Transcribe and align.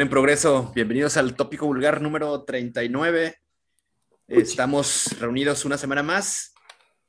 En 0.00 0.08
progreso. 0.08 0.72
Bienvenidos 0.74 1.18
al 1.18 1.36
tópico 1.36 1.66
vulgar 1.66 2.00
número 2.00 2.44
39. 2.44 3.36
Estamos 4.26 5.14
reunidos 5.20 5.66
una 5.66 5.76
semana 5.76 6.02
más 6.02 6.54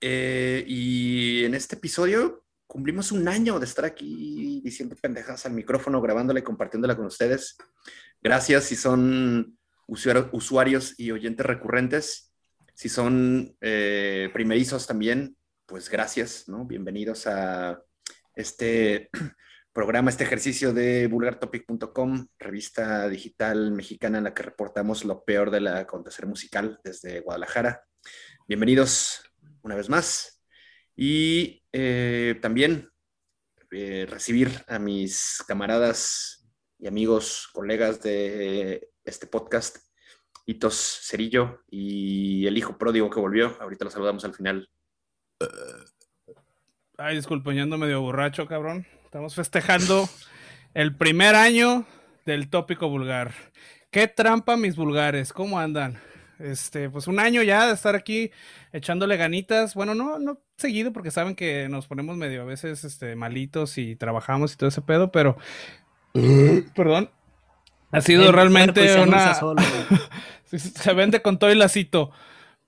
eh, 0.02 0.65
y 0.68 1.46
en 1.46 1.54
este 1.54 1.77
episodio 1.77 2.43
cumplimos 2.68 3.14
un 3.14 3.25
año 3.29 3.57
de 3.57 3.65
estar 3.65 3.86
aquí 3.86 4.60
diciendo 4.65 4.97
pendejas 5.01 5.46
al 5.46 5.54
micrófono, 5.54 6.01
grabándola 6.01 6.41
y 6.41 6.43
compartiéndola 6.43 6.97
con 6.97 7.05
ustedes. 7.05 7.55
Gracias 8.21 8.65
si 8.65 8.75
son 8.75 9.57
usuarios 9.88 11.00
y 11.00 11.11
oyentes 11.11 11.46
recurrentes. 11.46 12.33
Si 12.74 12.89
son 12.89 13.55
eh, 13.61 14.29
primerizos 14.33 14.88
también, 14.88 15.38
pues 15.65 15.89
gracias, 15.89 16.50
¿no? 16.50 16.65
Bienvenidos 16.65 17.27
a 17.27 17.82
este 18.36 19.10
programa, 19.73 20.11
este 20.11 20.23
ejercicio 20.23 20.71
de 20.71 21.07
vulgartopic.com, 21.07 22.27
revista 22.37 23.09
digital 23.09 23.71
mexicana 23.71 24.19
en 24.19 24.25
la 24.25 24.33
que 24.33 24.43
reportamos 24.43 25.04
lo 25.04 25.25
peor 25.25 25.49
de 25.49 25.61
la 25.61 25.79
acontecer 25.79 26.27
musical 26.27 26.79
desde 26.83 27.21
Guadalajara. 27.21 27.83
Bienvenidos 28.47 29.23
una 29.63 29.75
vez 29.75 29.89
más. 29.89 30.43
Y 30.96 31.63
eh, 31.71 32.38
también 32.39 32.91
eh, 33.71 34.05
recibir 34.07 34.52
a 34.67 34.77
mis 34.77 35.43
camaradas 35.47 36.47
y 36.77 36.87
amigos, 36.87 37.49
colegas 37.52 37.99
de 38.03 38.89
este 39.03 39.25
podcast, 39.25 39.77
Hitos 40.45 40.99
Cerillo 41.02 41.63
y 41.67 42.45
el 42.45 42.59
hijo 42.59 42.77
pródigo 42.77 43.09
que 43.09 43.19
volvió. 43.19 43.58
Ahorita 43.59 43.85
lo 43.85 43.91
saludamos 43.91 44.23
al 44.23 44.35
final. 44.35 44.69
Ay, 46.95 47.15
disculpen, 47.15 47.55
yo 47.55 47.63
ando 47.63 47.80
medio 47.80 48.02
borracho, 48.02 48.45
cabrón. 48.45 48.85
Estamos 49.14 49.36
festejando 49.36 50.09
el 50.73 50.95
primer 50.95 51.36
año 51.36 51.86
del 52.25 52.50
tópico 52.50 52.89
vulgar. 52.89 53.31
¿Qué 53.92 54.08
trampa 54.08 54.58
mis 54.58 54.75
vulgares? 54.75 55.31
¿Cómo 55.31 55.59
andan? 55.59 56.00
Este, 56.39 56.89
pues 56.89 57.05
un 57.05 57.20
año 57.20 57.44
ya 57.44 57.67
de 57.67 57.75
estar 57.75 57.94
aquí 57.94 58.31
echándole 58.72 59.16
ganitas. 59.16 59.75
Bueno, 59.75 59.94
no, 59.94 60.17
no 60.17 60.39
seguido 60.58 60.92
porque 60.94 61.11
saben 61.11 61.36
que 61.36 61.70
nos 61.70 61.86
ponemos 61.86 62.17
medio 62.17 62.42
a 62.42 62.45
veces 62.45 62.83
este, 62.86 63.16
malitos 63.16 63.78
y 63.78 63.95
trabajamos 63.95 64.52
y 64.52 64.58
todo 64.58 64.70
ese 64.70 64.81
pedo, 64.81 65.11
pero 65.11 65.38
perdón. 66.75 67.11
Ha 67.92 68.02
sido 68.02 68.31
realmente 68.31 69.00
una. 69.00 69.36
se 70.45 70.94
vende 70.95 71.22
con 71.22 71.38
todo 71.38 71.52
el 71.52 71.59
lacito. 71.59 72.09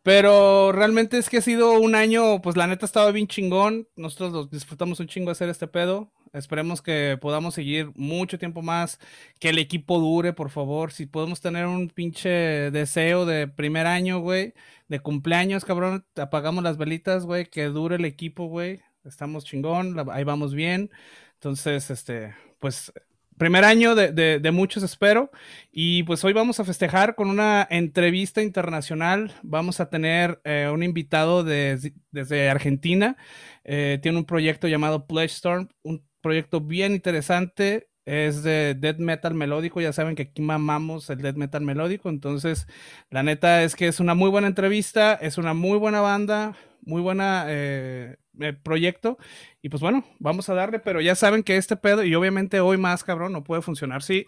Pero 0.04 0.72
realmente 0.72 1.18
es 1.18 1.28
que 1.28 1.38
ha 1.38 1.42
sido 1.42 1.72
un 1.80 1.96
año, 1.96 2.40
pues 2.44 2.56
la 2.56 2.68
neta 2.68 2.86
ha 2.86 2.92
estado 2.94 3.12
bien 3.12 3.26
chingón. 3.26 3.88
Nosotros 3.96 4.52
disfrutamos 4.52 5.00
un 5.00 5.08
chingo 5.08 5.32
hacer 5.32 5.50
este 5.50 5.66
pedo. 5.66 6.12
Esperemos 6.36 6.82
que 6.82 7.18
podamos 7.22 7.56
seguir 7.56 7.92
mucho 7.96 8.38
tiempo 8.38 8.62
más, 8.62 9.00
que 9.40 9.50
el 9.50 9.58
equipo 9.58 10.00
dure, 10.00 10.34
por 10.34 10.50
favor. 10.50 10.92
Si 10.92 11.06
podemos 11.06 11.42
tener 11.42 11.66
un 11.66 11.90
pinche 11.90 12.30
deseo 12.72 13.26
de 13.26 13.48
primer 13.48 13.88
año, 13.88 14.20
güey, 14.20 14.54
de 14.90 15.00
cumpleaños, 15.00 15.66
cabrón, 15.66 16.06
apagamos 16.18 16.64
las 16.64 16.78
velitas, 16.78 17.26
güey, 17.26 17.46
que 17.46 17.66
dure 17.66 17.96
el 17.96 18.06
equipo, 18.06 18.48
güey. 18.48 18.82
Estamos 19.06 19.46
chingón, 19.46 19.96
ahí 20.12 20.24
vamos 20.24 20.54
bien. 20.54 20.92
Entonces, 21.36 21.90
este, 21.90 22.36
pues 22.60 22.92
primer 23.38 23.64
año 23.66 23.96
de, 23.96 24.52
muchos, 24.52 24.84
espero. 24.84 25.32
Y 25.72 26.04
pues 26.04 26.24
hoy 26.24 26.34
vamos 26.34 26.60
a 26.60 26.66
festejar 26.66 27.16
con 27.16 27.30
una 27.30 27.68
entrevista 27.70 28.42
internacional. 28.42 29.34
Vamos 29.44 29.80
a 29.80 29.90
tener 29.90 30.42
eh, 30.44 30.70
un 30.74 30.84
invitado 30.84 31.44
desde 31.44 32.50
Argentina. 32.50 33.18
Eh, 33.64 34.00
tiene 34.02 34.18
un 34.18 34.26
proyecto 34.26 34.68
llamado 34.68 35.06
Pledge 35.08 35.34
Storm, 35.34 35.70
un 35.84 36.04
proyecto 36.26 36.60
bien 36.60 36.94
interesante. 36.94 37.88
Es 38.04 38.42
de 38.42 38.74
death 38.74 38.98
metal 38.98 39.36
melódico. 39.36 39.80
Ya 39.80 39.94
saben 39.94 40.16
que 40.16 40.24
aquí 40.24 40.42
mamamos 40.42 41.08
el 41.12 41.22
death 41.22 41.36
metal 41.36 41.62
melódico. 41.62 42.10
Entonces, 42.10 42.66
la 43.12 43.22
neta 43.22 43.62
es 43.62 43.76
que 43.76 43.88
es 43.88 44.00
una 44.00 44.16
muy 44.16 44.32
buena 44.32 44.48
entrevista. 44.48 45.14
Es 45.14 45.38
una 45.38 45.54
muy 45.54 45.78
buena 45.78 46.02
banda. 46.02 46.58
Muy 46.82 47.04
buena 47.04 47.46
eh, 47.48 48.18
proyecto. 48.64 49.20
Y 49.62 49.70
pues 49.70 49.82
bueno, 49.82 50.04
vamos 50.18 50.50
a 50.50 50.56
darle. 50.56 50.80
Pero 50.80 51.00
ya 51.00 51.14
saben 51.14 51.44
que 51.44 51.58
este 51.58 51.78
pedo, 51.78 52.04
y 52.04 52.16
obviamente 52.16 52.60
hoy 52.60 52.78
más, 52.78 53.04
cabrón, 53.04 53.32
no 53.32 53.44
puede 53.44 53.62
funcionar 53.62 54.02
si 54.02 54.26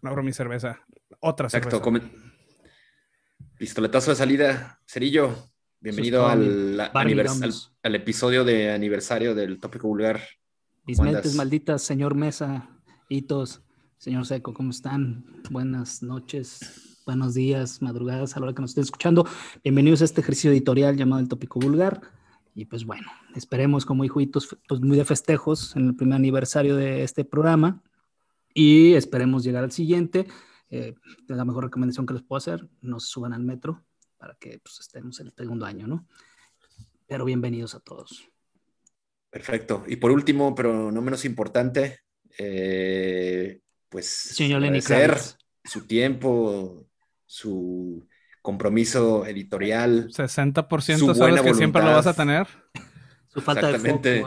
no 0.00 0.08
abro 0.08 0.22
mi 0.22 0.32
cerveza. 0.32 0.80
Otra 1.20 1.50
cerveza. 1.50 1.76
Exacto. 1.76 2.00
Pistoletazo 3.58 4.10
de 4.10 4.16
salida. 4.16 4.80
Cerillo, 4.86 5.36
bienvenido 5.80 6.26
al, 6.26 6.80
al, 6.80 7.94
episodio 7.94 8.42
de 8.42 8.72
aniversario 8.72 9.34
del 9.34 9.60
tópico 9.60 9.88
vulgar. 9.88 10.22
Mis 10.86 11.00
mentes 11.00 11.34
malditas, 11.34 11.82
señor 11.82 12.14
Mesa, 12.14 12.70
Hitos, 13.08 13.60
señor 13.98 14.24
Seco, 14.24 14.54
¿cómo 14.54 14.70
están? 14.70 15.42
Buenas 15.50 16.00
noches, 16.00 17.00
buenos 17.04 17.34
días, 17.34 17.82
madrugadas 17.82 18.36
a 18.36 18.38
la 18.38 18.46
hora 18.46 18.54
que 18.54 18.62
nos 18.62 18.70
estén 18.70 18.84
escuchando. 18.84 19.26
Bienvenidos 19.64 20.00
a 20.00 20.04
este 20.04 20.20
ejercicio 20.20 20.52
editorial 20.52 20.96
llamado 20.96 21.20
El 21.20 21.28
Tópico 21.28 21.58
Vulgar. 21.58 22.00
Y 22.54 22.66
pues 22.66 22.84
bueno, 22.84 23.08
esperemos 23.34 23.84
como 23.84 24.04
hijo 24.04 24.20
Hitos, 24.20 24.56
pues 24.68 24.80
muy 24.80 24.96
de 24.96 25.04
festejos 25.04 25.74
en 25.74 25.88
el 25.88 25.96
primer 25.96 26.14
aniversario 26.14 26.76
de 26.76 27.02
este 27.02 27.24
programa. 27.24 27.82
Y 28.54 28.94
esperemos 28.94 29.42
llegar 29.42 29.64
al 29.64 29.72
siguiente. 29.72 30.28
Eh, 30.70 30.94
la 31.26 31.44
mejor 31.44 31.64
recomendación 31.64 32.06
que 32.06 32.14
les 32.14 32.22
puedo 32.22 32.38
hacer, 32.38 32.70
no 32.80 33.00
se 33.00 33.08
suban 33.08 33.32
al 33.32 33.42
metro 33.42 33.84
para 34.18 34.36
que 34.36 34.60
pues, 34.60 34.78
estemos 34.78 35.18
en 35.18 35.26
el 35.26 35.32
segundo 35.36 35.66
año, 35.66 35.88
¿no? 35.88 36.06
Pero 37.08 37.24
bienvenidos 37.24 37.74
a 37.74 37.80
todos. 37.80 38.30
Perfecto. 39.30 39.84
Y 39.86 39.96
por 39.96 40.10
último, 40.10 40.54
pero 40.54 40.90
no 40.90 41.02
menos 41.02 41.24
importante, 41.24 42.00
eh, 42.38 43.60
pues 43.88 44.06
Señor 44.06 44.62
su 45.64 45.86
tiempo, 45.86 46.86
su 47.24 48.06
compromiso 48.40 49.26
editorial. 49.26 50.08
60% 50.08 51.14
sabes 51.14 51.42
que 51.42 51.54
siempre 51.54 51.82
lo 51.82 51.88
vas 51.88 52.06
a 52.06 52.14
tener. 52.14 52.46
Su 53.26 53.42
falta 53.42 53.70
de 53.70 54.24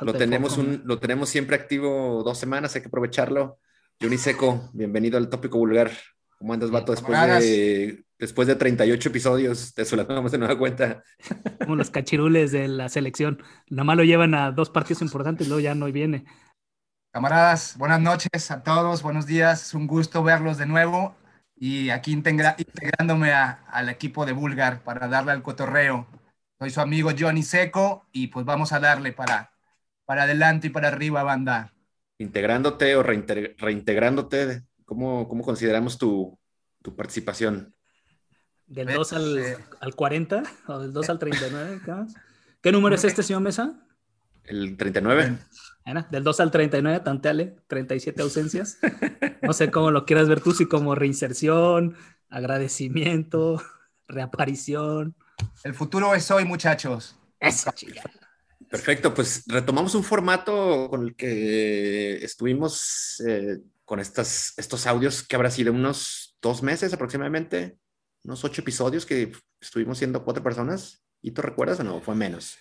lo, 0.00 0.12
tenemos 0.14 0.56
Un, 0.56 0.82
lo 0.86 0.98
tenemos 0.98 1.28
siempre 1.28 1.56
activo 1.56 2.22
dos 2.24 2.38
semanas, 2.38 2.74
hay 2.74 2.80
que 2.80 2.88
aprovecharlo. 2.88 3.58
Johnny 4.00 4.16
Seco, 4.16 4.70
bienvenido 4.72 5.18
al 5.18 5.28
tópico 5.28 5.58
vulgar. 5.58 5.90
¿Cómo 6.38 6.54
andas, 6.54 6.70
vato? 6.70 6.92
Después 6.92 7.18
de, 7.40 8.05
después 8.18 8.48
de 8.48 8.56
38 8.56 9.08
episodios, 9.08 9.74
te 9.74 9.84
solamos 9.84 10.32
de 10.32 10.38
nueva 10.38 10.58
cuenta. 10.58 11.02
Como 11.60 11.76
los 11.76 11.90
cachirules 11.90 12.52
de 12.52 12.68
la 12.68 12.88
selección. 12.88 13.42
Nada 13.70 13.84
más 13.84 13.96
lo 13.96 14.04
llevan 14.04 14.34
a 14.34 14.52
dos 14.52 14.70
partidos 14.70 15.02
importantes, 15.02 15.48
luego 15.48 15.60
ya 15.60 15.74
no 15.74 15.86
viene. 15.86 16.24
Camaradas, 17.12 17.76
buenas 17.78 18.00
noches 18.00 18.50
a 18.50 18.62
todos, 18.62 19.02
buenos 19.02 19.26
días. 19.26 19.68
Es 19.68 19.74
un 19.74 19.86
gusto 19.86 20.22
verlos 20.22 20.58
de 20.58 20.66
nuevo 20.66 21.16
y 21.56 21.90
aquí 21.90 22.12
integrándome 22.12 23.32
al 23.32 23.88
equipo 23.88 24.26
de 24.26 24.32
Bulgar 24.32 24.82
para 24.82 25.08
darle 25.08 25.32
al 25.32 25.42
cotorreo. 25.42 26.06
Soy 26.58 26.70
su 26.70 26.80
amigo 26.80 27.10
Johnny 27.18 27.42
Seco 27.42 28.06
y 28.12 28.28
pues 28.28 28.44
vamos 28.44 28.72
a 28.72 28.80
darle 28.80 29.12
para, 29.12 29.52
para 30.04 30.24
adelante 30.24 30.66
y 30.66 30.70
para 30.70 30.88
arriba, 30.88 31.22
banda. 31.22 31.72
Integrándote 32.18 32.96
o 32.96 33.02
reintegrándote, 33.02 34.62
¿cómo, 34.84 35.28
cómo 35.28 35.42
consideramos 35.42 35.98
tu, 35.98 36.38
tu 36.82 36.94
participación? 36.96 37.75
Del 38.66 38.92
2 38.92 39.12
al, 39.12 39.56
al, 39.80 39.94
40 39.94 40.42
o 40.66 40.78
del 40.78 40.92
2 40.92 41.10
al 41.10 41.18
39. 41.18 41.80
¿Qué 42.60 42.72
número 42.72 42.94
es 42.94 43.04
este, 43.04 43.22
señor 43.22 43.42
Mesa? 43.42 43.86
El 44.44 44.76
39. 44.76 45.38
Del 46.10 46.24
2 46.24 46.40
al 46.40 46.50
39, 46.50 47.00
tanteale, 47.00 47.56
37 47.68 48.22
ausencias. 48.22 48.78
No 49.42 49.52
sé 49.52 49.70
cómo 49.70 49.92
lo 49.92 50.04
quieras 50.04 50.28
ver 50.28 50.40
tú, 50.40 50.52
si 50.52 50.66
como 50.66 50.96
reinserción, 50.96 51.96
agradecimiento, 52.28 53.62
reaparición. 54.08 55.14
El 55.62 55.74
futuro 55.74 56.12
es 56.14 56.28
hoy, 56.32 56.44
muchachos. 56.44 57.16
Eso, 57.38 57.70
chica. 57.72 58.02
Perfecto, 58.68 59.14
pues 59.14 59.44
retomamos 59.46 59.94
un 59.94 60.02
formato 60.02 60.88
con 60.90 61.04
el 61.04 61.14
que 61.14 62.16
estuvimos 62.24 63.22
eh, 63.24 63.58
con 63.84 64.00
estas, 64.00 64.54
estos 64.56 64.88
audios 64.88 65.22
que 65.22 65.36
habrá 65.36 65.52
sido 65.52 65.72
unos 65.72 66.36
dos 66.42 66.64
meses 66.64 66.92
aproximadamente 66.92 67.78
unos 68.26 68.44
ocho 68.44 68.60
episodios 68.60 69.06
que 69.06 69.32
estuvimos 69.60 69.98
siendo 69.98 70.24
cuatro 70.24 70.42
personas. 70.42 71.04
¿Y 71.22 71.30
tú 71.30 71.42
recuerdas 71.42 71.80
o 71.80 71.84
no? 71.84 72.00
¿Fue 72.00 72.14
menos? 72.14 72.58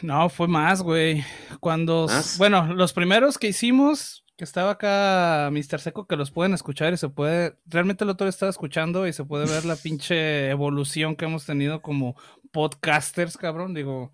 No, 0.00 0.28
fue 0.28 0.48
más, 0.48 0.80
güey. 0.80 1.24
Cuando, 1.60 2.06
bueno, 2.36 2.72
los 2.74 2.92
primeros 2.92 3.36
que 3.36 3.48
hicimos, 3.48 4.24
que 4.36 4.44
estaba 4.44 4.72
acá 4.72 5.50
Mr. 5.50 5.80
Seco, 5.80 6.06
que 6.06 6.16
los 6.16 6.30
pueden 6.30 6.54
escuchar 6.54 6.92
y 6.92 6.96
se 6.96 7.08
puede, 7.08 7.58
realmente 7.66 8.04
el 8.04 8.10
otro 8.10 8.28
estaba 8.28 8.50
escuchando 8.50 9.08
y 9.08 9.12
se 9.12 9.24
puede 9.24 9.46
ver 9.46 9.64
la 9.64 9.76
pinche 9.82 10.50
evolución 10.50 11.16
que 11.16 11.24
hemos 11.24 11.44
tenido 11.44 11.82
como 11.82 12.14
podcasters, 12.52 13.36
cabrón. 13.36 13.74
Digo, 13.74 14.12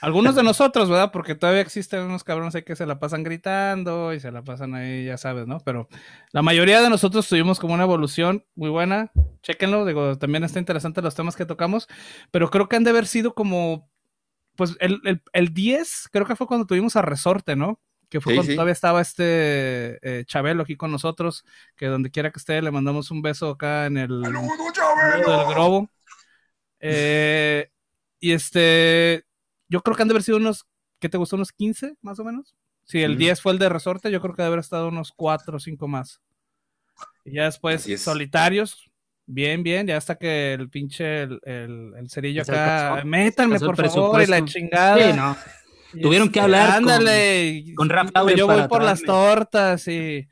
algunos 0.00 0.34
de 0.34 0.42
nosotros, 0.42 0.88
¿verdad? 0.88 1.10
Porque 1.12 1.34
todavía 1.34 1.62
existen 1.62 2.00
unos 2.00 2.24
cabrones 2.24 2.54
ahí 2.54 2.62
que 2.62 2.76
se 2.76 2.86
la 2.86 2.98
pasan 2.98 3.22
gritando 3.22 4.12
y 4.12 4.20
se 4.20 4.30
la 4.30 4.42
pasan 4.42 4.74
ahí, 4.74 5.06
ya 5.06 5.16
sabes, 5.16 5.46
¿no? 5.46 5.58
Pero 5.60 5.88
la 6.32 6.42
mayoría 6.42 6.80
de 6.80 6.90
nosotros 6.90 7.28
tuvimos 7.28 7.60
como 7.60 7.74
una 7.74 7.84
evolución 7.84 8.44
muy 8.54 8.70
buena. 8.70 9.10
Chéquenlo, 9.42 9.84
digo, 9.84 10.16
también 10.18 10.44
está 10.44 10.58
interesante 10.58 11.02
los 11.02 11.14
temas 11.14 11.36
que 11.36 11.46
tocamos, 11.46 11.88
pero 12.30 12.50
creo 12.50 12.68
que 12.68 12.76
han 12.76 12.84
de 12.84 12.90
haber 12.90 13.06
sido 13.06 13.34
como, 13.34 13.90
pues 14.56 14.76
el, 14.80 15.00
el, 15.04 15.22
el 15.32 15.54
10, 15.54 16.08
creo 16.12 16.26
que 16.26 16.36
fue 16.36 16.46
cuando 16.46 16.66
tuvimos 16.66 16.96
a 16.96 17.02
Resorte, 17.02 17.56
¿no? 17.56 17.80
que 18.10 18.20
fue 18.20 18.34
cuando 18.34 18.52
todavía 18.52 18.72
estaba 18.72 19.00
este 19.00 19.98
eh, 20.02 20.24
Chabelo 20.24 20.64
aquí 20.64 20.76
con 20.76 20.90
nosotros, 20.90 21.44
que 21.76 21.86
donde 21.86 22.10
quiera 22.10 22.32
que 22.32 22.40
esté 22.40 22.60
le 22.60 22.72
mandamos 22.72 23.10
un 23.12 23.22
beso 23.22 23.50
acá 23.50 23.86
en 23.86 23.96
el 23.96 24.20
del 24.20 24.32
globo. 25.54 25.88
Eh, 26.80 27.70
y 28.18 28.32
este, 28.32 29.24
yo 29.68 29.82
creo 29.82 29.96
que 29.96 30.02
han 30.02 30.08
de 30.08 30.12
haber 30.12 30.22
sido 30.22 30.38
unos, 30.38 30.66
¿qué 30.98 31.08
te 31.08 31.18
gustó? 31.18 31.36
Unos 31.36 31.52
15 31.52 31.96
más 32.02 32.18
o 32.18 32.24
menos. 32.24 32.54
Si 32.84 33.02
el 33.02 33.16
10 33.16 33.40
fue 33.40 33.52
el 33.52 33.58
de 33.58 33.68
resorte, 33.68 34.10
yo 34.10 34.20
creo 34.20 34.34
que 34.34 34.42
debe 34.42 34.48
haber 34.48 34.60
estado 34.60 34.88
unos 34.88 35.12
4 35.14 35.56
o 35.56 35.60
5 35.60 35.88
más. 35.88 36.20
Y 37.24 37.34
ya 37.34 37.44
después 37.44 37.86
solitarios, 38.00 38.90
bien, 39.26 39.62
bien, 39.62 39.86
ya 39.86 39.96
hasta 39.96 40.16
que 40.16 40.54
el 40.54 40.68
pinche, 40.68 41.22
el, 41.22 41.40
el, 41.44 42.10
cerillo 42.10 42.42
acá, 42.42 43.02
métanme 43.04 43.60
por 43.60 43.76
favor, 43.76 44.22
y 44.22 44.26
la 44.26 44.44
chingada. 44.44 45.12
no. 45.14 45.36
Tuvieron 46.00 46.30
que 46.30 46.40
hablar 46.40 46.70
ándale, 46.70 47.64
con, 47.74 47.88
con 47.88 48.36
Yo 48.36 48.46
voy 48.46 48.68
por 48.68 48.82
las 48.82 49.02
tortas 49.02 49.88
y 49.88 50.28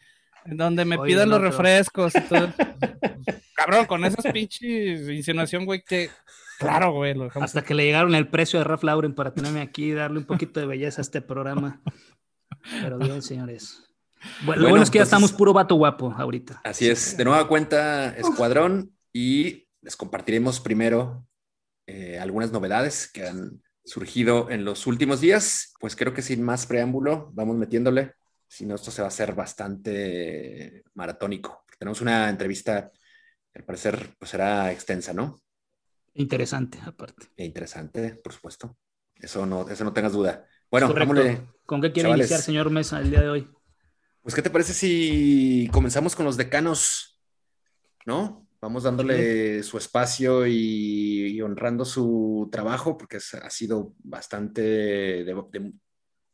donde 0.50 0.84
me 0.84 0.98
pidan 0.98 1.28
los 1.28 1.40
refrescos 1.40 2.14
y 2.14 2.20
todo. 2.22 2.52
Cabrón, 3.54 3.86
con 3.86 4.04
esas 4.04 4.32
pinches 4.32 5.08
insinuación, 5.08 5.64
güey, 5.64 5.82
que 5.82 6.10
claro, 6.58 6.92
güey. 6.92 7.14
Hasta 7.34 7.62
que 7.62 7.74
le 7.74 7.84
llegaron 7.84 8.14
el 8.14 8.28
precio 8.28 8.58
de 8.58 8.64
Ralph 8.64 8.84
Lauren 8.84 9.14
para 9.14 9.34
tenerme 9.34 9.60
aquí 9.60 9.86
y 9.86 9.92
darle 9.92 10.18
un 10.18 10.26
poquito 10.26 10.60
de 10.60 10.66
belleza 10.66 11.00
a 11.00 11.02
este 11.02 11.20
programa. 11.20 11.80
Pero 12.82 12.98
bien, 12.98 13.22
señores. 13.22 13.84
Bueno, 14.44 14.62
lo 14.62 14.68
bueno 14.70 14.82
es 14.82 14.90
que 14.90 14.98
ya 14.98 15.04
estamos 15.04 15.32
puro 15.32 15.52
vato 15.52 15.74
guapo 15.76 16.12
ahorita. 16.16 16.60
Así 16.64 16.88
es. 16.88 17.16
De 17.16 17.24
nueva 17.24 17.46
cuenta, 17.46 18.08
Escuadrón, 18.16 18.92
y 19.12 19.68
les 19.80 19.96
compartiremos 19.96 20.60
primero 20.60 21.26
eh, 21.86 22.18
algunas 22.18 22.52
novedades 22.52 23.10
que 23.10 23.26
han 23.26 23.62
surgido 23.84 24.50
en 24.50 24.64
los 24.64 24.86
últimos 24.86 25.20
días. 25.20 25.74
Pues 25.80 25.96
creo 25.96 26.12
que 26.12 26.22
sin 26.22 26.42
más 26.42 26.66
preámbulo, 26.66 27.30
vamos 27.32 27.56
metiéndole. 27.56 28.14
Si 28.48 28.66
no, 28.66 28.74
esto 28.74 28.90
se 28.90 29.02
va 29.02 29.06
a 29.06 29.08
hacer 29.08 29.34
bastante 29.34 30.82
maratónico. 30.94 31.64
Tenemos 31.78 32.00
una 32.00 32.28
entrevista 32.28 32.90
que 33.52 33.60
al 33.60 33.64
parecer 33.64 34.16
pues, 34.18 34.30
será 34.30 34.72
extensa, 34.72 35.12
¿no? 35.12 35.38
Interesante, 36.14 36.78
aparte. 36.84 37.28
E 37.36 37.44
interesante, 37.44 38.14
por 38.16 38.32
supuesto. 38.32 38.76
Eso 39.14 39.46
no, 39.46 39.68
eso 39.68 39.84
no 39.84 39.92
tengas 39.92 40.12
duda. 40.12 40.46
Bueno, 40.70 40.92
¿Con 41.64 41.80
qué 41.80 41.92
quiere 41.92 42.10
iniciar, 42.10 42.40
señor 42.40 42.70
Mesa, 42.70 43.00
el 43.00 43.10
día 43.10 43.20
de 43.20 43.28
hoy? 43.28 43.48
Pues, 44.22 44.34
¿qué 44.34 44.42
te 44.42 44.50
parece 44.50 44.74
si 44.74 45.68
comenzamos 45.72 46.16
con 46.16 46.26
los 46.26 46.36
decanos? 46.36 47.20
¿No? 48.04 48.46
Vamos 48.60 48.82
dándole 48.82 49.62
su 49.62 49.78
espacio 49.78 50.46
y, 50.46 51.40
honrando 51.40 51.84
su 51.84 52.48
trabajo, 52.50 52.98
porque 52.98 53.18
ha 53.18 53.50
sido 53.50 53.94
bastante, 53.98 55.24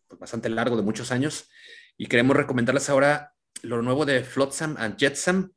pues, 0.08 0.18
bastante 0.18 0.48
largo, 0.48 0.76
de 0.76 0.82
muchos 0.82 1.12
años. 1.12 1.50
Y 1.96 2.06
queremos 2.06 2.36
recomendarles 2.36 2.90
ahora 2.90 3.34
lo 3.62 3.80
nuevo 3.82 4.04
de 4.04 4.22
Flotsam 4.22 4.76
and 4.78 4.96
Jetsam, 4.98 5.52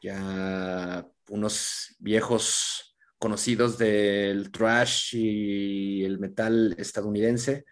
ya 0.00 1.06
unos 1.28 1.94
viejos 1.98 2.96
conocidos 3.18 3.78
del 3.78 4.50
trash 4.50 5.14
y 5.14 6.04
el 6.04 6.18
metal 6.18 6.74
estadounidense, 6.78 7.64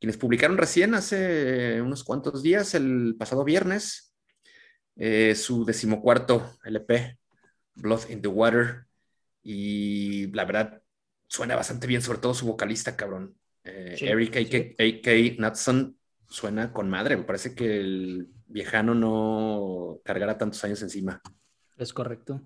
quienes 0.00 0.16
publicaron 0.16 0.56
recién 0.56 0.94
hace 0.94 1.82
unos 1.82 2.04
cuantos 2.04 2.42
días, 2.42 2.74
el 2.74 3.16
pasado 3.18 3.44
viernes, 3.44 4.14
eh, 4.96 5.34
su 5.34 5.64
decimocuarto 5.64 6.56
LP, 6.64 7.18
Blood 7.74 8.10
in 8.10 8.22
the 8.22 8.28
Water, 8.28 8.86
y 9.42 10.28
la 10.32 10.44
verdad 10.44 10.82
suena 11.26 11.56
bastante 11.56 11.86
bien, 11.86 12.00
sobre 12.00 12.18
todo 12.18 12.32
su 12.32 12.46
vocalista, 12.46 12.96
cabrón. 12.96 13.36
Eh, 13.64 13.96
Eric 14.00 14.36
A.K. 14.78 15.36
Nutson 15.38 15.98
suena 16.28 16.72
con 16.72 16.88
madre, 16.88 17.16
me 17.16 17.24
parece 17.24 17.54
que 17.54 17.80
el 17.80 18.28
viejano 18.46 18.94
no 18.94 20.00
cargará 20.04 20.38
tantos 20.38 20.62
años 20.64 20.82
encima. 20.82 21.20
Es 21.76 21.92
correcto. 21.92 22.40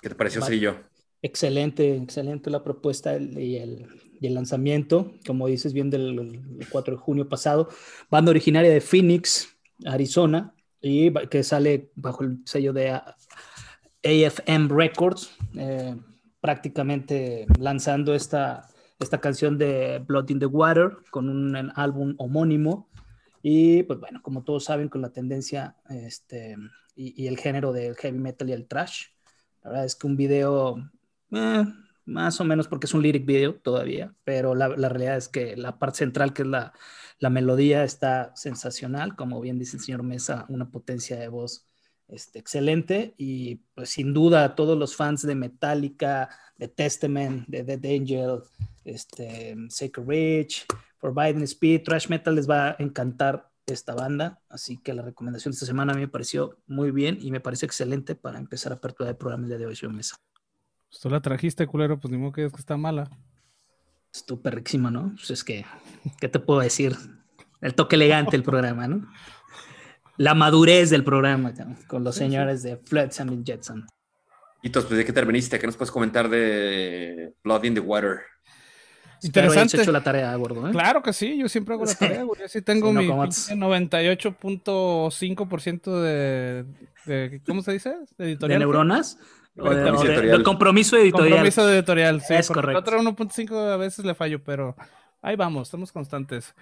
¿Qué 0.00 0.08
te 0.08 0.14
pareció, 0.14 0.46
yo 0.52 0.76
Excelente, 1.22 1.96
excelente 1.96 2.48
la 2.48 2.64
propuesta 2.64 3.16
y 3.18 3.56
el, 3.56 3.86
lanzamiento, 4.34 5.12
como 5.26 5.46
dices 5.46 5.72
bien, 5.72 5.90
del 5.90 6.40
4 6.70 6.94
de 6.94 7.00
junio 7.00 7.28
pasado. 7.28 7.68
Banda 8.10 8.30
originaria 8.30 8.70
de 8.70 8.80
Phoenix, 8.80 9.48
Arizona, 9.84 10.54
y 10.80 11.12
que 11.28 11.42
sale 11.42 11.90
bajo 11.94 12.24
el 12.24 12.38
sello 12.46 12.72
de 12.72 13.00
AFM 14.02 14.68
Records, 14.68 15.36
eh, 15.54 15.94
prácticamente 16.40 17.46
lanzando 17.58 18.14
esta, 18.14 18.66
esta 18.98 19.18
canción 19.18 19.58
de 19.58 19.98
Blood 19.98 20.30
in 20.30 20.38
the 20.38 20.46
Water 20.46 20.98
con 21.10 21.28
un, 21.28 21.72
álbum 21.74 22.14
homónimo. 22.18 22.89
Y 23.42 23.82
pues 23.84 23.98
bueno, 23.98 24.22
como 24.22 24.44
todos 24.44 24.64
saben, 24.64 24.88
con 24.88 25.00
la 25.00 25.12
tendencia 25.12 25.76
este, 25.88 26.56
y, 26.94 27.26
el 27.26 27.38
género 27.38 27.72
del 27.72 27.96
heavy 27.96 28.18
metal 28.18 28.50
y 28.50 28.52
el 28.52 28.66
trash, 28.66 29.06
la 29.62 29.70
verdad 29.70 29.86
es 29.86 29.94
que 29.94 30.06
un 30.06 30.16
video 30.16 30.76
eh, 31.32 31.64
más 32.04 32.40
o 32.40 32.44
menos 32.44 32.68
porque 32.68 32.86
es 32.86 32.94
un 32.94 33.02
lyric 33.02 33.24
video 33.24 33.54
todavía, 33.54 34.14
pero 34.24 34.54
la, 34.54 34.68
realidad 34.68 35.16
es 35.16 35.28
que 35.28 35.56
la 35.56 35.78
parte 35.78 35.98
central, 35.98 36.32
que 36.32 36.42
es 36.42 36.48
la, 36.48 36.72
la, 37.18 37.30
melodía, 37.30 37.84
está 37.84 38.32
sensacional, 38.36 39.16
como 39.16 39.40
bien 39.40 39.58
dice 39.58 39.76
el 39.76 39.82
señor 39.82 40.02
Mesa, 40.02 40.44
una 40.48 40.70
potencia 40.70 41.18
de 41.18 41.28
voz 41.28 41.70
este, 42.10 42.38
excelente. 42.38 43.14
Y 43.16 43.56
pues 43.74 43.90
sin 43.90 44.12
duda 44.12 44.54
todos 44.54 44.76
los 44.76 44.96
fans 44.96 45.22
de 45.22 45.34
Metallica, 45.34 46.28
de 46.60 46.68
Testament, 46.68 47.48
de 47.48 47.64
Dead 47.64 48.00
Angel, 48.00 48.42
este, 48.84 49.56
Sacred 49.70 50.06
Rich, 50.06 50.66
Forbidden 50.98 51.42
Speed, 51.42 51.84
Trash 51.84 52.08
Metal 52.08 52.34
les 52.34 52.48
va 52.48 52.68
a 52.68 52.76
encantar 52.78 53.50
esta 53.66 53.94
banda, 53.94 54.42
así 54.50 54.76
que 54.76 54.92
la 54.92 55.02
recomendación 55.02 55.52
de 55.52 55.54
esta 55.54 55.64
semana 55.64 55.92
a 55.92 55.94
mí 55.94 56.02
me 56.02 56.08
pareció 56.08 56.58
muy 56.66 56.90
bien 56.90 57.18
y 57.22 57.30
me 57.30 57.40
parece 57.40 57.64
excelente 57.64 58.14
para 58.14 58.38
empezar 58.38 58.72
a 58.72 58.74
apertura 58.74 59.08
de 59.08 59.14
programa 59.14 59.44
el 59.44 59.48
día 59.48 59.58
de 59.58 59.66
hoy, 59.66 59.74
señor 59.74 59.94
Mesa. 59.94 60.16
Pues 60.90 61.00
tú 61.00 61.08
la 61.08 61.20
trajiste, 61.20 61.66
culero, 61.66 61.98
pues 61.98 62.12
ni 62.12 62.18
modo 62.18 62.32
que 62.32 62.44
es 62.44 62.52
que 62.52 62.60
está 62.60 62.76
mala. 62.76 63.08
Es 64.12 64.26
tu 64.26 64.42
perrísima, 64.42 64.90
¿no? 64.90 65.12
Pues 65.14 65.30
es 65.30 65.44
que, 65.44 65.64
¿qué 66.20 66.28
te 66.28 66.40
puedo 66.40 66.60
decir? 66.60 66.94
El 67.62 67.74
toque 67.74 67.96
elegante 67.96 68.32
del 68.32 68.42
programa, 68.42 68.86
¿no? 68.86 69.08
La 70.18 70.34
madurez 70.34 70.90
del 70.90 71.04
programa, 71.04 71.54
con 71.86 72.04
los 72.04 72.16
señores 72.16 72.62
de 72.62 72.76
Flotsam 72.76 73.32
y 73.32 73.42
Jetson. 73.44 73.86
Y 74.62 74.68
entonces, 74.68 74.88
pues, 74.88 74.98
¿de 74.98 75.04
qué 75.04 75.12
terminaste? 75.12 75.58
¿Qué 75.58 75.66
nos 75.66 75.76
puedes 75.76 75.90
comentar 75.90 76.28
de 76.28 77.32
Blood 77.42 77.64
in 77.64 77.74
the 77.74 77.80
Water? 77.80 78.20
Interesante. 79.22 79.80
hecho 79.80 79.92
la 79.92 80.02
tarea, 80.02 80.34
gordo. 80.36 80.66
¿eh? 80.68 80.72
Claro 80.72 81.02
que 81.02 81.12
sí, 81.12 81.36
yo 81.38 81.46
siempre 81.48 81.74
hago 81.74 81.84
la 81.84 81.94
tarea, 81.94 82.22
güey. 82.22 82.40
Yo 82.40 82.48
sí 82.48 82.62
tengo 82.62 82.90
mi 82.92 83.06
98.5% 83.06 86.00
de, 86.00 86.64
de, 87.06 87.42
¿cómo 87.46 87.62
se 87.62 87.72
dice? 87.72 87.94
De 88.16 88.26
editorial. 88.26 88.60
¿De 88.60 88.64
neuronas? 88.64 89.18
el 89.56 90.42
compromiso 90.42 90.96
editorial. 90.96 91.30
Compromiso 91.30 91.70
editorial, 91.70 92.22
sí. 92.22 92.34
Es 92.34 92.48
correcto. 92.48 92.78
Otro 92.78 93.00
1.5 93.00 93.72
a 93.72 93.76
veces 93.76 94.04
le 94.04 94.14
fallo, 94.14 94.42
pero 94.42 94.74
ahí 95.22 95.36
vamos, 95.36 95.68
estamos 95.68 95.92
constantes. 95.92 96.54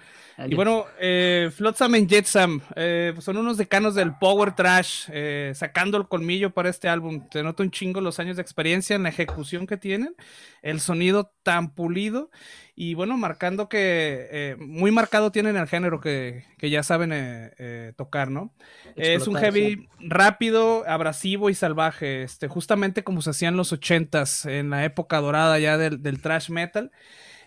Y 0.47 0.55
bueno, 0.55 0.87
eh, 1.01 1.51
Flotsam 1.55 1.95
y 1.97 2.09
Jetsam 2.09 2.61
eh, 2.77 3.13
pues 3.15 3.25
son 3.25 3.37
unos 3.37 3.57
decanos 3.57 3.95
del 3.95 4.15
Power 4.17 4.55
Trash, 4.55 5.09
eh, 5.13 5.53
sacando 5.55 5.97
el 5.97 6.09
colmillo 6.09 6.51
para 6.51 6.69
este 6.69 6.89
álbum. 6.89 7.27
Se 7.33 7.43
nota 7.43 7.63
un 7.63 7.71
chingo 7.71 8.01
los 8.01 8.19
años 8.19 8.37
de 8.37 8.43
experiencia 8.43 8.97
en 8.97 9.05
la 9.05 9.11
ejecución 9.11 9.67
que 9.67 9.77
tienen, 9.77 10.15
el 10.63 10.81
sonido 10.81 11.33
tan 11.43 11.75
pulido 11.75 12.31
y 12.75 12.95
bueno, 12.95 13.17
marcando 13.17 13.69
que 13.69 14.29
eh, 14.31 14.57
muy 14.59 14.91
marcado 14.91 15.33
tienen 15.33 15.57
el 15.57 15.67
género 15.67 16.01
que, 16.01 16.45
ya 16.61 16.83
saben 16.83 17.13
tocar, 17.97 18.31
¿no? 18.31 18.53
es 18.97 19.27
un 19.27 19.37
heavy 19.37 19.89
rápido, 20.01 20.85
abrasivo 20.87 21.51
y 21.51 21.55
salvaje, 21.55 22.23
este, 22.23 22.49
justamente 22.49 23.03
como 23.05 23.23
se 23.23 23.31
hacían 23.31 23.57
los 23.57 23.73
ochentas 23.73 24.47
en 24.47 24.71
la 24.71 24.85
época 24.85 25.21
dorada 25.21 25.59
ya 25.59 25.79
del, 25.79 26.03
del 26.03 26.21
trash 26.21 26.51
metal. 26.51 26.93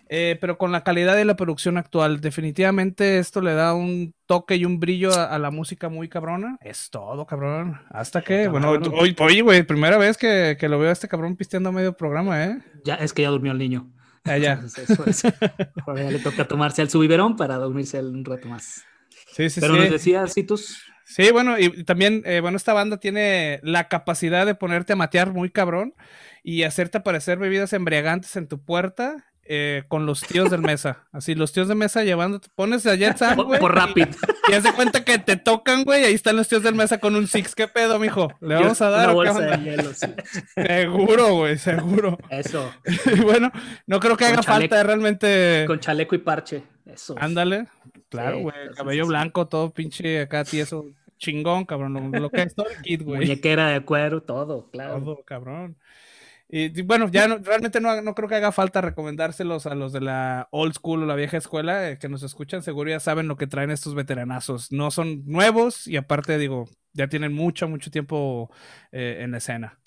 Eh, 0.08 0.36
pero 0.40 0.58
con 0.58 0.72
la 0.72 0.84
calidad 0.84 1.16
de 1.16 1.24
la 1.24 1.36
producción 1.36 1.78
actual, 1.78 2.20
definitivamente 2.20 3.18
esto 3.18 3.40
le 3.40 3.54
da 3.54 3.72
un 3.72 4.14
toque 4.26 4.56
y 4.56 4.64
un 4.64 4.78
brillo 4.78 5.10
a, 5.14 5.38
la 5.38 5.50
música 5.50 5.88
muy 5.88 6.08
cabrona. 6.08 6.58
Es 6.60 6.90
todo, 6.90 7.26
cabrón. 7.26 7.80
Hasta 7.90 8.20
que, 8.20 8.48
bueno, 8.48 8.70
hoy, 8.70 9.16
hoy, 9.18 9.40
güey, 9.40 9.62
primera 9.62 9.96
vez 9.96 10.18
que, 10.18 10.56
lo 10.60 10.78
veo 10.78 10.90
a 10.90 10.92
este 10.92 11.08
cabrón 11.08 11.36
pisteando 11.36 11.72
medio 11.72 11.96
programa, 11.96 12.44
¿eh? 12.44 12.58
Ya, 12.84 12.96
es 12.96 13.12
que 13.12 13.22
ya 13.22 13.30
durmió 13.30 13.52
el 13.52 13.58
niño. 13.58 13.90
Ah, 14.24 14.36
ya. 14.36 14.62
ya 14.62 16.10
le 16.10 16.18
toca 16.18 16.46
tomarse 16.46 16.82
el 16.82 16.90
subiberón 16.90 17.36
para 17.36 17.56
dormirse 17.56 18.00
un 18.00 18.24
rato 18.24 18.48
más. 18.48 18.84
Sí, 19.32 19.48
sí, 19.48 19.60
Pero 19.60 19.76
nos 19.76 19.90
decías, 19.90 20.34
Citus. 20.34 20.84
Sí, 21.04 21.30
bueno, 21.32 21.58
y 21.58 21.84
también, 21.84 22.22
eh, 22.26 22.40
bueno, 22.40 22.56
esta 22.56 22.72
banda 22.72 22.98
tiene 22.98 23.60
la 23.62 23.88
capacidad 23.88 24.46
de 24.46 24.54
ponerte 24.54 24.92
a 24.92 24.96
matear 24.96 25.32
muy 25.32 25.50
cabrón 25.50 25.94
y 26.42 26.62
hacerte 26.62 26.98
aparecer 26.98 27.38
bebidas 27.38 27.72
embriagantes 27.72 28.36
en 28.36 28.46
tu 28.46 28.62
puerta 28.62 29.31
eh, 29.54 29.84
con 29.86 30.06
los 30.06 30.22
tíos 30.22 30.50
del 30.50 30.62
mesa. 30.62 31.04
Así, 31.12 31.34
los 31.34 31.52
tíos 31.52 31.68
de 31.68 31.74
mesa 31.74 32.02
llevando, 32.04 32.40
pones 32.54 32.86
a 32.86 32.94
Jet 32.94 33.18
güey. 33.36 33.60
Por 33.60 33.74
Rapid. 33.74 34.08
Y 34.48 34.54
haz 34.54 34.62
de 34.62 34.72
cuenta 34.72 35.04
que 35.04 35.18
te 35.18 35.36
tocan, 35.36 35.84
güey, 35.84 36.04
ahí 36.04 36.14
están 36.14 36.36
los 36.36 36.48
tíos 36.48 36.62
del 36.62 36.74
mesa 36.74 36.96
con 36.96 37.14
un 37.16 37.26
Six. 37.26 37.54
¿Qué 37.54 37.68
pedo, 37.68 37.98
mijo? 37.98 38.32
¿Le 38.40 38.54
vamos 38.54 38.80
a 38.80 38.88
dar? 38.88 39.14
Seguro, 40.54 41.34
güey, 41.34 41.58
seguro. 41.58 42.16
Eso. 42.30 42.72
y 43.14 43.20
bueno, 43.20 43.52
no 43.86 44.00
creo 44.00 44.16
que 44.16 44.24
haga 44.24 44.42
falta 44.42 44.82
realmente. 44.82 45.64
Con 45.66 45.80
chaleco 45.80 46.14
y 46.14 46.18
parche. 46.18 46.62
Eso. 46.86 47.14
Ándale, 47.18 47.66
claro, 48.08 48.38
Sí, 48.38 48.42
güey. 48.44 48.54
cabello 48.74 49.04
sí. 49.04 49.08
blanco, 49.08 49.48
todo 49.48 49.68
pinche 49.68 50.22
acá 50.22 50.44
tieso, 50.44 50.86
chingón, 51.18 51.66
cabrón. 51.66 52.10
Lo, 52.10 52.20
lo 52.20 52.30
que 52.30 52.40
es 52.40 52.54
todo 52.54 52.70
el 52.70 52.80
kit, 52.80 53.02
güey. 53.02 53.20
Muñequera 53.20 53.68
de 53.68 53.82
cuero, 53.82 54.22
todo, 54.22 54.70
claro. 54.70 54.98
Todo, 54.98 55.22
cabrón. 55.24 55.76
Y 56.54 56.82
bueno, 56.82 57.08
ya 57.10 57.26
no- 57.28 57.38
realmente 57.38 57.80
no, 57.80 58.02
no 58.02 58.14
creo 58.14 58.28
que 58.28 58.34
haga 58.34 58.52
falta 58.52 58.82
recomendárselos 58.82 59.64
a 59.64 59.74
los 59.74 59.90
de 59.94 60.02
la 60.02 60.48
old 60.50 60.74
school 60.74 61.02
o 61.02 61.06
la 61.06 61.14
vieja 61.14 61.38
escuela 61.38 61.88
eh, 61.88 61.98
que 61.98 62.10
nos 62.10 62.22
escuchan. 62.22 62.62
Seguro 62.62 62.90
ya 62.90 63.00
saben 63.00 63.26
lo 63.26 63.36
que 63.38 63.46
traen 63.46 63.70
estos 63.70 63.94
veteranazos. 63.94 64.70
No 64.70 64.90
son 64.90 65.22
nuevos 65.24 65.86
y 65.86 65.96
aparte, 65.96 66.36
digo, 66.36 66.68
ya 66.92 67.08
tienen 67.08 67.32
mucho, 67.32 67.68
mucho 67.68 67.90
tiempo 67.90 68.50
eh, 68.92 69.20
en 69.22 69.34
escena. 69.34 69.78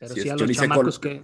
Pero 0.00 0.14
Sí, 0.16 0.28
a 0.28 0.34
los 0.34 0.50
chamacos 0.50 0.98
que 0.98 1.22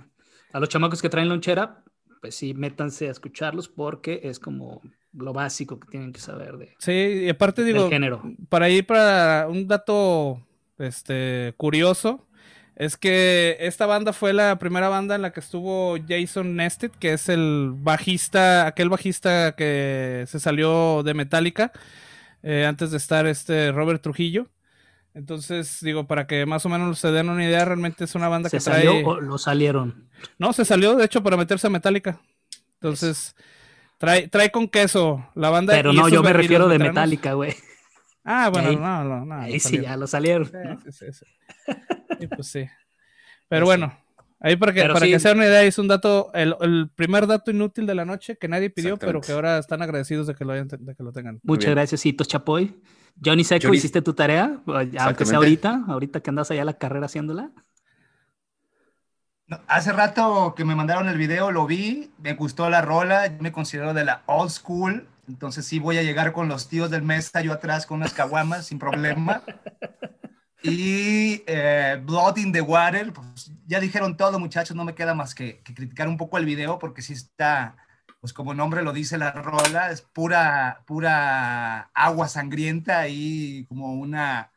a 0.52 0.60
los 0.60 0.68
chamacos 0.68 1.02
que 1.02 1.08
traen 1.08 1.28
lonchera, 1.28 1.82
pues 2.20 2.36
sí, 2.36 2.54
métanse 2.54 3.08
a 3.08 3.10
escucharlos 3.10 3.68
porque 3.68 4.20
es 4.22 4.38
como 4.38 4.80
lo 5.12 5.32
básico 5.32 5.80
que 5.80 5.88
tienen 5.88 6.12
que 6.12 6.20
saber 6.20 6.56
de, 6.58 6.74
Sí, 6.78 6.92
y 7.24 7.28
aparte 7.28 7.64
digo, 7.64 7.88
género. 7.88 8.22
para 8.48 8.68
ir 8.68 8.86
para 8.86 9.48
un 9.48 9.66
dato 9.66 10.40
este, 10.78 11.54
curioso, 11.56 12.28
es 12.80 12.96
que 12.96 13.58
esta 13.60 13.84
banda 13.84 14.12
fue 14.14 14.32
la 14.32 14.58
primera 14.58 14.88
banda 14.88 15.14
en 15.14 15.20
la 15.22 15.32
que 15.32 15.40
estuvo 15.40 15.96
Jason 16.08 16.56
Nested, 16.56 16.90
que 16.92 17.12
es 17.12 17.28
el 17.28 17.72
bajista, 17.74 18.66
aquel 18.66 18.88
bajista 18.88 19.54
que 19.54 20.24
se 20.26 20.40
salió 20.40 21.02
de 21.02 21.12
Metallica 21.12 21.72
eh, 22.42 22.64
antes 22.66 22.90
de 22.90 22.96
estar 22.96 23.26
este 23.26 23.70
Robert 23.70 24.00
Trujillo. 24.00 24.46
Entonces, 25.12 25.78
digo, 25.82 26.06
para 26.06 26.26
que 26.26 26.46
más 26.46 26.64
o 26.64 26.68
menos 26.70 26.98
se 26.98 27.10
den 27.10 27.28
una 27.28 27.44
idea, 27.44 27.64
realmente 27.66 28.04
es 28.04 28.14
una 28.14 28.28
banda 28.28 28.48
¿Se 28.48 28.56
que 28.58 28.64
trae... 28.64 28.84
salió 28.86 29.06
o 29.06 29.20
lo 29.20 29.36
salieron? 29.36 30.08
No, 30.38 30.52
se 30.54 30.64
salió, 30.64 30.94
de 30.96 31.04
hecho, 31.04 31.22
para 31.22 31.36
meterse 31.36 31.66
a 31.66 31.70
Metallica. 31.70 32.18
Entonces, 32.74 33.34
trae, 33.98 34.28
trae 34.28 34.50
con 34.50 34.68
queso 34.68 35.28
la 35.34 35.50
banda. 35.50 35.74
Pero 35.74 35.92
no, 35.92 36.08
yo 36.08 36.22
me 36.22 36.32
refiero 36.32 36.66
de 36.68 36.76
veteranos- 36.78 36.94
Metallica, 36.94 37.32
güey. 37.34 37.54
Ah, 38.24 38.48
bueno, 38.50 38.68
Ahí- 38.70 38.76
no, 38.76 39.04
no, 39.04 39.24
no. 39.26 39.34
Ahí 39.34 39.58
sí, 39.60 39.80
ya 39.80 39.96
lo 39.96 40.06
salieron. 40.06 40.46
Sí, 40.84 40.92
sí, 40.92 41.06
sí. 41.12 41.26
Sí, 42.20 42.26
pues 42.28 42.46
sí. 42.48 42.66
Pero 43.48 43.66
Sí. 43.66 43.70
bueno, 43.70 43.98
ahí 44.40 44.56
para 44.56 44.72
que, 44.72 44.82
Pero 44.82 44.94
para 44.94 45.06
sí. 45.06 45.12
que 45.12 45.18
se 45.20 45.28
den 45.28 45.38
una 45.38 45.46
idea, 45.46 45.62
es 45.62 45.78
un 45.78 45.88
dato, 45.88 46.30
el, 46.34 46.54
el 46.60 46.90
primer 46.94 47.26
dato 47.26 47.50
inútil 47.50 47.86
de 47.86 47.94
la 47.94 48.04
noche 48.04 48.36
que 48.38 48.46
nadie 48.48 48.70
pidió, 48.70 48.96
pero 48.96 49.20
que 49.20 49.32
ahora 49.32 49.58
están 49.58 49.82
agradecidos 49.82 50.26
de 50.26 50.34
que 50.34 50.44
lo, 50.44 50.52
hayan- 50.52 50.68
de 50.68 50.94
que 50.94 51.02
lo 51.02 51.12
tengan. 51.12 51.40
Muchas 51.42 51.70
gracias, 51.70 52.04
Hitos 52.06 52.28
Chapoy. 52.28 52.80
Johnny 53.24 53.42
Seco, 53.44 53.66
Johnny- 53.66 53.78
¿hiciste 53.78 54.02
tu 54.02 54.14
tarea? 54.14 54.60
Aunque 55.00 55.26
sea 55.26 55.38
ahorita, 55.38 55.84
ahorita 55.88 56.20
que 56.20 56.30
andas 56.30 56.50
allá 56.50 56.64
la 56.64 56.74
carrera 56.78 57.06
haciéndola. 57.06 57.50
No, 59.46 59.60
hace 59.66 59.90
rato 59.92 60.54
que 60.56 60.64
me 60.64 60.76
mandaron 60.76 61.08
el 61.08 61.18
video, 61.18 61.50
lo 61.50 61.66
vi, 61.66 62.12
me 62.18 62.34
gustó 62.34 62.70
la 62.70 62.82
rola, 62.82 63.26
yo 63.26 63.38
me 63.42 63.50
considero 63.50 63.92
de 63.94 64.04
la 64.04 64.22
old 64.26 64.50
school, 64.50 65.08
entonces 65.28 65.66
sí 65.66 65.80
voy 65.80 65.98
a 65.98 66.02
llegar 66.04 66.32
con 66.32 66.46
los 66.48 66.68
tíos 66.68 66.88
del 66.90 67.02
mesa, 67.02 67.40
yo 67.40 67.52
atrás 67.52 67.84
con 67.84 67.96
unas 67.98 68.14
caguamas 68.14 68.66
sin 68.66 68.78
problema. 68.78 69.42
Y 70.62 71.42
eh, 71.46 72.00
Blood 72.04 72.36
in 72.38 72.52
the 72.52 72.60
Water, 72.60 73.12
pues 73.12 73.50
ya 73.66 73.80
dijeron 73.80 74.16
todo 74.16 74.38
muchachos, 74.38 74.76
no 74.76 74.84
me 74.84 74.94
queda 74.94 75.14
más 75.14 75.34
que, 75.34 75.60
que 75.62 75.74
criticar 75.74 76.08
un 76.08 76.18
poco 76.18 76.36
el 76.38 76.44
video 76.44 76.78
porque 76.78 77.00
sí 77.02 77.14
está, 77.14 77.76
pues 78.20 78.32
como 78.34 78.52
nombre 78.54 78.82
lo 78.82 78.92
dice 78.92 79.16
la 79.18 79.32
rola, 79.32 79.90
es 79.90 80.02
pura, 80.02 80.82
pura 80.86 81.90
agua 81.94 82.28
sangrienta 82.28 83.08
y 83.08 83.64
como 83.68 83.94
una, 83.94 84.52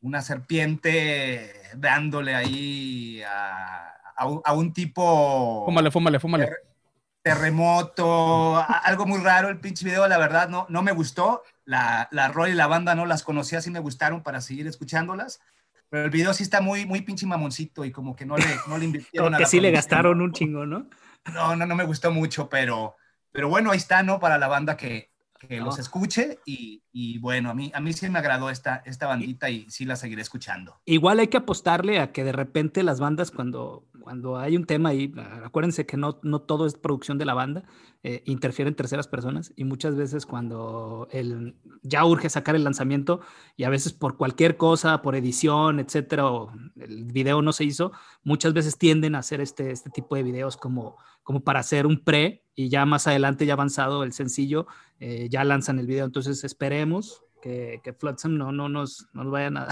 una 0.00 0.22
serpiente 0.22 1.52
dándole 1.76 2.34
ahí 2.36 3.22
a, 3.22 3.94
a 4.16 4.26
un, 4.28 4.40
a 4.44 4.52
un 4.54 4.72
tipo 4.72 5.64
Fúmale, 5.64 5.90
fúmale, 5.90 6.20
fúmale. 6.20 6.54
terremoto, 7.22 8.56
algo 8.84 9.06
muy 9.06 9.20
raro 9.20 9.48
el 9.48 9.60
pinche 9.60 9.84
video, 9.84 10.08
la 10.08 10.18
verdad 10.18 10.48
no, 10.48 10.66
no 10.68 10.82
me 10.82 10.92
gustó. 10.92 11.42
La, 11.70 12.08
la 12.10 12.26
rola 12.28 12.50
y 12.50 12.54
la 12.56 12.66
banda 12.66 12.94
no 12.96 13.06
las 13.06 13.22
conocía, 13.22 13.60
sí 13.60 13.70
me 13.70 13.78
gustaron 13.78 14.22
para 14.24 14.40
seguir 14.40 14.66
escuchándolas. 14.66 15.40
Pero 15.88 16.04
el 16.04 16.10
video 16.10 16.34
sí 16.34 16.42
está 16.42 16.60
muy, 16.60 16.84
muy 16.84 17.02
pinche 17.02 17.26
mamoncito 17.26 17.84
y 17.84 17.92
como 17.92 18.14
que 18.16 18.26
no 18.26 18.36
le, 18.36 18.44
no 18.68 18.76
le 18.76 18.84
invirtieron 18.86 19.28
Como 19.28 19.38
que 19.38 19.46
sí 19.46 19.60
le 19.60 19.70
gastaron 19.70 20.20
un 20.20 20.32
chingo, 20.32 20.66
¿no? 20.66 20.88
No, 21.32 21.54
no, 21.54 21.66
no 21.66 21.76
me 21.76 21.84
gustó 21.84 22.10
mucho, 22.10 22.48
pero, 22.48 22.96
pero 23.30 23.48
bueno, 23.48 23.70
ahí 23.70 23.78
está, 23.78 24.02
¿no? 24.02 24.18
Para 24.18 24.36
la 24.38 24.48
banda 24.48 24.76
que, 24.76 25.10
que 25.38 25.58
No. 25.58 25.66
los 25.66 25.78
escuche 25.78 26.38
y, 26.44 26.82
y 26.92 27.18
bueno, 27.18 27.50
a 27.50 27.54
mí, 27.54 27.70
a 27.74 27.80
mí 27.80 27.92
sí 27.92 28.08
me 28.08 28.18
agradó 28.18 28.50
esta, 28.50 28.82
esta 28.84 29.06
bandita 29.06 29.48
y 29.50 29.68
sí 29.70 29.84
la 29.84 29.96
seguiré 29.96 30.22
escuchando. 30.22 30.80
Igual 30.86 31.20
hay 31.20 31.28
que 31.28 31.36
apostarle 31.38 31.98
a 32.00 32.10
que 32.12 32.24
de 32.24 32.32
repente 32.32 32.82
las 32.82 33.00
bandas, 33.00 33.30
cuando, 33.30 33.84
cuando 34.10 34.36
hay 34.36 34.56
un 34.56 34.64
tema 34.64 34.88
ahí, 34.88 35.12
ah, 35.18 35.42
acuérdense 35.44 35.86
que 35.86 35.96
no, 35.96 36.18
no 36.24 36.40
todo 36.40 36.66
es 36.66 36.74
producción 36.74 37.16
de 37.16 37.24
la 37.24 37.32
banda, 37.32 37.62
eh, 38.02 38.24
interfieren 38.26 38.74
terceras 38.74 39.06
personas 39.06 39.52
y 39.54 39.62
muchas 39.62 39.94
veces 39.94 40.26
cuando 40.26 41.06
el, 41.12 41.54
ya 41.82 42.04
urge 42.04 42.28
sacar 42.28 42.56
el 42.56 42.64
lanzamiento 42.64 43.20
y 43.56 43.62
a 43.62 43.68
veces 43.68 43.92
por 43.92 44.16
cualquier 44.16 44.56
cosa, 44.56 45.00
por 45.00 45.14
edición, 45.14 45.78
etcétera, 45.78 46.26
o 46.26 46.50
el 46.74 47.04
video 47.04 47.40
no 47.40 47.52
se 47.52 47.62
hizo, 47.62 47.92
muchas 48.24 48.52
veces 48.52 48.78
tienden 48.78 49.14
a 49.14 49.20
hacer 49.20 49.40
este, 49.40 49.70
este 49.70 49.90
tipo 49.90 50.16
de 50.16 50.24
videos 50.24 50.56
como, 50.56 50.96
como 51.22 51.44
para 51.44 51.60
hacer 51.60 51.86
un 51.86 52.02
pre 52.02 52.42
y 52.56 52.68
ya 52.68 52.84
más 52.86 53.06
adelante, 53.06 53.46
ya 53.46 53.52
avanzado 53.52 54.02
el 54.02 54.12
sencillo, 54.12 54.66
eh, 54.98 55.28
ya 55.30 55.44
lanzan 55.44 55.78
el 55.78 55.86
video. 55.86 56.04
Entonces 56.04 56.42
esperemos 56.42 57.22
que, 57.40 57.80
que 57.84 57.92
Flotsam 57.92 58.36
no, 58.36 58.50
no, 58.50 58.68
nos, 58.68 59.06
no 59.12 59.22
nos 59.22 59.32
vayan 59.32 59.56
a, 59.56 59.68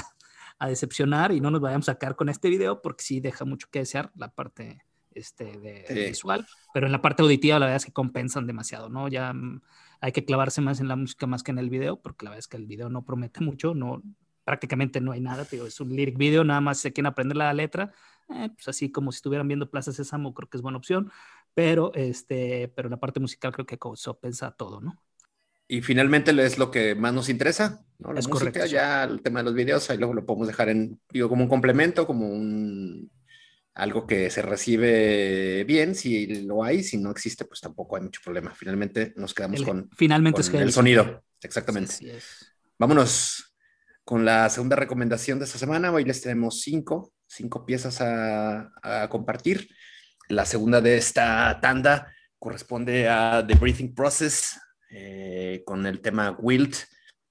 a 0.58 0.68
decepcionar 0.68 1.32
y 1.32 1.40
no 1.40 1.50
nos 1.50 1.60
vayamos 1.60 1.88
a 1.88 1.92
sacar 1.92 2.16
con 2.16 2.28
este 2.28 2.48
video 2.48 2.82
porque 2.82 3.04
sí 3.04 3.20
deja 3.20 3.44
mucho 3.44 3.68
que 3.70 3.80
desear 3.80 4.10
la 4.16 4.28
parte 4.28 4.82
este, 5.12 5.58
de, 5.58 5.84
Sí. 5.88 5.94
visual, 5.94 6.46
pero 6.72 6.86
en 6.86 6.92
la 6.92 7.02
parte 7.02 7.22
auditiva 7.22 7.58
la 7.58 7.66
verdad 7.66 7.76
es 7.76 7.86
que 7.86 7.92
compensan 7.92 8.46
demasiado, 8.46 8.88
¿no? 8.88 9.08
Ya 9.08 9.32
mm, 9.32 9.60
hay 10.00 10.12
que 10.12 10.24
clavarse 10.24 10.60
más 10.60 10.80
en 10.80 10.88
la 10.88 10.96
música 10.96 11.26
más 11.26 11.42
que 11.42 11.50
en 11.50 11.58
el 11.58 11.70
video 11.70 12.00
porque 12.00 12.24
la 12.24 12.30
verdad 12.30 12.40
es 12.40 12.48
que 12.48 12.56
el 12.56 12.66
video 12.66 12.88
no 12.88 13.04
promete 13.04 13.40
mucho, 13.40 13.74
no, 13.74 14.02
prácticamente 14.44 15.00
no 15.00 15.12
hay 15.12 15.20
nada, 15.20 15.44
digo, 15.50 15.66
es 15.66 15.80
un 15.80 15.90
lyric 15.90 16.16
video, 16.16 16.44
nada 16.44 16.60
más 16.60 16.78
se 16.78 16.92
quieren 16.92 17.08
aprender 17.08 17.36
la 17.36 17.52
letra, 17.52 17.92
eh, 18.30 18.48
pues 18.54 18.68
así 18.68 18.90
como 18.90 19.12
si 19.12 19.16
estuvieran 19.16 19.46
viendo 19.48 19.70
Plaza 19.70 19.92
Sésamo, 19.92 20.34
creo 20.34 20.48
que 20.48 20.56
es 20.56 20.62
buena 20.62 20.78
opción, 20.78 21.10
pero, 21.54 21.92
este, 21.94 22.68
pero 22.74 22.88
la 22.88 22.98
parte 22.98 23.20
musical 23.20 23.52
creo 23.52 23.66
que 23.66 23.78
compensa 23.78 24.52
todo, 24.52 24.80
¿no? 24.80 25.02
Y 25.70 25.82
finalmente 25.82 26.30
es 26.44 26.56
lo 26.58 26.70
que 26.70 26.94
más 26.94 27.12
nos 27.12 27.28
interesa, 27.28 27.84
¿no? 27.98 28.12
La 28.14 28.20
Es 28.20 28.26
música, 28.26 28.46
correcto, 28.50 28.66
sí. 28.66 28.72
ya 28.72 29.04
el 29.04 29.20
tema 29.20 29.40
de 29.40 29.44
los 29.44 29.54
videos, 29.54 29.90
ahí 29.90 29.98
luego 29.98 30.14
lo 30.14 30.24
podemos 30.24 30.48
dejar 30.48 30.70
en, 30.70 30.98
digo, 31.10 31.28
como 31.28 31.42
un 31.42 31.48
complemento, 31.48 32.06
como 32.06 32.26
un 32.28 33.10
algo 33.74 34.06
que 34.08 34.28
se 34.30 34.42
recibe 34.42 35.62
bien, 35.64 35.94
si 35.94 36.42
lo 36.46 36.64
hay, 36.64 36.82
si 36.82 36.96
no 36.96 37.10
existe, 37.12 37.44
pues 37.44 37.60
tampoco 37.60 37.94
hay 37.96 38.02
mucho 38.02 38.20
problema. 38.24 38.52
Finalmente 38.54 39.12
nos 39.16 39.34
quedamos 39.34 39.60
El- 39.60 39.66
con, 39.66 39.90
finalmente 39.96 40.42
con 40.42 40.56
es 40.56 40.62
el 40.62 40.72
sonido, 40.72 41.22
exactamente. 41.42 41.94
Es. 42.16 42.54
Vámonos 42.78 43.54
con 44.04 44.24
la 44.24 44.48
segunda 44.48 44.74
recomendación 44.74 45.38
de 45.38 45.44
esta 45.44 45.58
semana. 45.58 45.92
Hoy 45.92 46.04
les 46.04 46.22
tenemos 46.22 46.60
cinco, 46.62 47.12
cinco 47.26 47.66
piezas 47.66 48.00
a, 48.00 48.70
a 48.82 49.08
compartir. 49.10 49.68
La 50.28 50.44
segunda 50.44 50.80
de 50.80 50.96
esta 50.96 51.58
tanda 51.60 52.12
corresponde 52.38 53.08
a 53.08 53.44
The 53.46 53.54
Breathing 53.54 53.94
Process 53.94 54.58
eh, 54.90 55.62
con 55.64 55.86
el 55.86 56.00
tema 56.00 56.36
Wild, 56.38 56.74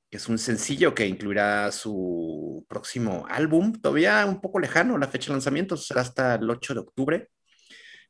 que 0.10 0.18
es 0.18 0.28
un 0.30 0.38
sencillo 0.38 0.94
que 0.96 1.08
incluirá 1.08 1.72
su 1.72 2.66
próximo 2.70 3.26
álbum, 3.30 3.74
todavía 3.74 4.26
un 4.26 4.42
poco 4.42 4.60
lejano, 4.60 4.98
la 4.98 5.08
fecha 5.08 5.28
de 5.28 5.34
lanzamiento 5.34 5.78
será 5.78 6.02
hasta 6.02 6.36
el 6.36 6.50
8 6.50 6.74
de 6.74 6.80
octubre, 6.80 7.30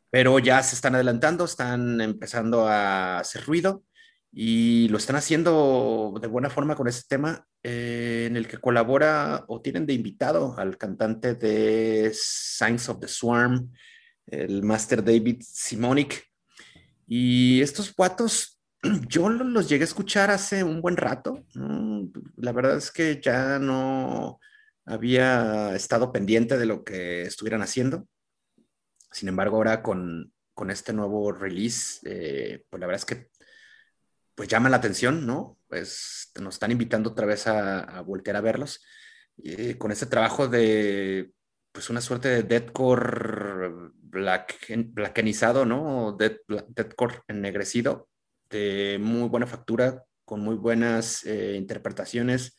pero 0.10 0.40
ya 0.40 0.62
se 0.64 0.76
están 0.76 0.96
adelantando, 0.96 1.46
están 1.46 2.02
empezando 2.02 2.68
a 2.68 3.20
hacer 3.20 3.44
ruido 3.46 3.84
y 4.32 4.88
lo 4.90 4.98
están 4.98 5.16
haciendo 5.16 6.14
de 6.22 6.28
buena 6.28 6.50
forma 6.50 6.76
con 6.76 6.88
este 6.88 7.08
tema 7.08 7.48
eh, 7.64 8.26
en 8.28 8.38
el 8.38 8.48
que 8.48 8.60
colabora 8.60 9.46
o 9.48 9.62
tienen 9.62 9.86
de 9.86 9.94
invitado 9.94 10.56
al 10.58 10.78
cantante 10.78 11.36
de 11.36 12.12
Signs 12.14 12.88
of 12.90 13.00
the 13.00 13.08
Swarm, 13.08 13.72
el 14.28 14.64
Master 14.64 15.04
David 15.04 15.42
Simonic. 15.42 16.24
Y 17.08 17.62
estos 17.62 17.94
cuatos, 17.94 18.57
yo 19.10 19.30
lo- 19.30 19.44
los 19.44 19.70
llegué 19.70 19.84
a 19.84 19.86
escuchar 19.86 20.32
hace 20.32 20.64
un 20.64 20.82
buen 20.82 20.98
rato. 20.98 21.44
La 22.38 22.52
verdad 22.52 22.78
es 22.78 22.92
que 22.92 23.20
ya 23.22 23.60
no 23.60 24.40
había 24.86 25.76
estado 25.76 26.12
pendiente 26.12 26.58
de 26.58 26.66
lo 26.66 26.84
que 26.84 27.24
estuvieran 27.24 27.62
haciendo. 27.62 28.08
Sin 29.12 29.30
embargo, 29.30 29.58
ahora 29.58 29.82
con, 29.82 30.32
con 30.54 30.70
este 30.70 30.94
nuevo 30.94 31.32
release, 31.32 32.00
eh, 32.06 32.66
pues 32.70 32.80
la 32.80 32.88
verdad 32.88 33.02
es 33.02 33.06
que 33.06 33.30
pues 34.36 34.48
llama 34.48 34.70
la 34.70 34.78
atención, 34.78 35.26
¿no? 35.26 35.58
Pues 35.68 36.32
nos 36.40 36.56
están 36.56 36.72
invitando 36.72 37.10
otra 37.12 37.26
vez 37.26 37.48
a, 37.48 37.80
a 37.80 38.02
voltear 38.02 38.36
a 38.36 38.42
verlos. 38.42 38.84
Eh, 39.44 39.78
con 39.78 39.92
este 39.92 40.06
trabajo 40.06 40.48
de, 40.48 41.32
pues 41.72 41.90
una 41.90 42.02
suerte 42.02 42.30
de 42.30 42.44
deathcore 42.44 43.92
black, 43.94 44.56
blackenizado, 44.94 45.66
¿no? 45.66 46.16
Death, 46.18 46.42
deathcore 46.70 47.22
ennegrecido, 47.28 48.10
de 48.50 48.98
muy 49.00 49.30
buena 49.30 49.48
factura, 49.48 50.04
con 50.26 50.42
muy 50.42 50.56
buenas 50.56 51.26
eh, 51.26 51.56
interpretaciones, 51.56 52.58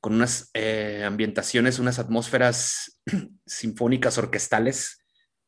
con 0.00 0.14
unas 0.14 0.50
eh, 0.54 1.04
ambientaciones, 1.04 1.78
unas 1.78 1.98
atmósferas 1.98 3.00
sinfónicas 3.46 4.18
orquestales, 4.18 4.98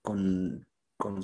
con, 0.02 0.66
con 0.96 1.20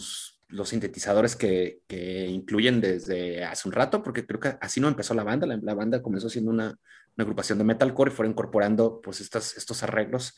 los 0.48 0.68
sintetizadores 0.68 1.36
que, 1.36 1.82
que, 1.86 2.26
incluyen 2.26 2.80
desde 2.80 3.44
hace 3.44 3.68
un 3.68 3.72
rato, 3.72 4.02
porque 4.02 4.26
creo 4.26 4.40
que 4.40 4.56
así 4.60 4.80
no 4.80 4.88
empezó 4.88 5.14
la 5.14 5.22
banda. 5.22 5.46
La, 5.46 5.74
banda 5.74 6.02
comenzó 6.02 6.28
siendo 6.28 6.50
una, 6.50 6.68
una, 6.68 7.24
agrupación 7.24 7.58
de 7.58 7.64
metalcore 7.64 8.10
y 8.10 8.14
fueron 8.14 8.32
incorporando 8.32 9.00
pues 9.00 9.20
estas, 9.20 9.56
estos 9.56 9.82
arreglos 9.82 10.36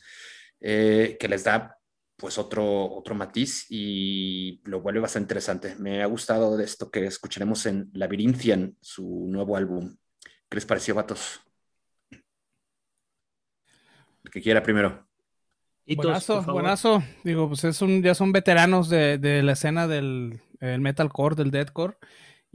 eh, 0.59 1.17
que 1.19 1.27
les 1.27 1.43
da 1.43 1.77
pues 2.15 2.37
otro, 2.37 2.91
otro 2.93 3.15
matiz 3.15 3.65
y 3.69 4.61
lo 4.65 4.81
vuelve 4.81 4.99
bastante 4.99 5.25
interesante. 5.25 5.75
Me 5.77 6.01
ha 6.03 6.05
gustado 6.05 6.57
de 6.57 6.63
esto 6.63 6.89
que 6.89 7.05
escucharemos 7.05 7.65
en 7.65 7.89
Labyrinthian, 7.93 8.77
su 8.81 9.27
nuevo 9.29 9.57
álbum. 9.57 9.95
¿Qué 10.49 10.55
les 10.55 10.65
pareció, 10.65 10.95
vatos? 10.95 11.41
El 14.23 14.31
que 14.31 14.41
quiera 14.41 14.63
primero. 14.63 15.07
buenazo, 15.85 16.41
buenazo. 16.43 17.03
Digo, 17.23 17.47
pues 17.49 17.63
es 17.65 17.81
un, 17.81 18.01
ya 18.01 18.15
son 18.15 18.31
veteranos 18.31 18.89
de, 18.89 19.17
de 19.17 19.43
la 19.43 19.53
escena 19.53 19.87
del 19.87 20.39
metalcore, 20.61 21.35
del 21.35 21.51
deathcore. 21.51 21.97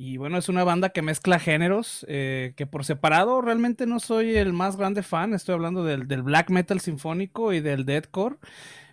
Y 0.01 0.17
bueno, 0.17 0.39
es 0.39 0.49
una 0.49 0.63
banda 0.63 0.91
que 0.91 1.03
mezcla 1.03 1.41
géneros, 1.41 2.07
eh, 2.09 2.55
que 2.57 2.69
por 2.69 2.85
separado 2.85 3.43
realmente 3.43 3.85
no 3.85 3.99
soy 3.99 4.37
el 4.37 4.53
más 4.53 4.77
grande 4.77 5.03
fan. 5.03 5.35
Estoy 5.35 5.57
hablando 5.57 5.83
del, 5.83 6.07
del 6.07 6.23
black 6.23 6.51
metal 6.51 6.79
sinfónico 6.79 7.53
y 7.53 7.61
del 7.61 7.85
deathcore. 7.85 8.37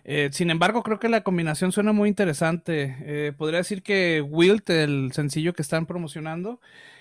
Eh, 0.08 0.30
sin 0.32 0.50
embargo, 0.50 0.84
creo 0.84 1.00
que 1.00 1.08
la 1.08 1.24
combinación 1.24 1.72
suena 1.72 1.92
muy 1.92 2.08
interesante. 2.08 2.96
Eh, 3.00 3.32
podría 3.36 3.58
decir 3.58 3.82
que 3.82 4.22
Wilt, 4.22 4.70
el 4.70 5.10
sencillo 5.12 5.52
que 5.52 5.62
están 5.62 5.84
promocionando, 5.86 6.60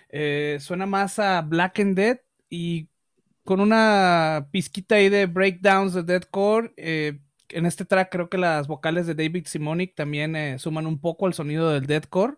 eh, 0.10 0.58
suena 0.60 0.88
más 0.88 1.20
a 1.20 1.42
Black 1.44 1.80
and 1.80 1.96
Dead 1.96 2.20
y 2.50 2.90
con 3.44 3.60
una 3.62 4.48
pizquita 4.52 4.96
ahí 4.96 5.10
de 5.10 5.28
breakdowns 5.28 5.94
de 5.94 6.04
deathcore. 6.04 6.74
en 7.50 7.66
este 7.66 7.86
track 7.86 8.12
creo 8.12 8.30
que 8.30 8.38
las 8.40 8.68
vocales 8.68 9.06
de 9.08 9.16
David 9.16 9.46
Simonic 9.48 9.96
también 9.96 10.60
suman 10.60 10.88
un 10.88 11.00
poco 11.00 11.28
al 11.28 11.34
sonido 11.36 11.70
del 11.72 11.86
deathcore. 11.88 12.38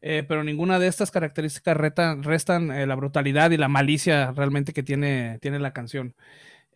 pero 0.00 0.44
ninguna 0.44 0.78
de 0.78 0.88
estas 0.88 1.10
características 1.10 1.76
restan 1.76 2.88
la 2.88 2.94
brutalidad 2.94 3.50
y 3.50 3.56
la 3.58 3.68
malicia 3.68 4.32
realmente 4.32 4.72
que 4.72 4.82
tiene, 4.82 5.38
tiene 5.40 5.58
la 5.58 5.72
canción. 5.72 6.14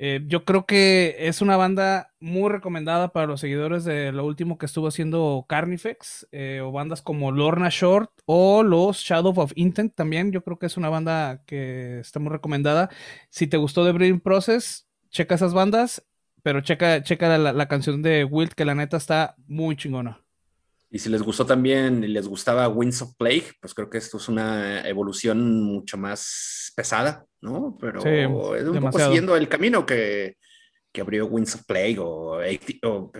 Eh, 0.03 0.23
yo 0.27 0.47
creo 0.47 0.65
que 0.65 1.15
es 1.19 1.43
una 1.43 1.59
banda 1.59 2.15
muy 2.21 2.49
recomendada 2.49 3.13
para 3.13 3.27
los 3.27 3.41
seguidores 3.41 3.85
de 3.85 4.13
lo 4.13 4.25
último 4.25 4.57
que 4.57 4.65
estuvo 4.65 4.89
haciendo 4.89 5.45
Carnifex, 5.47 6.27
eh, 6.33 6.63
o 6.65 6.73
bandas 6.73 7.03
como 7.03 7.33
Lorna 7.33 7.69
Short 7.71 8.11
o 8.25 8.63
los 8.63 8.97
Shadow 8.97 9.39
of 9.39 9.53
Intent 9.57 9.95
también. 9.95 10.33
Yo 10.33 10.43
creo 10.43 10.59
que 10.59 10.65
es 10.65 10.79
una 10.79 10.89
banda 10.89 11.43
que 11.45 12.01
está 12.01 12.19
muy 12.19 12.31
recomendada. 12.31 12.89
Si 13.29 13.47
te 13.47 13.59
gustó 13.59 13.85
The 13.85 13.93
Breeding 13.93 14.21
Process, 14.21 14.89
checa 15.11 15.35
esas 15.35 15.53
bandas, 15.53 16.03
pero 16.43 16.63
checa, 16.63 17.03
checa 17.03 17.37
la, 17.37 17.53
la 17.53 17.69
canción 17.69 18.01
de 18.01 18.25
Wild, 18.25 18.55
que 18.55 18.65
la 18.65 18.75
neta 18.75 18.97
está 18.97 19.35
muy 19.49 19.77
chingona. 19.77 20.23
Y 20.93 20.99
si 20.99 21.09
les 21.09 21.23
gustó 21.23 21.47
también, 21.47 22.13
les 22.13 22.27
gustaba 22.27 22.69
Winds 22.69 23.03
of 23.03 23.15
Plague, 23.17 23.53
pues 23.61 23.75
creo 23.75 23.89
que 23.89 23.99
esto 23.99 24.17
es 24.17 24.29
una 24.29 24.87
evolución 24.89 25.63
mucho 25.63 25.97
más 25.97 26.73
pesada, 26.75 27.25
¿no? 27.41 27.79
Pero 27.81 28.05
es 28.05 28.65
un 28.67 28.81
poco 28.81 28.99
siguiendo 28.99 29.37
el 29.37 29.49
camino 29.49 29.87
que, 29.87 30.37
que, 30.93 31.01
abrió 31.01 31.27
Winds 31.27 31.55
of 31.55 31.65
Plague 31.65 31.99
o, 32.01 32.41
o 32.41 32.99
uh, 32.99 33.13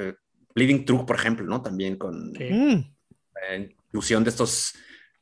Bleeding 0.53 0.85
Truth, 0.85 1.07
por 1.07 1.15
ejemplo, 1.15 1.47
¿no? 1.47 1.63
También 1.63 1.97
con 1.97 2.33
mm. 2.33 2.93
la 3.35 3.57
inclusión 3.57 4.25
de 4.25 4.31
estos, 4.31 4.73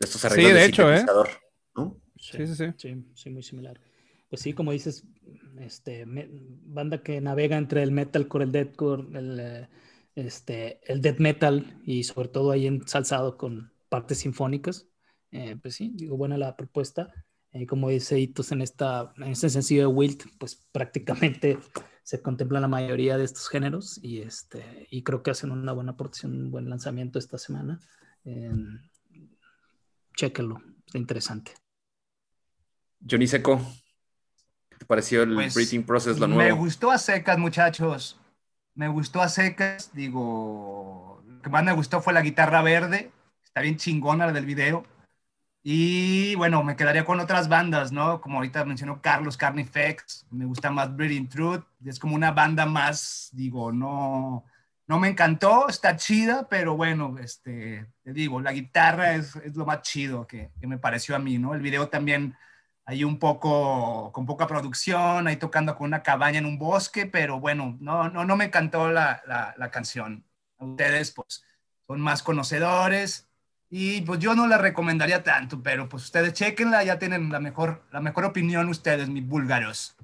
de 0.00 0.06
estos 0.06 0.24
arreglos 0.24 0.50
sí, 0.50 0.54
de, 0.54 0.64
hecho, 0.64 0.90
¿eh? 0.90 1.04
¿no? 1.76 2.00
Sí, 2.16 2.46
sí, 2.46 2.54
sí, 2.54 2.64
sí. 2.78 3.04
Sí, 3.14 3.30
muy 3.30 3.42
similar. 3.42 3.78
Pues 4.30 4.40
sí, 4.40 4.54
como 4.54 4.72
dices, 4.72 5.04
este, 5.60 6.06
banda 6.06 7.02
que 7.02 7.20
navega 7.20 7.58
entre 7.58 7.82
el 7.82 7.92
metalcore, 7.92 8.44
el 8.44 8.52
deathcore, 8.52 9.18
el... 9.18 9.38
Eh, 9.38 9.68
este, 10.26 10.80
el 10.90 11.00
death 11.00 11.18
metal 11.18 11.80
y 11.84 12.02
sobre 12.04 12.28
todo 12.28 12.50
ahí 12.50 12.66
ensalzado 12.66 13.36
con 13.36 13.72
partes 13.88 14.18
sinfónicas. 14.18 14.88
Eh, 15.30 15.56
pues 15.60 15.76
sí, 15.76 15.92
digo, 15.94 16.16
buena 16.16 16.36
la 16.36 16.56
propuesta. 16.56 17.12
Eh, 17.52 17.66
como 17.66 17.88
dice 17.88 18.18
Hitos 18.18 18.52
en, 18.52 18.62
esta, 18.62 19.12
en 19.16 19.24
este 19.24 19.48
sencillo 19.48 19.82
de 19.82 19.86
Wilt, 19.86 20.24
pues 20.38 20.56
prácticamente 20.72 21.58
se 22.02 22.20
contempla 22.20 22.60
la 22.60 22.68
mayoría 22.68 23.16
de 23.16 23.24
estos 23.24 23.48
géneros 23.48 24.00
y, 24.02 24.20
este, 24.20 24.86
y 24.90 25.02
creo 25.02 25.22
que 25.22 25.30
hacen 25.30 25.50
una 25.50 25.72
buena 25.72 25.92
aportación, 25.92 26.32
un 26.32 26.50
buen 26.50 26.68
lanzamiento 26.68 27.18
esta 27.18 27.38
semana. 27.38 27.78
Eh, 28.24 28.50
chéquenlo, 30.16 30.60
está 30.84 30.98
interesante. 30.98 31.52
Johnny 33.08 33.28
Seco, 33.28 33.60
¿qué 34.68 34.78
te 34.78 34.84
pareció 34.84 35.22
el 35.22 35.34
pues, 35.34 35.54
Breathing 35.54 35.84
Process, 35.84 36.18
lo 36.18 36.26
nuevo? 36.26 36.56
Me 36.56 36.60
gustó 36.60 36.90
a 36.90 36.98
secas, 36.98 37.38
muchachos 37.38 38.18
me 38.78 38.86
gustó 38.86 39.20
a 39.20 39.28
secas, 39.28 39.90
digo, 39.92 41.20
lo 41.26 41.42
que 41.42 41.50
más 41.50 41.64
me 41.64 41.72
gustó 41.72 42.00
fue 42.00 42.12
la 42.12 42.22
guitarra 42.22 42.62
verde, 42.62 43.10
está 43.42 43.60
bien 43.60 43.76
chingona 43.76 44.26
la 44.26 44.32
del 44.32 44.46
video. 44.46 44.86
Y 45.64 46.36
bueno, 46.36 46.62
me 46.62 46.76
quedaría 46.76 47.04
con 47.04 47.18
otras 47.18 47.48
bandas, 47.48 47.90
¿no? 47.90 48.20
Como 48.20 48.36
ahorita 48.36 48.64
mencionó 48.64 49.02
Carlos 49.02 49.36
Carnifex, 49.36 50.26
me 50.30 50.44
gusta 50.44 50.70
más 50.70 50.94
Breeding 50.94 51.28
Truth, 51.28 51.64
es 51.84 51.98
como 51.98 52.14
una 52.14 52.30
banda 52.30 52.66
más, 52.66 53.30
digo, 53.32 53.72
no, 53.72 54.44
no 54.86 55.00
me 55.00 55.08
encantó, 55.08 55.68
está 55.68 55.96
chida, 55.96 56.46
pero 56.48 56.76
bueno, 56.76 57.16
este, 57.18 57.84
te 58.04 58.12
digo, 58.12 58.40
la 58.40 58.52
guitarra 58.52 59.16
es, 59.16 59.34
es 59.36 59.56
lo 59.56 59.66
más 59.66 59.82
chido 59.82 60.24
que, 60.24 60.52
que, 60.60 60.68
me 60.68 60.78
pareció 60.78 61.16
a 61.16 61.18
mí, 61.18 61.36
¿no? 61.36 61.52
El 61.52 61.62
video 61.62 61.88
también 61.88 62.36
ahí 62.88 63.04
un 63.04 63.18
poco, 63.18 64.10
con 64.12 64.24
poca 64.24 64.46
producción, 64.46 65.28
ahí 65.28 65.36
tocando 65.36 65.76
con 65.76 65.88
una 65.88 66.02
cabaña 66.02 66.38
en 66.38 66.46
un 66.46 66.58
bosque, 66.58 67.04
pero 67.04 67.38
bueno, 67.38 67.76
no, 67.80 68.08
no, 68.08 68.24
no 68.24 68.34
me 68.34 68.46
encantó 68.46 68.90
la, 68.90 69.22
la, 69.26 69.70
canción. 69.70 70.24
Ustedes, 70.56 71.10
pues, 71.10 71.44
son 71.86 72.00
más 72.00 72.22
conocedores 72.22 73.28
y 73.68 74.00
pues 74.00 74.20
yo 74.20 74.34
no 74.34 74.46
la 74.46 74.56
recomendaría 74.56 75.22
tanto, 75.22 75.62
pero 75.62 75.86
pues 75.86 76.04
ustedes 76.04 76.32
chequenla, 76.32 76.82
ya 76.82 76.98
tienen 76.98 77.30
la 77.30 77.40
mejor, 77.40 77.82
la 77.92 78.00
mejor 78.00 78.24
opinión 78.24 78.70
ustedes, 78.70 79.10
mis 79.10 79.26
búlgaros. 79.26 79.94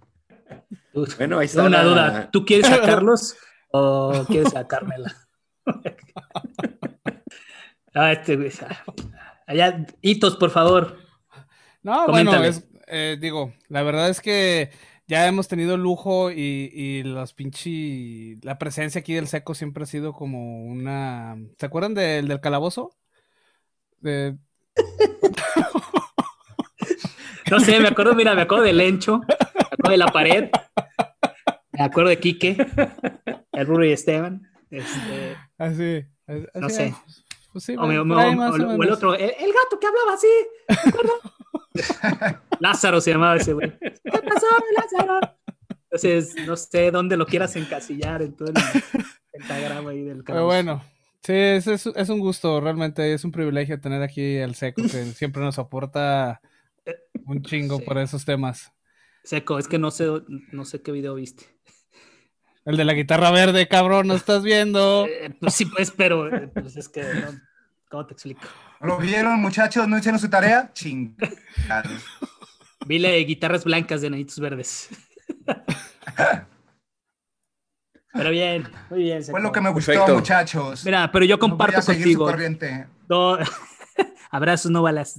Bueno, 1.17 1.39
ahí 1.39 1.47
está. 1.47 1.63
Una 1.63 1.83
duda, 1.83 2.31
¿tú 2.31 2.45
quieres 2.45 2.67
sacarlos 2.67 3.35
o 3.71 4.25
quieres 4.29 4.53
sacármela? 4.53 5.17
ah, 7.95 8.13
este, 8.13 8.53
allá, 9.47 9.87
hitos, 10.03 10.37
por 10.37 10.51
favor. 10.51 10.99
No, 11.83 12.07
bueno, 12.09 12.45
es, 12.45 12.67
eh, 12.87 13.17
digo, 13.21 13.53
la 13.69 13.83
verdad 13.83 14.09
es 14.09 14.21
que 14.21 14.71
ya 15.07 15.27
hemos 15.27 15.49
tenido 15.49 15.77
lujo 15.77 16.31
y, 16.31 16.71
y 16.73 17.03
los 17.03 17.35
pinches. 17.35 18.45
La 18.45 18.59
presencia 18.59 19.01
aquí 19.01 19.15
del 19.15 19.29
seco 19.29 19.55
siempre 19.55 19.85
ha 19.85 19.87
sido 19.87 20.13
como 20.13 20.65
una. 20.65 21.37
¿Se 21.59 21.67
acuerdan 21.67 21.95
del, 21.95 22.29
del 22.29 22.41
calabozo? 22.41 22.97
De... 24.01 24.37
no 27.51 27.61
sé, 27.61 27.81
me 27.81 27.89
acuerdo, 27.89 28.15
mira, 28.15 28.35
me 28.35 28.43
acuerdo 28.43 28.65
del 28.65 28.79
Lencho, 28.79 29.19
me 29.19 29.61
acuerdo 29.61 29.91
de 29.91 29.97
la 29.97 30.09
pared, 30.09 30.51
me 31.73 31.85
acuerdo 31.85 32.11
de 32.11 32.19
Quique, 32.19 32.57
el 33.53 33.67
Ruri 33.67 33.93
Esteban. 33.93 34.51
Este, 34.71 35.37
así, 35.59 36.05
así, 36.27 36.47
no 36.55 36.69
sé. 36.69 36.95
Pues 37.53 37.65
sí, 37.65 37.77
o, 37.77 37.89
el 37.89 38.91
otro, 38.91 39.15
el, 39.15 39.23
el, 39.23 39.53
gato 39.53 39.79
que 39.79 39.87
hablaba 39.87 40.15
así, 40.15 40.27
¿me 40.69 40.91
acuerdo? 40.91 41.13
Lázaro 42.61 43.01
se 43.01 43.13
llamaba 43.13 43.37
ese 43.37 43.53
güey. 43.53 43.73
¿Qué 43.79 43.93
pasó, 44.05 44.47
Lázaro? 44.77 45.21
Entonces, 45.85 46.35
no 46.47 46.57
sé 46.57 46.91
dónde 46.91 47.17
lo 47.17 47.27
quieras 47.27 47.55
encasillar 47.57 48.23
en 48.23 48.35
todo 48.35 48.49
el 48.49 48.55
pentagrama 49.33 49.91
ahí 49.91 50.03
del 50.03 50.25
Pero 50.25 50.45
bueno, 50.45 50.85
sí, 51.23 51.33
es, 51.33 51.67
es, 51.67 52.09
un 52.09 52.19
gusto, 52.19 52.61
realmente 52.61 53.13
es 53.13 53.25
un 53.25 53.31
privilegio 53.31 53.81
tener 53.81 54.03
aquí 54.03 54.39
al 54.39 54.55
Seco, 54.55 54.83
que 54.83 55.05
siempre 55.13 55.43
nos 55.43 55.59
aporta 55.59 56.41
un 57.27 57.43
chingo 57.43 57.81
por 57.81 57.99
esos 57.99 58.25
temas. 58.25 58.73
Seco, 59.23 59.59
es 59.59 59.69
que 59.69 59.79
no 59.79 59.91
sé, 59.91 60.09
no 60.53 60.65
sé 60.65 60.83
qué 60.83 60.93
video 60.93 61.15
viste. 61.15 61.45
El 62.65 62.77
de 62.77 62.85
la 62.85 62.95
guitarra 62.95 63.31
verde, 63.31 63.69
cabrón, 63.69 64.07
¿no 64.07 64.15
estás 64.15 64.43
viendo? 64.43 65.07
Eh, 65.07 65.35
pues 65.39 65.55
sí, 65.55 65.67
pues, 65.67 65.91
pero 65.91 66.35
eh, 66.35 66.49
pues 66.49 66.77
es 66.77 66.89
que, 66.89 67.05
¿cómo 67.91 68.07
te 68.07 68.15
explico? 68.15 68.43
¿Lo 68.81 68.99
vieron, 68.99 69.41
muchachos? 69.41 69.89
¿No 69.89 69.99
hicieron 69.99 70.19
su 70.19 70.29
tarea? 70.29 70.71
Ching. 70.73 71.17
Vile 72.87 73.17
guitarras 73.19 73.65
blancas 73.65 74.01
de 74.01 74.11
nanitos 74.11 74.39
verdes. 74.39 74.91
Pero 78.15 78.31
bien, 78.31 78.69
muy 78.91 79.03
bien. 79.03 79.25
Fue 79.25 79.41
lo 79.41 79.51
que 79.51 79.61
me 79.61 79.71
gustó, 79.71 80.07
muchachos. 80.09 80.85
Mira, 80.85 81.11
pero 81.11 81.25
yo 81.25 81.37
comparto 81.37 81.79
no 81.79 81.85
contigo. 81.85 82.31
No, 83.09 83.39
abrazos, 84.31 84.71
no 84.71 84.83
balas. 84.83 85.19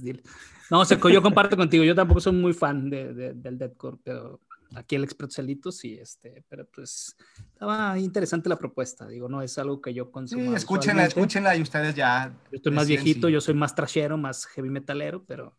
No, 0.70 0.84
Seco, 0.84 1.10
yo 1.10 1.22
comparto 1.22 1.58
contigo. 1.58 1.84
Yo 1.84 1.94
tampoco 1.94 2.20
soy 2.20 2.32
muy 2.32 2.54
fan 2.54 2.88
de, 2.88 3.34
del 3.34 3.58
Deadcore, 3.58 3.98
pero 4.02 4.40
aquí 4.74 4.96
el 4.96 5.04
Exprotzelito 5.04 5.70
sí, 5.70 5.98
este, 6.00 6.44
pero 6.48 6.66
pues 6.66 7.16
estaba 7.52 7.98
interesante 7.98 8.48
la 8.48 8.56
propuesta, 8.56 9.06
digo, 9.06 9.28
no 9.28 9.42
es 9.42 9.56
algo 9.58 9.80
que 9.80 9.94
yo 9.94 10.10
consumo. 10.10 10.50
Sí, 10.50 10.56
escúchenla, 10.56 11.06
escúchenla 11.06 11.56
y 11.56 11.62
ustedes 11.62 11.94
ya. 11.94 12.34
Yo 12.50 12.56
estoy 12.56 12.72
más 12.72 12.88
viejito, 12.88 13.28
yo 13.28 13.40
soy 13.40 13.54
más 13.54 13.74
trashero, 13.74 14.16
más 14.16 14.46
heavy 14.46 14.70
metalero, 14.70 15.24
pero, 15.24 15.56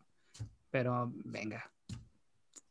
pero 0.69 1.11
venga, 1.25 1.71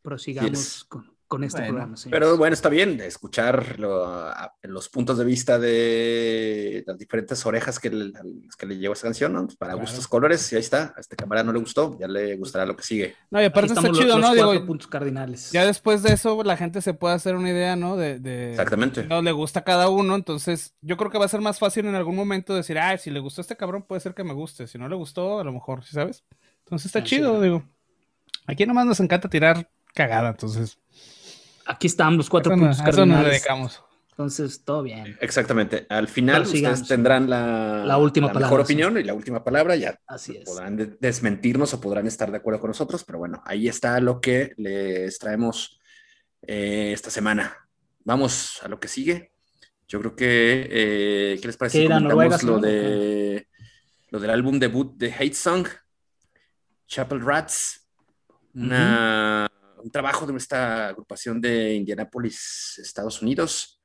prosigamos 0.02 0.84
con, 0.84 1.15
con 1.28 1.44
este 1.44 1.60
Bueno, 1.60 1.72
programa. 1.74 1.96
señores. 1.96 2.20
Pero 2.20 2.36
bueno, 2.36 2.54
está 2.54 2.68
bien 2.68 3.00
escuchar 3.00 3.78
lo- 3.78 4.04
a- 4.06 4.54
los 4.62 4.88
puntos 4.88 5.18
de 5.18 5.24
vista 5.24 5.58
de 5.58 6.84
las 6.86 6.96
diferentes 6.98 7.44
orejas 7.46 7.78
que 7.78 7.90
le, 7.90 8.16
a 8.16 8.22
que 8.58 8.66
le 8.66 8.78
llevó 8.78 8.94
esa 8.94 9.04
canción, 9.08 9.32
¿no? 9.32 9.46
Para 9.58 9.72
Claro. 9.72 9.86
gustos 9.86 10.06
colores, 10.08 10.52
y 10.52 10.56
ahí 10.56 10.60
está. 10.60 10.94
A 10.96 11.00
este 11.00 11.16
camarada 11.16 11.44
no 11.46 11.52
le 11.52 11.58
gustó, 11.58 11.98
ya 11.98 12.08
le 12.08 12.36
gustará 12.36 12.64
lo 12.66 12.76
que 12.76 12.82
sigue. 12.84 13.14
No, 13.30 13.40
y 13.42 13.44
aparte 13.44 13.72
está 13.72 13.88
los- 13.88 13.98
chido, 13.98 14.18
los 14.18 14.20
¿no? 14.20 14.28
cuatro 14.34 14.52
Digo, 14.52 14.66
puntos 14.66 14.86
cardinales. 14.88 15.50
ya 15.52 15.64
después 15.66 16.02
de 16.02 16.12
eso 16.14 16.42
la 16.44 16.56
gente 16.56 16.80
se 16.80 16.94
puede 16.94 17.14
hacer 17.14 17.34
una 17.36 17.50
idea, 17.50 17.76
¿no? 17.76 17.96
De, 17.96 18.18
de 18.18 18.50
Exactamente. 18.50 19.04
no 19.04 19.20
le 19.22 19.32
gusta 19.32 19.60
a 19.60 19.64
cada 19.64 19.88
uno, 19.88 20.14
entonces 20.14 20.74
yo 20.80 20.96
creo 20.96 21.10
que 21.10 21.18
va 21.18 21.24
a 21.24 21.28
ser 21.28 21.40
más 21.40 21.58
fácil 21.58 21.86
en 21.86 21.94
algún 21.94 22.16
momento 22.16 22.54
decir, 22.54 22.78
ah, 22.78 22.96
si 22.98 23.10
le 23.10 23.20
gustó 23.20 23.40
este 23.40 23.56
cabrón 23.56 23.82
puede 23.82 24.00
ser 24.00 24.14
que 24.14 24.24
me 24.24 24.32
guste, 24.32 24.66
si 24.66 24.78
no 24.78 24.88
le 24.88 24.96
gustó, 24.96 25.40
a 25.40 25.44
lo 25.44 25.52
mejor, 25.52 25.84
¿sí 25.84 25.92
¿sabes? 25.94 26.24
Entonces 26.64 26.86
está 26.86 27.00
Ah, 27.00 27.02
sí, 27.02 27.08
chido, 27.16 27.30
claro. 27.30 27.40
digo. 27.42 27.62
Aquí 28.46 28.64
nomás 28.66 28.86
nos 28.86 29.00
encanta 29.00 29.28
tirar 29.28 29.68
cagada, 29.94 30.30
entonces 30.30 30.78
Aquí 31.66 31.86
están 31.88 32.16
los 32.16 32.28
cuatro 32.30 32.52
eso, 32.52 32.60
no- 32.60 32.66
puntos 32.68 32.80
a 32.80 32.88
eso 32.90 33.06
nos 33.06 33.14
cardinales. 33.16 33.30
dedicamos. 33.42 33.82
Entonces, 34.10 34.64
todo 34.64 34.82
bien. 34.82 35.18
Exactamente. 35.20 35.86
Al 35.90 36.08
final 36.08 36.42
Pero 36.42 36.50
sigamos. 36.56 36.80
ustedes 36.80 36.88
tendrán 36.96 37.28
la, 37.28 37.84
La 37.84 37.98
última 37.98 38.28
mejor 38.28 38.40
palabra, 38.42 38.64
sí. 38.64 38.72
opinión 38.72 38.96
y 38.98 39.02
la 39.04 39.12
última 39.12 39.44
palabra. 39.44 39.76
Ya 39.76 39.98
Así 40.06 40.36
es. 40.36 40.44
podrán 40.44 40.76
de- 40.76 40.96
desmentirnos 41.00 41.74
o 41.74 41.80
podrán 41.82 42.06
estar 42.06 42.30
de 42.30 42.38
acuerdo 42.38 42.60
con 42.60 42.68
nosotros, 42.68 43.04
pero 43.04 43.18
bueno, 43.18 43.42
ahí 43.44 43.68
está 43.68 44.00
lo 44.00 44.20
que 44.22 44.54
les 44.56 45.18
traemos 45.18 45.78
eh, 46.46 46.92
esta 46.94 47.10
semana. 47.10 47.68
Vamos 48.04 48.60
a 48.62 48.68
lo 48.68 48.80
que 48.80 48.88
sigue. 48.88 49.32
Yo 49.88 50.00
creo 50.00 50.16
que, 50.16 50.66
eh, 50.70 51.38
¿qué 51.40 51.46
les 51.48 51.56
parece? 51.58 51.78
¿Qué 51.78 51.82
si 51.82 51.86
era, 51.86 51.96
comentamos 51.96 52.42
Noruega, 52.42 52.42
lo 52.42 52.58
de 52.66 53.48
lo 54.10 54.18
del 54.20 54.30
álbum 54.30 54.58
debut 54.58 54.96
de 54.96 55.12
Hate 55.12 55.34
Song, 55.34 55.66
Chapel 56.86 57.20
Rats, 57.20 57.86
una- 58.54 59.50
un 59.82 59.90
trabajo 59.90 60.26
de 60.26 60.36
esta 60.36 60.88
agrupación 60.88 61.40
de 61.40 61.74
Indianapolis, 61.74 62.78
Estados 62.82 63.22
Unidos, 63.22 63.80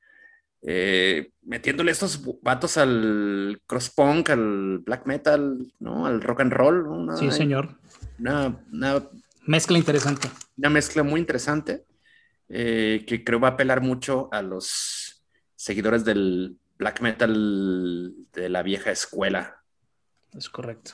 eh, 0.62 1.30
metiéndole 1.42 1.90
estos 1.92 2.20
vatos 2.42 2.76
al 2.76 3.60
cross 3.66 3.90
punk, 3.90 4.30
al 4.30 4.78
black 4.78 5.06
metal, 5.06 5.72
¿no? 5.80 6.06
Al 6.06 6.20
rock 6.22 6.40
and 6.40 6.52
roll, 6.52 7.08
Sí, 7.18 7.30
señor. 7.30 7.78
una- 8.18 8.64
una 8.72 9.02
Mezcla 9.46 9.76
interesante. 9.76 10.30
una 10.56 10.70
mezcla 10.70 11.02
muy 11.02 11.18
interesante 11.20 11.84
eh, 12.48 13.04
que 13.06 13.24
creo 13.24 13.40
va 13.40 13.48
a 13.48 13.50
apelar 13.52 13.80
mucho 13.80 14.28
a 14.32 14.42
los 14.42 15.24
seguidores 15.56 16.04
del 16.04 16.58
black 16.78 17.00
metal 17.00 18.12
de 18.32 18.48
la 18.48 18.62
vieja 18.62 18.90
escuela. 18.90 19.62
Es 20.36 20.48
correcto. 20.50 20.92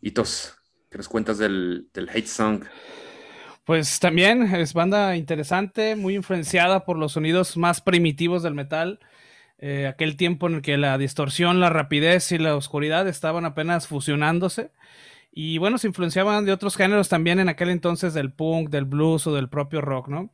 Hitos, 0.00 0.54
¿qué 0.90 0.98
nos 0.98 1.08
cuentas 1.08 1.38
del, 1.38 1.88
del 1.92 2.08
Hate 2.08 2.26
Song? 2.28 2.64
Pues 3.68 4.00
también 4.00 4.44
es 4.54 4.72
banda 4.72 5.14
interesante, 5.14 5.94
muy 5.94 6.14
influenciada 6.14 6.86
por 6.86 6.96
los 6.96 7.12
sonidos 7.12 7.58
más 7.58 7.82
primitivos 7.82 8.42
del 8.42 8.54
metal. 8.54 8.98
Eh, 9.58 9.86
aquel 9.86 10.16
tiempo 10.16 10.46
en 10.46 10.54
el 10.54 10.62
que 10.62 10.78
la 10.78 10.96
distorsión, 10.96 11.60
la 11.60 11.68
rapidez 11.68 12.32
y 12.32 12.38
la 12.38 12.56
oscuridad 12.56 13.06
estaban 13.06 13.44
apenas 13.44 13.86
fusionándose. 13.86 14.72
Y 15.30 15.58
bueno, 15.58 15.76
se 15.76 15.86
influenciaban 15.86 16.46
de 16.46 16.52
otros 16.52 16.76
géneros 16.76 17.10
también 17.10 17.40
en 17.40 17.50
aquel 17.50 17.68
entonces 17.68 18.14
del 18.14 18.32
punk, 18.32 18.70
del 18.70 18.86
blues 18.86 19.26
o 19.26 19.34
del 19.34 19.50
propio 19.50 19.82
rock, 19.82 20.08
¿no? 20.08 20.30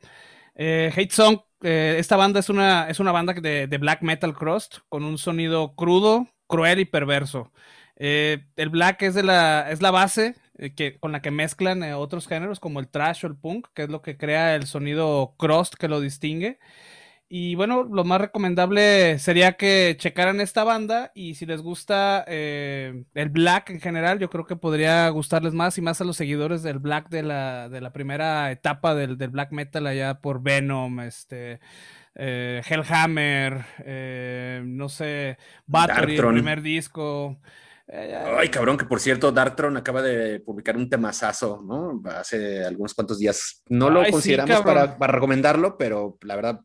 Eh, 0.55 0.93
Hate 0.95 1.11
Song, 1.11 1.39
eh, 1.61 1.97
esta 1.99 2.15
banda 2.15 2.39
es 2.39 2.47
una, 2.47 2.89
es 2.89 3.01
una 3.01 3.11
banda 3.11 3.33
de, 3.33 3.67
de 3.67 3.77
black 3.77 4.01
metal 4.01 4.33
crust 4.33 4.77
con 4.87 5.03
un 5.03 5.17
sonido 5.17 5.75
crudo, 5.75 6.29
cruel 6.47 6.79
y 6.79 6.85
perverso. 6.85 7.51
Eh, 7.97 8.45
el 8.55 8.69
black 8.69 9.01
es, 9.01 9.13
de 9.13 9.23
la, 9.23 9.69
es 9.69 9.81
la 9.81 9.91
base 9.91 10.35
que, 10.75 10.97
con 10.99 11.11
la 11.11 11.21
que 11.21 11.31
mezclan 11.31 11.83
eh, 11.83 11.93
otros 11.93 12.27
géneros 12.27 12.59
como 12.59 12.79
el 12.79 12.87
trash 12.87 13.25
o 13.25 13.27
el 13.27 13.35
punk, 13.35 13.67
que 13.73 13.83
es 13.83 13.89
lo 13.89 14.01
que 14.01 14.17
crea 14.17 14.55
el 14.55 14.65
sonido 14.65 15.35
crust 15.37 15.75
que 15.75 15.87
lo 15.87 15.99
distingue. 15.99 16.59
Y 17.27 17.55
bueno, 17.55 17.83
lo 17.83 18.03
más 18.03 18.21
recomendable 18.21 19.17
sería 19.17 19.53
que 19.53 19.95
checaran 19.97 20.39
esta 20.41 20.63
banda 20.63 21.11
y 21.15 21.33
si 21.33 21.47
les 21.47 21.59
gusta 21.61 22.23
eh, 22.27 23.03
el 23.15 23.29
black 23.29 23.71
en 23.71 23.81
general, 23.81 24.19
yo 24.19 24.29
creo 24.29 24.45
que 24.45 24.55
podría 24.55 25.09
gustarles 25.09 25.53
más 25.53 25.75
y 25.79 25.81
más 25.81 25.99
a 25.99 26.03
los 26.03 26.17
seguidores 26.17 26.61
del 26.61 26.77
black 26.77 27.09
de 27.09 27.23
la, 27.23 27.67
de 27.67 27.81
la 27.81 27.91
primera 27.91 28.51
etapa 28.51 28.93
del, 28.93 29.17
del 29.17 29.31
black 29.31 29.51
metal 29.53 29.87
allá 29.87 30.19
por 30.21 30.43
Venom, 30.43 30.99
este, 30.99 31.59
eh, 32.13 32.61
Hellhammer, 32.69 33.65
eh, 33.79 34.61
no 34.63 34.87
sé, 34.87 35.37
Bathory, 35.65 36.17
el 36.17 36.27
primer 36.27 36.61
disco. 36.61 37.39
Ay, 37.87 38.49
cabrón, 38.49 38.77
que 38.77 38.85
por 38.85 38.99
cierto, 38.99 39.31
Darktron 39.31 39.77
acaba 39.77 40.01
de 40.01 40.39
publicar 40.39 40.75
un 40.75 40.89
temazazo, 40.89 41.61
¿no? 41.63 42.01
Hace 42.09 42.65
algunos 42.65 42.93
cuantos 42.93 43.19
días. 43.19 43.61
No 43.69 43.89
lo 43.89 43.99
Ay, 43.99 44.07
sí, 44.07 44.11
consideramos 44.13 44.61
para, 44.61 44.97
para 44.97 45.13
recomendarlo, 45.13 45.77
pero 45.77 46.17
la 46.21 46.35
verdad, 46.35 46.61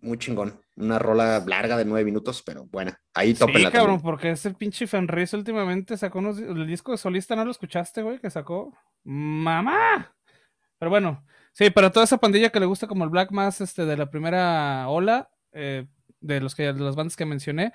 muy 0.00 0.18
chingón. 0.18 0.60
Una 0.76 0.98
rola 0.98 1.44
larga 1.46 1.76
de 1.76 1.84
nueve 1.84 2.04
minutos, 2.04 2.42
pero 2.44 2.64
buena. 2.66 3.00
Ahí 3.14 3.34
Sí, 3.34 3.38
tópenla 3.38 3.70
cabrón, 3.70 3.96
también. 3.98 4.02
porque 4.02 4.30
ese 4.32 4.52
pinche 4.52 4.88
Fenris 4.88 5.32
últimamente 5.32 5.96
sacó 5.96 6.18
unos, 6.18 6.38
el 6.38 6.66
disco 6.66 6.90
de 6.90 6.98
solista, 6.98 7.36
¿no 7.36 7.44
lo 7.44 7.52
escuchaste, 7.52 8.02
güey? 8.02 8.18
Que 8.18 8.28
sacó. 8.30 8.76
¡Mamá! 9.04 10.12
Pero 10.78 10.90
bueno, 10.90 11.24
sí, 11.52 11.70
para 11.70 11.90
toda 11.90 12.04
esa 12.04 12.18
pandilla 12.18 12.50
que 12.50 12.58
le 12.58 12.66
gusta 12.66 12.88
como 12.88 13.04
el 13.04 13.10
black 13.10 13.30
más 13.30 13.60
este, 13.60 13.84
de 13.86 13.96
la 13.96 14.10
primera 14.10 14.88
ola, 14.88 15.30
eh, 15.52 15.86
de 16.20 16.40
los 16.40 16.54
que 16.56 16.64
de 16.72 16.80
las 16.80 16.96
bandas 16.96 17.16
que 17.16 17.24
mencioné, 17.24 17.72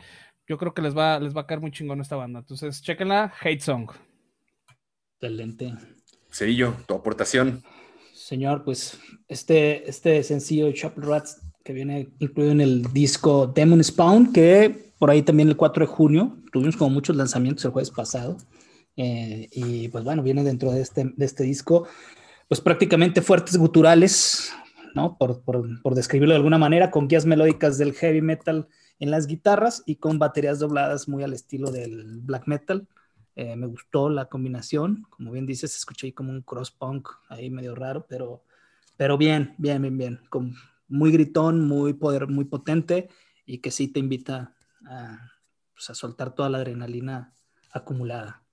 yo 0.50 0.58
creo 0.58 0.74
que 0.74 0.82
les 0.82 0.98
va, 0.98 1.20
les 1.20 1.38
va 1.38 1.42
a 1.42 1.48
caer 1.48 1.62
muy 1.62 1.72
chingón 1.72 2.02
esta 2.02 2.16
banda. 2.16 2.40
Entonces, 2.40 2.82
chequenla, 2.82 3.32
Hate 3.40 3.62
Song. 3.62 3.92
Excelente. 5.22 5.76
Cerillo, 6.32 6.74
tu 6.88 6.96
aportación. 6.96 7.64
Señor, 8.16 8.64
pues 8.64 9.00
este, 9.28 9.88
este 9.88 10.24
sencillo 10.24 10.66
de 10.66 10.74
Chapel 10.74 11.04
Rats 11.04 11.40
que 11.64 11.72
viene 11.72 12.10
incluido 12.18 12.52
en 12.52 12.62
el 12.62 12.92
disco 12.92 13.46
Demon 13.46 13.84
Spawn, 13.84 14.34
que 14.34 14.92
por 14.98 15.12
ahí 15.12 15.22
también 15.22 15.50
el 15.50 15.56
4 15.56 15.86
de 15.86 15.92
junio 15.92 16.38
tuvimos 16.52 16.76
como 16.76 16.90
muchos 16.90 17.16
lanzamientos 17.16 17.64
el 17.66 17.72
jueves 17.72 17.92
pasado. 17.92 18.38
Eh, 18.98 19.48
y 19.52 19.88
pues 19.90 20.04
bueno, 20.04 20.24
viene 20.24 20.44
dentro 20.44 20.72
de 20.72 20.82
este, 20.82 21.12
de 21.16 21.26
este 21.26 21.44
disco, 21.44 21.88
pues 22.48 22.60
prácticamente 22.60 23.22
fuertes 23.22 23.56
guturales, 23.56 24.52
¿no? 24.96 25.16
Por, 25.16 25.44
por, 25.44 25.82
por 25.84 25.94
describirlo 25.94 26.34
de 26.34 26.38
alguna 26.38 26.58
manera, 26.58 26.90
con 26.90 27.08
guías 27.08 27.28
melódicas 27.28 27.78
del 27.78 27.94
heavy 27.94 28.22
metal 28.22 28.68
en 29.00 29.12
las 29.12 29.28
guitarras 29.28 29.84
y 29.86 29.96
con 29.96 30.20
baterías 30.20 30.60
dobladas 30.60 31.08
muy 31.08 31.24
al 31.24 31.34
estilo 31.34 31.72
del 31.72 32.20
black 32.22 32.48
metal. 32.48 32.88
Eh, 33.36 33.56
me 33.56 33.68
gustó 33.68 34.10
la 34.10 34.26
combinación, 34.26 35.06
como 35.10 35.32
bien 35.32 35.46
dices, 35.46 35.76
escuché 35.76 36.08
ahí 36.08 36.14
como 36.14 36.32
un 36.32 36.42
cross 36.42 36.72
punk 36.72 37.08
ahí 37.30 37.50
medio 37.50 37.74
raro, 37.74 38.06
pero, 38.08 38.44
pero 38.98 39.18
bien, 39.18 39.56
bien, 39.58 39.82
bien, 39.82 39.98
bien, 39.98 40.22
con, 40.30 40.56
muy 40.90 41.12
gritón, 41.12 41.66
muy 41.66 41.94
poder, 41.94 42.28
muy 42.28 42.46
potente 42.46 43.10
y 43.46 43.60
que 43.60 43.72
sí 43.72 43.88
te 43.88 44.00
invita 44.00 44.56
a, 44.86 45.32
pues, 45.74 45.90
a 45.90 45.96
soltar 45.96 46.36
toda 46.36 46.50
la 46.50 46.58
adrenalina 46.58 47.34
acumulada. 47.72 48.44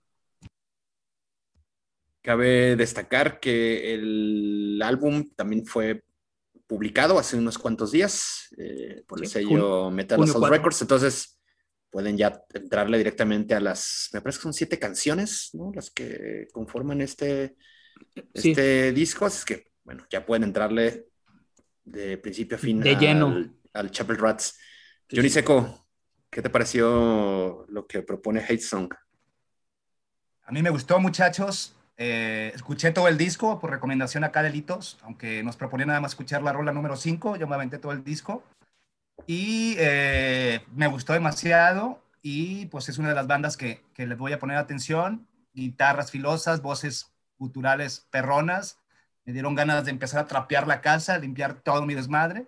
Cabe 2.22 2.76
destacar 2.76 3.40
que 3.40 3.94
el 3.94 4.80
álbum 4.82 5.28
también 5.34 5.64
fue 5.64 6.05
publicado 6.66 7.18
hace 7.18 7.36
unos 7.36 7.58
cuantos 7.58 7.92
días 7.92 8.48
eh, 8.58 9.04
por 9.06 9.20
el 9.20 9.26
Sí, 9.26 9.34
sello 9.34 9.90
Metal 9.90 10.20
Assault 10.22 10.38
4. 10.40 10.56
Records, 10.56 10.82
entonces 10.82 11.38
pueden 11.90 12.16
ya 12.16 12.42
entrarle 12.52 12.98
directamente 12.98 13.54
a 13.54 13.60
las, 13.60 14.08
me 14.12 14.20
parece 14.20 14.38
que 14.38 14.42
son 14.42 14.52
siete 14.52 14.78
canciones, 14.78 15.50
¿no? 15.54 15.70
Las 15.74 15.90
que 15.90 16.48
conforman 16.52 17.00
este, 17.00 17.56
Sí. 18.34 18.50
este 18.50 18.92
disco, 18.92 19.24
así 19.26 19.38
es 19.38 19.44
que, 19.44 19.72
bueno, 19.84 20.04
ya 20.10 20.26
pueden 20.26 20.42
entrarle 20.42 21.06
de 21.84 22.18
principio 22.18 22.56
a 22.56 22.60
fin 22.60 22.80
De 22.80 22.90
al, 22.90 22.98
lleno. 22.98 23.50
al 23.72 23.90
Chapel 23.90 24.18
Rats. 24.18 24.58
Sí, 25.08 25.16
Johnny. 25.16 25.30
Seco, 25.30 25.86
¿qué 26.28 26.42
te 26.42 26.50
pareció 26.50 27.64
lo 27.68 27.86
que 27.86 28.02
propone 28.02 28.40
Hate 28.40 28.60
Song? 28.60 28.92
A 30.42 30.52
mí 30.52 30.62
me 30.62 30.70
gustó, 30.70 30.98
muchachos. 30.98 31.75
Eh, 31.98 32.52
escuché 32.54 32.90
todo 32.92 33.08
el 33.08 33.16
disco 33.16 33.58
por 33.58 33.70
recomendación 33.70 34.24
acá 34.24 34.42
de 34.42 34.50
Litos, 34.50 34.98
aunque 35.02 35.42
nos 35.42 35.56
proponía 35.56 35.86
nada 35.86 36.00
más 36.00 36.12
escuchar 36.12 36.42
la 36.42 36.52
rola 36.52 36.72
número 36.72 36.96
5, 36.96 37.36
yo 37.36 37.46
me 37.46 37.54
aventé 37.54 37.78
todo 37.78 37.92
el 37.92 38.04
disco. 38.04 38.42
Y 39.26 39.76
eh, 39.78 40.60
me 40.74 40.88
gustó 40.88 41.14
demasiado 41.14 42.02
y 42.20 42.66
pues 42.66 42.88
es 42.88 42.98
una 42.98 43.08
de 43.08 43.14
las 43.14 43.26
bandas 43.26 43.56
que, 43.56 43.82
que 43.94 44.06
les 44.06 44.18
voy 44.18 44.32
a 44.32 44.38
poner 44.38 44.58
atención. 44.58 45.26
Guitarras 45.54 46.10
filosas, 46.10 46.60
voces 46.60 47.12
guturales 47.38 48.06
perronas. 48.10 48.78
Me 49.24 49.32
dieron 49.32 49.54
ganas 49.54 49.84
de 49.84 49.90
empezar 49.90 50.20
a 50.20 50.26
trapear 50.26 50.66
la 50.66 50.80
casa, 50.82 51.18
limpiar 51.18 51.54
todo 51.54 51.84
mi 51.86 51.94
desmadre. 51.94 52.46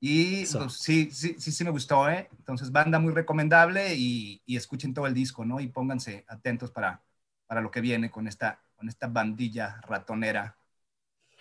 Y 0.00 0.46
pues, 0.46 0.74
sí, 0.74 1.10
sí, 1.10 1.36
sí, 1.38 1.52
sí 1.52 1.64
me 1.64 1.70
gustó, 1.70 2.08
¿eh? 2.08 2.28
Entonces, 2.38 2.70
banda 2.70 2.98
muy 2.98 3.12
recomendable 3.12 3.94
y, 3.96 4.42
y 4.46 4.56
escuchen 4.56 4.94
todo 4.94 5.06
el 5.06 5.14
disco, 5.14 5.44
¿no? 5.44 5.60
Y 5.60 5.68
pónganse 5.68 6.24
atentos 6.28 6.70
para, 6.70 7.02
para 7.46 7.60
lo 7.60 7.70
que 7.70 7.80
viene 7.80 8.10
con 8.10 8.28
esta, 8.28 8.60
con 8.78 8.88
esta 8.88 9.08
bandilla 9.08 9.80
ratonera. 9.82 10.56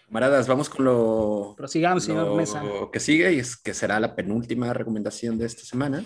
Camaradas, 0.07 0.47
vamos 0.47 0.69
con 0.69 0.85
lo, 0.85 1.53
Prosigamos, 1.55 2.03
señor 2.03 2.35
Mesa. 2.35 2.63
que 2.91 2.99
sigue 2.99 3.33
y 3.33 3.39
es 3.39 3.55
que 3.55 3.73
será 3.73 3.99
la 3.99 4.15
penúltima 4.15 4.73
recomendación 4.73 5.37
de 5.37 5.45
esta 5.45 5.63
semana 5.63 6.03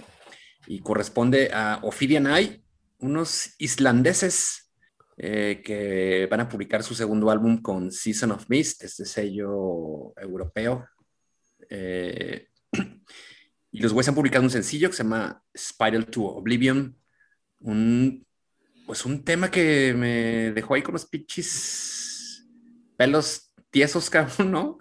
y 0.67 0.79
corresponde 0.79 1.51
a 1.53 1.79
Ophidian 1.83 2.27
Eye, 2.27 2.63
unos 2.99 3.55
islandeses 3.59 4.71
eh, 5.17 5.61
que 5.63 6.27
van 6.29 6.41
a 6.41 6.49
publicar 6.49 6.83
su 6.83 6.95
segundo 6.95 7.31
álbum 7.31 7.61
con 7.61 7.91
Season 7.91 8.31
of 8.31 8.45
Mist, 8.49 8.83
este 8.83 9.05
sello 9.05 10.13
europeo 10.17 10.85
Eh, 11.69 12.47
y 13.71 13.79
los 13.79 13.93
güeyes 13.93 14.09
han 14.09 14.15
publicado 14.15 14.43
un 14.43 14.49
sencillo 14.49 14.89
que 14.89 14.95
se 14.97 15.03
llama 15.03 15.41
Spiral 15.55 16.07
to 16.07 16.23
Oblivion. 16.23 16.97
Un, 17.59 18.25
pues 18.91 19.05
un 19.05 19.23
tema 19.23 19.49
que 19.49 19.93
me 19.93 20.51
dejó 20.51 20.73
ahí 20.73 20.81
con 20.81 20.91
los 20.91 21.05
pinches 21.05 22.45
pelos 22.97 23.53
tiesos, 23.69 24.09
cabrón, 24.09 24.51
¿no? 24.51 24.79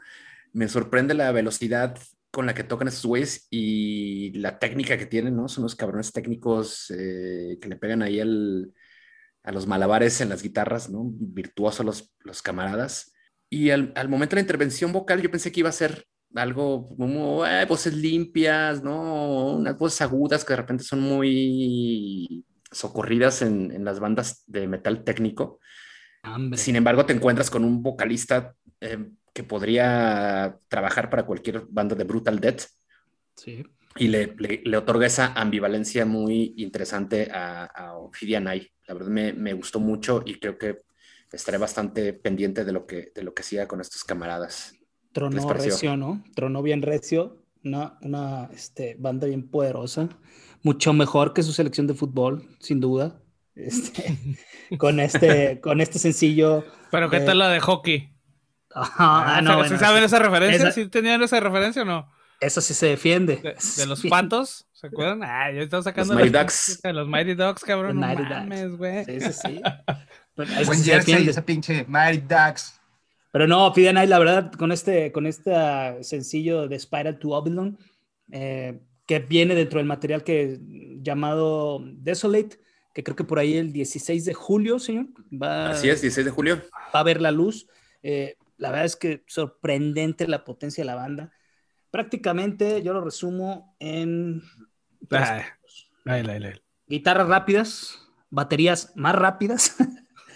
Me 0.52 0.66
sorprende 0.66 1.14
la 1.14 1.30
velocidad 1.30 1.96
con 2.32 2.44
la 2.44 2.52
que 2.52 2.64
tocan 2.64 2.88
esos 2.88 3.06
güeyes 3.06 3.46
y 3.50 4.32
la 4.32 4.58
técnica 4.58 4.98
que 4.98 5.06
tienen, 5.06 5.36
¿no? 5.36 5.46
Son 5.46 5.62
unos 5.62 5.76
cabrones 5.76 6.10
técnicos 6.10 6.90
eh, 6.90 7.56
que 7.60 7.68
le 7.68 7.76
pegan 7.76 8.02
ahí 8.02 8.18
a 8.18 9.52
los 9.52 9.68
malabares 9.68 10.20
en 10.20 10.30
las 10.30 10.42
guitarras, 10.42 10.90
¿no? 10.90 11.04
Virtuosos 11.14 11.86
los, 11.86 12.12
los 12.24 12.42
camaradas. 12.42 13.12
Y 13.48 13.70
al, 13.70 13.92
al, 13.94 14.08
momento 14.08 14.34
de 14.34 14.42
la 14.42 14.44
intervención 14.44 14.92
vocal 14.92 15.22
yo 15.22 15.30
pensé 15.30 15.52
que 15.52 15.60
iba 15.60 15.68
a 15.68 15.72
ser 15.72 16.04
algo 16.34 16.96
como 16.96 17.46
eh, 17.46 17.64
voces 17.64 17.94
limpias, 17.94 18.82
¿no? 18.82 19.54
Unas 19.54 19.78
voces 19.78 20.00
agudas 20.00 20.44
que 20.44 20.52
de 20.52 20.56
repente 20.56 20.82
son 20.82 21.00
muy 21.00 22.44
socorridas 22.70 23.42
en, 23.42 23.72
en 23.72 23.84
las 23.84 24.00
bandas 24.00 24.44
de 24.46 24.66
metal 24.66 25.04
técnico. 25.04 25.60
Sin 26.54 26.76
embargo, 26.76 27.06
te 27.06 27.14
encuentras 27.14 27.50
con 27.50 27.64
un 27.64 27.82
vocalista 27.82 28.54
eh, 28.80 29.10
que 29.32 29.42
podría 29.42 30.58
trabajar 30.68 31.08
para 31.08 31.24
cualquier 31.24 31.62
banda 31.68 31.94
de 31.94 32.04
Brutal 32.04 32.40
Death. 32.40 32.62
Sí. 33.36 33.64
Y 33.96 34.08
le, 34.08 34.34
le, 34.38 34.62
le 34.64 34.76
otorga 34.76 35.06
esa 35.06 35.32
ambivalencia 35.32 36.04
muy 36.04 36.54
interesante 36.58 37.30
a, 37.32 37.64
a 37.64 37.96
Ophidian 37.96 38.48
Eye. 38.48 38.70
La 38.86 38.94
verdad 38.94 39.08
me, 39.08 39.32
me, 39.32 39.52
gustó 39.52 39.80
mucho 39.80 40.22
y 40.24 40.38
creo 40.38 40.58
que 40.58 40.82
estaré 41.32 41.58
bastante 41.58 42.12
pendiente 42.12 42.64
de 42.64 42.72
lo 42.72 42.86
que, 42.86 43.12
de 43.14 43.22
lo 43.22 43.34
que 43.34 43.42
siga 43.42 43.66
con 43.66 43.80
estos 43.80 44.04
camaradas. 44.04 44.74
Tronó 45.12 45.52
recio, 45.52 45.96
¿no? 45.96 46.22
Tronó 46.34 46.62
bien 46.62 46.82
recio. 46.82 47.42
Una, 47.64 47.98
una 48.02 48.48
este, 48.52 48.96
banda 48.98 49.26
bien 49.26 49.48
poderosa. 49.48 50.08
Mucho 50.62 50.92
mejor 50.92 51.32
que 51.32 51.42
su 51.42 51.52
selección 51.52 51.86
de 51.86 51.94
fútbol, 51.94 52.46
sin 52.60 52.80
duda. 52.80 53.20
Este, 53.56 54.16
con, 54.78 55.00
este, 55.00 55.60
con 55.60 55.80
este 55.80 55.98
sencillo. 55.98 56.64
Pero, 56.90 57.10
¿qué 57.10 57.20
de... 57.20 57.26
tal 57.26 57.38
la 57.40 57.48
de 57.50 57.60
hockey? 57.60 58.10
Ah, 58.74 59.36
ah, 59.36 59.40
no, 59.42 59.50
¿Sí 59.50 59.56
bueno, 59.58 59.78
saben 59.78 60.04
esa 60.04 60.18
referencia? 60.20 60.68
esa- 60.68 60.72
¿Sí 60.72 60.86
tenían 60.88 61.22
esa 61.22 61.40
referencia 61.40 61.82
o 61.82 61.84
no? 61.84 62.08
Eso 62.40 62.60
sí 62.62 62.72
se 62.72 62.86
defiende. 62.86 63.36
De, 63.36 63.56
de 63.76 63.86
los 63.86 64.02
patos, 64.06 64.66
¿se 64.72 64.86
acuerdan? 64.86 65.22
Ah, 65.24 65.50
yo 65.50 65.60
estaba 65.60 65.82
sacando 65.82 66.14
Los 66.14 66.22
Mighty 66.22 66.32
la- 66.32 66.40
Ducks. 66.42 66.80
de 66.82 66.92
los 66.94 67.08
Mighty 67.08 67.34
Ducks, 67.34 67.64
cabrón. 67.64 67.96
Los 67.96 68.00
No 68.00 68.06
Mighty 68.06 68.22
mames, 68.22 68.76
güey. 68.78 69.04
Sí, 69.04 69.20
sí, 69.20 69.32
sí. 69.32 69.60
Buen 70.36 70.48
sí 70.48 70.54
se 70.64 70.64
jersey, 70.92 70.92
defiende. 70.94 71.30
ese 71.32 71.42
pinche 71.42 71.84
Mighty 71.86 72.20
Ducks. 72.26 72.80
Pero 73.32 73.46
no, 73.46 73.74
Fidel 73.74 73.92
Knight, 73.92 74.08
la 74.08 74.18
verdad, 74.20 74.52
con 74.52 74.72
este, 74.72 75.12
con 75.12 75.26
este 75.26 75.52
sencillo 76.02 76.66
de 76.66 76.78
Spiral 76.78 77.18
to 77.18 77.30
Oblivion, 77.30 77.76
eh, 78.32 78.80
que 79.10 79.18
viene 79.18 79.56
dentro 79.56 79.80
del 79.80 79.88
material 79.88 80.22
que 80.22 80.60
llamado 81.02 81.82
Desolate, 81.84 82.60
que 82.94 83.02
creo 83.02 83.16
que 83.16 83.24
por 83.24 83.40
ahí 83.40 83.56
el 83.56 83.72
16 83.72 84.24
de 84.24 84.34
julio, 84.34 84.78
señor, 84.78 85.06
va, 85.32 85.70
Así 85.70 85.88
es, 85.90 86.00
16 86.00 86.26
de 86.26 86.30
julio. 86.30 86.62
va 86.94 87.00
a 87.00 87.02
ver 87.02 87.20
la 87.20 87.32
luz. 87.32 87.66
Eh, 88.04 88.36
la 88.56 88.70
verdad 88.70 88.84
es 88.84 88.94
que 88.94 89.24
sorprendente 89.26 90.28
la 90.28 90.44
potencia 90.44 90.82
de 90.82 90.86
la 90.86 90.94
banda. 90.94 91.32
Prácticamente 91.90 92.82
yo 92.82 92.92
lo 92.92 93.00
resumo 93.00 93.74
en 93.80 94.44
Ay, 95.10 95.42
ay, 96.04 96.24
ay, 96.28 96.44
ay. 96.44 96.62
guitarras 96.86 97.26
rápidas, 97.26 97.98
baterías 98.30 98.92
más 98.94 99.16
rápidas, 99.16 99.74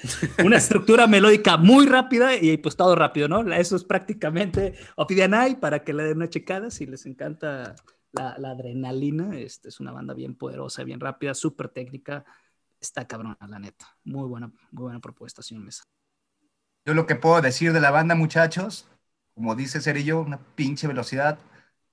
una 0.44 0.56
estructura 0.56 1.06
melódica 1.06 1.58
muy 1.58 1.86
rápida 1.86 2.34
y 2.34 2.56
pues 2.56 2.74
todo 2.74 2.96
rápido, 2.96 3.28
¿no? 3.28 3.52
Eso 3.54 3.76
es 3.76 3.84
prácticamente 3.84 4.74
Ophidian 4.96 5.32
Eye 5.32 5.54
para 5.54 5.84
que 5.84 5.92
le 5.92 6.02
den 6.02 6.16
una 6.16 6.28
checada 6.28 6.72
si 6.72 6.86
les 6.86 7.06
encanta 7.06 7.76
la, 8.14 8.36
la 8.38 8.50
adrenalina. 8.50 9.36
Este 9.38 9.68
es 9.68 9.80
una 9.80 9.92
banda 9.92 10.14
bien 10.14 10.34
poderosa, 10.34 10.84
bien 10.84 11.00
rápida, 11.00 11.34
súper 11.34 11.68
técnica. 11.68 12.24
Está 12.80 13.06
cabrona, 13.06 13.38
la 13.48 13.58
neta. 13.58 13.86
Muy 14.04 14.28
buena, 14.28 14.48
muy 14.70 14.84
buena 14.84 15.00
propuesta, 15.00 15.42
señor 15.42 15.64
Mesa. 15.64 15.84
Yo 16.84 16.94
lo 16.94 17.06
que 17.06 17.16
puedo 17.16 17.40
decir 17.40 17.72
de 17.72 17.80
la 17.80 17.90
banda, 17.90 18.14
muchachos, 18.14 18.86
como 19.34 19.54
dice 19.54 19.80
Cerillo, 19.80 20.20
una 20.20 20.38
pinche 20.54 20.86
velocidad. 20.86 21.38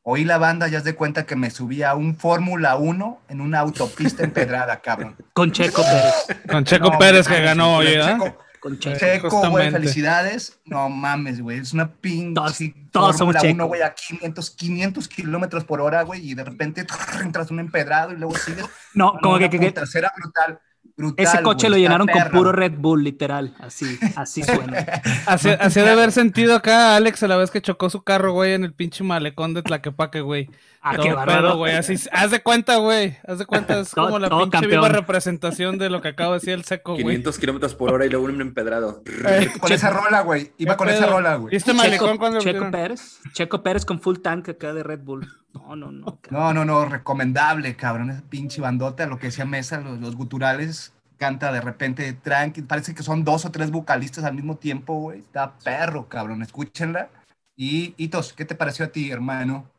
Oí 0.04 0.26
la 0.26 0.38
banda, 0.38 0.68
ya 0.68 0.80
has 0.80 0.84
de 0.84 0.96
cuenta 0.96 1.26
que 1.26 1.36
me 1.36 1.50
subí 1.52 1.84
a 1.84 1.96
un 1.96 2.16
Fórmula 2.18 2.76
1 2.76 3.22
en 3.30 3.42
una 3.42 3.60
autopista 3.60 4.24
empedrada, 4.24 4.82
cabrón. 4.82 5.16
Con 5.34 5.52
Checo 5.52 5.82
Pérez. 5.84 6.42
Con 6.50 6.66
Checo 6.66 6.92
No, 6.92 6.98
Pérez 6.98 7.28
que 7.28 7.42
ganó 7.42 7.78
hoy, 7.78 7.86
¿verdad? 7.86 8.18
Checo, 8.20 8.38
Con 8.62 8.78
Checo. 8.80 8.98
Checo, 9.00 9.50
güey, 9.50 9.72
felicidades. 9.72 10.60
No 10.66 10.88
mames, 10.88 11.42
güey, 11.42 11.58
es 11.60 11.74
una 11.74 11.92
pinche 11.92 12.74
Todos- 12.92 13.18
somos 13.18 13.36
Checo. 13.36 13.54
1, 13.56 13.66
güey, 13.66 13.82
a 13.82 13.94
500, 13.94 14.52
500 14.52 15.08
kilómetros 15.08 15.64
por 15.66 15.82
hora, 15.82 16.04
güey, 16.04 16.30
y 16.30 16.36
de 16.36 16.44
repente 16.44 16.86
entras 17.24 17.50
un 17.50 17.60
empedrado 17.60 18.14
y 18.14 18.18
luego 18.18 18.36
sigues. 18.38 18.66
No, 18.94 19.14
como 19.22 19.34
una 19.36 19.40
que, 19.40 19.50
que- 19.50 19.60
que 19.60 19.72
tercera 19.72 20.14
brutal, 20.16 20.60
brutal, 21.02 21.26
ese 21.26 21.42
coche 21.44 21.68
güey, 21.68 21.80
lo 21.80 21.84
llenaron 21.84 22.08
con 22.08 22.24
puro 22.32 22.52
Red 22.52 22.74
Bull, 22.78 23.04
literal. 23.04 23.54
Así, 23.60 24.00
así 24.16 24.44
suena. 24.44 24.86
Así, 25.26 25.50
de 25.82 25.90
haber 25.90 26.12
sentido 26.12 26.56
acá 26.56 26.96
Alex 26.96 27.24
a 27.24 27.28
la 27.28 27.38
vez 27.38 27.52
que 27.52 27.62
chocó 27.62 27.90
su 27.90 28.04
carro, 28.04 28.34
güey, 28.34 28.54
en 28.54 28.64
el 28.64 28.74
pinche 28.74 29.04
malecón 29.04 29.54
de 29.54 29.62
Tlaquepaque, 29.64 30.22
güey. 30.22 30.50
Ah, 30.84 30.96
Todo 30.96 31.04
qué 31.06 31.14
bárbaro. 31.14 31.58
güey. 31.58 31.76
Así, 31.76 31.94
haz 32.12 32.32
de 32.32 32.42
cuenta, 32.42 32.78
güey. 32.78 33.16
Haz 33.28 33.38
de 33.38 33.46
cuenta, 33.46 33.80
es 33.80 33.92
Todo- 33.96 34.06
como 34.06 34.18
la 34.20 34.30
todo 34.30 34.50
pinche 34.50 34.66
viva 34.66 34.82
campeón. 34.82 35.00
representación 35.02 35.78
de 35.78 35.90
lo 35.92 36.02
que 36.02 36.08
acaba 36.08 36.32
de 36.32 36.40
decir 36.40 36.54
el 36.54 36.64
seco, 36.64 36.94
güey. 36.94 37.04
500 37.04 37.38
kilómetros 37.38 37.76
por 37.76 37.92
hora 37.94 38.06
y 38.06 38.10
luego 38.10 38.26
un 38.26 38.42
empedrado. 38.42 39.04
Eh, 39.28 39.52
Con 39.60 39.72
esa 39.72 39.92
rola, 39.92 40.22
güey, 40.22 40.54
iba 40.58 40.74
¿Qué 40.74 40.78
con 40.78 40.90
esa 40.90 41.06
rola, 41.06 41.36
güey. 41.36 41.52
¿Viste 41.52 41.74
malecón 41.74 42.08
Checo, 42.14 42.20
cuando 42.20 42.40
Checo? 42.40 42.72
Pérez. 42.72 43.20
Checo 43.34 43.62
Pérez 43.62 43.86
con 43.86 44.02
full 44.02 44.18
tank 44.24 44.50
acá 44.50 44.74
de 44.74 44.82
Red 44.82 45.02
Bull. 45.04 45.28
No, 45.54 45.76
no, 45.76 45.92
no. 45.92 46.06
cabrón. 46.22 46.44
No, 46.44 46.54
no, 46.54 46.66
no, 46.66 46.86
recomendable, 46.86 47.76
cabrón. 47.76 48.10
Esa 48.10 48.22
pinche 48.30 48.62
bandota, 48.62 49.06
lo 49.06 49.20
que 49.20 49.28
decía 49.28 49.46
Mesa, 49.46 49.80
los, 49.80 50.00
los 50.00 50.16
guturales, 50.16 50.94
canta 51.18 51.52
de 51.52 51.62
repente 51.62 52.14
tranqui. 52.14 52.62
Parece 52.64 52.96
que 52.96 53.04
son 53.04 53.24
dos 53.24 53.46
o 53.46 53.52
tres 53.52 53.72
vocalistas 53.72 54.24
al 54.24 54.34
mismo 54.34 54.58
tiempo, 54.58 54.96
güey. 54.96 55.20
Está 55.20 55.58
perro, 55.60 56.08
cabrón. 56.08 56.42
Escúchenla. 56.42 57.10
Y, 57.56 57.94
Hitos, 57.98 58.34
¿qué 58.34 58.46
te 58.46 58.56
pareció 58.56 58.86
a 58.86 58.88
ti, 58.90 59.12
hermano? 59.12 59.70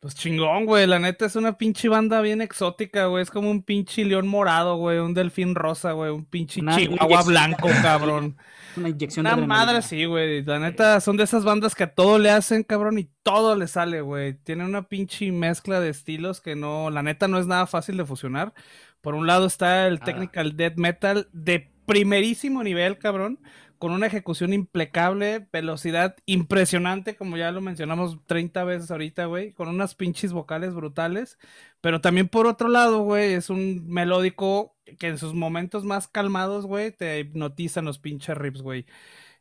Pues 0.00 0.14
chingón, 0.14 0.64
güey. 0.64 0.86
La 0.86 0.98
neta 0.98 1.26
es 1.26 1.34
una 1.34 1.58
pinche 1.58 1.88
banda 1.88 2.20
bien 2.20 2.40
exótica, 2.40 3.06
güey. 3.06 3.22
Es 3.22 3.30
como 3.30 3.50
un 3.50 3.62
pinche 3.62 4.04
león 4.04 4.28
morado, 4.28 4.76
güey. 4.76 4.98
Un 4.98 5.12
delfín 5.12 5.54
rosa, 5.54 5.92
güey. 5.92 6.10
Un 6.10 6.24
pinche 6.24 6.60
Una 6.60 6.76
chihuahua 6.76 7.22
blanco, 7.24 7.68
cabrón. 7.82 8.36
Una 8.78 8.88
inyección 8.90 9.24
de 9.26 9.32
Una 9.34 9.46
madre 9.46 9.82
sí, 9.82 10.04
güey. 10.04 10.42
La 10.44 10.58
neta 10.58 11.00
son 11.00 11.16
de 11.16 11.24
esas 11.24 11.44
bandas 11.44 11.74
que 11.74 11.84
a 11.84 11.94
todo 11.94 12.18
le 12.18 12.30
hacen, 12.30 12.62
cabrón, 12.62 12.98
y 12.98 13.10
todo 13.22 13.54
le 13.56 13.66
sale, 13.68 14.00
güey. 14.00 14.34
Tienen 14.34 14.66
una 14.66 14.82
pinche 14.88 15.30
mezcla 15.32 15.80
de 15.80 15.90
estilos 15.90 16.40
que 16.40 16.56
no, 16.56 16.90
la 16.90 17.02
neta 17.02 17.28
no 17.28 17.38
es 17.38 17.46
nada 17.46 17.66
fácil 17.66 17.96
de 17.96 18.04
fusionar. 18.06 18.54
Por 19.00 19.14
un 19.14 19.26
lado 19.26 19.46
está 19.46 19.86
el 19.86 19.98
Ah. 20.00 20.04
technical 20.04 20.56
death 20.56 20.76
metal 20.76 21.28
de 21.32 21.70
primerísimo 21.86 22.62
nivel, 22.62 22.98
cabrón, 22.98 23.40
con 23.78 23.92
una 23.92 24.06
ejecución 24.06 24.52
impecable, 24.52 25.46
velocidad 25.52 26.16
impresionante, 26.26 27.14
como 27.16 27.36
ya 27.36 27.52
lo 27.52 27.60
mencionamos 27.60 28.18
30 28.26 28.64
veces 28.64 28.90
ahorita, 28.90 29.26
güey, 29.26 29.52
con 29.52 29.68
unas 29.68 29.94
pinches 29.94 30.32
vocales 30.32 30.74
brutales. 30.74 31.38
Pero 31.80 32.00
también 32.00 32.28
por 32.28 32.46
otro 32.46 32.68
lado, 32.68 33.02
güey, 33.02 33.34
es 33.34 33.50
un 33.50 33.86
melódico 33.88 34.74
que 34.96 35.08
en 35.08 35.18
sus 35.18 35.34
momentos 35.34 35.84
más 35.84 36.08
calmados, 36.08 36.66
güey, 36.66 36.92
te 36.92 37.18
hipnotizan 37.20 37.84
los 37.84 37.98
pinches 37.98 38.36
riffs, 38.36 38.62
güey. 38.62 38.86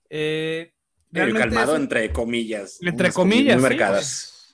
Eh, 0.09 0.73
realmente 1.11 1.49
calmado, 1.49 1.75
es- 1.75 1.81
entre 1.81 2.11
comillas. 2.11 2.77
Entre 2.81 3.11
comillas, 3.11 3.61
Muy 3.61 3.69
sí. 3.69 3.77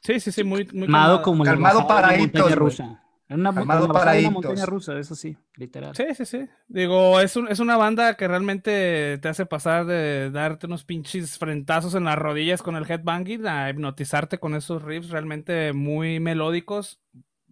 Sí, 0.04 0.20
sí, 0.20 0.32
sí, 0.34 0.44
muy, 0.44 0.66
muy 0.74 0.88
Calmado 0.88 1.22
calmado. 1.22 1.22
como 1.24 1.44
Calmado 1.44 1.88
para 1.88 2.18
montaña 2.18 2.56
rusa. 2.56 3.00
Es 3.30 3.38
una, 3.38 3.54
Calmado 3.54 3.88
para 3.94 4.12
una 4.12 4.30
montaña 4.32 4.66
rusa, 4.66 5.00
eso 5.00 5.16
sí, 5.16 5.38
literal. 5.56 5.96
Sí, 5.96 6.04
sí, 6.14 6.26
sí. 6.26 6.46
Digo, 6.68 7.20
es, 7.22 7.36
un- 7.38 7.48
es 7.48 7.60
una 7.60 7.78
banda 7.78 8.16
que 8.18 8.28
realmente 8.28 9.18
te 9.20 9.28
hace 9.30 9.46
pasar 9.46 9.86
de 9.86 10.30
darte 10.30 10.66
unos 10.68 10.84
pinches 10.84 11.38
frentazos 11.38 11.96
en 11.96 12.04
las 12.04 12.18
rodillas 12.18 12.62
con 12.62 12.76
el 12.76 12.84
headbanging 12.90 13.48
a 13.48 13.70
hipnotizarte 13.70 14.40
con 14.40 14.56
esos 14.56 14.84
riffs 14.84 15.10
realmente 15.10 15.72
muy 15.72 16.20
melódicos, 16.20 17.00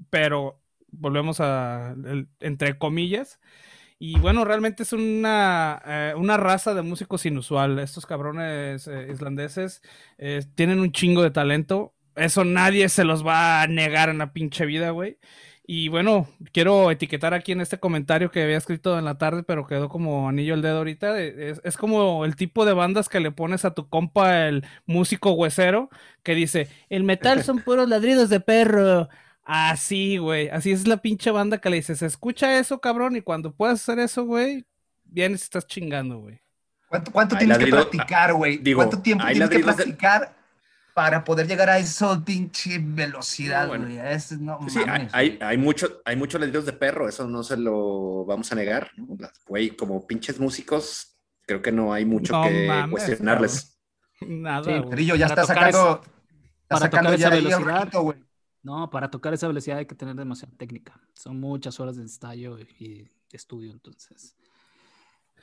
pero 0.09 0.60
volvemos 0.91 1.39
a, 1.41 1.91
el- 2.05 2.27
entre 2.39 2.77
comillas. 2.77 3.39
Y 3.99 4.19
bueno, 4.19 4.45
realmente 4.45 4.83
es 4.83 4.93
una, 4.93 5.81
eh, 5.85 6.13
una 6.17 6.37
raza 6.37 6.73
de 6.73 6.81
músicos 6.81 7.25
inusual. 7.25 7.79
Estos 7.79 8.05
cabrones 8.07 8.87
eh, 8.87 9.09
islandeses 9.11 9.81
eh, 10.17 10.43
tienen 10.55 10.79
un 10.79 10.91
chingo 10.91 11.21
de 11.23 11.31
talento. 11.31 11.93
Eso 12.15 12.43
nadie 12.43 12.89
se 12.89 13.03
los 13.05 13.25
va 13.25 13.61
a 13.61 13.67
negar 13.67 14.09
en 14.09 14.17
la 14.19 14.33
pinche 14.33 14.65
vida, 14.65 14.89
güey. 14.91 15.19
Y 15.65 15.87
bueno, 15.89 16.27
quiero 16.51 16.89
etiquetar 16.91 17.33
aquí 17.33 17.51
en 17.51 17.61
este 17.61 17.79
comentario 17.79 18.31
que 18.31 18.43
había 18.43 18.57
escrito 18.57 18.97
en 18.97 19.05
la 19.05 19.17
tarde, 19.17 19.43
pero 19.43 19.67
quedó 19.67 19.87
como 19.89 20.27
anillo 20.27 20.53
al 20.55 20.61
dedo 20.61 20.79
ahorita. 20.79 21.19
eh, 21.21 21.51
Es, 21.51 21.61
es 21.63 21.77
como 21.77 22.25
el 22.25 22.35
tipo 22.35 22.65
de 22.65 22.73
bandas 22.73 23.07
que 23.09 23.19
le 23.19 23.31
pones 23.31 23.63
a 23.65 23.73
tu 23.73 23.87
compa, 23.87 24.47
el 24.47 24.65
músico 24.85 25.31
huesero, 25.33 25.89
que 26.23 26.35
dice, 26.35 26.69
el 26.89 27.03
metal 27.03 27.43
son 27.43 27.61
puros 27.63 27.87
ladridos 27.87 28.29
de 28.29 28.39
perro. 28.39 29.09
Así, 29.43 30.17
güey. 30.17 30.49
Así 30.49 30.71
es 30.71 30.87
la 30.87 30.97
pinche 30.97 31.31
banda 31.31 31.57
que 31.59 31.69
le 31.69 31.77
dices, 31.77 32.01
escucha 32.01 32.57
eso, 32.59 32.79
cabrón, 32.79 33.15
y 33.15 33.21
cuando 33.21 33.53
puedas 33.53 33.81
hacer 33.81 33.99
eso, 33.99 34.23
güey, 34.25 34.65
vienes 35.03 35.41
y 35.41 35.43
estás 35.45 35.65
chingando, 35.67 36.19
güey. 36.19 36.39
¿Cuánto, 36.87 37.11
cuánto 37.11 37.37
tienes 37.37 37.57
que 37.57 37.67
practicar, 37.67 38.33
güey? 38.33 38.61
¿Cuánto 38.73 39.01
tiempo 39.01 39.25
tienes 39.25 39.49
que 39.49 39.57
de- 39.57 39.63
practicar 39.63 40.35
para 40.93 41.23
poder 41.23 41.47
llegar 41.47 41.69
a 41.69 41.79
esa 41.79 42.21
pinche 42.23 42.77
velocidad, 42.81 43.63
No, 43.63 43.67
bueno. 43.69 43.85
güey. 43.85 43.97
Es, 43.99 44.31
no 44.33 44.59
Sí, 44.69 44.79
hay, 44.79 44.85
mames, 44.85 45.13
hay, 45.41 45.57
mucho, 45.57 46.01
hay 46.03 46.15
muchos 46.17 46.39
ladridos 46.41 46.65
de 46.65 46.73
perro, 46.73 47.07
eso 47.07 47.27
no 47.27 47.43
se 47.43 47.55
lo 47.57 48.25
vamos 48.25 48.51
a 48.51 48.55
negar. 48.55 48.91
Güey, 49.47 49.69
como 49.71 50.05
pinches 50.05 50.37
músicos, 50.39 51.15
creo 51.47 51.61
que 51.61 51.71
no 51.71 51.93
hay 51.93 52.03
mucho 52.05 52.33
No 52.33 52.43
que 52.43 52.67
mames, 52.67 52.91
cuestionarles. 52.91 53.79
Nada, 54.19 54.63
Sí, 54.65 55.05
ya 55.05 55.13
Para 55.15 55.25
está 55.25 55.41
tocar 55.41 55.47
sacando, 55.71 56.01
está 56.03 56.11
para 56.67 56.79
sacando 56.81 57.09
tocar 57.11 57.19
ya 57.19 57.27
esa 57.29 57.37
el 57.37 57.43
velocidad. 57.45 57.91
güey. 58.01 58.17
No, 58.63 58.89
para 58.89 59.09
tocar 59.09 59.33
esa 59.33 59.47
velocidad 59.47 59.79
hay 59.79 59.85
que 59.85 59.95
tener 59.95 60.15
demasiada 60.15 60.53
técnica. 60.57 60.99
Son 61.13 61.39
muchas 61.39 61.79
horas 61.79 61.95
de 61.95 62.03
ensayo 62.03 62.57
y 62.79 63.03
de 63.03 63.09
estudio, 63.33 63.71
entonces. 63.71 64.35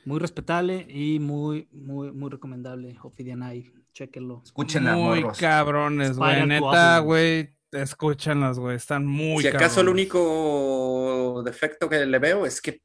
Muy 0.05 0.19
respetable 0.19 0.85
y 0.89 1.19
muy, 1.19 1.67
muy, 1.71 2.11
muy 2.11 2.29
recomendable. 2.29 2.97
Ophidian 3.03 3.43
Eye, 3.43 3.71
chéquenlo. 3.93 4.41
Escúchenla, 4.45 4.93
Muy 4.95 5.21
morros. 5.21 5.37
cabrones, 5.37 6.17
güey. 6.17 6.45
Neta, 6.47 6.99
güey. 6.99 7.53
Escúchanlas, 7.71 8.57
güey. 8.57 8.77
Están 8.77 9.05
muy 9.05 9.41
si 9.43 9.49
acaso 9.49 9.81
el 9.81 9.87
cabrones. 9.87 9.91
único 10.05 11.43
defecto 11.43 11.89
que 11.89 12.05
le 12.05 12.19
veo 12.19 12.45
es 12.45 12.61
que 12.61 12.81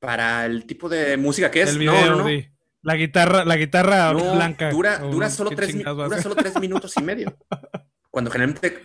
para 0.00 0.44
el 0.44 0.66
tipo 0.66 0.88
de 0.88 1.16
música 1.16 1.50
que 1.50 1.62
es, 1.62 1.70
El 1.70 1.84
no, 1.86 1.92
video, 1.92 2.10
no, 2.10 2.16
no, 2.22 2.28
sí. 2.28 2.48
La 2.82 2.96
guitarra, 2.96 3.44
la 3.44 3.56
guitarra 3.56 4.12
no, 4.12 4.34
blanca. 4.34 4.70
dura, 4.70 4.98
dura, 4.98 5.26
no 5.28 5.32
solo 5.34 5.50
tres, 5.50 5.72
dura 5.82 6.20
solo 6.22 6.34
tres 6.34 6.58
minutos 6.60 6.94
y 6.96 7.02
medio. 7.02 7.36
Cuando 8.10 8.30
generalmente 8.30 8.82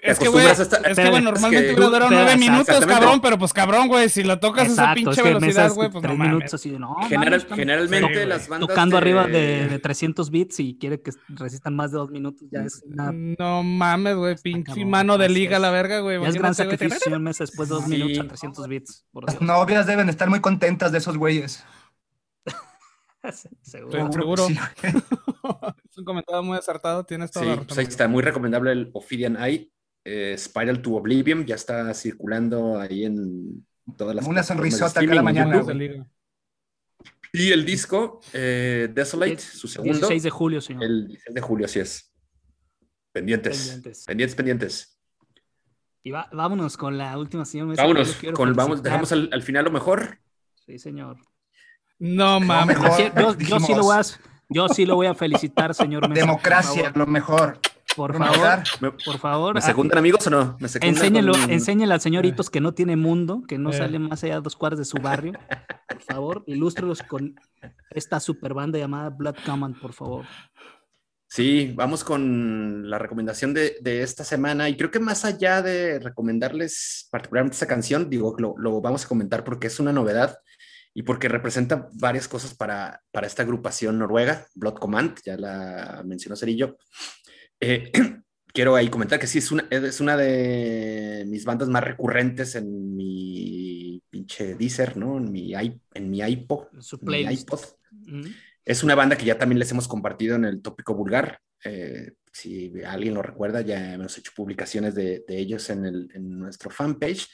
Es 0.00 0.18
que, 0.18 0.28
güey, 0.28 0.46
es 0.46 0.58
que, 0.58 0.64
güey, 1.08 1.16
es 1.16 1.22
normalmente 1.22 1.68
que- 1.68 1.74
Pero, 1.74 2.08
nueve 2.08 2.36
minutos, 2.38 2.86
cabrón, 2.86 3.20
pero 3.20 3.36
pues 3.38 3.52
cabrón, 3.52 3.86
güey, 3.88 4.08
si 4.08 4.24
lo 4.24 4.40
tocas 4.40 4.70
a 4.70 4.72
esa 4.72 4.94
pinche 4.94 5.10
es 5.10 5.16
que 5.18 5.22
velocidad, 5.24 5.70
güey, 5.74 5.90
pues 5.90 6.02
no 6.02 6.08
tres 6.08 6.18
mames. 6.18 6.32
minutos 6.34 6.54
así 6.54 6.70
de 6.70 6.78
no. 6.78 6.94
general- 7.02 7.24
mames, 7.26 7.42
están 7.42 7.58
generalmente 7.58 8.20
Sí, 8.22 8.26
las 8.26 8.48
bandas 8.48 8.68
tocando 8.70 8.96
de- 8.96 8.98
arriba 9.02 9.26
de, 9.26 9.68
de 9.68 9.78
300 9.78 10.30
bits 10.30 10.60
y 10.60 10.78
quiere 10.78 11.02
que 11.02 11.10
resistan 11.28 11.76
más 11.76 11.92
de 11.92 11.98
dos 11.98 12.10
minutos. 12.10 12.48
Ya 12.50 12.60
es 12.62 12.82
una. 12.86 13.12
No 13.12 13.62
mames, 13.62 14.16
güey, 14.16 14.36
pinche 14.42 14.68
cabrón, 14.72 14.88
mano 14.88 15.18
de 15.18 15.28
liga 15.28 15.58
la 15.58 15.70
verga, 15.70 16.00
güey. 16.00 16.18
Ya 16.18 16.28
es 16.28 16.34
gran 16.34 16.54
sacrificio, 16.54 16.98
señor 17.00 17.20
Mesa, 17.20 17.44
después 17.44 17.68
de 17.68 17.74
dos 17.74 17.84
Sí. 17.84 17.90
minutos 17.90 18.20
a 18.24 18.28
300 18.28 18.66
bits. 18.68 19.04
Por 19.12 19.26
Las 19.26 19.38
novias 19.42 19.86
deben 19.86 20.08
estar 20.08 20.30
muy 20.30 20.40
contentas 20.40 20.92
de 20.92 20.98
esos 20.98 21.18
güeyes. 21.18 21.62
Estoy 23.22 23.50
Seguro. 23.62 24.12
seguro. 24.12 24.46
Sí. 24.46 24.58
Es 25.90 25.98
un 25.98 26.04
comentario 26.04 26.42
muy 26.42 26.56
acertado, 26.58 27.04
tienes 27.04 27.30
toda 27.30 27.44
Sí, 27.44 27.50
la 27.50 27.56
pues 27.56 27.68
razón. 27.68 27.80
ahí 27.80 27.86
está 27.88 28.08
muy 28.08 28.22
recomendable 28.22 28.72
el 28.72 28.90
Ophidian 28.94 29.36
Eye. 29.40 29.70
Eh, 30.04 30.34
Spiral 30.38 30.80
to 30.82 30.94
Oblivion 30.94 31.44
ya 31.46 31.54
está 31.54 31.92
circulando 31.94 32.78
ahí 32.78 33.04
en 33.04 33.66
todas 33.96 34.14
las 34.14 34.26
Una 34.26 34.42
sonrisota 34.42 35.04
cada 35.06 35.22
mañana. 35.22 35.62
Y 37.32 37.50
el 37.50 37.64
disco 37.64 38.20
eh, 38.32 38.88
Desolate, 38.92 39.38
su 39.38 39.66
segundo, 39.66 39.92
16 39.92 40.22
de 40.22 40.30
julio, 40.30 40.60
señor. 40.60 40.84
el 40.84 41.08
16 41.08 41.34
de 41.34 41.40
julio, 41.40 41.66
así 41.66 41.80
es. 41.80 42.12
Pendientes. 43.12 43.58
Pendientes. 43.66 44.04
Pendientes, 44.04 44.34
pendientes. 44.36 45.00
Y 46.04 46.10
va- 46.10 46.28
vámonos 46.32 46.76
con 46.76 46.96
la 46.98 47.16
última, 47.18 47.44
señor 47.44 47.66
Mesa. 47.68 47.82
Vámonos, 47.82 48.16
con, 48.34 48.52
vamos, 48.54 48.82
dejamos 48.82 49.10
al, 49.12 49.30
al 49.32 49.42
final 49.42 49.64
lo 49.64 49.70
mejor. 49.72 50.18
Sí, 50.66 50.78
señor. 50.78 51.16
No 51.98 52.40
mames. 52.40 52.76
mejor. 52.78 52.90
Así- 52.90 53.10
yo, 53.16 53.34
yo 53.38 53.58
sí 53.60 53.74
lo 53.74 53.82
voy 53.82 53.96
a, 53.96 53.98
dijimos. 54.02 54.20
yo 54.48 54.68
sí 54.68 54.86
lo 54.86 54.94
voy 54.96 55.06
a 55.06 55.14
felicitar, 55.14 55.74
señor 55.74 56.08
Mesa. 56.08 56.20
Democracia, 56.20 56.92
lo 56.94 57.06
mejor. 57.06 57.58
Por 57.96 58.16
favor. 58.16 58.58
¿Me, 58.80 58.90
por 58.90 59.18
favor. 59.18 59.54
¿me 59.54 59.58
ah, 59.60 59.62
secundan 59.62 59.98
amigos 59.98 60.26
o 60.26 60.30
no? 60.30 60.56
¿Me 60.60 60.68
secundan 60.68 60.96
Enséñelo, 60.96 61.32
con- 61.32 61.50
enséñale 61.50 61.94
al 61.94 62.00
señor 62.00 62.26
Hitos 62.26 62.50
que 62.50 62.60
no 62.60 62.74
tiene 62.74 62.96
mundo, 62.96 63.42
que 63.46 63.58
no 63.58 63.70
Eh. 63.70 63.74
sale 63.74 63.98
más 63.98 64.22
allá 64.24 64.36
de 64.36 64.40
dos 64.40 64.56
cuadras 64.56 64.78
de 64.78 64.84
su 64.84 64.96
barrio. 64.98 65.32
Por 65.88 66.02
favor, 66.02 66.44
ilústrelos 66.46 67.02
con 67.02 67.34
esta 67.90 68.18
super 68.20 68.54
banda 68.54 68.78
llamada 68.78 69.10
Blood 69.10 69.36
Command, 69.46 69.78
por 69.80 69.92
favor. 69.92 70.24
Sí, 71.26 71.72
vamos 71.74 72.04
con 72.04 72.88
la 72.88 72.98
recomendación 72.98 73.54
de, 73.54 73.76
de 73.80 74.02
esta 74.02 74.22
semana 74.22 74.68
y 74.68 74.76
creo 74.76 74.90
que 74.90 75.00
más 75.00 75.24
allá 75.24 75.62
de 75.62 75.98
recomendarles 75.98 77.08
particularmente 77.10 77.54
esta 77.54 77.66
canción, 77.66 78.08
digo, 78.08 78.36
lo, 78.38 78.54
lo 78.56 78.80
vamos 78.80 79.04
a 79.04 79.08
comentar 79.08 79.42
porque 79.42 79.66
es 79.66 79.80
una 79.80 79.92
novedad 79.92 80.38
y 80.96 81.02
porque 81.02 81.28
representa 81.28 81.88
varias 81.94 82.28
cosas 82.28 82.54
para, 82.54 83.00
para 83.10 83.26
esta 83.26 83.42
agrupación 83.42 83.98
noruega, 83.98 84.46
Blood 84.54 84.74
Command, 84.74 85.18
ya 85.24 85.36
la 85.36 86.02
mencionó 86.04 86.36
Cerillo. 86.36 86.76
Eh, 87.60 87.90
quiero 88.52 88.76
ahí 88.76 88.88
comentar 88.88 89.18
que 89.18 89.26
sí, 89.26 89.38
es 89.38 89.50
una, 89.50 89.66
es 89.70 90.00
una 90.00 90.16
de 90.16 91.24
mis 91.26 91.44
bandas 91.44 91.68
más 91.68 91.84
recurrentes 91.84 92.54
en 92.54 92.96
mi 92.96 94.02
pinche 94.10 94.54
Deezer, 94.54 94.96
¿no? 94.96 95.18
En 95.18 95.30
mi, 95.32 95.52
en 95.54 96.10
mi 96.10 96.20
iPod. 96.20 96.66
Su 96.80 96.96
en 96.96 97.00
mi 97.02 97.06
playlist. 97.06 97.42
iPod. 97.48 97.60
Mm. 97.90 98.26
Es 98.64 98.82
una 98.82 98.94
banda 98.94 99.16
que 99.16 99.24
ya 99.26 99.38
también 99.38 99.58
les 99.58 99.70
hemos 99.72 99.88
compartido 99.88 100.36
en 100.36 100.44
el 100.44 100.62
tópico 100.62 100.94
vulgar. 100.94 101.40
Eh, 101.64 102.12
si 102.32 102.72
alguien 102.86 103.14
lo 103.14 103.22
recuerda, 103.22 103.60
ya 103.60 103.94
hemos 103.94 104.16
hecho 104.18 104.32
publicaciones 104.34 104.94
de, 104.94 105.24
de 105.26 105.38
ellos 105.38 105.68
en, 105.70 105.84
el- 105.84 106.10
en 106.14 106.38
nuestro 106.38 106.70
fanpage. 106.70 107.28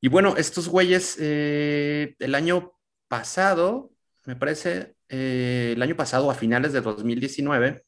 Y 0.00 0.08
bueno, 0.08 0.36
estos 0.36 0.68
güeyes, 0.68 1.16
eh, 1.20 2.14
el 2.18 2.34
año 2.34 2.72
pasado, 3.08 3.90
me 4.26 4.36
parece, 4.36 4.94
eh, 5.08 5.72
el 5.74 5.82
año 5.82 5.96
pasado, 5.96 6.30
a 6.30 6.34
finales 6.34 6.72
de 6.72 6.80
2019, 6.82 7.82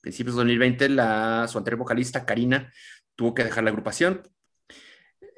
principios 0.00 0.34
de 0.36 0.40
2020, 0.40 0.88
la, 0.90 1.46
su 1.48 1.58
anterior 1.58 1.80
vocalista, 1.80 2.24
Karina, 2.24 2.72
tuvo 3.16 3.34
que 3.34 3.44
dejar 3.44 3.64
la 3.64 3.70
agrupación. 3.70 4.22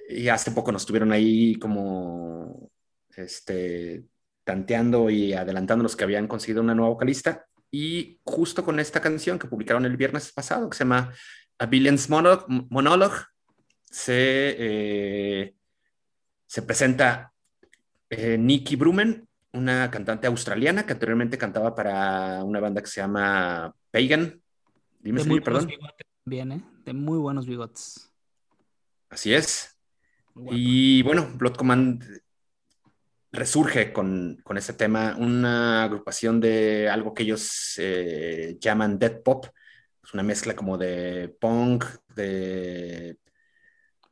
Y 0.09 0.29
hace 0.29 0.51
poco 0.51 0.73
nos 0.73 0.87
tuvieron 0.87 1.13
ahí 1.13 1.57
como 1.57 2.71
este, 3.17 4.05
tanteando 4.45 5.11
y 5.11 5.33
adelantando 5.33 5.83
los 5.83 5.97
que 5.97 6.05
habían 6.05 6.29
conseguido 6.29 6.63
una 6.63 6.75
nueva 6.75 6.93
vocalista. 6.93 7.47
Y 7.71 8.21
justo 8.25 8.65
con 8.65 8.79
esta 8.81 9.01
canción 9.01 9.39
que 9.39 9.49
publicaron 9.49 9.87
el 9.87 9.97
viernes 9.97 10.33
pasado, 10.33 10.69
que 10.69 10.77
se 10.77 10.85
llama 10.85 11.13
A 11.59 11.67
Billions 11.67 12.11
Monologue, 12.11 12.45
Monologue 12.69 13.17
se, 13.91 14.57
eh, 14.59 15.55
se 16.47 16.63
presenta 16.63 17.33
eh, 18.11 18.37
Nikki 18.37 18.77
Brumen, 18.77 19.27
una 19.53 19.91
cantante 19.91 20.27
australiana 20.27 20.85
que 20.85 20.93
anteriormente 20.93 21.39
cantaba 21.39 21.75
para 21.75 22.45
una 22.45 22.61
banda 22.61 22.83
que 22.83 22.89
se 22.89 23.01
llama 23.01 23.75
Pagan. 23.91 24.42
Dime, 25.03 25.23
De 25.23 25.29
muy 25.29 25.41
perdón. 25.41 25.65
buenos 25.65 25.79
bigotes 25.79 26.07
también, 26.25 26.53
¿eh? 26.53 26.65
De 26.85 26.93
muy 26.93 27.19
buenos 27.19 27.47
bigotes. 27.47 28.13
Así 29.11 29.35
es. 29.35 29.77
Y 30.51 31.03
bueno, 31.03 31.29
Blood 31.35 31.57
Command 31.57 32.03
resurge 33.33 33.93
con, 33.93 34.39
con 34.45 34.57
ese 34.57 34.75
tema, 34.75 35.17
una 35.19 35.85
agrupación 35.85 36.41
de 36.41 36.89
algo 36.89 37.13
que 37.15 37.23
ellos 37.25 37.75
eh, 37.79 38.57
llaman 38.61 38.99
Dead 38.99 39.23
Pop, 39.23 39.47
es 40.05 40.15
una 40.15 40.23
mezcla 40.23 40.55
como 40.55 40.79
de 40.79 41.35
punk, 41.41 41.85
de 42.15 43.19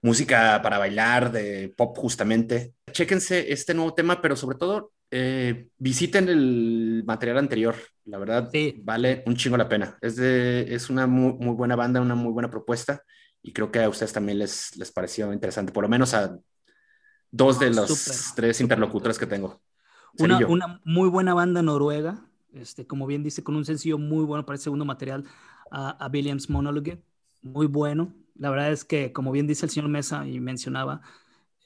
música 0.02 0.60
para 0.62 0.78
bailar, 0.78 1.32
de 1.32 1.72
pop 1.76 1.96
justamente. 1.98 2.74
Chéquense 2.90 3.52
este 3.52 3.74
nuevo 3.74 3.92
tema, 3.94 4.20
pero 4.22 4.36
sobre 4.36 4.56
todo 4.56 4.92
eh, 5.10 5.68
visiten 5.78 6.28
el 6.28 7.02
material 7.06 7.38
anterior, 7.38 7.74
la 8.04 8.18
verdad 8.18 8.48
Sí. 8.52 8.80
vale 8.84 9.22
un 9.26 9.36
chingo 9.36 9.56
la 9.56 9.68
pena. 9.68 9.98
Es, 10.00 10.16
de, 10.16 10.72
es 10.74 10.90
una 10.90 11.06
muy, 11.06 11.34
muy 11.34 11.54
buena 11.54 11.76
banda, 11.76 12.00
una 12.00 12.14
muy 12.14 12.32
buena 12.32 12.50
propuesta 12.50 13.02
y 13.42 13.52
creo 13.52 13.70
que 13.70 13.82
a 13.82 13.88
ustedes 13.88 14.12
también 14.12 14.38
les, 14.38 14.76
les 14.76 14.92
pareció 14.92 15.32
interesante, 15.32 15.72
por 15.72 15.82
lo 15.82 15.88
menos 15.88 16.14
a 16.14 16.38
dos 17.30 17.58
de 17.58 17.70
los 17.70 18.32
tres 18.34 18.60
interlocutores 18.60 19.18
que 19.18 19.26
tengo. 19.26 19.60
Una, 20.18 20.46
una 20.46 20.80
muy 20.84 21.08
buena 21.08 21.34
banda 21.34 21.62
noruega, 21.62 22.26
este, 22.52 22.86
como 22.86 23.06
bien 23.06 23.22
dice, 23.22 23.44
con 23.44 23.54
un 23.54 23.64
sencillo 23.64 23.96
muy 23.98 24.24
bueno 24.24 24.44
para 24.44 24.56
el 24.56 24.60
segundo 24.60 24.84
material, 24.84 25.24
a, 25.70 25.90
a 25.90 26.08
Williams 26.08 26.50
Monologue, 26.50 27.00
muy 27.42 27.66
bueno. 27.66 28.12
La 28.34 28.50
verdad 28.50 28.72
es 28.72 28.84
que, 28.84 29.12
como 29.12 29.30
bien 29.32 29.46
dice 29.46 29.66
el 29.66 29.70
señor 29.70 29.88
Mesa 29.88 30.26
y 30.26 30.40
mencionaba, 30.40 31.02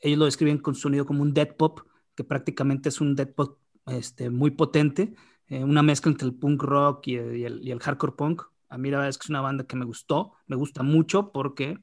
ellos 0.01 0.19
lo 0.19 0.25
describen 0.27 0.59
con 0.59 0.75
sonido 0.75 1.07
como 1.07 1.23
un 1.23 1.33
dead 1.33 1.57
pop, 1.57 1.81
que 2.15 2.25
prácticamente 2.25 2.89
es 2.89 3.01
un 3.01 3.15
dead 3.17 3.29
pop 3.35 3.59
este, 3.87 4.31
muy 4.31 4.51
potente, 4.53 5.15
eh, 5.49 5.65
una 5.65 5.83
mezcla 5.83 6.11
entre 6.13 6.27
el 6.29 6.35
punk 6.35 6.63
rock 6.63 7.07
y 7.09 7.17
el, 7.17 7.63
y 7.67 7.71
el- 7.71 7.81
hardcore 7.81 8.13
punk. 8.17 8.43
A 8.69 8.79
mí 8.79 8.91
la 8.91 8.99
verdad 8.99 9.11
es 9.11 9.19
que 9.19 9.25
es 9.27 9.31
una 9.31 9.41
banda 9.41 9.67
que 9.67 9.77
me 9.77 9.85
gustó, 9.85 10.33
me 10.47 10.57
gusta 10.57 10.83
mucho 10.83 11.33
porque 11.33 11.79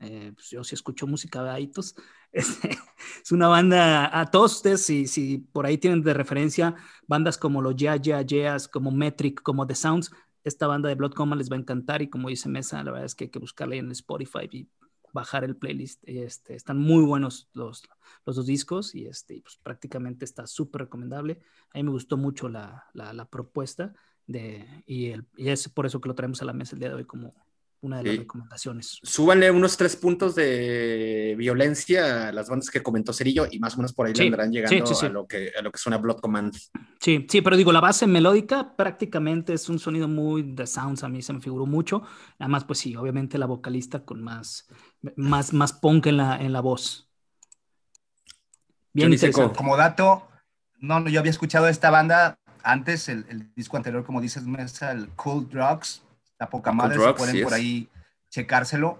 eh, 0.00 0.32
pues 0.34 0.50
yo 0.50 0.62
sí 0.64 0.74
escucho 0.74 1.06
música 1.06 1.42
de 1.42 1.50
Aitos. 1.50 1.94
Este, 2.32 2.70
es 3.22 3.32
una 3.32 3.48
banda, 3.48 4.18
a 4.20 4.26
todos 4.30 4.56
ustedes, 4.56 4.84
si, 4.84 5.06
si 5.06 5.38
por 5.38 5.64
ahí 5.64 5.78
tienen 5.78 6.02
de 6.02 6.12
referencia 6.12 6.74
bandas 7.06 7.38
como 7.38 7.62
los 7.62 7.74
Ya 7.76 7.96
Ya 7.96 8.20
Yeahs, 8.20 8.68
como 8.68 8.90
Metric, 8.90 9.40
como 9.42 9.66
The 9.66 9.74
Sounds, 9.74 10.10
esta 10.44 10.66
banda 10.66 10.88
de 10.90 10.96
Blood 10.96 11.12
Coma 11.14 11.34
les 11.36 11.50
va 11.50 11.56
a 11.56 11.60
encantar 11.60 12.02
y 12.02 12.10
como 12.10 12.28
dice 12.28 12.48
Mesa, 12.50 12.82
la 12.82 12.90
verdad 12.90 13.06
es 13.06 13.14
que 13.14 13.24
hay 13.24 13.30
que 13.30 13.38
buscarla 13.38 13.76
en 13.76 13.90
Spotify 13.92 14.48
y 14.52 14.68
bajar 15.16 15.42
el 15.42 15.56
playlist. 15.56 16.02
Este, 16.06 16.54
están 16.54 16.78
muy 16.78 17.04
buenos 17.04 17.48
los, 17.52 17.82
los 18.24 18.36
dos 18.36 18.46
discos 18.46 18.94
y 18.94 19.06
este, 19.06 19.40
pues 19.42 19.58
prácticamente 19.62 20.24
está 20.24 20.46
súper 20.46 20.82
recomendable. 20.82 21.40
A 21.74 21.78
mí 21.78 21.82
me 21.82 21.90
gustó 21.90 22.16
mucho 22.16 22.48
la, 22.48 22.88
la, 22.92 23.24
propuesta 23.28 23.94
de, 24.26 24.84
y, 24.86 25.12
y 25.36 25.48
es 25.48 25.68
por 25.68 25.86
eso 25.86 26.00
que 26.00 26.08
lo 26.08 26.14
traemos 26.14 26.42
a 26.42 26.44
la 26.44 26.52
mesa 26.52 26.76
el 26.76 26.80
día 26.80 26.90
de 26.90 26.96
hoy 26.96 27.04
como, 27.04 27.34
una 27.80 27.98
de 27.98 28.04
las 28.04 28.16
recomendaciones. 28.18 28.98
Súbanle 29.02 29.50
unos 29.50 29.76
tres 29.76 29.96
puntos 29.96 30.34
de 30.34 31.34
violencia 31.38 32.28
a 32.28 32.32
las 32.32 32.48
bandas 32.48 32.70
que 32.70 32.82
comentó 32.82 33.12
Cerillo 33.12 33.46
y 33.50 33.58
más 33.58 33.74
o 33.74 33.78
menos 33.78 33.92
por 33.92 34.06
ahí 34.06 34.14
le 34.14 34.24
andarán 34.24 34.52
llegando 34.52 34.84
a, 35.00 35.08
lo 35.08 35.26
que, 35.26 35.52
a 35.58 35.62
lo 35.62 35.70
que 35.70 35.78
suena 35.78 35.98
Blood 35.98 36.20
Command. 36.20 36.56
Sí, 37.00 37.26
sí, 37.28 37.40
pero 37.42 37.56
digo, 37.56 37.72
la 37.72 37.80
base 37.80 38.06
melódica 38.06 38.74
prácticamente 38.76 39.52
es 39.52 39.68
un 39.68 39.78
sonido 39.78 40.08
muy 40.08 40.42
de 40.42 40.66
sounds, 40.66 41.04
a 41.04 41.08
mí 41.08 41.22
se 41.22 41.32
me 41.32 41.40
figuró 41.40 41.66
mucho. 41.66 42.02
Nada 42.38 42.48
más, 42.48 42.64
pues 42.64 42.78
sí, 42.78 42.96
obviamente 42.96 43.38
la 43.38 43.46
vocalista 43.46 44.04
con 44.04 44.22
más, 44.22 44.66
más, 45.16 45.52
más 45.52 45.72
punk 45.72 46.06
en 46.06 46.16
la, 46.16 46.36
en 46.36 46.52
la 46.52 46.60
voz. 46.60 47.08
Bien 48.92 49.14
Como 49.54 49.76
dato, 49.76 50.26
no, 50.78 51.06
yo 51.08 51.20
había 51.20 51.30
escuchado 51.30 51.68
esta 51.68 51.90
banda 51.90 52.38
antes, 52.62 53.08
el, 53.08 53.26
el 53.28 53.54
disco 53.54 53.76
anterior, 53.76 54.04
como 54.04 54.20
dices, 54.20 54.42
el 54.80 55.08
Cool 55.10 55.48
Drugs, 55.48 56.02
la 56.38 56.50
poca 56.50 56.72
madre, 56.72 56.98
se 56.98 57.14
pueden 57.14 57.42
por 57.42 57.54
ahí 57.54 57.88
checárselo. 58.30 58.98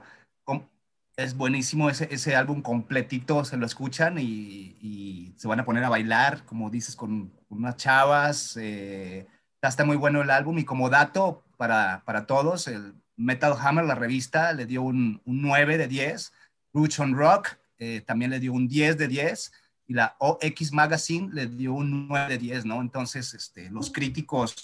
Es 1.16 1.34
buenísimo 1.34 1.89
ese, 1.89 2.09
ese 2.11 2.37
álbum 2.37 2.61
completito, 2.61 3.45
se 3.45 3.57
lo 3.57 3.64
escuchan 3.64 4.18
y, 4.18 5.34
se 5.39 5.49
van 5.49 5.61
a 5.61 5.64
poner 5.64 5.84
a 5.84 5.89
bailar, 5.89 6.45
como 6.45 6.70
dices, 6.70 6.97
con, 6.97 7.32
unas 7.49 7.76
chavas. 7.76 8.57
Eh, 8.61 9.26
está 9.62 9.84
muy 9.84 9.97
bueno 9.97 10.22
el 10.22 10.30
álbum 10.30 10.59
y 10.59 10.64
como 10.64 10.91
dato 10.91 11.43
para, 11.57 12.03
para 12.05 12.26
todos, 12.26 12.68
el 12.68 12.95
Metal 13.16 13.55
Hammer, 13.59 13.84
la 13.84 13.95
revista, 13.95 14.53
le 14.53 14.66
dio 14.66 14.82
un, 14.82 15.20
un 15.24 15.43
9 15.43 15.78
de 15.78 15.89
10. 15.89 16.32
Roots 16.72 17.01
on 17.01 17.14
Rock 17.14 17.57
eh, 17.78 18.03
también 18.07 18.30
le 18.30 18.41
dio 18.41 18.53
un 18.53 18.68
10 18.68 18.97
de 18.99 19.09
10 19.09 19.53
y 19.89 19.95
la 19.95 20.16
OX 20.18 20.72
Magazine 20.72 21.30
le 21.32 21.47
dio 21.47 21.74
un 21.74 22.09
9 22.09 22.28
de 22.28 22.39
10, 22.39 22.64
¿no? 22.64 22.80
Entonces, 22.80 23.34
este, 23.34 23.70
los 23.70 23.91
críticos 23.91 24.55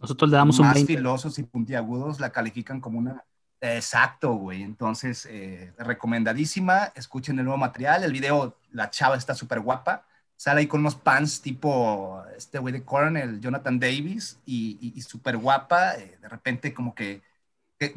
nosotros 0.00 0.30
le 0.30 0.36
damos 0.36 0.58
un 0.58 0.66
más 0.66 0.84
filosos 0.84 1.38
y 1.38 1.42
puntiagudos 1.42 2.20
la 2.20 2.30
califican 2.30 2.80
como 2.80 2.98
una... 2.98 3.24
Exacto, 3.60 4.34
güey. 4.34 4.62
Entonces, 4.62 5.26
eh, 5.30 5.72
recomendadísima. 5.78 6.92
Escuchen 6.94 7.38
el 7.38 7.46
nuevo 7.46 7.58
material. 7.58 8.04
El 8.04 8.12
video, 8.12 8.58
la 8.70 8.90
chava 8.90 9.16
está 9.16 9.34
súper 9.34 9.60
guapa. 9.60 10.04
Sale 10.36 10.60
ahí 10.60 10.66
con 10.66 10.80
unos 10.80 10.94
pants 10.94 11.40
tipo 11.40 12.22
este 12.36 12.58
güey 12.58 12.72
de 12.72 12.84
Korn, 12.84 13.16
el 13.16 13.40
Jonathan 13.40 13.80
Davis, 13.80 14.38
y, 14.44 14.92
y, 14.94 15.00
súper 15.00 15.38
guapa. 15.38 15.94
Eh, 15.94 16.18
de 16.20 16.28
repente, 16.28 16.74
como 16.74 16.94
que, 16.94 17.22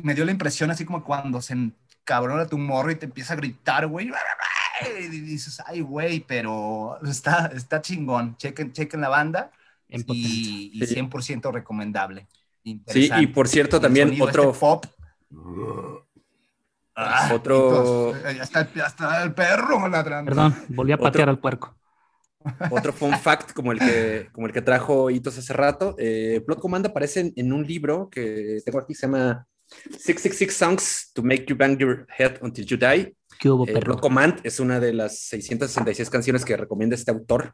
me 0.01 0.15
dio 0.15 0.23
la 0.23 0.31
impresión 0.31 0.71
así 0.71 0.85
como 0.85 1.03
cuando 1.03 1.41
se 1.41 1.53
encabrona 1.53 2.47
tu 2.47 2.57
morro 2.57 2.91
y 2.91 2.95
te 2.95 3.05
empieza 3.05 3.33
a 3.33 3.37
gritar, 3.37 3.85
güey. 3.87 4.11
Y 5.01 5.07
dices, 5.09 5.61
ay, 5.65 5.81
güey, 5.81 6.21
pero 6.21 6.97
está, 7.03 7.47
está 7.53 7.81
chingón. 7.81 8.37
Chequen, 8.37 8.71
chequen 8.71 9.01
la 9.01 9.09
banda 9.09 9.51
y, 9.89 10.71
y 10.73 10.79
100% 10.79 11.51
recomendable. 11.51 12.27
Sí, 12.87 13.09
y 13.19 13.27
por 13.27 13.47
cierto, 13.47 13.79
también 13.79 14.21
otro. 14.21 14.49
Este 14.49 14.59
pop. 14.59 14.85
Ah, 16.95 17.31
otro. 17.33 18.13
ya, 18.23 18.43
está, 18.43 19.23
el 19.23 19.33
perro 19.33 19.87
ladrando. 19.87 20.29
Perdón, 20.29 20.55
volví 20.69 20.91
a 20.91 20.97
patear 20.97 21.29
al 21.29 21.39
puerco. 21.39 21.75
Otro 22.71 22.93
fun 22.93 23.17
fact, 23.19 23.53
como 23.53 23.71
el 23.71 23.79
que, 23.79 24.29
como 24.31 24.47
el 24.47 24.53
que 24.53 24.61
trajo 24.61 25.09
Hitos 25.09 25.37
hace 25.37 25.53
rato. 25.53 25.95
Eh, 25.97 26.41
Plot 26.45 26.59
Command 26.59 26.85
aparece 26.85 27.33
en, 27.35 27.53
un 27.53 27.65
libro 27.65 28.09
que 28.09 28.61
tengo 28.65 28.79
aquí, 28.79 28.93
se 28.93 29.07
llama 29.07 29.45
666 29.67 30.55
Songs 30.55 31.11
to 31.13 31.21
Make 31.21 31.45
You 31.47 31.57
Bang 31.57 31.77
Your 31.77 32.07
Head 32.17 32.39
Until 32.41 32.65
You 32.65 32.77
Die. 32.77 33.15
¿Qué 33.39 33.49
hubo, 33.49 33.67
eh, 33.67 33.79
Plot 33.79 34.01
Command 34.01 34.39
es 34.43 34.59
una 34.59 34.79
de 34.79 34.93
las 34.93 35.19
666 35.19 36.09
canciones 36.09 36.45
que 36.45 36.57
recomienda 36.57 36.95
este 36.95 37.11
autor. 37.11 37.53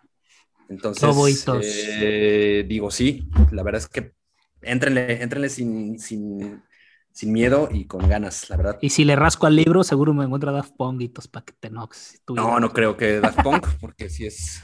Entonces, 0.70 1.45
eh, 1.61 2.66
digo, 2.68 2.91
sí, 2.91 3.30
la 3.51 3.63
verdad 3.63 3.82
es 3.82 3.88
que 3.88 4.13
entrenle, 4.61 5.22
entrenle 5.22 5.49
sin, 5.49 5.99
sin, 5.99 6.63
sin, 7.11 7.32
miedo 7.32 7.70
y 7.72 7.86
con 7.86 8.07
ganas, 8.09 8.49
la 8.49 8.57
verdad. 8.57 8.78
Y 8.82 8.89
si 8.89 9.05
le 9.05 9.16
rasco 9.16 9.45
al 9.45 9.55
libro, 9.55 9.84
seguro 9.84 10.13
me 10.13 10.26
encuentro 10.26 10.49
a 10.49 10.53
Daft 10.53 10.74
Punk 10.76 11.01
y 11.01 11.09
para 11.09 11.45
que 11.45 11.53
te 11.53 11.70
nox. 11.70 12.22
No, 12.28 12.59
no 12.59 12.74
creo 12.74 12.97
que 12.97 13.20
Daft 13.20 13.41
Punk, 13.43 13.68
porque 13.80 14.09
si 14.09 14.26
es. 14.26 14.63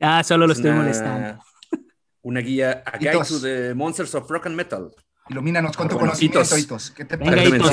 Ah, 0.00 0.22
solo 0.22 0.46
lo 0.46 0.52
estoy 0.52 0.70
molestando. 0.70 1.42
Una 2.22 2.40
guía 2.40 2.82
a 2.84 2.98
Guide 2.98 3.24
to 3.28 3.40
the 3.40 3.74
Monsters 3.74 4.14
of 4.14 4.28
Rock 4.30 4.46
and 4.46 4.56
Metal. 4.56 4.90
Ilumínanos 5.28 5.76
con 5.76 5.88
tu 5.88 5.98
conocimiento, 5.98 6.56
Hitos. 6.56 6.90
¿Qué 6.92 7.04
te 7.04 7.16
Venga, 7.16 7.44
Hitos, 7.44 7.70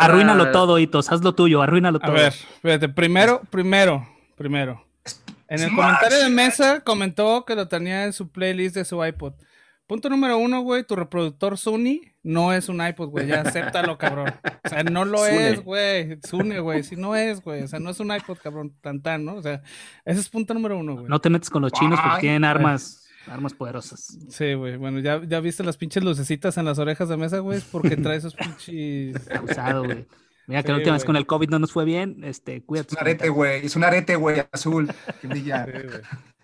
arruínalo 0.00 0.50
todo, 0.50 0.78
Hitos. 0.78 1.10
Haz 1.10 1.22
lo 1.22 1.34
tuyo, 1.34 1.62
arruínalo 1.62 2.00
todo. 2.00 2.10
A 2.10 2.14
ver, 2.14 2.32
fíjate, 2.32 2.88
primero, 2.88 3.42
primero, 3.50 4.06
primero. 4.36 4.84
En 5.48 5.62
el 5.62 5.74
comentario 5.74 6.18
de 6.18 6.28
mesa 6.28 6.80
comentó 6.80 7.44
que 7.44 7.54
lo 7.54 7.68
tenía 7.68 8.04
en 8.04 8.12
su 8.12 8.30
playlist 8.30 8.74
de 8.74 8.84
su 8.84 9.04
iPod. 9.04 9.34
Punto 9.86 10.10
número 10.10 10.36
uno, 10.38 10.62
güey, 10.62 10.82
tu 10.82 10.96
reproductor 10.96 11.56
Sony 11.56 12.00
no 12.24 12.52
es 12.52 12.68
un 12.68 12.84
iPod, 12.84 13.08
güey, 13.08 13.28
ya 13.28 13.42
acéptalo, 13.42 13.96
cabrón. 13.98 14.34
O 14.64 14.68
sea, 14.68 14.82
no 14.82 15.04
lo 15.04 15.24
es, 15.26 15.62
güey. 15.62 16.18
Sune, 16.28 16.58
güey, 16.58 16.82
si 16.82 16.96
no 16.96 17.14
es, 17.14 17.40
güey. 17.40 17.62
O 17.62 17.68
sea, 17.68 17.78
no 17.78 17.90
es 17.90 18.00
un 18.00 18.12
iPod, 18.12 18.38
cabrón, 18.38 18.74
tan 18.80 19.00
tan, 19.00 19.24
¿no? 19.24 19.36
O 19.36 19.42
sea, 19.42 19.62
ese 20.04 20.18
es 20.18 20.28
punto 20.28 20.54
número 20.54 20.76
uno, 20.76 20.94
güey. 20.94 21.06
No 21.06 21.20
te 21.20 21.30
metes 21.30 21.50
con 21.50 21.62
los 21.62 21.70
chinos 21.70 22.00
porque 22.02 22.22
tienen 22.22 22.44
armas, 22.44 23.06
armas 23.28 23.54
poderosas. 23.54 24.18
Sí, 24.28 24.54
güey. 24.54 24.76
Bueno, 24.76 24.98
ya, 24.98 25.22
ya 25.24 25.38
viste 25.38 25.62
las 25.62 25.76
pinches 25.76 26.02
lucecitas 26.02 26.58
en 26.58 26.64
las 26.64 26.80
orejas 26.80 27.08
de 27.08 27.16
mesa, 27.16 27.38
güey, 27.38 27.60
porque 27.70 27.96
trae 27.96 28.16
esos 28.16 28.34
pinches. 28.34 29.14
Usado, 29.44 29.84
güey. 29.84 30.04
Mira, 30.46 30.62
que 30.62 30.70
la 30.70 30.78
última 30.78 30.94
vez 30.94 31.04
con 31.04 31.16
el 31.16 31.26
COVID 31.26 31.48
no 31.50 31.58
nos 31.58 31.72
fue 31.72 31.84
bien, 31.84 32.22
este, 32.22 32.62
cuídate. 32.62 32.94
Es 32.94 33.00
un 33.00 33.00
arete, 33.00 33.28
güey, 33.28 33.66
es 33.66 33.76
un 33.76 33.84
arete, 33.84 34.16
güey, 34.16 34.42
azul, 34.52 34.92
que 35.20 35.26
brilla. 35.26 35.66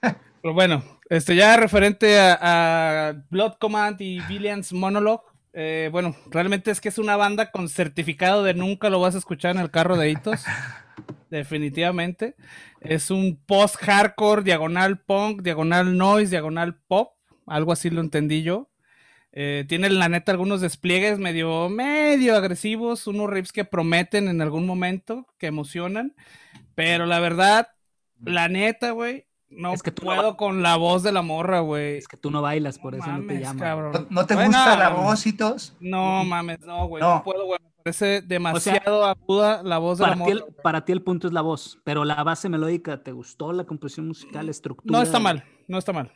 Pero 0.00 0.55
bueno, 0.55 0.82
este, 1.09 1.36
ya 1.36 1.57
referente 1.57 2.18
a, 2.18 3.14
Blood 3.30 3.55
Command 3.61 4.00
y 4.00 4.20
Billions 4.22 4.72
Monologue, 4.72 5.22
eh, 5.53 5.88
bueno, 5.92 6.16
realmente 6.30 6.70
es 6.70 6.80
que 6.80 6.88
es 6.88 6.98
una 6.98 7.16
banda 7.16 7.50
con 7.50 7.68
certificado 7.68 8.42
de 8.42 8.55
nunca 8.55 8.90
lo 8.90 9.00
vas 9.00 9.14
a 9.14 9.18
escuchar 9.18 9.55
en 9.55 9.62
el 9.62 9.70
carro 9.70 9.96
de 9.96 10.11
hitos. 10.11 10.42
Definitivamente. 11.30 12.36
Es 12.80 13.11
un 13.11 13.40
post-hardcore, 13.46 14.42
diagonal 14.42 14.98
punk, 15.00 15.42
diagonal 15.42 15.96
noise, 15.96 16.30
diagonal 16.30 16.76
pop. 16.88 17.14
Algo 17.46 17.72
así 17.72 17.88
lo 17.88 18.00
entendí 18.00 18.42
yo. 18.42 18.71
Eh, 19.33 19.64
tiene 19.66 19.89
la 19.89 20.09
neta 20.09 20.30
algunos 20.33 20.61
despliegues 20.61 21.18
medio, 21.18 21.70
medio 21.70 22.37
agresivos, 22.37 23.07
unos 23.07 23.30
riffs 23.30 23.53
que 23.53 23.64
prometen 23.64 24.28
en 24.28 24.43
algún 24.43 24.66
momento, 24.66 25.26
que 25.39 25.47
emocionan, 25.47 26.14
pero 26.74 27.07
la 27.07 27.18
verdad, 27.18 27.68
la 28.22 28.49
neta, 28.49 28.91
güey, 28.91 29.26
no 29.49 29.74
es 29.74 29.83
que 29.83 29.93
puedo 29.93 30.37
con 30.37 30.62
la 30.62 30.76
voz 30.76 31.03
de 31.03 31.12
la 31.12 31.22
morra, 31.22 31.61
güey. 31.61 31.99
Es 31.99 32.09
que 32.09 32.16
tú 32.16 32.30
no 32.30 32.43
bailas, 32.43 32.78
por 32.78 32.95
eso 32.95 33.07
no 33.07 33.26
te 33.26 33.35
llamo. 33.35 33.93
¿No, 34.11 34.26
te 34.26 34.35
gusta 34.35 34.76
la 34.76 34.91
voz 34.91 35.26
y 35.26 35.37
No, 35.80 36.24
mames, 36.24 36.61
no, 36.61 36.87
güey, 36.87 37.03
no. 37.03 37.22
puedo, 37.22 37.47
güey. 37.47 37.59
Me 37.61 37.85
parece 37.85 38.22
demasiado 38.22 39.05
aguda 39.05 39.62
la 39.62 39.78
voz 39.78 39.99
de 39.99 40.07
la 40.07 40.14
morra. 40.14 40.41
para 40.62 40.85
ti 40.85 40.93
el 40.93 41.03
punto 41.03 41.26
es 41.26 41.33
la 41.33 41.41
voz, 41.41 41.80
pero 41.85 42.05
la 42.05 42.22
base 42.22 42.49
melódica, 42.49 43.03
¿te 43.03 43.12
gustó 43.12 43.53
la 43.53 43.64
composición 43.64 44.07
musical, 44.07 44.47
la 44.47 44.53
estructura? 44.53 44.97
No 44.97 45.03
está 45.03 45.18
mal, 45.18 45.45
no 45.66 45.78
está 45.78 45.93
mal. 45.93 46.12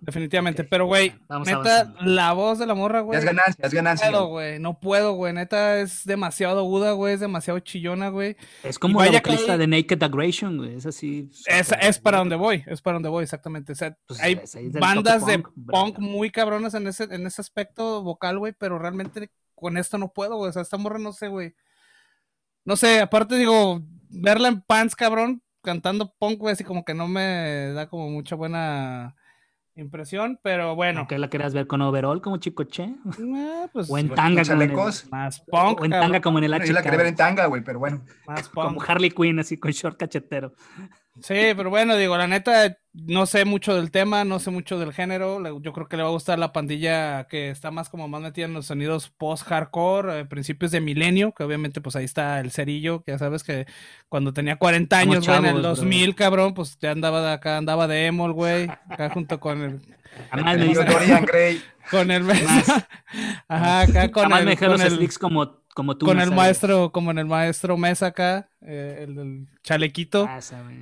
Definitivamente, 0.00 0.64
pero 0.64 0.86
güey, 0.86 1.12
neta, 1.46 1.94
la 2.00 2.32
voz 2.32 2.58
de 2.58 2.66
la 2.66 2.74
morra, 2.74 3.00
güey. 3.00 3.18
Es 3.18 3.24
ganancia, 3.24 3.64
es 3.64 3.72
ganancia. 3.72 4.10
No 4.10 4.12
puedo, 4.12 4.28
güey, 4.28 4.58
no 4.58 4.80
puedo, 4.80 5.12
güey. 5.12 5.32
Neta, 5.32 5.78
es 5.78 6.04
demasiado 6.04 6.60
aguda, 6.60 6.92
güey, 6.92 7.14
es 7.14 7.20
demasiado 7.20 7.58
chillona, 7.60 8.08
güey. 8.08 8.36
Es 8.62 8.78
como 8.78 9.02
la 9.02 9.10
vocalista 9.10 9.56
de 9.56 9.66
Naked 9.66 10.02
Aggression, 10.02 10.58
güey. 10.58 10.74
Es 10.74 10.86
así. 10.86 11.30
Es, 11.46 11.72
es, 11.80 11.98
para 11.98 12.18
donde 12.18 12.36
voy, 12.36 12.64
es 12.66 12.82
para 12.82 12.94
donde 12.94 13.08
voy, 13.08 13.24
exactamente. 13.24 13.72
O 13.72 13.76
sea, 13.76 13.96
pues 14.06 14.20
hay 14.20 14.40
bandas 14.78 15.24
de 15.26 15.42
punk 15.66 15.98
muy 15.98 16.30
cabronas 16.30 16.74
en 16.74 16.86
ese, 16.86 17.04
en 17.04 17.26
ese 17.26 17.40
aspecto 17.40 18.02
vocal, 18.02 18.38
güey, 18.38 18.52
pero 18.58 18.78
realmente 18.78 19.30
con 19.54 19.76
esto 19.76 19.98
no 19.98 20.12
puedo, 20.12 20.36
güey. 20.36 20.50
O 20.50 20.52
sea, 20.52 20.62
esta 20.62 20.76
morra 20.76 20.98
no 20.98 21.12
sé, 21.12 21.28
güey. 21.28 21.54
No 22.64 22.76
sé, 22.76 23.00
aparte 23.00 23.36
digo, 23.36 23.82
verla 24.10 24.48
en 24.48 24.60
pants, 24.60 24.94
cabrón, 24.94 25.42
cantando 25.62 26.14
punk, 26.18 26.38
güey, 26.38 26.52
así 26.52 26.64
como 26.64 26.84
que 26.84 26.94
no 26.94 27.08
me 27.08 27.72
da 27.72 27.88
como 27.88 28.10
mucha 28.10 28.36
buena 28.36 29.16
impresión, 29.82 30.38
pero 30.42 30.74
bueno. 30.74 31.06
¿Que 31.08 31.18
la 31.18 31.28
querías 31.28 31.54
ver 31.54 31.66
con 31.66 31.82
overall 31.82 32.20
como 32.20 32.38
Chicoche? 32.38 32.84
Eh, 32.84 33.66
pues, 33.72 33.90
o 33.90 33.98
en 33.98 34.10
tanga 34.10 34.42
como 34.44 34.62
en 34.62 34.74
más 35.10 35.40
punk. 35.40 35.80
O 35.80 35.84
en 35.84 35.90
tanga 35.90 36.20
como 36.20 36.38
en 36.38 36.44
el 36.44 36.54
H. 36.54 36.66
Yo 36.66 36.72
la 36.72 36.82
quería 36.82 36.98
ver 36.98 37.06
en 37.06 37.16
tanga, 37.16 37.46
güey, 37.46 37.62
pero 37.62 37.78
bueno. 37.78 38.04
Más 38.26 38.48
punk. 38.48 38.66
Como 38.66 38.82
Harley 38.82 39.10
Quinn, 39.10 39.38
así 39.38 39.56
con 39.56 39.70
short 39.70 39.98
cachetero. 39.98 40.54
Sí, 41.20 41.52
pero 41.56 41.70
bueno, 41.70 41.96
digo, 41.96 42.16
la 42.16 42.26
neta, 42.26 42.76
no 42.92 43.26
sé 43.26 43.44
mucho 43.44 43.74
del 43.76 43.90
tema, 43.92 44.24
no 44.24 44.40
sé 44.40 44.50
mucho 44.50 44.78
del 44.78 44.92
género. 44.92 45.60
Yo 45.60 45.72
creo 45.72 45.88
que 45.88 45.96
le 45.96 46.02
va 46.02 46.08
a 46.08 46.12
gustar 46.12 46.38
la 46.38 46.52
pandilla 46.52 47.24
que 47.28 47.50
está 47.50 47.70
más 47.70 47.88
como 47.88 48.08
más 48.08 48.20
metida 48.20 48.46
en 48.46 48.52
los 48.52 48.66
sonidos 48.66 49.10
post-hardcore, 49.10 50.20
eh, 50.20 50.24
principios 50.24 50.72
de 50.72 50.80
milenio, 50.80 51.32
que 51.32 51.44
obviamente 51.44 51.80
pues 51.80 51.94
ahí 51.94 52.04
está 52.04 52.40
el 52.40 52.50
cerillo, 52.50 53.02
que 53.04 53.12
ya 53.12 53.18
sabes 53.18 53.44
que 53.44 53.66
cuando 54.08 54.32
tenía 54.32 54.56
40 54.56 54.98
años, 54.98 55.26
güey, 55.26 55.38
en 55.38 55.46
el 55.46 55.62
2000, 55.62 56.14
cabrón, 56.16 56.54
pues 56.54 56.78
ya 56.80 56.90
andaba 56.90 57.22
de 57.22 57.32
acá, 57.32 57.58
andaba 57.58 57.86
de 57.86 58.06
emo, 58.06 58.32
güey, 58.32 58.68
acá 58.88 59.10
junto 59.10 59.38
con 59.38 59.62
el... 59.62 59.80
Además 60.32 60.58
me 60.58 60.74
Dorian 60.74 61.24
Gray. 61.24 61.62
Con 61.90 62.10
el... 62.10 62.24
Ajá, 63.48 63.80
acá 63.80 64.10
con 64.12 64.32
Además 64.32 64.40
el... 64.40 64.46
me 64.46 64.56
con 64.56 64.70
los 64.70 64.80
el... 64.80 65.18
como 65.18 65.59
como 65.80 65.96
tú. 65.96 66.04
con 66.04 66.20
el 66.20 66.30
maestro, 66.30 66.92
como 66.92 67.10
en 67.10 67.18
el 67.18 67.24
maestro 67.24 67.78
Mesa 67.78 68.06
acá, 68.08 68.50
eh, 68.60 69.04
el 69.06 69.14
del 69.14 69.46
chalequito. 69.62 70.26
Ah. 70.28 70.40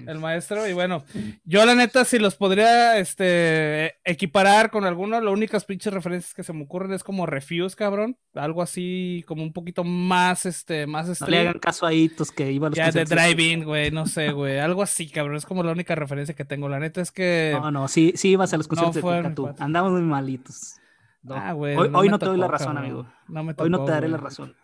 El 0.08 0.18
maestro, 0.18 0.66
y 0.66 0.72
bueno, 0.72 1.04
yo 1.44 1.64
la 1.64 1.76
neta, 1.76 2.04
si 2.04 2.18
los 2.18 2.34
podría 2.34 2.98
este, 2.98 3.94
equiparar 4.04 4.70
con 4.72 4.84
alguno, 4.84 5.20
las 5.20 5.32
únicas 5.32 5.64
pinches 5.64 5.92
referencias 5.92 6.34
que 6.34 6.42
se 6.42 6.52
me 6.52 6.64
ocurren 6.64 6.92
es 6.92 7.04
como 7.04 7.26
Refuse, 7.26 7.76
cabrón. 7.76 8.16
Algo 8.34 8.60
así, 8.60 9.24
como 9.28 9.44
un 9.44 9.52
poquito 9.52 9.84
más, 9.84 10.46
este, 10.46 10.88
más 10.88 11.20
No 11.20 11.26
le 11.28 11.38
hagan 11.38 11.60
caso 11.60 11.86
a 11.86 11.92
Hitos 11.92 12.32
que 12.32 12.50
iba 12.50 12.66
a 12.66 12.70
los 12.70 12.76
Ya 12.76 12.90
de 12.90 13.04
drive-in, 13.04 13.62
güey, 13.64 13.92
no 13.92 14.06
sé, 14.06 14.32
güey. 14.32 14.58
Algo 14.58 14.82
así, 14.82 15.08
cabrón. 15.08 15.36
Es 15.36 15.46
como 15.46 15.62
la 15.62 15.70
única 15.70 15.94
referencia 15.94 16.34
que 16.34 16.44
tengo. 16.44 16.68
La 16.68 16.80
neta 16.80 17.00
es 17.00 17.12
que. 17.12 17.56
No, 17.60 17.70
no, 17.70 17.86
sí, 17.86 18.14
sí 18.16 18.30
ibas 18.30 18.52
a 18.52 18.56
los 18.56 18.66
conciertos 18.66 18.96
de 18.96 19.00
Cuca 19.00 19.34
tú. 19.34 19.42
cuate. 19.42 19.62
Andamos 19.62 19.92
muy 19.92 20.02
malitos. 20.02 20.74
No. 21.22 21.34
Ah, 21.34 21.52
güey, 21.52 21.76
hoy 21.76 21.90
no 21.90 21.98
hoy 21.98 22.08
no 22.08 22.18
te 22.18 22.26
doy 22.26 22.38
la 22.38 22.46
tocó, 22.46 22.58
razón, 22.58 22.78
amigo. 22.78 23.06
No 23.28 23.44
me 23.44 23.54
Hoy 23.56 23.70
no 23.70 23.78
tocó, 23.78 23.86
te 23.86 23.92
daré 23.92 24.08
güey. 24.08 24.18
la 24.20 24.24
razón. 24.24 24.56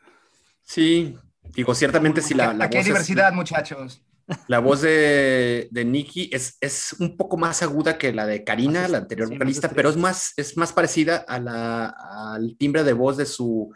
Sí, 0.65 1.17
digo, 1.55 1.75
ciertamente 1.75 2.21
si 2.23 2.35
la, 2.35 2.53
la 2.55 2.65
Aquí 2.67 2.77
hay 2.77 2.81
es- 2.83 2.87
diversidad, 2.87 3.33
muchachos. 3.33 4.03
la 4.49 4.59
voz 4.59 4.81
de, 4.81 5.69
de 5.71 5.85
Nicky 5.85 6.31
es, 6.33 6.57
es 6.61 6.95
un 6.99 7.17
poco 7.17 7.37
más 7.37 7.63
aguda 7.63 7.99
que 7.99 8.13
la 8.13 8.27
de 8.27 8.43
Karina, 8.43 8.83
Más 8.83 8.91
la 8.91 8.99
anterior 8.99 9.29
sí, 9.29 9.35
vocalista, 9.35 9.69
pero 9.69 9.91
es 9.91 9.97
más, 9.97 10.33
es 10.37 10.57
más 10.57 10.73
parecida 10.73 11.19
a 11.29 11.39
la, 11.39 11.95
al 12.35 12.57
timbre 12.57 12.85
de 12.85 12.95
voz 12.95 13.19
de 13.19 13.27
su 13.27 13.71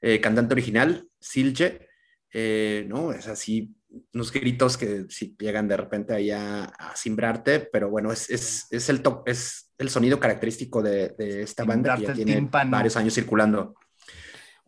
eh, 0.00 0.20
cantante 0.20 0.54
original, 0.54 1.08
Silje. 1.20 1.88
Eh, 2.32 2.84
no, 2.88 3.10
es 3.12 3.26
así, 3.26 3.74
unos 4.14 4.30
gritos 4.32 4.76
que 4.76 5.06
sí 5.08 5.34
llegan 5.38 5.66
de 5.66 5.76
repente 5.78 6.14
ahí 6.14 6.30
a, 6.30 6.64
a 6.64 6.94
cimbrarte, 6.96 7.60
pero 7.60 7.90
bueno, 7.90 8.12
es, 8.12 8.30
es, 8.30 8.66
es, 8.70 8.88
el 8.90 9.02
top, 9.02 9.26
es 9.28 9.72
el 9.78 9.88
sonido 9.90 10.20
característico 10.20 10.80
de, 10.82 11.08
de 11.18 11.42
esta 11.42 11.64
banda 11.64 11.96
que 11.96 12.04
ya 12.04 12.12
tiene 12.12 12.36
tímpano. 12.36 12.70
varios 12.70 12.96
años 12.96 13.14
circulando. 13.14 13.74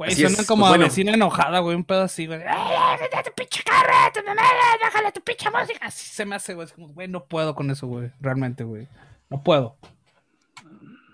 Güey, 0.01 0.12
es, 0.12 0.46
como 0.46 0.62
pues 0.62 0.68
a 0.68 0.70
bueno. 0.70 0.84
vecina 0.84 1.12
enojada, 1.12 1.59
güey, 1.59 1.76
un 1.76 1.84
pedo 1.84 2.01
así, 2.05 2.26
güey. 2.26 2.40
¡Ay, 2.40 2.74
ay, 3.12 3.22
tu 3.22 3.32
pinche 3.36 3.62
carro, 3.62 3.92
tu 4.14 4.20
mamá, 4.26 4.40
bájale 4.82 5.12
tu 5.12 5.20
pinche 5.20 5.51
música! 5.51 5.78
Así 5.82 6.09
se 6.09 6.24
me 6.24 6.36
hace, 6.36 6.55
güey. 6.55 6.64
Es 6.66 6.72
como, 6.72 6.88
güey, 6.88 7.07
no 7.07 7.26
puedo 7.26 7.55
con 7.55 7.70
eso, 7.70 7.86
güey. 7.86 8.11
Realmente, 8.18 8.64
güey. 8.64 8.88
No 9.28 9.42
puedo. 9.42 9.76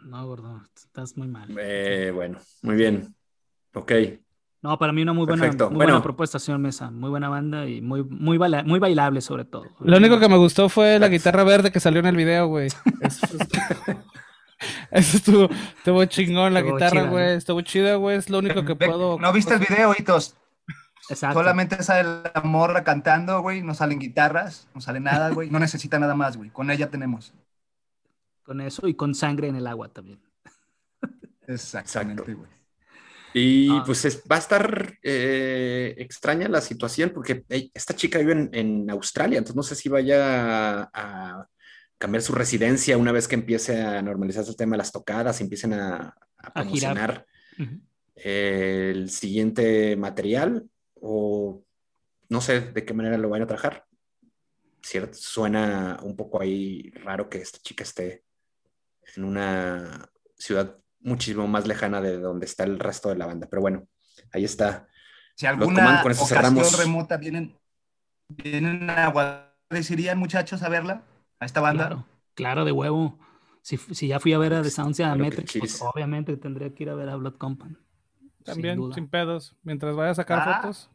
No, 0.04 0.24
gordo, 0.24 0.62
estás 0.76 1.16
muy 1.16 1.26
mal. 1.26 1.48
Eh, 1.58 2.12
bueno, 2.14 2.38
muy 2.62 2.76
bien. 2.76 3.12
Ok. 3.74 3.90
No, 4.62 4.78
para 4.78 4.92
mí 4.92 5.02
una 5.02 5.12
muy 5.12 5.26
buena, 5.26 5.46
muy 5.48 5.56
Bueno. 5.56 5.74
buena 5.76 6.02
propuesta, 6.02 6.38
señor 6.38 6.60
Mesa. 6.60 6.88
Muy 6.92 7.10
buena 7.10 7.28
banda 7.28 7.66
y 7.66 7.80
muy, 7.80 8.04
muy, 8.04 8.38
baila- 8.38 8.62
muy 8.62 8.78
bailable 8.78 9.20
sobre 9.20 9.44
todo. 9.44 9.64
Lo 9.80 9.96
único 9.96 10.20
que 10.20 10.28
me 10.28 10.36
gustó 10.36 10.68
fue 10.68 11.00
la 11.00 11.08
guitarra 11.08 11.42
verde 11.42 11.72
que 11.72 11.80
salió 11.80 11.98
en 11.98 12.06
el 12.06 12.16
video, 12.16 12.46
güey. 12.46 12.68
Eso, 14.90 15.16
estuvo, 15.16 15.48
estuvo 15.78 16.04
chingón 16.06 16.54
la 16.54 16.60
Estuvo 16.60 16.76
guitarra, 16.76 17.02
güey. 17.04 17.24
¿no? 17.26 17.30
Estuvo 17.32 17.60
chida, 17.62 17.96
güey. 17.96 18.16
Es 18.18 18.30
lo 18.30 18.38
único 18.38 18.64
que 18.64 18.74
puedo. 18.76 19.18
¿No 19.18 19.32
viste 19.32 19.54
el 19.54 19.60
video, 19.60 19.94
Hitos? 19.96 20.36
Exacto. 21.08 21.38
Solamente 21.38 21.82
sale 21.82 22.30
la 22.34 22.40
morra 22.42 22.82
cantando, 22.82 23.40
güey. 23.40 23.62
No 23.62 23.74
salen 23.74 23.98
guitarras, 23.98 24.66
no 24.74 24.80
sale 24.80 24.98
nada, 25.00 25.30
güey. 25.30 25.50
No 25.50 25.58
necesita 25.60 25.98
nada 25.98 26.14
más, 26.14 26.36
güey. 26.36 26.50
Con 26.50 26.70
ella 26.70 26.90
tenemos. 26.90 27.32
Con 28.44 28.60
eso 28.60 28.86
y 28.88 28.94
con 28.94 29.14
sangre 29.14 29.48
en 29.48 29.56
el 29.56 29.66
agua 29.66 29.88
también. 29.88 30.20
Exactamente, 31.46 32.22
Exacto. 32.22 32.38
güey. 32.38 32.50
Y 33.34 33.68
Ah. 33.70 33.82
pues 33.84 34.04
es- 34.06 34.22
va 34.30 34.36
a 34.36 34.38
estar 34.38 34.94
eh, 35.02 35.94
extraña 35.98 36.48
la 36.48 36.60
situación 36.60 37.10
porque 37.14 37.44
esta 37.74 37.94
chica 37.94 38.18
vive 38.18 38.32
en, 38.32 38.50
en 38.52 38.90
Australia, 38.90 39.38
entonces 39.38 39.56
no 39.56 39.62
sé 39.62 39.74
si 39.74 39.88
vaya 39.90 40.80
a, 40.84 40.90
a 40.94 41.48
cambiar 41.98 42.22
su 42.22 42.34
residencia 42.34 42.98
una 42.98 43.12
vez 43.12 43.28
que 43.28 43.34
empiece 43.34 43.82
a 43.82 44.02
normalizarse 44.02 44.50
el 44.50 44.56
tema 44.56 44.72
de 44.72 44.78
las 44.78 44.92
tocadas, 44.92 45.40
empiecen 45.40 45.72
a, 45.72 46.14
a 46.38 46.46
A 46.48 46.52
promocionar 46.52 47.26
Ujú. 47.58 47.80
el 48.16 49.10
siguiente 49.10 49.96
material 49.96 50.68
o 50.94 51.62
no 52.28 52.40
sé 52.40 52.60
de 52.60 52.84
qué 52.84 52.94
manera 52.94 53.16
lo 53.18 53.28
van 53.28 53.42
a 53.42 53.46
trabajar. 53.46 53.86
Cierto, 54.82 55.16
suena 55.18 55.98
un 56.02 56.16
poco 56.16 56.40
ahí 56.40 56.90
raro 57.02 57.28
que 57.28 57.38
esta 57.38 57.58
chica 57.58 57.82
esté 57.82 58.24
en 59.16 59.24
una 59.24 60.08
ciudad 60.36 60.76
muchísimo 61.00 61.46
más 61.48 61.66
lejana 61.66 62.00
de 62.00 62.18
donde 62.18 62.46
está 62.46 62.64
el 62.64 62.78
resto 62.78 63.08
de 63.08 63.16
la 63.16 63.26
banda. 63.26 63.46
Pero 63.48 63.62
bueno, 63.62 63.88
ahí 64.32 64.44
está. 64.44 64.88
Si 65.34 65.46
alguna 65.46 66.02
con 66.02 66.12
eso 66.12 66.24
ocasión 66.24 66.42
cerramos. 66.42 66.78
remota 66.78 67.16
vienen, 67.16 67.56
vienen 68.28 68.88
a 68.90 69.08
Guadalajara, 69.08 70.14
muchachos 70.14 70.62
a 70.62 70.68
verla? 70.68 71.02
A 71.40 71.44
esta 71.46 71.60
banda. 71.60 71.86
Claro, 71.88 72.04
claro, 72.34 72.64
de 72.64 72.72
huevo. 72.72 73.18
Si, 73.62 73.76
si 73.76 74.08
ya 74.08 74.20
fui 74.20 74.32
a 74.32 74.38
ver 74.38 74.54
a 74.54 74.62
The 74.62 74.70
Sounds 74.70 74.98
y 75.00 75.02
a 75.02 75.14
Metric, 75.16 75.58
pues 75.58 75.80
obviamente 75.82 76.36
tendría 76.36 76.72
que 76.74 76.84
ir 76.84 76.90
a 76.90 76.94
ver 76.94 77.08
a 77.08 77.16
Blood 77.16 77.34
Company. 77.36 77.76
También, 78.44 78.78
sin 78.94 79.08
pedos. 79.08 79.56
Mientras 79.64 79.96
vaya 79.96 80.12
a 80.12 80.14
sacar 80.14 80.38
Ah. 80.48 80.60
fotos. 80.62 80.90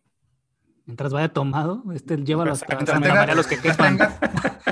Mientras 0.85 1.13
vaya 1.13 1.29
tomado, 1.29 1.83
este. 1.93 2.15
Santa 2.17 2.85
Tenga- 2.85 3.13
María 3.13 3.35
los 3.35 3.45
que 3.45 3.59
quepan. 3.59 3.99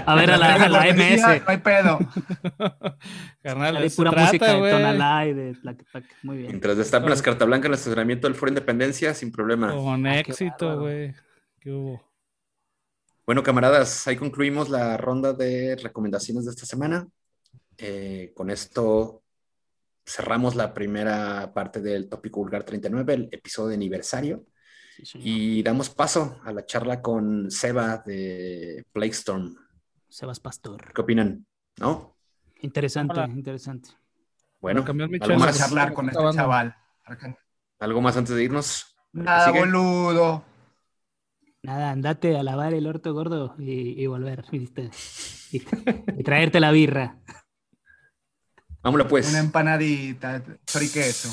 A 0.05 0.15
ver 0.15 0.32
a 0.32 0.38
la, 0.38 0.55
a 0.55 0.70
la 0.70 0.88
MS. 0.88 1.22
No 1.22 1.43
hay 1.47 1.57
pedo. 1.57 1.99
Carnal, 3.43 3.78
Hay 3.78 3.89
pura 3.89 4.11
trata, 4.11 4.26
música 4.26 4.53
de. 4.53 4.72
Tonalá 4.72 5.26
y 5.28 5.34
de 5.34 5.53
Tlaquepaque. 5.53 6.07
Muy 6.24 6.38
bien. 6.38 6.47
Mientras 6.49 6.78
destapen 6.78 7.09
las 7.09 7.22
cartas 7.22 7.47
blancas 7.47 7.65
en 7.67 7.72
el 7.74 7.78
estacionamiento 7.80 8.28
del 8.28 8.36
Foro 8.36 8.49
Independencia, 8.49 9.13
sin 9.13 9.32
problema. 9.32 9.74
Con 9.74 10.05
Ah, 10.07 10.20
éxito, 10.20 10.80
güey. 10.80 11.13
¿Qué 11.59 11.72
hubo? 11.72 12.09
Bueno, 13.30 13.43
camaradas, 13.43 14.07
ahí 14.07 14.15
concluimos 14.15 14.69
la 14.69 14.97
ronda 14.97 15.34
de 15.34 15.75
recomendaciones 15.75 16.45
de 16.45 16.49
esta 16.49 16.65
semana. 16.65 17.07
Eh, 17.77 18.34
con 18.36 18.49
esto 18.49 19.21
cerramos 20.03 20.55
la 20.55 20.73
primera 20.73 21.53
parte 21.53 21.80
del 21.80 22.09
tópico 22.09 22.39
vulgar 22.39 22.63
39, 22.63 23.13
el 23.13 23.30
episodio 23.32 23.67
de 23.67 23.75
aniversario, 23.75 24.47
Sí, 25.03 25.19
y 25.21 25.61
damos 25.61 25.91
paso 25.91 26.41
a 26.43 26.51
la 26.51 26.65
charla 26.65 27.03
con 27.03 27.51
Seba 27.51 28.01
de 28.03 28.84
Plague 28.91 29.11
Storm. 29.11 29.55
Sebas 30.07 30.39
Pastor. 30.39 30.91
¿Qué 30.91 30.99
opinan? 30.99 31.45
¿No? 31.77 32.17
Interesante, 32.61 33.13
Hola. 33.13 33.27
interesante. 33.27 33.91
Bueno, 34.59 34.84
¿algo 34.84 35.19
chela. 35.19 35.36
Vamos 35.36 35.43
a 35.43 35.45
más, 35.45 35.57
charlar 35.59 35.93
con 35.93 36.09
este 36.09 36.19
chaval. 36.34 36.75
algo 37.77 38.01
más 38.01 38.17
antes 38.17 38.36
de 38.36 38.43
irnos? 38.43 38.97
Nada, 39.11 39.51
boludo. 39.51 40.49
Nada, 41.64 41.91
andate 41.91 42.38
a 42.38 42.43
lavar 42.43 42.74
el 42.74 42.88
orto 42.88 43.14
gordo 43.14 43.55
y, 43.60 44.01
y 44.01 44.07
volver. 44.07 44.45
¿viste? 44.51 44.89
Y, 45.51 45.62
y 46.18 46.24
traerte 46.24 46.60
la 46.60 46.72
birra. 46.72 47.18
Vámonos 48.82 49.07
pues. 49.07 49.30
Una 49.30 49.39
empanadita, 49.39 50.41
choriqueso. 50.66 51.30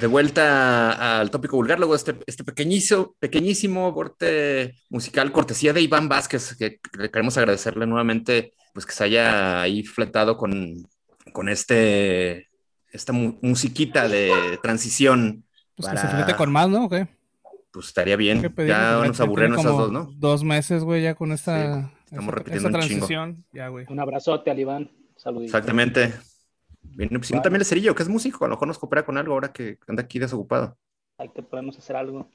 De 0.00 0.06
vuelta 0.06 1.18
al 1.20 1.30
tópico 1.30 1.56
vulgar, 1.56 1.78
luego 1.78 1.94
este, 1.96 2.14
este 2.26 2.44
pequeñísimo, 2.44 3.16
pequeñísimo 3.18 3.92
corte 3.92 4.76
musical, 4.90 5.32
cortesía 5.32 5.72
de 5.72 5.80
Iván 5.80 6.08
Vázquez, 6.08 6.54
que 6.56 6.78
le 6.96 7.10
queremos 7.10 7.36
agradecerle 7.36 7.84
nuevamente, 7.86 8.52
pues 8.74 8.86
que 8.86 8.92
se 8.92 9.04
haya 9.04 9.60
ahí 9.60 9.82
fletado 9.82 10.36
con, 10.36 10.86
con 11.32 11.48
este, 11.48 12.48
esta 12.92 13.12
mu- 13.12 13.38
musiquita 13.42 14.06
de 14.08 14.58
transición. 14.62 15.44
Pues 15.74 15.88
que 15.88 15.94
Para- 15.96 16.08
se 16.10 16.16
flete 16.16 16.36
con 16.36 16.52
más, 16.52 16.68
¿no? 16.68 16.84
¿O 16.84 16.88
qué? 16.88 17.08
Pues 17.72 17.88
estaría 17.88 18.16
bien. 18.16 18.40
Ya 18.68 19.02
nos 19.04 19.20
aburrieron 19.20 19.58
esas 19.58 19.72
dos, 19.72 19.90
¿no? 19.90 20.12
Dos 20.16 20.44
meses, 20.44 20.84
güey, 20.84 21.02
ya 21.02 21.16
con 21.16 21.32
esta, 21.32 21.56
Sí, 21.82 21.88
estamos 22.04 22.24
esta- 22.26 22.30
repitiendo 22.36 22.68
esta 22.68 22.78
un 22.78 22.84
chingo. 22.84 23.06
transición. 23.06 23.44
Ya, 23.52 23.66
güey. 23.68 23.84
Un 23.88 23.98
abrazote 23.98 24.50
al 24.52 24.60
Iván. 24.60 24.90
Saluditos. 25.16 25.52
Exactamente. 25.54 26.14
Bien, 26.96 27.08
pues, 27.10 27.26
si 27.28 27.34
no, 27.34 27.42
también 27.42 27.60
el 27.60 27.66
cerillo, 27.66 27.94
que 27.94 28.02
es 28.02 28.08
músico, 28.08 28.44
a 28.44 28.48
lo 28.48 28.54
mejor 28.54 28.68
nos 28.68 28.78
coopera 28.78 29.04
con 29.04 29.16
algo 29.18 29.34
ahora 29.34 29.52
que 29.52 29.78
anda 29.86 30.02
aquí 30.02 30.18
desocupado. 30.18 30.76
Ahí 31.18 31.28
te 31.34 31.42
podemos 31.42 31.76
hacer 31.78 31.96
algo. 31.96 32.30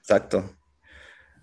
Exacto. 0.00 0.54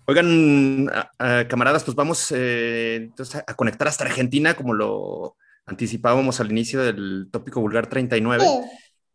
Oigan, 0.06 0.90
a- 0.92 1.10
a- 1.18 1.48
camaradas, 1.48 1.84
pues 1.84 1.94
vamos 1.94 2.32
eh, 2.34 2.96
entonces 3.02 3.36
a, 3.36 3.44
a 3.46 3.54
conectar 3.54 3.86
hasta 3.88 4.04
Argentina, 4.04 4.54
como 4.54 4.74
lo 4.74 5.36
anticipábamos 5.66 6.40
al 6.40 6.50
inicio 6.50 6.80
del 6.82 7.28
tópico 7.30 7.60
vulgar 7.60 7.86
39. 7.86 8.44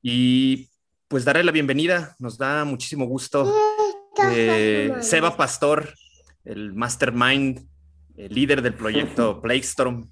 Y 0.02 0.70
pues 1.08 1.26
darle 1.26 1.44
la 1.44 1.52
bienvenida, 1.52 2.16
nos 2.20 2.38
da 2.38 2.64
muchísimo 2.64 3.06
gusto. 3.06 3.54
eh, 4.32 4.94
Seba 5.02 5.36
Pastor, 5.36 5.94
el 6.46 6.74
mastermind, 6.74 7.68
el 8.16 8.34
líder 8.34 8.62
del 8.62 8.74
proyecto 8.74 9.42
Plague 9.42 9.60
Storm 9.62 10.10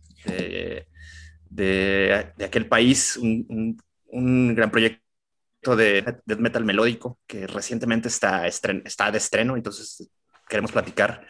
de, 1.56 2.32
de- 2.38 2.46
aquel 2.46 2.68
país, 2.68 3.18
un, 3.18 3.46
un- 3.50 3.78
un 4.08 4.56
gran 4.56 4.72
proyecto 4.72 5.76
de 5.76 6.02
death 6.26 6.40
metal 6.40 6.64
melódico 6.66 7.20
que 7.28 7.48
recientemente 7.48 8.08
está, 8.08 8.46
estren- 8.48 8.82
está 8.86 9.12
de 9.12 9.18
estreno, 9.18 9.56
entonces 9.56 10.10
queremos 10.48 10.72
platicar 10.72 11.26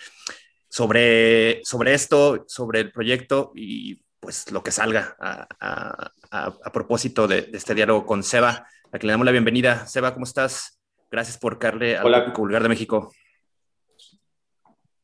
sobre, 0.69 1.61
sobre 1.63 1.93
esto, 1.93 2.43
sobre 2.47 2.81
el 2.81 2.91
proyecto 2.91 3.51
y 3.55 4.03
pues 4.19 4.51
lo 4.51 4.61
que 4.63 4.71
salga 4.71 5.15
a, 5.19 5.47
a- 5.59 6.11
a- 6.31 6.53
a 6.63 6.71
propósito 6.71 7.27
de, 7.27 7.43
de 7.43 7.57
este 7.57 7.75
diálogo 7.75 8.05
con 8.05 8.23
Seba, 8.23 8.67
a 8.91 8.97
quien 8.99 9.07
le 9.07 9.13
damos 9.13 9.25
la 9.25 9.31
bienvenida. 9.31 9.85
Seba, 9.87 10.13
¿cómo 10.13 10.25
estás? 10.25 10.79
Gracias 11.11 11.37
por 11.37 11.59
caerle 11.59 11.95
al 11.97 12.05
Hola. 12.07 12.33
Vulgar 12.35 12.63
de 12.63 12.69
México. 12.69 13.11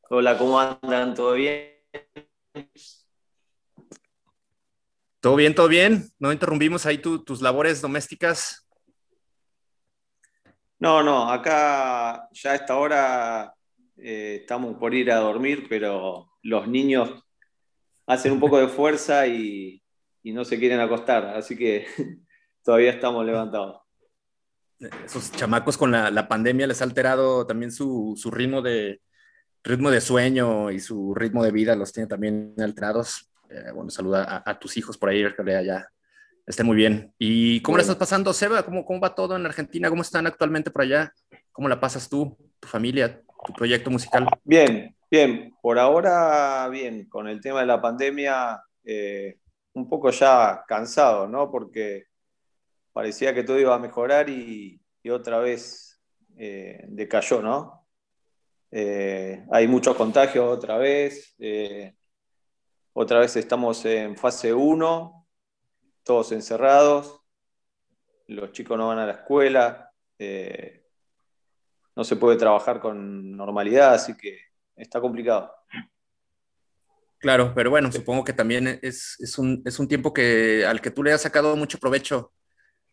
Hola, 0.09 0.37
¿cómo 0.37 0.59
andan? 0.59 1.13
¿Todo 1.13 1.33
bien? 1.33 1.71
Todo 5.21 5.35
bien, 5.35 5.55
todo 5.55 5.67
bien. 5.67 6.11
No 6.19 6.31
interrumpimos 6.31 6.85
ahí 6.85 6.97
tus 6.97 7.41
labores 7.41 7.79
domésticas. 7.79 8.67
No, 10.79 11.03
no, 11.03 11.29
acá 11.29 12.27
ya 12.31 12.51
a 12.51 12.55
esta 12.55 12.75
hora 12.75 13.53
eh, 13.97 14.39
estamos 14.41 14.77
por 14.77 14.95
ir 14.95 15.11
a 15.11 15.17
dormir, 15.17 15.67
pero 15.69 16.31
los 16.41 16.67
niños 16.67 17.23
hacen 18.07 18.31
un 18.31 18.39
poco 18.39 18.57
de 18.57 18.67
fuerza 18.67 19.27
y, 19.27 19.77
no 20.23 20.43
se 20.43 20.57
quieren 20.57 20.79
acostar, 20.79 21.37
así 21.37 21.55
que 21.55 21.85
todavía 22.63 22.91
estamos 22.91 23.23
levantados. 23.25 23.81
Esos 25.05 25.31
chamacos 25.31 25.77
con 25.77 25.91
la, 25.91 26.27
pandemia 26.27 26.65
les 26.65 26.81
ha 26.81 26.85
alterado 26.85 27.45
también 27.45 27.71
su, 27.71 28.15
ritmo, 28.31 28.63
de, 28.63 29.01
ritmo 29.63 29.91
de 29.91 30.01
sueño 30.01 30.71
y 30.71 30.79
su 30.79 31.13
ritmo 31.13 31.43
de 31.43 31.51
vida, 31.51 31.75
los 31.75 31.93
tiene 31.93 32.07
también 32.07 32.55
alterados. 32.57 33.30
Eh, 33.51 33.71
bueno, 33.73 33.89
saluda 33.89 34.41
a, 34.45 34.59
tus 34.59 34.77
hijos 34.77 34.97
por 34.97 35.09
ahí, 35.09 35.25
que 35.35 35.55
allá 35.55 35.89
esté 36.45 36.63
muy 36.63 36.77
bien. 36.77 37.13
¿Y 37.19 37.61
cómo 37.61 37.77
le 37.77 37.81
estás 37.81 37.97
pasando, 37.97 38.31
Seba? 38.31 38.63
¿Cómo, 38.63 38.85
¿Cómo 38.85 39.01
va 39.01 39.13
todo 39.13 39.35
en 39.35 39.45
Argentina? 39.45 39.89
¿Cómo 39.89 40.03
están 40.03 40.25
actualmente 40.25 40.71
por 40.71 40.83
allá? 40.83 41.13
¿Cómo 41.51 41.67
la 41.67 41.79
pasas 41.79 42.07
tú, 42.07 42.37
tu 42.61 42.67
familia, 42.67 43.21
tu 43.45 43.51
proyecto 43.51 43.91
musical? 43.91 44.25
Bien, 44.43 44.95
bien. 45.09 45.53
Por 45.61 45.77
ahora, 45.79 46.69
bien. 46.69 47.09
Con 47.09 47.27
el 47.27 47.41
tema 47.41 47.59
de 47.59 47.65
la 47.65 47.81
pandemia, 47.81 48.63
eh, 48.85 49.37
un 49.73 49.89
poco 49.89 50.11
ya 50.11 50.63
cansado, 50.65 51.27
¿no? 51.27 51.51
Porque 51.51 52.05
parecía 52.93 53.33
que 53.33 53.43
todo 53.43 53.59
iba 53.59 53.75
a 53.75 53.79
mejorar 53.79 54.29
y, 54.29 54.79
otra 55.09 55.39
vez 55.39 55.99
eh, 56.37 56.85
decayó, 56.87 57.41
¿no? 57.41 57.85
Eh, 58.69 59.43
hay 59.51 59.67
muchos 59.67 59.95
contagios 59.97 60.47
otra 60.47 60.77
vez. 60.77 61.35
Otra 62.93 63.19
vez 63.19 63.35
estamos 63.35 63.83
en 63.85 64.17
fase 64.17 64.53
1, 64.53 65.27
todos 66.03 66.31
encerrados. 66.31 67.21
Los 68.27 68.51
chicos 68.51 68.77
no 68.77 68.87
van 68.87 68.99
a 68.99 69.05
la 69.05 69.13
escuela 69.13 69.91
no 71.95 72.03
se 72.03 72.15
puede 72.15 72.37
trabajar 72.37 72.79
con 72.79 73.35
normalidad, 73.35 73.93
así 73.93 74.15
que 74.15 74.37
está 74.75 74.99
complicado. 75.01 75.53
Claro, 77.19 77.53
pero 77.53 77.69
bueno, 77.69 77.91
supongo 77.91 78.23
que 78.23 78.33
también 78.33 78.79
es, 78.81 79.37
un, 79.37 79.63
tiempo 79.87 80.11
que, 80.13 80.65
al 80.65 80.81
que 80.81 80.89
tú 80.89 81.03
le 81.03 81.13
has 81.13 81.21
sacado 81.21 81.55
mucho 81.55 81.77
provecho. 81.77 82.33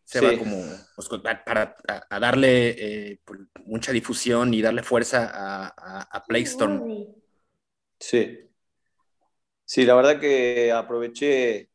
Se 0.05 0.21
va 0.21 0.39
como 0.39 0.63
pues, 0.97 1.09
para 1.45 1.77
darle 2.11 2.69
eh, 3.11 3.21
pues, 3.25 3.41
mucha 3.67 3.93
difusión 3.93 4.53
y 4.55 4.63
darle 4.63 4.83
fuerza 4.83 5.31
a, 5.33 6.01
a, 6.01 6.25
Playstorm. 6.25 7.07
Sí. 8.01 8.48
Sí, 9.71 9.85
la 9.85 9.95
verdad 9.95 10.19
que 10.19 10.73
aproveché 10.73 11.69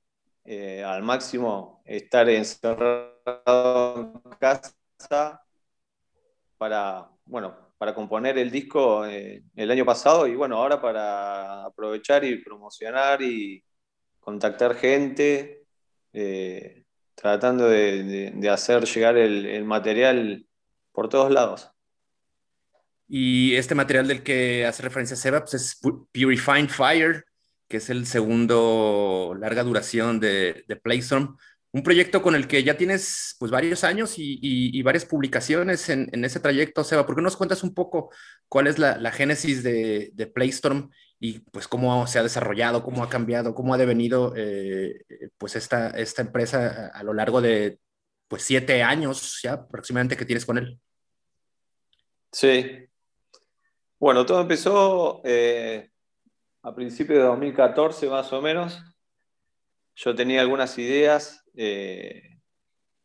eh, 0.46 0.84
al 0.84 1.04
máximo 1.04 1.84
estar 1.86 2.28
encerrado 2.28 3.12
en 4.26 4.32
casa 4.40 5.46
para, 6.58 7.08
bueno, 7.26 7.56
para 7.78 7.94
componer 7.94 8.40
el 8.40 8.50
disco 8.50 9.06
eh, 9.06 9.44
el 9.56 9.70
año 9.70 9.86
pasado 9.86 10.26
y 10.26 10.34
bueno, 10.34 10.58
ahora 10.58 10.82
para 10.82 11.66
aprovechar 11.66 12.24
y 12.24 12.44
promocionar 12.44 13.22
y 13.22 13.64
contactar 14.20 14.74
gente, 14.74 15.68
eh, 16.14 16.86
tratando 17.14 17.70
de, 17.70 18.34
hacer 18.52 18.86
llegar 18.86 19.18
el, 19.18 19.66
material 19.66 20.48
por 20.92 21.10
todos 21.10 21.32
lados. 21.32 21.70
Y 23.08 23.56
este 23.56 23.76
material 23.76 24.08
del 24.08 24.24
que 24.24 24.66
hace 24.66 24.82
referencia 24.82 25.16
Seba 25.16 25.42
pues 25.42 25.54
es 25.54 25.80
Purifying 26.12 26.70
Fire, 26.70 27.24
que 27.68 27.78
es 27.78 27.90
el 27.90 28.06
segundo 28.06 29.36
larga 29.40 29.64
duración 29.64 30.20
de, 30.20 30.66
Playstorm 30.84 31.38
un 31.74 31.82
proyecto 31.82 32.22
con 32.22 32.36
el 32.36 32.48
que 32.48 32.64
ya 32.64 32.78
tienes 32.78 33.36
pues 33.40 33.52
varios 33.52 33.84
años 33.84 34.14
y, 34.18 34.82
varias 34.84 35.06
publicaciones 35.06 35.90
en, 35.90 36.24
ese 36.24 36.40
trayecto, 36.40 36.84
Seba. 36.84 37.06
¿Por 37.06 37.16
qué 37.16 37.24
nos 37.24 37.36
cuentas 37.36 37.64
un 37.64 37.74
poco 37.74 38.12
cuál 38.48 38.68
es 38.68 38.78
la, 38.78 39.12
génesis 39.12 39.64
de, 39.64 40.12
de, 40.14 40.28
Playstorm 40.28 40.92
y 41.20 41.40
pues 41.40 41.68
cómo 41.68 42.06
se 42.06 42.20
ha 42.20 42.24
desarrollado, 42.24 42.84
cómo 42.84 43.02
ha 43.02 43.10
cambiado, 43.10 43.56
cómo 43.56 43.74
ha 43.74 43.78
devenido 43.78 44.34
eh, 44.36 45.04
pues 45.40 45.56
esta, 45.56 45.90
esta 45.92 46.22
empresa 46.22 46.92
a, 46.94 47.02
lo 47.02 47.14
largo 47.14 47.42
de 47.42 47.80
pues 48.28 48.44
siete 48.44 48.84
años 48.84 49.40
ya 49.42 49.54
aproximadamente 49.54 50.18
que 50.18 50.26
tienes 50.26 50.46
con 50.46 50.60
él? 50.60 50.80
Sí. 52.32 52.88
Bueno, 53.98 54.26
todo 54.26 54.42
empezó 54.42 55.22
eh, 55.24 55.93
a 56.64 56.74
principios 56.74 57.20
de 57.20 57.26
2014 57.26 58.10
más 58.10 58.32
o 58.32 58.42
menos. 58.42 58.82
Yo 59.96 60.16
tenía 60.16 60.42
algunas 60.42 60.78
ideas 60.80 61.44
eh, 61.56 62.40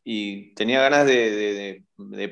y 0.04 0.54
tenía 0.54 0.80
ganas 0.80 1.06
de, 1.06 1.84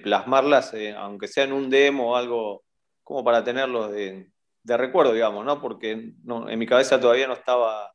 plasmarlas, 0.02 0.72
eh, 0.74 0.94
aunque 0.96 1.28
sea 1.28 1.44
en 1.44 1.52
un 1.52 1.68
demo 1.68 2.12
o 2.12 2.16
algo, 2.16 2.64
como 3.02 3.24
para 3.24 3.44
tenerlos 3.44 3.90
de, 3.92 4.30
recuerdo, 4.64 5.12
digamos, 5.12 5.44
¿no? 5.44 5.60
Porque 5.60 5.90
en 5.90 6.58
mi 6.58 6.66
cabeza 6.66 7.00
todavía 7.00 7.26
no 7.26 7.34
estaba 7.34 7.92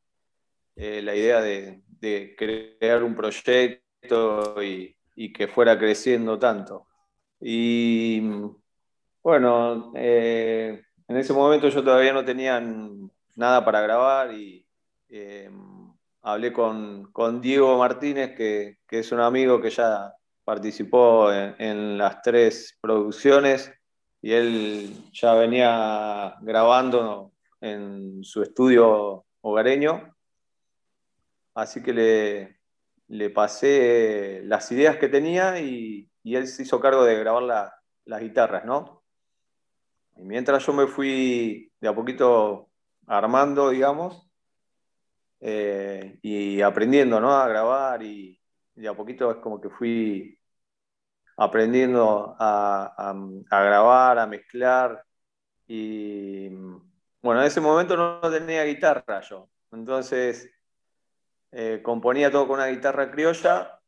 eh, 0.76 1.02
la 1.02 1.16
idea 1.16 1.40
de, 1.40 1.82
crear 2.36 3.02
un 3.02 3.14
proyecto 3.16 4.62
y, 4.62 4.96
que 5.32 5.48
fuera 5.48 5.78
creciendo 5.78 6.38
tanto. 6.38 6.86
Y 7.40 8.20
bueno, 9.22 9.92
en 9.94 11.16
ese 11.16 11.32
momento 11.32 11.68
yo 11.68 11.82
todavía 11.82 12.12
no 12.12 12.24
tenía 12.24 12.60
nada 13.34 13.64
para 13.64 13.80
grabar 13.80 14.32
y 14.32 14.66
hablé 16.22 16.52
con, 16.52 17.40
Diego 17.40 17.78
Martínez, 17.78 18.34
que, 18.36 18.78
es 18.88 19.12
un 19.12 19.20
amigo 19.20 19.60
que 19.60 19.70
ya 19.70 20.14
participó 20.44 21.32
en, 21.32 21.98
las 21.98 22.22
tres 22.22 22.78
producciones 22.80 23.72
y 24.20 24.32
él 24.32 25.10
ya 25.12 25.34
venía 25.34 26.36
grabando 26.40 27.32
en 27.60 28.22
su 28.24 28.42
estudio 28.42 29.24
hogareño. 29.40 30.14
Así 31.54 31.82
que 31.82 31.92
le, 31.92 32.60
le 33.08 33.30
pasé 33.30 34.42
las 34.44 34.70
ideas 34.72 34.96
que 34.96 35.08
tenía 35.08 35.60
y, 35.60 36.08
él 36.24 36.46
se 36.46 36.62
hizo 36.62 36.80
cargo 36.80 37.04
de 37.04 37.18
grabar 37.18 37.72
las 38.04 38.20
guitarras, 38.20 38.64
¿no? 38.64 39.02
Y 40.16 40.22
mientras 40.22 40.64
yo 40.64 40.72
me 40.72 40.86
fui 40.86 41.72
de 41.80 41.88
a 41.88 41.94
poquito 41.94 42.70
armando, 43.06 43.70
digamos, 43.70 44.28
eh, 45.40 46.18
y 46.22 46.60
aprendiendo 46.62 47.20
¿no? 47.20 47.32
a 47.32 47.48
grabar 47.48 48.02
y, 48.02 48.40
de 48.74 48.88
a 48.88 48.94
poquito 48.94 49.30
es 49.30 49.38
como 49.38 49.60
que 49.60 49.70
fui 49.70 50.38
aprendiendo 51.36 52.36
a, 52.38 53.14
grabar, 53.50 54.18
a 54.18 54.26
mezclar 54.26 55.04
y 55.66 56.48
bueno, 57.20 57.40
en 57.40 57.46
ese 57.46 57.60
momento 57.60 57.96
no, 57.96 58.20
tenía 58.30 58.64
guitarra 58.64 59.20
yo, 59.20 59.48
entonces 59.72 60.50
eh, 61.50 61.80
componía 61.82 62.30
todo 62.30 62.46
con 62.46 62.60
una 62.60 62.68
guitarra 62.68 63.10
criolla 63.10 63.80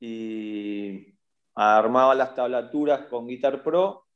y 0.00 1.14
armaba 1.54 2.14
las 2.14 2.34
tablaturas 2.34 3.06
con 3.06 3.26
Guitar 3.26 3.62
Pro 3.62 4.06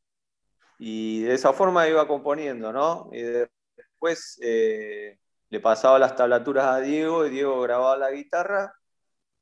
y 0.78 1.22
de 1.22 1.34
esa 1.34 1.52
forma 1.52 1.88
iba 1.88 2.06
componiendo, 2.06 2.72
¿no? 2.72 3.10
Y 3.12 3.22
después 4.02 4.38
eh, 4.42 5.18
le 5.50 5.60
pasaba 5.60 5.98
las 5.98 6.16
tablaturas 6.16 6.66
a 6.66 6.80
Diego 6.80 7.24
y 7.24 7.30
Diego 7.30 7.60
grababa 7.60 7.96
la 7.96 8.10
guitarra 8.10 8.74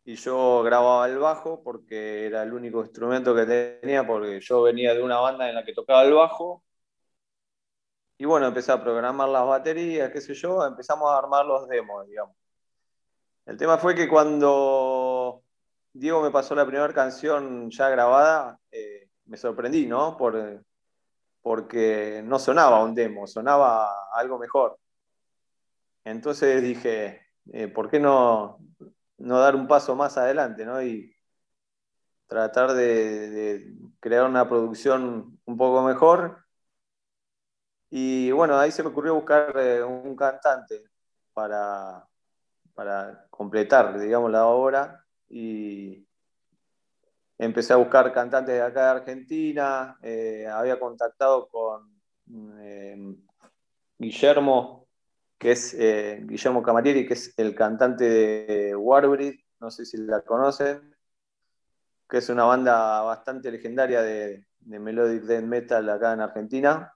y 0.05 0.17
yo 0.17 0.63
grababa 0.63 1.07
el 1.09 1.19
bajo 1.19 1.63
porque 1.63 2.27
era 2.27 2.43
el 2.43 2.53
único 2.53 2.83
instrumento 2.83 3.35
que 3.35 3.47
tenía 3.47 4.07
porque 4.07 4.41
yo 4.41 4.63
venía 4.63 4.95
de 4.95 5.03
una 5.03 5.19
banda 5.19 5.49
en 5.49 5.55
la 5.55 5.65
que 5.65 5.73
tocaba 5.73 6.03
el 6.03 6.13
bajo 6.13 6.63
y 8.19 8.27
bueno, 8.27 8.49
empecé 8.49 8.71
a 8.73 8.83
programar 8.83 9.31
las 9.31 9.47
baterías, 9.47 10.13
qué 10.13 10.21
sé 10.21 10.35
yo, 10.35 10.67
empezamos 10.67 11.11
a 11.11 11.17
armar 11.17 11.47
los 11.47 11.67
demos, 11.67 12.07
digamos. 12.07 12.37
El 13.47 13.57
tema 13.57 13.79
fue 13.79 13.95
que 13.95 14.09
cuando 14.09 15.43
Diego 15.95 16.21
me 16.21 16.31
pasó 16.31 16.55
la 16.55 16.67
primera 16.67 16.93
canción 16.93 17.71
ya 17.71 17.89
grabada, 17.89 18.61
eh, 18.71 19.09
me 19.25 19.39
sorprendí, 19.39 19.87
¿no? 19.87 20.19
Por, 20.19 20.63
porque 21.43 22.23
no 22.25 22.39
sonaba 22.39 22.85
un 22.85 22.95
demo, 22.95 23.27
sonaba 23.27 24.11
algo 24.15 24.39
mejor. 24.39 24.79
Entonces 26.05 26.63
dije, 26.63 27.23
eh, 27.53 27.69
¿por 27.69 27.91
qué 27.91 28.01
no, 28.01 28.59
dar 29.19 29.55
un 29.57 29.69
paso 29.69 29.95
más 29.97 30.17
adelante 30.19 30.65
¿no? 30.65 30.83
y 30.83 31.15
tratar 32.27 32.73
de, 32.75 33.75
crear 34.01 34.27
una 34.27 34.49
producción 34.49 35.39
un 35.45 35.57
poco 35.57 35.83
mejor? 35.83 36.45
Y 37.91 38.31
bueno, 38.31 38.59
ahí 38.59 38.71
se 38.71 38.83
me 38.83 38.91
ocurrió 38.91 39.15
buscar 39.15 39.53
eh, 39.59 39.83
un 39.83 40.15
cantante 40.17 40.85
para, 41.33 42.07
para 42.75 43.27
completar, 43.31 43.99
digamos, 43.99 44.31
la 44.31 44.47
obra 44.47 45.05
y 45.29 46.07
empecé 47.41 47.73
a 47.73 47.77
buscar 47.77 48.13
cantantes 48.13 48.55
de 48.55 48.63
acá 48.63 48.85
de 48.85 48.91
Argentina, 49.01 49.99
eh, 50.03 50.47
había 50.47 50.79
contactado 50.79 51.49
con 51.49 51.91
Guillermo, 53.99 54.87
que 55.39 55.53
es 55.53 55.75
eh, 55.75 56.21
Guillermo 56.23 56.63
Camarieri, 56.63 57.07
que 57.07 57.15
es 57.15 57.33
el 57.39 57.55
cantante 57.55 58.05
de 58.05 58.77
Warbreed, 58.77 59.41
no 59.59 59.71
sé 59.71 59.87
si 59.87 59.97
la 59.97 60.21
conocen, 60.21 60.95
que 62.07 62.19
es 62.19 62.29
una 62.29 62.45
banda 62.45 63.01
bastante 63.03 63.51
legendaria 63.51 64.03
de, 64.03 64.47
melodic 64.61 65.23
death 65.23 65.45
metal 65.45 65.89
acá 65.89 66.13
en 66.13 66.21
Argentina. 66.21 66.93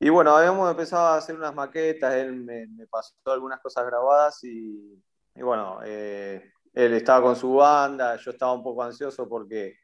Y 0.00 0.08
bueno, 0.08 0.36
habíamos 0.36 0.68
empezado 0.68 1.06
a 1.06 1.18
hacer 1.18 1.36
unas 1.36 1.54
maquetas, 1.54 2.14
él 2.14 2.34
me, 2.34 2.66
pasó 2.88 3.14
algunas 3.26 3.60
cosas 3.60 3.86
grabadas 3.86 4.42
y, 4.42 5.00
bueno, 5.36 5.78
eh, 5.84 6.52
él 6.72 6.94
estaba 6.94 7.22
con 7.22 7.36
su 7.36 7.54
banda, 7.54 8.16
yo 8.16 8.30
estaba 8.30 8.52
un 8.52 8.62
poco 8.62 8.82
ansioso 8.82 9.28
porque 9.28 9.76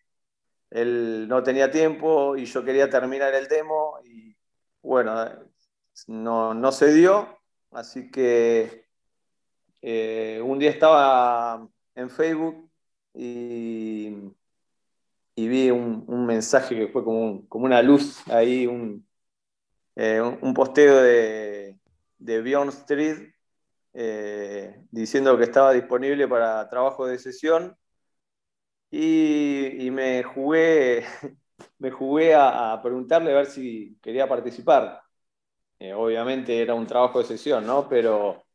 él 0.71 1.27
no 1.29 1.43
tenía 1.43 1.71
tiempo 1.71 2.37
y 2.37 2.45
yo 2.47 2.65
quería 2.65 2.91
terminar 2.91 3.35
el 3.35 3.49
demo 3.49 3.99
y 4.05 4.37
bueno, 4.83 5.15
no, 6.07 6.55
no 6.55 6.73
se 6.73 6.93
dio, 6.93 7.39
así 7.73 8.11
que 8.11 8.87
eh, 9.83 10.41
un 10.45 10.59
día 10.59 10.71
estaba 10.71 11.69
en 11.95 12.11
Facebook 12.11 12.71
y, 13.15 14.15
vi 15.37 15.71
un, 15.71 16.27
mensaje 16.27 16.77
que 16.77 16.89
fue 16.89 17.05
como, 17.05 17.47
como 17.49 17.67
una 17.67 17.83
luz 17.83 18.27
ahí, 18.29 18.67
un, 18.67 19.07
eh, 19.97 20.21
posteo 20.55 21.03
de, 21.03 21.79
de 22.19 22.43
Beyond 22.43 22.71
Street 22.71 23.36
eh, 23.99 24.85
diciendo 24.91 25.39
que 25.39 25.45
estaba 25.45 25.73
disponible 25.73 26.29
para 26.29 26.69
trabajo 26.69 27.07
de 27.07 27.19
sesión 27.19 27.75
y, 28.91 29.89
me 29.91 30.23
jugué, 30.23 31.05
me 31.79 31.91
jugué 31.91 32.35
a, 32.35 32.79
preguntarle 32.83 33.33
a 33.33 33.37
ver 33.37 33.47
si 33.47 33.99
quería 34.03 34.29
participar. 34.29 35.03
Eh, 35.79 35.95
obviamente 35.95 36.61
era 36.63 36.75
un 36.75 36.87
trabajo 36.87 37.21
de 37.21 37.27
sesión, 37.27 37.67
¿no? 37.67 37.89
Pero 37.89 38.47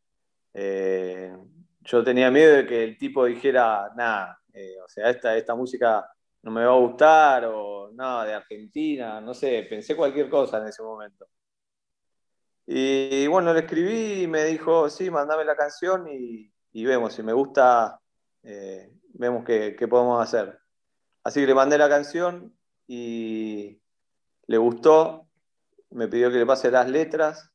eh, 0.54 1.36
yo 1.82 2.04
tenía 2.04 2.32
miedo 2.32 2.58
de 2.58 2.68
que 2.68 2.84
el 2.84 2.98
tipo 2.98 3.26
dijera, 3.26 3.92
nada, 3.96 4.40
o 4.86 4.90
sea, 4.90 5.10
esta, 5.10 5.38
esta 5.38 5.56
música 5.56 6.08
no 6.44 6.52
me 6.52 6.66
va 6.66 6.74
a 6.74 6.80
gustar, 6.80 7.46
o 7.46 7.92
nada, 7.94 8.26
de 8.26 8.34
Argentina, 8.36 9.22
no 9.22 9.34
sé, 9.34 9.66
pensé 9.70 9.96
cualquier 9.96 10.30
cosa 10.30 10.60
en 10.60 10.68
ese 10.68 10.84
momento. 10.84 11.28
Y 12.66 13.28
bueno, 13.28 13.54
le 13.54 13.62
escribí 13.62 14.24
y 14.24 14.28
me 14.28 14.46
dijo, 14.46 14.90
sí, 14.90 15.10
mandame 15.10 15.44
la 15.44 15.56
canción 15.56 16.08
y, 16.08 16.52
vemos, 16.74 17.14
si 17.14 17.24
me 17.24 17.34
gusta, 17.34 18.00
vemos 19.14 19.44
qué, 19.44 19.88
podemos 19.90 20.22
hacer. 20.22 20.60
Así 21.24 21.42
que 21.42 21.48
le 21.48 21.56
mandé 21.56 21.78
la 21.78 21.90
canción 21.90 22.56
y 22.88 23.80
le 24.48 24.58
gustó, 24.58 25.28
me 25.90 26.08
pidió 26.08 26.32
que 26.32 26.38
le 26.38 26.46
pase 26.46 26.72
las 26.72 26.90
letras 26.90 27.52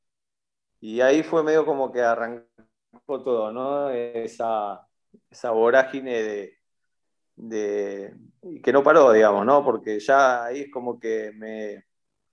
y 0.80 1.00
ahí 1.00 1.22
fue 1.22 1.42
medio 1.42 1.64
como 1.64 1.90
que 1.90 2.02
arrancó 2.02 2.46
todo, 3.06 3.52
¿no? 3.52 3.90
Esa, 3.90 4.86
esa 5.30 5.50
vorágine 5.50 6.56
de, 7.36 8.14
que 8.62 8.72
no 8.72 8.82
paró, 8.82 9.12
digamos, 9.12 9.44
¿no? 9.44 9.64
Porque 9.64 9.98
ya 10.00 10.44
ahí 10.44 10.62
es 10.62 10.70
como 10.70 10.98
que 10.98 11.32
me, 11.34 11.84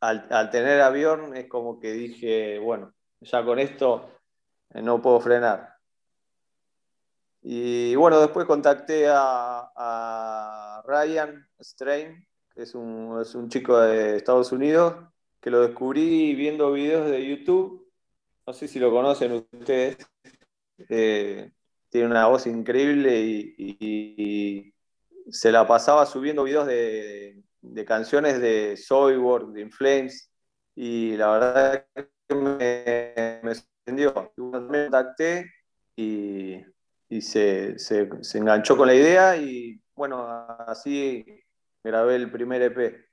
al, 0.04 0.50
tener 0.50 0.82
avión 0.82 1.36
es 1.36 1.48
como 1.48 1.80
que 1.80 1.94
dije, 1.94 2.60
bueno, 2.60 2.94
ya 3.22 3.44
con 3.46 3.60
esto 3.60 4.10
eh, 4.74 4.82
no 4.82 5.02
puedo 5.02 5.20
frenar. 5.22 5.78
Y 7.42 7.96
bueno, 7.96 8.20
después 8.20 8.46
contacté 8.46 9.08
a, 9.10 10.82
Ryan 10.86 11.48
Strain, 11.62 12.28
que 12.54 12.64
es 12.64 12.76
un, 12.76 13.20
es 13.22 13.34
un, 13.36 13.50
chico 13.50 13.80
de 13.80 14.18
Estados 14.18 14.52
Unidos, 14.52 14.96
que 15.40 15.50
lo 15.50 15.62
descubrí 15.62 16.36
viendo 16.36 16.74
videos 16.74 17.10
de 17.10 17.26
YouTube. 17.26 17.90
No 18.46 18.54
sé 18.54 18.68
si 18.68 18.80
lo 18.80 18.92
conocen 18.92 19.46
ustedes. 19.52 19.98
Eh, 20.90 21.52
tiene 21.90 22.08
una 22.08 22.28
voz 22.28 22.48
increíble 22.48 23.22
y, 23.22 24.74
se 25.30 25.54
la 25.54 25.66
pasaba 25.66 26.06
subiendo 26.06 26.44
videos 26.44 26.68
de, 26.68 27.42
canciones 27.86 28.40
de 28.42 28.78
Soyboard, 28.78 29.54
de 29.54 29.62
Inflames, 29.62 30.32
y 30.76 31.16
la 31.18 31.32
verdad 31.32 31.86
que 32.28 32.36
me, 32.36 33.40
me 33.44 33.56
sorprendió. 33.56 34.32
Me 34.38 34.84
contacté 34.86 35.52
y 35.96 36.62
y 37.14 37.22
se, 37.22 37.76
enganchó 38.34 38.76
con 38.76 38.88
la 38.88 38.96
idea 38.96 39.38
y 39.38 39.80
bueno, 39.96 40.28
así 40.66 41.24
grabé 41.84 42.16
el 42.16 42.32
primer 42.32 42.64
EP. 42.64 43.06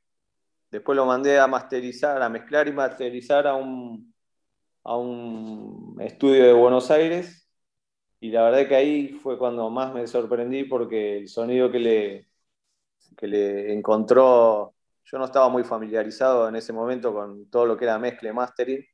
Después 0.70 0.96
lo 0.96 1.04
mandé 1.04 1.38
a 1.38 1.46
masterizar, 1.46 2.22
a 2.22 2.28
mezclar 2.30 2.66
y 2.66 2.72
masterizar 2.72 3.46
a 3.46 3.54
un, 3.54 4.14
a 4.84 4.96
un 4.96 5.98
estudio 6.00 6.46
de 6.46 6.52
Buenos 6.54 6.90
Aires 6.90 7.46
y 8.20 8.30
la 8.30 8.44
verdad 8.44 8.68
que 8.68 8.76
ahí 8.76 9.08
fue 9.22 9.36
cuando 9.36 9.68
más 9.68 9.92
me 9.92 10.06
sorprendí 10.06 10.64
porque 10.64 11.18
el 11.18 11.28
sonido 11.28 11.70
que 11.70 11.78
le, 11.78 12.29
que 13.16 13.26
le 13.26 13.72
encontró, 13.72 14.74
yo 15.04 15.18
no 15.18 15.24
estaba 15.26 15.48
muy 15.48 15.64
familiarizado 15.64 16.48
en 16.48 16.56
ese 16.56 16.72
momento 16.72 17.12
con 17.12 17.48
todo 17.50 17.66
lo 17.66 17.76
que 17.76 17.84
era 17.84 17.98
mezcla 17.98 18.30
y 18.30 18.32
mastering 18.32 18.84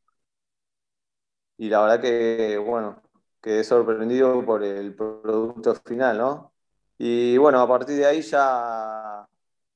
y 1.59 1.69
la 1.69 1.81
verdad 1.83 2.01
que, 2.01 2.59
bueno, 2.59 3.03
quedé 3.41 3.65
sorprendido 3.65 4.45
por 4.45 4.63
el 4.63 4.95
producto 4.95 5.75
final, 5.77 6.19
¿no? 6.19 6.53
Y 6.99 7.37
bueno, 7.39 7.61
a 7.61 7.69
partir 7.69 7.97
de 7.97 8.07
ahí 8.07 8.23
ya 8.23 9.27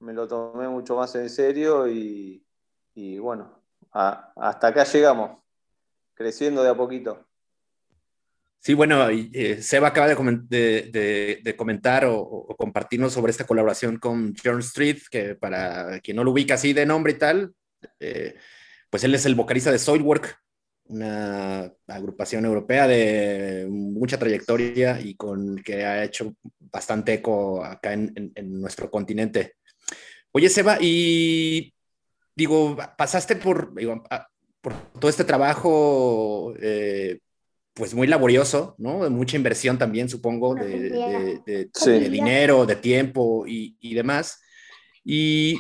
me 0.01 0.13
lo 0.13 0.27
tomé 0.29 0.69
mucho 0.69 0.97
más 0.97 1.15
en 1.15 1.31
serio 1.31 1.89
y, 1.89 2.45
bueno, 3.19 3.63
hasta 3.93 4.69
acá 4.69 4.85
llegamos, 4.85 5.39
creciendo 6.15 6.63
de 6.63 6.71
a 6.71 6.77
poquito. 6.77 7.27
Sí, 8.63 8.75
bueno, 8.75 9.09
eh, 9.09 9.63
Seba 9.63 9.89
acaba 9.89 10.07
de, 10.07 11.55
comentar 11.57 12.05
o, 12.05 12.55
compartirnos 12.59 13.15
sobre 13.15 13.31
esta 13.31 13.47
colaboración 13.47 13.99
con 13.99 14.35
John 14.43 14.59
Street, 14.59 14.99
que 15.11 15.35
para 15.35 15.99
quien 16.01 16.19
no 16.19 16.25
lo 16.25 16.33
ubica 16.33 16.55
así 16.55 16.75
de 16.75 16.85
nombre 16.85 17.15
y 17.15 17.19
tal, 17.19 17.55
eh, 17.99 18.35
pues 18.91 19.03
él 19.05 19.15
es 19.15 19.25
el 19.25 19.35
vocalista 19.35 19.73
de 19.73 19.79
Soilwork, 19.79 20.39
una 20.89 21.73
agrupación 21.87 22.45
europea 22.45 22.87
de 22.87 23.67
mucha 23.71 24.19
trayectoria 24.19 25.01
y 25.01 25.15
con 25.15 25.57
que 25.57 25.87
ha 25.87 26.05
hecho 26.05 26.35
bastante 26.59 27.15
eco 27.15 27.65
acá 27.65 27.95
en, 27.95 28.33
nuestro 28.61 28.91
continente. 28.91 29.55
Oye, 30.33 30.51
Seba, 30.51 30.77
y 30.79 31.73
digo, 32.37 32.77
pasaste 32.99 33.37
por, 33.37 33.73
por 34.61 34.75
todo 35.01 35.09
este 35.09 35.25
trabajo, 35.25 36.53
eh, 36.61 37.21
pues 37.81 37.95
muy 37.95 38.07
laborioso, 38.07 38.75
¿no? 38.77 39.05
De 39.05 39.09
mucha 39.09 39.39
inversión 39.39 39.79
también, 39.79 40.07
supongo, 40.07 40.55
de, 40.55 41.41
dinero, 42.11 42.67
de 42.67 42.77
tiempo 42.77 43.47
y, 43.47 43.79
y 43.81 43.95
demás. 43.95 44.39
Y 45.03 45.59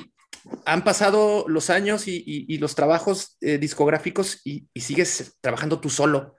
han 0.66 0.84
pasado 0.84 1.46
los 1.48 1.70
años 1.70 2.06
y, 2.06 2.58
los 2.58 2.74
trabajos 2.74 3.38
eh, 3.40 3.56
discográficos 3.56 4.42
y, 4.44 4.68
sigues 4.74 5.38
trabajando 5.40 5.80
tú 5.80 5.88
solo. 5.88 6.36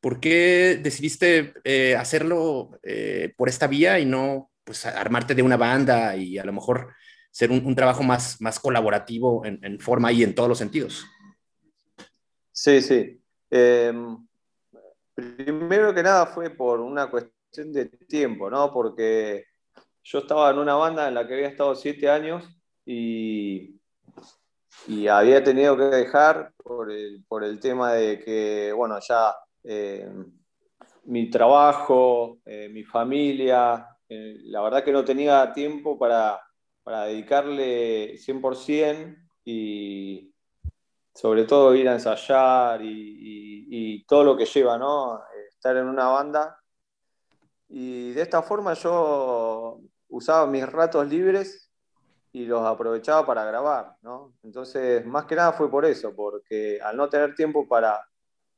¿Por 0.00 0.20
qué 0.20 0.78
decidiste 0.80 1.52
eh, 1.64 1.96
hacerlo 1.96 2.78
eh, 2.84 3.34
por 3.36 3.48
esta 3.48 3.66
vía 3.66 3.98
y 3.98 4.04
no 4.04 4.52
pues, 4.62 4.86
armarte 4.86 5.34
de 5.34 5.42
una 5.42 5.56
banda 5.56 6.14
y 6.14 6.38
a 6.38 6.44
lo 6.44 6.52
mejor 6.52 6.94
ser 7.32 7.50
un, 7.50 7.74
trabajo 7.74 8.04
más, 8.04 8.40
más 8.40 8.60
colaborativo 8.60 9.44
en, 9.44 9.80
forma 9.80 10.12
y 10.12 10.22
en 10.22 10.32
todos 10.36 10.48
los 10.48 10.58
sentidos? 10.58 11.04
Sí, 12.52 12.80
sí. 12.80 13.20
Em, 13.50 14.16
primero 15.14 15.94
que 15.94 16.02
nada 16.02 16.26
fue 16.26 16.50
por 16.50 16.80
una 16.80 17.10
cuestión 17.10 17.72
de 17.72 17.86
tiempo, 17.86 18.50
¿no? 18.50 18.72
Porque 18.72 19.44
yo 20.02 20.18
estaba 20.20 20.50
en 20.50 20.58
una 20.58 20.74
banda 20.74 21.08
en 21.08 21.14
la 21.14 21.26
que 21.26 21.34
había 21.34 21.48
estado 21.48 21.74
siete 21.74 22.08
años 22.08 22.44
y, 22.84 23.78
había 25.08 25.44
tenido 25.44 25.76
que 25.76 25.84
dejar 25.84 26.52
por 26.56 26.90
el, 26.90 27.60
tema 27.60 27.92
de 27.92 28.18
que, 28.18 28.72
bueno, 28.74 28.98
ya 29.00 29.34
eh, 29.62 30.08
mi 31.04 31.30
trabajo, 31.30 32.40
eh, 32.44 32.68
mi 32.68 32.82
familia, 32.82 33.86
eh, 34.08 34.36
la 34.44 34.60
verdad 34.62 34.84
que 34.84 34.92
no 34.92 35.04
tenía 35.04 35.52
tiempo 35.52 35.98
para, 35.98 36.40
dedicarle 36.84 38.18
100% 38.18 39.16
y 39.44 40.31
sobre 41.14 41.44
todo 41.44 41.74
ir 41.74 41.88
a 41.88 41.94
ensayar 41.94 42.80
y, 42.82 44.04
todo 44.06 44.24
lo 44.24 44.36
que 44.36 44.44
lleva, 44.44 44.76
¿no? 44.78 45.22
Estar 45.48 45.76
en 45.76 45.86
una 45.86 46.08
banda. 46.08 46.58
Y 47.68 48.12
de 48.12 48.22
esta 48.22 48.42
forma 48.42 48.74
yo 48.74 49.80
usaba 50.08 50.46
mis 50.46 50.70
ratos 50.70 51.08
libres 51.08 51.70
y 52.32 52.44
los 52.46 52.62
aprovechaba 52.66 53.24
para 53.26 53.44
grabar, 53.44 53.96
¿no? 54.02 54.34
Entonces, 54.42 55.06
más 55.06 55.26
que 55.26 55.36
nada 55.36 55.52
fue 55.52 55.70
por 55.70 55.84
eso, 55.84 56.14
porque 56.14 56.80
al 56.82 56.96
no 56.96 57.08
tener 57.08 57.34
tiempo 57.34 57.66
para 57.68 58.06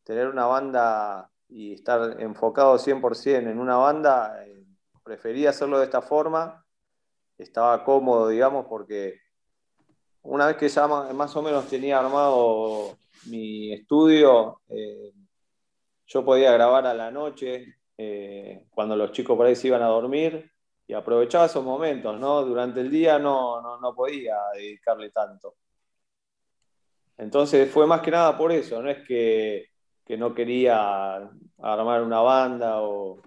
tener 0.03 0.29
una 0.29 0.47
banda 0.47 1.31
y 1.49 1.75
estar 1.75 2.21
enfocado 2.21 2.79
100% 2.79 3.51
en 3.51 3.59
una 3.59 3.77
banda, 3.77 4.45
eh, 4.47 4.65
prefería 5.03 5.51
hacerlo 5.51 5.79
de 5.79 5.85
esta 5.85 6.03
forma, 6.03 6.65
estaba 7.39 7.85
cómodo, 7.85 8.29
digamos, 8.29 8.67
porque 8.67 9.21
una 10.25 10.47
vez 10.47 10.57
que 10.57 10.69
ya 10.69 10.87
más 10.87 11.37
o 11.37 11.43
menos 11.43 11.69
tenía 11.69 11.99
armado 11.99 12.97
mi 13.27 13.73
estudio, 13.73 14.61
eh, 14.69 15.13
yo 16.07 16.25
podía 16.25 16.53
grabar 16.53 16.87
a 16.87 16.95
la 16.95 17.11
noche, 17.11 17.77
eh, 17.97 18.67
cuando 18.71 18.97
los 18.97 19.13
chicos 19.13 19.37
por 19.37 19.47
ahí 19.47 19.57
se 19.57 19.69
iban 19.69 19.83
a 19.83 19.87
dormir, 19.87 20.51
y 20.87 20.95
aprovechaba 20.95 21.47
esos 21.47 21.65
momentos, 21.65 22.19
¿no? 22.21 22.43
Durante 22.45 22.81
el 22.81 22.91
día 22.91 23.19
no, 23.19 23.79
no, 23.81 23.95
podía 23.95 24.37
dedicarle 24.55 25.11
tanto. 25.11 25.57
Entonces 27.17 27.71
fue 27.71 27.87
más 27.87 28.01
que 28.01 28.11
nada 28.11 28.37
por 28.37 28.51
eso, 28.53 28.83
no 28.83 28.91
es 28.91 29.07
que, 29.07 29.71
no 30.19 30.35
quería 30.35 31.17
armar 31.59 32.03
una 32.03 32.21
banda 32.21 32.81
o, 32.83 33.21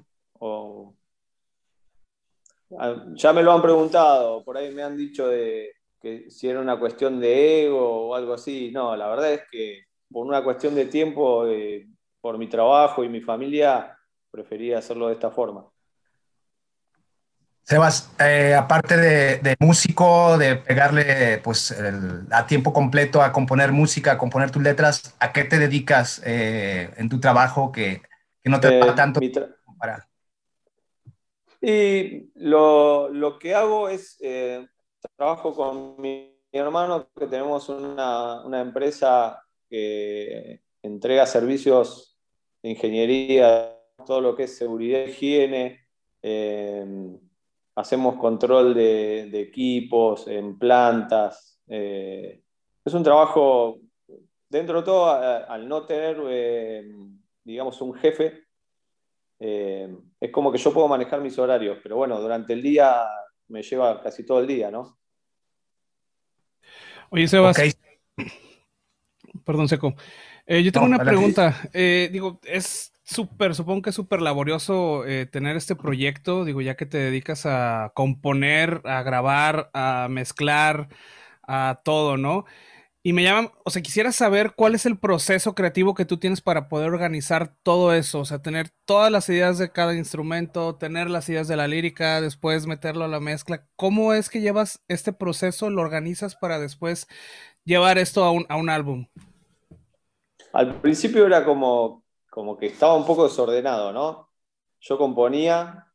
Ya 3.16 3.34
me 3.34 3.44
lo 3.44 3.52
han 3.54 3.62
preguntado, 3.62 4.44
por 4.44 4.58
ahí 4.58 4.74
me 4.74 4.84
han 4.84 4.98
dicho 4.98 5.28
de 5.28 5.77
que 6.02 6.30
si 6.30 6.48
era 6.48 6.60
una 6.60 6.80
cuestión 6.80 7.20
de 7.20 7.66
ego 7.66 8.10
o 8.10 8.16
algo 8.16 8.34
así. 8.34 8.72
No, 8.72 8.96
la 8.96 9.08
verdad 9.08 9.34
es 9.34 9.42
que 9.52 9.86
por 10.12 10.26
una 10.26 10.44
cuestión 10.44 10.76
de 10.76 10.86
tiempo, 10.86 11.46
eh, 11.48 11.88
por 12.22 12.38
mi 12.38 12.48
trabajo 12.48 13.04
y 13.04 13.10
mi 13.10 13.22
familia, 13.22 13.98
prefería 14.32 14.80
hacerlo 14.80 15.08
de 15.08 15.14
esta 15.14 15.32
forma. 15.32 15.66
Sebas, 17.64 18.10
eh, 18.20 18.56
aparte 18.56 18.96
de, 18.96 19.56
músico, 19.60 20.38
de 20.38 20.56
pegarle 20.56 21.42
pues 21.44 21.76
a 22.32 22.48
tiempo 22.48 22.72
completo 22.72 23.22
a 23.22 23.34
componer 23.34 23.74
música, 23.74 24.14
a 24.14 24.18
componer 24.18 24.52
tus 24.52 24.64
letras, 24.64 25.18
¿a 25.20 25.34
qué 25.34 25.44
te 25.44 25.60
dedicas 25.60 26.22
eh, 26.26 26.92
en 26.96 27.10
tu 27.10 27.20
trabajo 27.20 27.74
que, 27.74 28.02
no 28.46 28.62
te 28.62 28.80
da 28.80 28.96
tanto 28.96 29.20
para... 29.78 30.08
Y 31.60 32.32
lo, 32.36 33.38
que 33.38 33.54
hago 33.54 33.90
es, 33.90 34.18
trabajo 35.16 35.54
con 35.54 36.00
mi, 36.00 36.36
hermano, 36.52 37.08
que 37.16 37.28
tenemos 37.28 37.70
una, 37.70 38.62
empresa 38.62 39.44
que 39.70 40.62
entrega 40.82 41.26
servicios 41.26 42.18
de 42.62 42.70
ingeniería, 42.70 43.76
todo 44.06 44.22
lo 44.22 44.36
que 44.36 44.44
es 44.44 44.58
seguridad 44.58 45.06
higiene. 45.06 45.88
Em, 46.22 47.20
hacemos 47.76 48.16
control 48.16 48.74
de, 48.74 49.40
equipos 49.40 50.28
en 50.28 50.58
plantas. 50.58 51.60
Eh, 51.68 52.42
es 52.84 52.94
un 52.94 53.04
trabajo, 53.04 53.80
dentro 54.50 54.80
de 54.80 54.86
todo, 54.86 55.10
al 55.10 55.68
no 55.68 55.86
tener, 55.86 56.18
em, 56.30 57.20
digamos, 57.44 57.82
un 57.82 57.94
jefe, 57.96 58.46
em, 59.40 60.00
es 60.20 60.32
como 60.32 60.52
que 60.52 60.58
yo 60.58 60.74
puedo 60.74 60.88
manejar 60.88 61.22
mis 61.22 61.38
horarios, 61.38 61.78
pero 61.84 61.98
bueno, 61.98 62.20
durante 62.20 62.54
el 62.54 62.62
día 62.62 63.08
me 63.48 63.62
lleva 63.64 64.02
casi 64.02 64.26
todo 64.26 64.40
el 64.40 64.48
día, 64.48 64.72
¿no? 64.72 64.98
Oye, 67.10 67.28
Sebas. 67.28 67.58
Perdón, 69.46 69.68
Seco. 69.68 69.96
Eh, 70.46 70.64
yo 70.64 70.72
tengo 70.72 70.86
una 70.86 71.00
pregunta. 71.00 71.70
Eh, 71.74 72.10
digo, 72.12 72.40
es 72.44 72.94
súper, 73.04 73.56
supongo 73.56 73.82
que 73.82 73.90
es 73.92 73.96
súper 73.96 74.22
laborioso 74.22 75.06
eh, 75.06 75.26
tener 75.26 75.56
este 75.56 75.76
proyecto, 75.76 76.46
digo, 76.46 76.62
ya 76.62 76.76
que 76.76 76.86
te 76.86 76.98
dedicas 76.98 77.46
a 77.46 77.92
componer, 77.94 78.82
a 78.86 79.04
grabar, 79.04 79.70
a 79.74 80.08
mezclar, 80.10 80.90
a 81.44 81.82
todo, 81.84 82.18
¿no? 82.18 82.46
Y 83.08 83.14
me 83.14 83.24
llaman, 83.24 83.52
o 83.64 83.70
sea, 83.70 83.82
quisiera 83.82 84.12
saber 84.12 84.52
cuál 84.54 84.76
es 84.76 84.86
el 84.86 85.00
proceso 85.00 85.56
creativo 85.56 85.94
que 85.94 86.04
tú 86.04 86.18
tienes 86.18 86.42
para 86.42 86.68
poder 86.68 86.90
organizar 86.90 87.56
todo 87.64 87.94
eso, 87.94 88.20
o 88.20 88.26
sea, 88.26 88.42
tener 88.42 88.72
todas 88.84 89.10
las 89.10 89.30
ideas 89.30 89.58
de 89.58 89.72
cada 89.72 89.96
instrumento, 89.96 90.76
tener 90.76 91.10
las 91.10 91.30
ideas 91.30 91.48
de 91.48 91.56
la 91.56 91.70
lírica, 91.70 92.20
después 92.20 92.68
meterlo 92.68 93.06
a 93.06 93.08
la 93.08 93.22
mezcla. 93.22 93.66
¿Cómo 93.78 94.12
es 94.12 94.30
que 94.30 94.42
llevas 94.42 94.84
este 94.90 95.14
proceso, 95.14 95.70
lo 95.70 95.84
organizas 95.84 96.36
para 96.36 96.60
después 96.60 97.08
llevar 97.64 97.98
esto 97.98 98.26
a 98.26 98.32
un, 98.32 98.46
a 98.50 98.58
un 98.58 98.70
álbum? 98.70 99.08
Al 100.52 100.82
principio 100.82 101.26
era 101.26 101.46
como, 101.46 102.04
como 102.30 102.58
que 102.58 102.66
estaba 102.66 102.98
un 102.98 103.06
poco 103.06 103.24
desordenado, 103.24 103.94
¿no? 103.94 104.30
Yo 104.82 104.98
componía, 104.98 105.88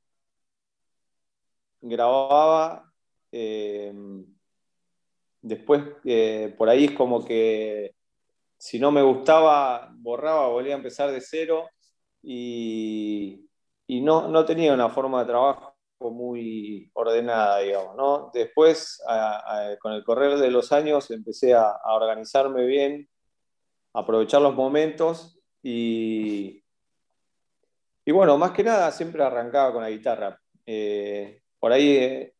grababa, 1.82 2.90
eh, 3.30 3.92
Después, 5.43 5.82
eh, 6.05 6.55
por 6.57 6.68
ahí 6.68 6.86
es 6.86 6.93
como 6.93 7.24
que 7.24 7.95
si 8.59 8.78
no 8.78 8.90
me 8.90 9.03
gustaba, 9.03 9.90
borraba, 9.97 10.49
volvía 10.49 10.74
a 10.74 10.76
empezar 10.78 11.11
de 11.11 11.20
cero 11.20 11.68
y, 12.22 13.49
no, 13.88 14.45
tenía 14.47 14.72
una 14.72 14.88
forma 14.88 15.20
de 15.20 15.26
trabajo 15.26 15.74
muy 16.01 16.90
ordenada, 16.95 17.59
digamos. 17.59 17.97
¿no? 17.97 18.30
Después, 18.32 19.03
con 19.80 19.93
el 19.93 20.05
correr 20.05 20.38
de 20.38 20.51
los 20.51 20.72
años, 20.72 21.11
empecé 21.11 21.55
a, 21.55 21.76
organizarme 21.84 22.64
bien, 22.64 23.09
a 23.93 24.01
aprovechar 24.01 24.40
los 24.40 24.55
momentos 24.55 25.38
y, 25.62 26.62
y 28.05 28.12
bueno, 28.12 28.36
más 28.38 28.53
que 28.53 28.64
nada 28.64 28.90
siempre 28.90 29.22
arrancaba 29.22 29.72
con 29.72 29.82
la 29.82 29.90
guitarra. 29.90 30.40
Eh, 30.66 31.43
por 31.59 31.72
ahí 31.72 31.97
eh, 31.97 32.34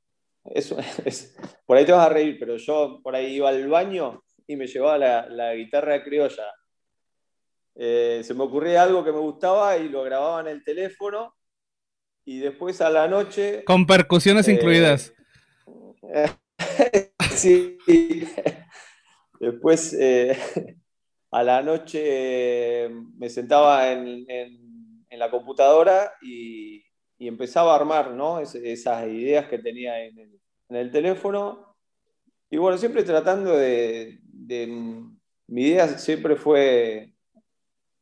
es, 1.05 1.37
por 1.67 1.77
ahí 1.77 1.85
te 1.85 1.93
vas 1.93 2.07
a 2.07 2.13
reír, 2.13 2.37
pero 2.39 2.57
yo 2.57 3.01
por 3.03 3.15
ahí 3.15 3.35
iba 3.35 3.49
al 3.49 3.69
baño 3.69 4.23
y 4.47 4.57
me 4.57 4.67
llevaba 4.67 4.99
la, 5.29 5.55
guitarra 5.55 6.03
criolla. 6.03 6.45
Eh, 7.75 8.21
se 8.23 8.35
me 8.35 8.45
ocurría 8.45 8.83
algo 8.83 9.03
que 9.05 9.13
me 9.13 9.19
gustaba 9.19 9.79
y 9.79 9.89
lo 9.89 10.03
grababa 10.03 10.41
en 10.41 10.49
el 10.49 10.63
teléfono 10.63 11.35
y 12.25 12.39
después 12.39 12.81
a 12.81 12.91
la 12.91 13.09
noche... 13.09 13.65
Con 13.65 13.87
percusiones 13.87 14.47
eh, 14.49 14.53
incluidas. 14.53 15.13
sí. 17.31 17.79
Después 19.41 19.93
eh, 19.99 20.39
a 21.33 21.43
la 21.43 21.63
noche 21.63 22.89
me 23.17 23.29
sentaba 23.29 23.91
en, 23.91 24.25
la 25.11 25.31
computadora 25.31 26.13
y, 26.23 26.83
y 27.23 27.29
empezaba 27.29 27.73
a 27.73 27.77
armar 27.77 28.11
¿no? 28.11 28.41
esas 28.41 29.07
ideas 29.07 29.47
que 29.47 29.61
tenía 29.61 30.05
en 30.05 30.41
el, 30.71 30.91
teléfono. 30.91 31.77
Y 32.51 32.57
bueno, 32.57 32.77
siempre 32.77 33.05
tratando 33.05 33.57
de, 33.57 34.19
Mi 35.47 35.63
idea 35.63 35.87
siempre 35.99 36.35
fue 36.35 37.15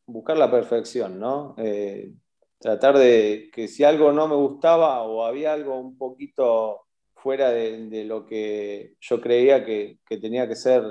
buscar 0.07 0.39
la 0.39 0.51
perfección, 0.51 1.21
¿no? 1.21 1.55
Eh, 1.59 2.15
tratar 2.59 2.97
de 2.97 3.51
que 3.53 3.69
si 3.69 3.85
algo 3.85 4.11
no 4.11 4.27
me 4.27 4.37
gustaba 4.37 5.03
o 5.03 5.27
había 5.27 5.53
algo 5.53 5.79
un 5.79 5.99
poquito 5.99 6.87
fuera 7.15 7.51
de, 7.51 8.05
lo 8.07 8.25
que 8.25 8.95
yo 9.01 9.21
creía 9.21 9.67
que, 9.67 9.99
tenía 10.19 10.49
que 10.49 10.57
ser 10.57 10.83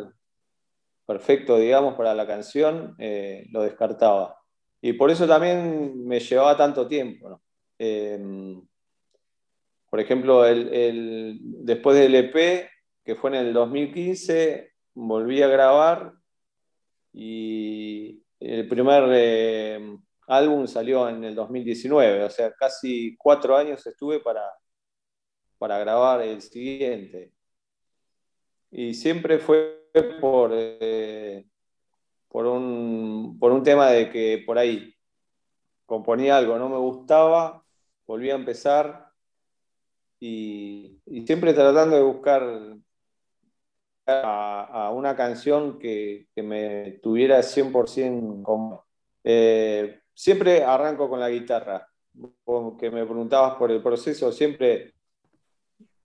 perfecto, 1.07 1.57
digamos, 1.57 1.95
para 1.95 2.13
la 2.13 2.27
canción, 2.27 2.95
eh, 2.99 3.47
lo 3.49 3.63
descartaba. 3.63 4.38
Y 4.82 4.93
por 4.93 5.09
eso 5.09 5.27
también 5.27 6.05
me 6.05 6.19
llevaba 6.19 6.55
tanto 6.55 6.88
tiempo, 6.88 7.27
¿no? 7.27 7.41
Em, 7.80 8.61
por 9.89 9.99
ejemplo, 9.99 10.45
el, 10.45 11.39
después 11.41 11.97
del 11.97 12.13
EP, 12.13 12.69
que 13.03 13.15
fue 13.15 13.32
en 13.32 13.38
el 13.38 13.53
2015, 13.53 14.71
volví 14.93 15.41
a 15.41 15.47
grabar 15.47 16.13
y 17.13 18.21
el 18.39 18.67
primer 18.67 19.03
em, 19.13 19.99
álbum 20.27 20.67
salió 20.67 21.09
en 21.09 21.23
el 21.23 21.36
2019, 21.36 22.23
o 22.23 22.30
sea, 22.30 22.51
casi 22.53 23.15
cuatro 23.17 23.55
años 23.57 23.86
estuve 23.88 24.19
para, 24.19 24.43
para 25.57 25.80
grabar 25.80 26.21
el 26.21 26.41
siguiente. 26.41 27.34
Y 28.71 28.93
siempre 28.93 29.39
fue 29.39 29.89
por, 30.21 30.51
eh, 30.53 31.45
por, 32.27 32.45
un, 32.45 33.38
por 33.39 33.51
un 33.51 33.63
tema 33.63 33.89
de 33.89 34.09
que 34.11 34.43
por 34.45 34.57
ahí 34.57 34.93
componía 35.86 36.38
algo, 36.38 36.59
no 36.59 36.69
me 36.69 36.77
gustaba, 36.77 37.65
volví 38.10 38.32
a 38.32 38.36
empezar 38.36 39.07
y, 40.20 40.99
siempre 41.28 41.53
tratando 41.53 41.95
de 41.95 42.01
buscar 42.01 42.43
a, 44.07 44.91
una 44.91 45.16
canción 45.16 45.78
que, 45.78 46.28
me 46.38 46.99
tuviera 47.03 47.39
100% 47.43 48.41
como... 48.41 48.88
Eh, 49.24 50.01
siempre 50.12 50.64
arranco 50.64 51.07
con 51.07 51.20
la 51.20 51.30
guitarra, 51.30 51.88
que 52.80 52.89
me 52.89 53.05
preguntabas 53.05 53.53
por 53.55 53.72
el 53.72 53.84
proceso, 53.84 54.32
siempre 54.32 54.95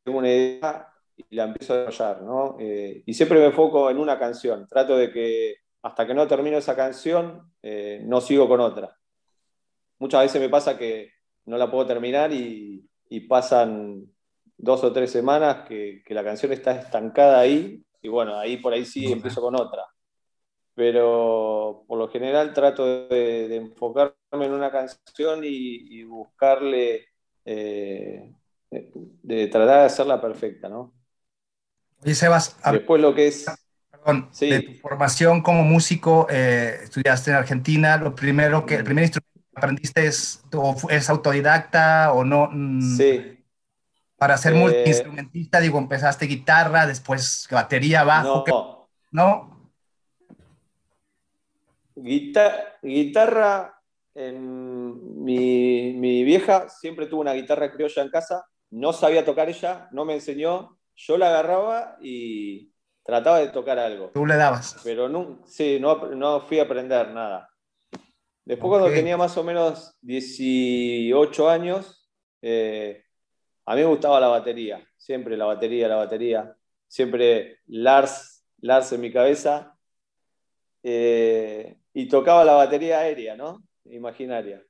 tengo 0.02 0.18
una 0.18 0.28
idea 0.28 0.92
y 1.16 1.34
la 1.34 1.44
empiezo 1.44 1.72
a 1.72 1.86
desarrollar, 1.86 2.22
¿no? 2.22 2.56
Eh, 2.60 3.02
y 3.06 3.14
siempre 3.14 3.38
me 3.38 3.46
enfoco 3.46 3.90
en 3.90 3.96
una 3.96 4.18
canción, 4.18 4.68
trato 4.68 4.98
de 4.98 5.10
que 5.10 5.54
hasta 5.82 6.06
que 6.06 6.12
no 6.12 6.28
termino 6.28 6.58
esa 6.58 6.76
canción, 6.76 7.50
eh, 7.62 8.02
no 8.04 8.20
sigo 8.20 8.46
con 8.46 8.60
otra. 8.60 8.94
Muchas 9.98 10.24
veces 10.24 10.42
me 10.42 10.50
pasa 10.50 10.76
que 10.76 11.14
no 11.46 11.56
la 11.58 11.70
puedo 11.70 11.86
terminar 11.86 12.32
y, 12.32 12.88
pasan 13.28 14.06
dos 14.56 14.82
o 14.82 14.92
tres 14.92 15.12
semanas 15.12 15.68
que, 15.68 16.02
la 16.08 16.24
canción 16.24 16.52
está 16.52 16.72
estancada 16.72 17.38
ahí 17.38 17.84
y 18.02 18.08
bueno, 18.08 18.36
ahí 18.36 18.56
por 18.56 18.72
ahí 18.72 18.84
sí 18.84 19.10
empiezo 19.10 19.40
con 19.40 19.54
otra. 19.54 19.84
Pero 20.74 21.84
por 21.86 21.96
lo 21.98 22.08
general 22.08 22.52
trato 22.52 23.06
de, 23.06 23.54
enfocarme 23.54 24.14
en 24.32 24.52
una 24.52 24.70
canción 24.70 25.40
y, 25.44 26.02
buscarle, 26.02 27.06
eh, 27.44 28.32
de 28.70 29.46
tratar 29.46 29.78
de 29.78 29.84
hacerla 29.84 30.20
perfecta, 30.20 30.68
¿no? 30.68 30.92
Oye, 32.02 32.14
Sebas, 32.14 32.56
después 32.70 33.00
lo 33.00 33.14
que 33.14 33.28
es... 33.28 33.46
de 34.40 34.60
tu 34.60 34.74
formación 34.74 35.40
como 35.40 35.62
músico, 35.62 36.26
eh, 36.28 36.80
estudiaste 36.82 37.30
en 37.30 37.36
Argentina, 37.36 37.96
lo 37.96 38.14
primero 38.14 38.66
que, 38.66 38.74
el 38.74 38.84
primer 38.84 39.04
instrumento 39.04 39.23
que 39.23 39.23
aprendiste 39.54 40.06
es, 40.06 40.42
es 40.90 41.10
autodidacta 41.10 42.12
o 42.12 42.24
no? 42.24 42.48
Mm, 42.50 42.96
sí. 42.96 43.44
Para 44.16 44.36
ser 44.36 44.54
multiinstrumentista, 44.54 45.60
digo, 45.60 45.78
empezaste 45.78 46.26
guitarra, 46.26 46.86
después 46.86 47.46
batería, 47.50 48.04
bajo. 48.04 48.44
No. 48.46 48.88
¿No? 49.10 49.54
guitarra, 52.82 53.80
en 54.14 55.22
mi, 55.24 55.92
mi 55.94 56.24
vieja 56.24 56.68
siempre 56.68 57.06
tuvo 57.06 57.20
una 57.20 57.32
guitarra 57.32 57.70
criolla 57.70 58.02
en 58.02 58.10
casa, 58.10 58.44
no 58.70 58.92
sabía 58.92 59.24
tocar 59.24 59.48
ella, 59.48 59.88
no 59.92 60.04
me 60.04 60.14
enseñó, 60.14 60.78
yo 60.96 61.18
la 61.18 61.28
agarraba 61.28 61.96
y 62.00 62.72
trataba 63.04 63.38
de 63.38 63.48
tocar 63.48 63.78
algo. 63.78 64.10
Tú 64.14 64.26
le 64.26 64.36
dabas. 64.36 64.80
Pero 64.84 65.08
no, 65.08 65.40
sí, 65.46 65.78
no, 65.80 65.96
no 66.14 66.40
fui 66.40 66.58
a 66.58 66.64
aprender 66.64 67.10
nada. 67.10 67.48
Después 68.44 68.68
cuando 68.68 68.90
tenía 68.90 69.16
más 69.16 69.36
o 69.38 69.44
menos 69.44 69.96
18 70.02 71.48
años, 71.48 72.10
eh, 72.42 73.02
a 73.64 73.74
mí 73.74 73.80
me 73.80 73.86
gustaba 73.86 74.20
la 74.20 74.28
batería, 74.28 74.86
siempre 74.98 75.36
la 75.36 75.46
batería, 75.46 75.88
la 75.88 75.96
batería, 75.96 76.54
siempre 76.86 77.60
Lars, 77.66 78.44
Lars 78.58 78.92
en 78.92 79.00
mi 79.00 79.10
cabeza, 79.10 79.78
eh, 80.82 81.78
y 81.94 82.06
tocaba 82.08 82.44
la 82.44 82.52
batería 82.52 82.98
aérea, 82.98 83.34
¿no? 83.34 83.62
Imaginaria. 83.86 84.62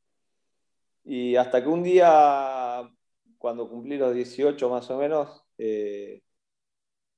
Y 1.03 1.35
hasta 1.35 1.61
que 1.61 1.69
un 1.69 1.83
día, 1.83 2.89
cuando 3.39 3.69
cumplí 3.69 3.97
los 3.99 4.15
18 4.15 4.69
más 4.71 4.89
o 4.91 4.99
menos, 4.99 5.45
eh, 5.59 6.23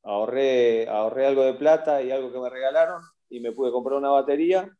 ahorré, 0.03 0.89
ahorré 0.89 1.27
algo 1.27 1.45
de 1.45 1.55
plata 1.55 2.03
y 2.03 2.11
algo 2.11 2.33
que 2.33 2.39
me 2.39 2.49
regalaron 2.49 3.03
y 3.29 3.41
me 3.41 3.53
pude 3.53 3.71
comprar 3.71 3.99
una 3.99 4.11
batería 4.11 4.75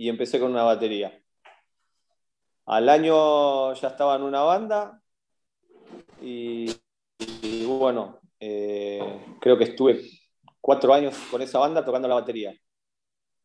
y 0.00 0.08
empecé 0.08 0.40
con 0.40 0.52
una 0.52 0.62
batería. 0.62 1.22
Al 2.64 2.88
año 2.88 3.74
ya 3.74 3.88
estaba 3.88 4.16
en 4.16 4.22
una 4.22 4.40
banda 4.40 5.02
y, 6.22 6.74
bueno, 7.66 8.18
eh, 8.38 9.36
creo 9.42 9.58
que 9.58 9.64
estuve 9.64 10.00
cuatro 10.58 10.94
años 10.94 11.14
con 11.30 11.42
esa 11.42 11.58
banda 11.58 11.84
tocando 11.84 12.08
la 12.08 12.14
batería. 12.14 12.54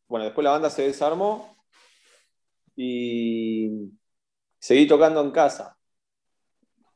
Bueno, 0.08 0.24
después 0.24 0.42
la 0.46 0.52
banda 0.52 0.70
se 0.70 0.84
desarmó 0.84 1.58
y 2.74 3.92
seguí 4.58 4.86
tocando 4.86 5.20
en 5.20 5.32
casa. 5.32 5.76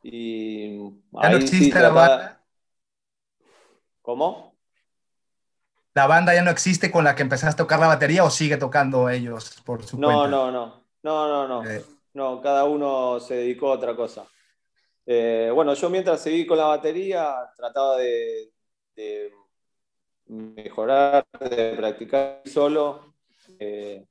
Y 0.03 0.79
¿Ya 1.23 1.29
no 1.33 1.37
existe 1.37 1.79
la 1.79 1.91
banda? 1.91 2.45
¿Cómo? 4.01 4.50
¿La 6.01 6.07
banda 6.07 6.35
ya 6.35 6.43
no 6.43 6.51
existe 6.51 6.91
con 6.91 7.05
la 7.05 7.15
que 7.15 7.21
empezaste 7.21 7.53
a 7.61 7.65
tocar 7.67 7.79
la 7.79 7.87
batería 7.87 8.25
o 8.25 8.31
sigue 8.31 8.57
tocando 8.57 9.11
ellos 9.11 9.61
por 9.67 9.83
su 9.83 9.99
no, 9.99 10.07
cuenta? 10.07 10.29
No, 10.29 10.51
no, 10.51 10.83
no, 11.03 11.29
no, 11.29 11.47
no, 11.47 11.71
eh. 11.71 11.85
no. 12.15 12.41
cada 12.41 12.65
uno 12.65 13.21
se 13.21 13.35
dedicó 13.35 13.71
a 13.71 13.75
otra 13.75 13.95
cosa. 13.95 14.25
Eh, 15.05 15.51
bueno, 15.55 15.75
yo 15.75 15.91
mientras 15.91 16.23
seguí 16.23 16.47
con 16.47 16.57
la 16.57 16.69
batería 16.69 17.35
trataba 17.55 17.99
de, 17.99 18.51
mejorar, 20.29 21.27
de 21.39 21.75
practicar 21.77 22.41
solo. 22.47 23.13
Eh, 23.59 24.03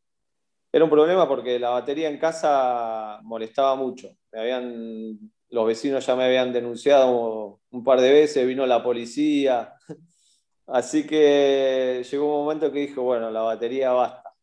era 0.71 0.83
un 0.83 0.91
problema 0.91 1.27
porque 1.27 1.57
la 1.57 1.69
batería 1.71 2.07
en 2.07 2.19
casa 2.19 3.17
molestaba 3.23 3.73
mucho. 3.75 4.15
Me 4.31 4.41
habían 4.41 5.17
los 5.49 5.65
vecinos 5.65 6.05
ya 6.05 6.15
me 6.15 6.25
habían 6.25 6.53
denunciado 6.53 7.61
un 7.71 7.83
par 7.83 7.99
de 7.99 8.13
veces, 8.13 8.45
vino 8.45 8.67
la 8.67 8.83
policía. 8.83 9.73
Así 10.71 11.05
que 11.07 12.03
llegó 12.09 12.25
un 12.25 12.43
momento 12.45 12.71
que 12.71 12.79
dijo, 12.79 13.01
bueno, 13.03 13.31
la 13.31 13.41
batería 13.41 13.91
basta. 13.91 14.33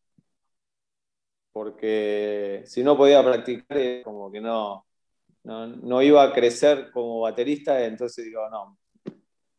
Porque 1.51 2.63
si 2.65 2.83
no 2.83 2.95
podía 2.97 3.23
practicar, 3.23 4.03
como 4.03 4.31
que 4.31 4.41
no, 4.41 4.85
no, 5.43 6.01
iba 6.01 6.23
a 6.23 6.33
crecer 6.33 6.91
como 6.91 7.21
baterista, 7.21 7.83
entonces 7.83 8.25
digo, 8.25 8.47
no, 8.49 8.77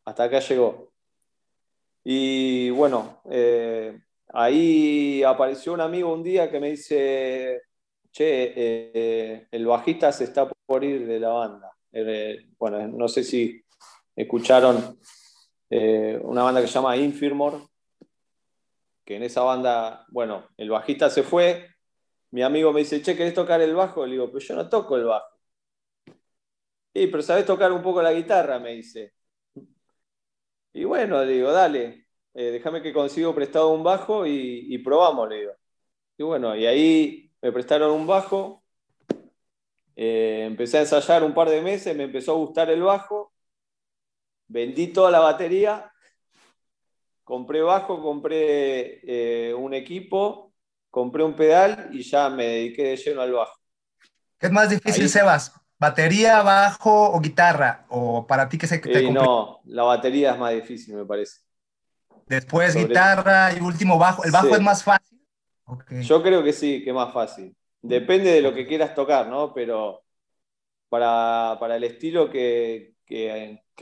hasta 0.05 0.25
acá 0.25 0.41
llegó. 0.41 0.93
Y 2.05 2.71
bueno, 2.71 3.23
eh, 3.31 4.01
ahí 4.29 5.23
apareció 5.23 5.73
un 5.73 5.81
amigo 5.81 6.13
un 6.13 6.23
día 6.23 6.51
que 6.51 6.61
me 6.61 6.71
dice, 6.71 7.63
che, 8.13 8.53
eh, 8.57 9.49
el 9.51 9.67
bajista 9.67 10.13
se 10.13 10.25
está 10.25 10.49
por 10.67 10.85
ir 10.85 11.07
de 11.07 11.21
la 11.21 11.31
banda. 11.31 11.73
Eh, 11.93 12.51
bueno, 12.59 12.87
no 12.89 13.09
sé 13.09 13.25
si 13.25 13.61
escucharon 14.15 14.99
eh, 15.71 16.19
una 16.23 16.43
banda 16.43 16.61
que 16.61 16.67
se 16.67 16.75
llama 16.75 16.97
Infirmor, 16.97 17.69
que 19.05 19.17
en 19.17 19.23
esa 19.23 19.43
banda, 19.43 20.05
bueno, 20.09 20.49
el 20.57 20.71
bajista 20.71 21.11
se 21.11 21.23
fue, 21.23 21.69
mi 22.31 22.43
amigo 22.43 22.73
me 22.73 22.81
dice, 22.81 23.03
che, 23.03 23.17
¿querés 23.17 23.35
tocar 23.35 23.61
el 23.61 23.75
bajo? 23.75 24.05
Le 24.07 24.13
digo, 24.13 24.27
pero 24.29 24.41
yo 24.41 24.55
no 24.55 24.69
toco 24.69 24.97
el 24.97 25.05
bajo. 25.05 25.39
Y, 26.95 27.07
pero 27.07 27.23
¿sabés 27.23 27.47
tocar 27.47 27.73
un 27.73 27.83
poco 27.83 28.03
la 28.03 28.13
guitarra? 28.13 28.59
Me 28.59 28.75
dice. 28.75 29.15
Y 30.73 30.85
bueno, 30.85 31.25
le 31.25 31.33
digo, 31.33 31.51
dale, 31.53 32.07
déjame 32.35 32.83
que 32.83 32.93
consigo 32.93 33.35
prestado 33.35 33.71
un 33.71 33.83
bajo 33.83 34.27
y, 34.27 34.67
y 34.69 34.79
probamos, 34.79 35.29
le 35.29 35.41
digo. 35.41 35.53
Y 36.19 36.23
bueno, 36.25 36.57
y 36.57 36.67
ahí 36.67 37.33
me 37.43 37.53
prestaron 37.53 37.93
un 37.93 38.07
bajo, 38.07 38.65
eh, 39.97 40.45
empecé 40.47 40.79
a 40.79 40.81
ensayar 40.83 41.25
un 41.25 41.35
par 41.35 41.49
de 41.51 41.61
meses, 41.63 41.97
me 41.97 42.05
empezó 42.05 42.33
a 42.33 42.37
gustar 42.37 42.71
el 42.71 42.83
bajo, 42.83 43.33
vendí 44.49 44.89
toda 44.89 45.11
la 45.11 45.21
batería, 45.21 45.93
compré 47.23 47.61
bajo, 47.61 48.03
compré 48.03 49.01
eh, 49.05 49.55
un 49.55 49.75
equipo, 49.75 50.53
compré 50.91 51.23
un 51.23 51.37
pedal 51.37 51.91
y 51.93 52.03
ya 52.03 52.29
me 52.29 52.47
dediqué 52.47 52.85
de 52.85 52.97
lleno 52.97 53.21
al 53.21 53.33
bajo. 53.33 53.59
¿Qué 54.39 54.47
es 54.47 54.53
más 54.53 54.71
difícil, 54.71 55.09
Sebas? 55.09 55.53
¿Batería, 55.79 56.43
bajo 56.43 57.13
o 57.13 57.21
guitarra? 57.21 57.87
¿O 57.89 58.27
para 58.27 58.49
ti 58.49 58.59
qué 58.59 58.67
se 58.67 58.79
te 58.79 58.99
eh, 58.99 59.13
No, 59.13 59.61
la 59.65 59.85
batería 59.85 60.33
es 60.33 60.39
más 60.39 60.53
difícil, 60.53 60.97
me 60.97 61.05
parece. 61.05 61.41
Después 62.27 62.75
guitarra 62.75 63.53
y 63.53 63.61
último 63.61 63.99
bajo. 63.99 64.25
¿El 64.25 64.33
bajo 64.33 64.55
es 64.55 64.61
más 64.61 64.83
fácil? 64.83 65.19
Yo 66.03 66.23
creo 66.23 66.43
que 66.43 66.53
sí, 66.53 66.83
que 66.83 66.93
más 66.93 67.13
fácil. 67.13 67.55
Depende 67.81 68.33
de 68.33 68.41
lo 68.41 68.53
que 68.53 68.67
quieras 68.67 68.95
tocar, 68.95 69.29
¿no? 69.29 69.55
Pero 69.55 70.03
para, 70.89 71.77
el 71.77 71.85
estilo 71.85 72.31
que, 72.31 72.95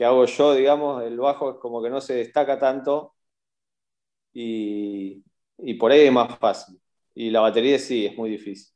hago 0.05 0.25
yo, 0.25 0.53
digamos, 0.53 1.03
el 1.03 1.17
bajo 1.17 1.51
es 1.51 1.57
como 1.57 1.81
que 1.81 1.89
no 1.89 2.01
se 2.01 2.15
destaca 2.15 2.59
tanto 2.59 3.15
y, 4.33 5.23
por 5.79 5.91
ahí 5.91 6.01
es 6.01 6.11
más 6.11 6.37
fácil. 6.39 6.79
Y 7.15 7.29
la 7.31 7.41
batería 7.41 7.79
sí, 7.79 8.05
es 8.05 8.15
muy 8.17 8.29
difícil. 8.31 8.73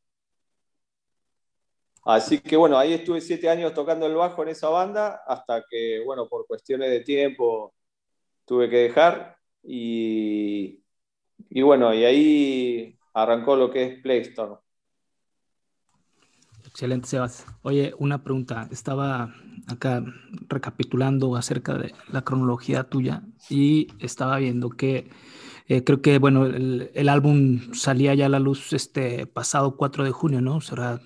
Así 2.04 2.40
que 2.40 2.58
bueno, 2.58 2.78
ahí 2.78 2.94
estuve 2.94 3.22
siete 3.22 3.48
años 3.50 3.74
tocando 3.74 4.08
el 4.08 4.16
bajo 4.16 4.42
en 4.44 4.50
esa 4.50 4.70
banda, 4.70 5.22
hasta 5.28 5.64
que, 5.70 6.02
bueno, 6.04 6.28
por 6.28 6.48
cuestiones 6.48 6.90
de 6.90 7.02
tiempo 7.02 7.74
tuve 8.46 8.70
que 8.70 8.78
dejar. 8.78 9.38
Y, 9.64 10.84
y 11.50 11.62
bueno, 11.62 11.94
y 11.94 12.06
ahí 12.06 13.00
arrancó 13.14 13.56
lo 13.56 13.72
que 13.72 13.84
es 13.84 14.02
Play 14.02 14.22
Store. 14.22 14.56
Excelente, 16.72 17.08
Sebas. 17.08 17.46
Oye, 17.64 17.94
una 18.00 18.24
pregunta. 18.24 18.68
Estaba 18.72 19.34
acá 19.68 20.04
recapitulando 20.48 21.36
acerca 21.36 21.78
de 21.78 21.94
la 22.10 22.24
cronología 22.24 22.86
tuya 22.86 23.24
y 23.50 23.88
estaba 24.00 24.38
viendo 24.38 24.70
que 24.70 25.10
eh, 25.68 25.84
creo 25.84 26.02
que, 26.02 26.18
bueno, 26.18 26.46
el, 26.46 27.10
álbum 27.10 27.74
salía 27.74 28.14
ya 28.16 28.26
a 28.26 28.30
la 28.30 28.40
luz 28.40 28.74
este 28.74 29.26
pasado 29.26 29.76
4 29.76 30.06
de 30.06 30.12
junio, 30.12 30.42
¿no? 30.42 30.62
Será 30.62 31.02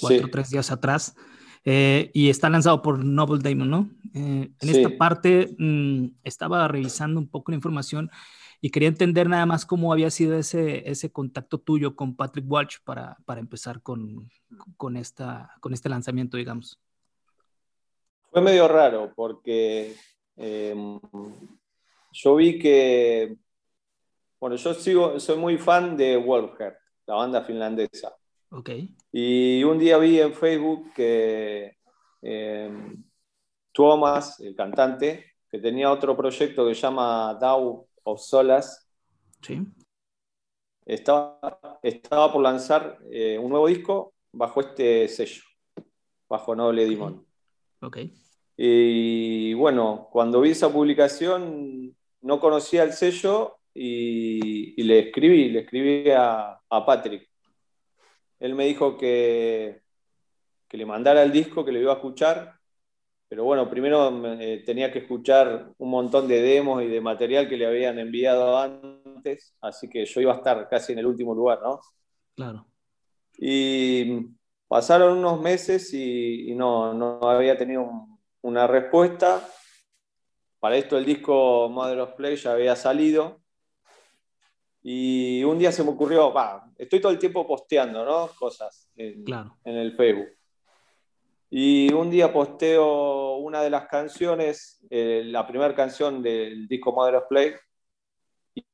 cuatro 0.00 0.26
o 0.26 0.30
tres 0.30 0.50
días 0.50 0.70
atrás. 0.70 1.16
Eh, 1.64 2.10
y 2.14 2.28
está 2.28 2.48
lanzado 2.48 2.80
por 2.82 3.04
Noble 3.04 3.42
Diamond, 3.42 3.70
¿no? 3.70 3.90
Eh, 4.14 4.50
en 4.60 4.68
esta 4.68 4.96
parte 4.96 5.56
mm, 5.58 6.06
estaba 6.24 6.68
revisando 6.68 7.18
un 7.18 7.28
poco 7.28 7.50
la 7.50 7.56
información 7.56 8.10
y 8.60 8.70
quería 8.70 8.88
entender 8.88 9.28
nada 9.28 9.46
más 9.46 9.66
cómo 9.66 9.92
había 9.92 10.10
sido 10.10 10.36
ese, 10.36 10.88
ese 10.90 11.10
contacto 11.10 11.58
tuyo 11.58 11.94
con 11.94 12.16
Patrick 12.16 12.44
Walsh 12.48 12.76
para, 12.84 13.16
para 13.24 13.40
empezar 13.40 13.82
con, 13.82 14.30
con, 14.76 14.96
esta, 14.96 15.54
con 15.60 15.72
este 15.72 15.88
lanzamiento, 15.88 16.36
digamos. 16.36 16.80
Fue 18.30 18.42
medio 18.42 18.68
raro 18.68 19.12
porque 19.14 19.94
em, 20.36 21.00
yo 22.12 22.36
vi 22.36 22.58
que, 22.58 23.36
bueno, 24.40 24.56
yo 24.56 24.74
sigo, 24.74 25.20
soy 25.20 25.36
muy 25.36 25.58
fan 25.58 25.96
de 25.96 26.16
Wolfheart, 26.16 26.76
la 27.06 27.14
banda 27.14 27.42
finlandesa. 27.42 28.14
Ok. 28.50 28.70
Y 29.12 29.64
un 29.64 29.78
día 29.78 29.98
vi 29.98 30.20
en 30.20 30.32
Facebook 30.32 30.92
que 30.94 31.76
em, 32.22 33.04
Thomas, 33.72 34.40
el 34.40 34.54
cantante, 34.54 35.36
que 35.50 35.58
tenía 35.58 35.90
otro 35.90 36.16
proyecto 36.16 36.66
que 36.66 36.74
se 36.74 36.80
llama 36.82 37.36
DAO 37.40 37.86
of 38.06 38.20
Solas. 38.20 38.88
Sí. 39.42 39.60
Estaba, 40.86 41.60
estaba 41.82 42.32
por 42.32 42.42
lanzar 42.42 42.98
eh, 43.10 43.38
un 43.38 43.50
nuevo 43.50 43.66
disco 43.66 44.14
bajo 44.32 44.60
este 44.60 45.08
sello, 45.08 45.42
bajo 46.28 46.54
Noble 46.54 46.86
Dimon. 46.86 47.26
Ok. 47.82 47.98
Y 48.56 49.52
bueno, 49.54 50.08
cuando 50.10 50.40
vi 50.40 50.50
esa 50.50 50.72
publicación 50.72 51.94
no 52.22 52.40
conocía 52.40 52.84
el 52.84 52.92
sello 52.92 53.58
y, 53.74 54.80
le 54.82 55.00
escribí, 55.00 55.50
le 55.50 55.60
escribí 55.60 56.10
a, 56.10 56.60
Patrick. 56.86 57.28
Él 58.38 58.54
me 58.54 58.66
dijo 58.66 58.96
que, 58.96 59.82
que 60.68 60.76
le 60.76 60.86
mandara 60.86 61.22
el 61.22 61.32
disco, 61.32 61.64
que 61.64 61.72
lo 61.72 61.80
iba 61.80 61.92
a 61.92 61.96
escuchar, 61.96 62.55
pero 63.28 63.44
bueno, 63.44 63.68
primero 63.68 64.38
eh, 64.40 64.62
tenía 64.64 64.92
que 64.92 65.00
escuchar 65.00 65.72
un 65.78 65.90
montón 65.90 66.28
de 66.28 66.40
demos 66.40 66.82
y 66.82 66.86
de 66.86 67.00
material 67.00 67.48
que 67.48 67.56
le 67.56 67.66
habían 67.66 67.98
enviado 67.98 68.56
antes, 68.56 69.54
así 69.60 69.88
que 69.88 70.04
yo 70.04 70.20
iba 70.20 70.32
a 70.32 70.36
estar 70.36 70.68
casi 70.68 70.92
en 70.92 71.00
el 71.00 71.06
último 71.06 71.34
lugar, 71.34 71.60
¿no? 71.60 71.80
Claro. 72.36 72.66
Y 73.38 74.28
pasaron 74.68 75.18
unos 75.18 75.40
meses 75.40 75.92
y, 75.92 76.54
no, 76.54 76.94
no, 76.94 77.18
había 77.22 77.58
tenido 77.58 77.90
una 78.42 78.66
respuesta. 78.66 79.46
Para 80.60 80.76
esto 80.76 80.96
el 80.96 81.04
disco 81.04 81.68
Mother 81.68 82.00
of 82.00 82.14
Play 82.14 82.36
ya 82.36 82.52
había 82.52 82.76
salido. 82.76 83.40
Y 84.82 85.42
un 85.42 85.58
día 85.58 85.72
se 85.72 85.82
me 85.82 85.90
ocurrió, 85.90 86.32
va, 86.32 86.70
estoy 86.78 87.00
todo 87.00 87.10
el 87.10 87.18
tiempo 87.18 87.44
posteando, 87.44 88.04
¿no? 88.04 88.28
Cosas 88.38 88.88
en, 88.94 89.24
en 89.64 89.74
el 89.74 89.96
Facebook. 89.96 90.35
Y 91.50 91.92
un 91.92 92.10
día 92.10 92.32
posteo 92.32 93.36
una 93.36 93.62
de 93.62 93.70
las 93.70 93.86
canciones, 93.86 94.84
eh, 94.90 95.22
la 95.26 95.46
primera 95.46 95.74
canción 95.74 96.22
del 96.22 96.66
disco 96.66 96.92
Mother 96.92 97.16
of 97.16 97.28
Play, 97.28 97.54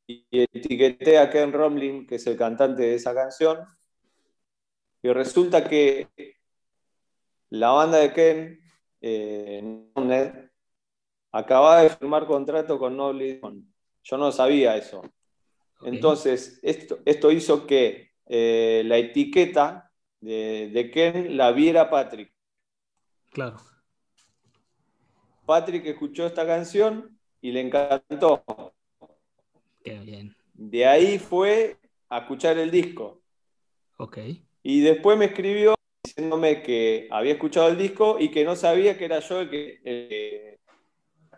y, 0.07 0.27
etiqueté 0.31 1.19
a 1.19 1.31
Ken 1.31 1.53
Romlin, 1.53 2.07
que 2.07 2.17
es 2.17 2.27
el 2.27 2.37
cantante 2.37 2.83
de 2.83 2.95
esa 2.95 3.15
canción. 3.15 3.59
Y 5.03 5.09
resulta 5.11 5.69
que 5.69 6.09
la 7.51 7.71
banda 7.71 7.99
de 7.99 8.13
Ken, 8.13 8.61
eh, 9.01 10.49
acababa 11.33 11.83
de 11.83 11.91
firmar 11.91 12.27
contrato 12.27 12.79
con 12.79 12.97
Noble. 12.97 13.41
Yo 14.05 14.17
no 14.17 14.33
sabía 14.33 14.77
eso. 14.77 15.03
Entonces, 15.83 16.61
esto, 16.63 17.01
esto 17.05 17.31
hizo 17.31 17.67
que 17.67 18.13
eh, 18.27 18.83
la 18.87 18.97
etiqueta 18.99 19.91
de, 20.21 20.71
de 20.73 20.91
Ken 20.91 21.37
la 21.37 21.53
viera 21.53 21.91
Patrick. 21.91 22.33
Claro. 23.33 23.57
Patrick 25.47 25.85
escuchó 25.87 26.27
esta 26.27 26.47
canción 26.47 27.19
y 27.41 27.51
le 27.53 27.61
encantó. 27.61 28.45
Qué 29.83 29.99
bien. 29.99 30.37
De 30.55 30.87
ahí 30.87 31.19
fue 31.19 31.79
a 32.09 32.19
escuchar 32.19 32.59
el 32.59 32.71
disco. 32.71 33.21
Ok. 33.97 34.19
Y 34.63 34.81
después 34.81 35.19
me 35.19 35.27
escribió 35.27 35.75
diciéndome 36.05 36.63
que 36.63 37.09
había 37.11 37.33
escuchado 37.33 37.69
el 37.69 37.79
disco 37.79 38.17
y 38.21 38.31
que 38.31 38.45
no 38.45 38.55
sabía 38.55 38.97
que 38.97 39.07
era 39.07 39.21
yo 39.21 39.41
el 39.41 39.51
que, 39.51 39.81
que 39.83 40.59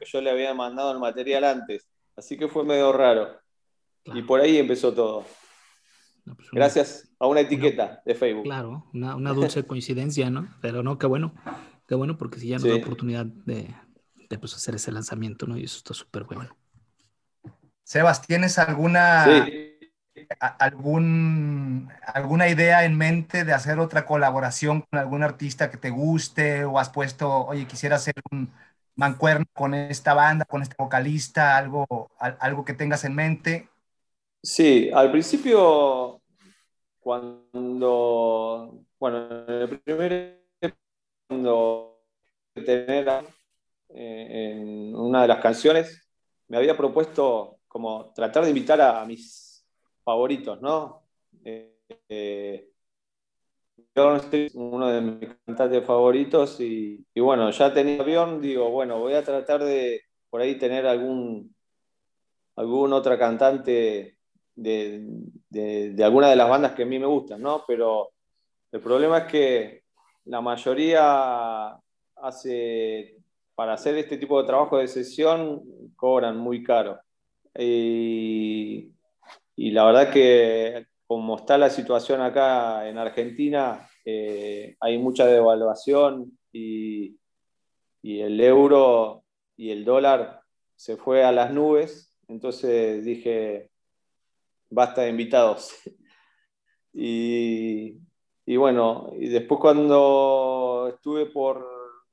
yo 0.05 0.20
le 0.20 0.30
había 0.30 0.53
mandado 0.53 0.92
el 0.92 0.99
material 0.99 1.45
antes. 1.45 1.88
Así 2.16 2.36
que 2.36 2.49
fue 2.49 2.64
medio 2.64 2.92
raro. 2.92 3.38
Y 4.05 4.22
por 4.22 4.40
ahí 4.40 4.59
empezó 4.59 4.92
todo. 4.92 5.24
Pues 6.24 6.51
Gracias 6.53 7.11
a 7.18 7.26
una 7.26 7.40
etiqueta 7.40 8.03
de 8.05 8.14
Facebook. 8.14 8.45
Claro, 8.45 8.84
una, 8.92 9.14
una 9.16 9.32
dulce 9.32 9.64
coincidencia, 9.64 10.30
¿no? 10.30 10.49
Pero 10.61 10.82
no, 10.82 10.99
qué 10.99 11.07
bueno. 11.07 11.34
Qué 11.87 11.95
bueno, 11.95 12.16
porque 12.16 12.39
si 12.41 12.49
ya 12.49 12.57
nos 12.57 12.68
da 12.68 12.76
oportunidad 12.76 13.26
de, 13.26 13.74
pues, 14.41 14.55
hacer 14.55 14.74
ese 14.74 14.91
lanzamiento, 14.91 15.47
¿no? 15.47 15.57
Y 15.59 15.64
eso 15.64 15.78
está 15.78 15.95
súper 15.95 16.24
bueno. 16.24 16.57
Sebas, 17.82 18.22
¿tienes 18.22 18.59
alguna, 18.59 19.26
algún, 20.59 21.91
alguna 22.07 22.49
idea 22.49 22.85
en 22.85 22.97
mente 22.97 23.45
de 23.45 23.53
hacer 23.53 23.78
otra 23.78 24.07
colaboración 24.07 24.80
con 24.82 24.99
algún 24.99 25.22
artista 25.22 25.70
que 25.70 25.76
te 25.76 25.91
guste 25.91 26.64
o 26.64 26.78
has 26.78 26.89
puesto, 26.89 27.45
oye, 27.47 27.66
quisiera 27.66 27.97
hacer 27.97 28.14
un 28.30 28.51
mancuerno 28.97 29.45
con 29.53 29.74
esta 29.74 30.14
banda, 30.14 30.47
con 30.47 30.62
este 30.62 30.76
vocalista, 30.78 31.59
algo, 31.59 32.11
algo 32.18 32.64
que 32.64 32.72
tengas 32.72 33.05
en 33.05 33.14
mente? 33.14 33.68
Sí, 34.43 34.91
al 34.95 35.11
principio, 35.11 36.22
cuando, 37.01 38.80
bueno, 38.99 39.45
en 39.47 39.55
el 39.55 39.80
primer 39.80 40.09
cuando 40.12 40.43
tener 42.55 43.09
eh, 43.89 44.53
en 44.53 44.95
una 44.95 45.22
de 45.22 45.28
las 45.28 45.41
canciones, 45.41 46.09
me 46.49 46.57
había 46.57 46.76
propuesto 46.76 47.59
como 47.66 48.12
tratar 48.12 48.45
de 48.45 48.51
invitar 48.51 48.80
a, 48.80 49.05
mis 49.05 49.66
favoritos, 50.05 50.61
¿no? 50.61 51.03
Eh, 51.45 51.76
eh, 52.09 52.70
uno 54.55 54.89
de 54.89 55.01
mis 55.01 55.28
cantantes 55.47 55.85
favoritos 55.85 56.61
y, 56.61 57.05
bueno, 57.16 57.51
ya 57.51 57.72
tenía 57.72 58.01
avión, 58.01 58.41
digo, 58.41 58.70
bueno, 58.70 58.99
voy 58.99 59.14
a 59.14 59.24
tratar 59.24 59.62
de 59.62 60.03
por 60.30 60.41
ahí 60.41 60.59
tener 60.59 60.87
algún, 60.87 61.55
algún 62.57 62.93
otra 62.93 63.18
cantante 63.18 64.18
de, 64.55 65.07
de 65.49 66.05
alguna 66.05 66.28
de 66.28 66.37
las 66.37 66.49
bandas 66.49 66.72
que 66.74 66.82
a 66.82 66.87
mí 66.87 66.99
me 66.99 67.07
gustan, 67.07 67.41
¿no? 67.41 67.64
Pero 67.66 68.11
el 68.72 68.80
problema 68.80 69.18
es 69.18 69.24
que 69.26 69.84
la 70.25 70.41
mayoría 70.41 71.77
hace, 72.16 73.16
para 73.55 73.75
hacer 73.75 73.97
este 73.97 74.16
tipo 74.18 74.41
de 74.41 74.47
trabajo 74.47 74.79
de 74.79 74.89
sesión, 74.89 75.62
cobran 75.97 76.37
muy 76.39 76.62
caro. 76.62 77.01
Y, 77.59 78.91
la 79.57 79.85
verdad 79.85 80.12
que 80.12 80.87
como 81.07 81.37
está 81.37 81.59
la 81.59 81.70
situación 81.70 82.20
acá 82.20 82.89
en 82.89 82.99
Argentina, 82.99 83.89
eh, 84.05 84.77
hay 84.81 84.99
mucha 84.99 85.27
devaluación 85.27 86.39
y, 86.53 87.16
y 88.03 88.20
el 88.20 88.41
euro 88.41 89.25
y 89.57 89.70
el 89.70 89.85
dólar 89.85 90.43
se 90.77 90.97
fue 90.97 91.25
a 91.25 91.33
las 91.33 91.53
nubes. 91.53 92.14
Entonces 92.29 93.05
dije, 93.05 93.70
basta 94.70 95.03
de 95.03 95.11
invitados. 95.11 95.72
Y, 96.97 97.99
y 98.47 98.57
bueno, 98.57 99.11
y 99.14 99.28
después 99.28 99.61
cuando 99.61 100.90
estuve 100.95 101.26
por 101.26 101.66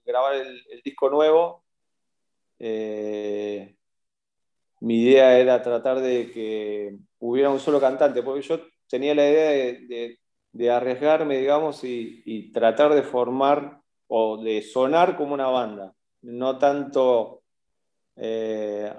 grabar 0.05 0.35
el, 0.35 0.81
disco 0.83 1.09
nuevo, 1.09 1.63
eh, 2.59 3.75
mi 4.79 5.01
idea 5.03 5.37
era 5.37 5.61
tratar 5.61 5.99
de 5.99 6.31
que 6.31 6.97
hubiera 7.19 7.49
un 7.49 7.59
solo 7.59 7.79
cantante, 7.81 8.23
porque 8.23 8.41
yo 8.41 8.59
tenía 8.87 9.13
la 9.13 9.29
idea 9.29 10.17
de, 10.53 10.71
arriesgarme, 10.71 11.37
digamos, 11.37 11.83
y, 11.83 12.51
tratar 12.53 12.93
de 12.93 13.03
formar 13.03 13.81
o 14.07 14.41
de 14.41 14.61
sonar 14.61 15.17
como 15.17 15.33
una 15.33 15.47
banda, 15.47 15.93
no 16.21 16.57
tanto, 16.57 17.43
eh, 18.15 18.93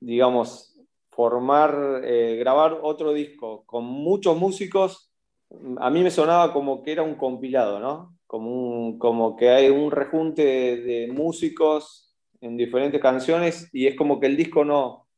digamos, 0.00 0.76
formar, 1.10 2.02
eh, 2.04 2.36
grabar 2.36 2.78
otro 2.82 3.12
disco 3.12 3.64
con 3.66 3.84
muchos 3.84 4.36
músicos 4.36 5.07
a 5.78 5.90
mí 5.90 6.02
me 6.02 6.10
sonaba 6.10 6.52
como 6.52 6.82
que 6.82 6.92
era 6.92 7.02
un 7.02 7.14
compilado, 7.14 7.80
¿no? 7.80 8.16
Como, 8.26 8.98
como 8.98 9.36
que 9.36 9.48
hay 9.50 9.70
un 9.70 9.90
rejunte 9.90 10.42
de, 10.42 11.08
músicos 11.12 12.14
en 12.40 12.56
diferentes 12.56 13.00
canciones 13.00 13.68
y 13.72 13.86
es 13.86 13.96
como 13.96 14.20
que 14.20 14.26
el 14.26 14.36
disco 14.36 14.64
no, 14.64 15.08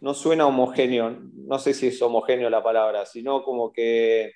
no 0.00 0.14
suena 0.14 0.46
homogéneo, 0.46 1.10
no 1.32 1.58
sé 1.58 1.72
si 1.74 1.86
es 1.88 2.02
homogéneo 2.02 2.50
la 2.50 2.62
palabra, 2.62 3.06
sino 3.06 3.42
como 3.44 3.72
que 3.72 4.32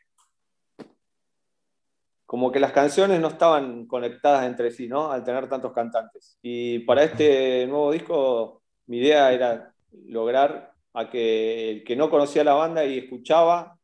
como 2.25 2.53
que 2.53 2.61
las 2.61 2.71
canciones 2.71 3.19
no 3.19 3.27
estaban 3.27 3.87
conectadas 3.87 4.47
entre 4.47 4.71
sí, 4.71 4.87
¿no? 4.87 5.11
Al 5.11 5.25
tener 5.25 5.49
tantos 5.49 5.73
cantantes. 5.73 6.39
Y 6.41 6.79
para 6.81 7.03
este 7.03 7.67
nuevo 7.67 7.91
disco, 7.91 8.63
mi 8.87 8.99
idea 8.99 9.33
era 9.33 9.75
lograr 10.07 10.73
a 10.93 11.11
que 11.11 11.71
el 11.71 11.85
que 11.85 11.97
no 11.97 12.09
conocía 12.09 12.45
la 12.45 12.55
banda 12.55 12.85
y 12.85 12.99
escuchaba, 12.99 13.77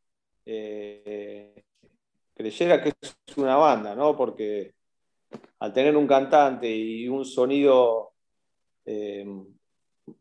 eh, 0.45 1.56
creyera 2.37 2.83
que 2.83 2.93
es 3.01 3.17
una 3.37 3.57
banda, 3.57 3.95
¿no? 3.95 4.17
Porque 4.17 4.75
al 5.59 5.73
tener 5.73 5.97
un 5.97 6.07
cantante 6.07 6.69
y 6.69 7.09
un 7.09 7.25
sonido 7.25 8.13
eh, 8.85 9.27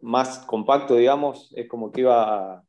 más 0.01 0.39
compacto, 0.39 0.95
digamos, 0.95 1.51
es 1.55 1.67
como 1.67 1.91
que 1.91 2.01
iba 2.01 2.63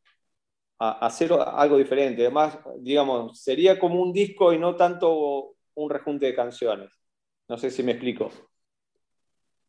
a, 0.79 1.07
hacer 1.07 1.33
algo 1.33 1.79
diferente. 1.79 2.23
Además, 2.23 2.59
digamos, 2.79 3.41
sería 3.41 3.79
como 3.79 4.03
un 4.03 4.13
disco 4.13 4.53
y 4.53 4.59
no 4.59 4.77
tanto 4.77 5.55
un 5.75 5.91
rejunte 5.91 6.27
de 6.27 6.35
canciones. 6.35 6.91
No 7.49 7.57
sé 7.57 7.71
si 7.71 7.83
me 7.83 7.93
explico. 7.93 8.31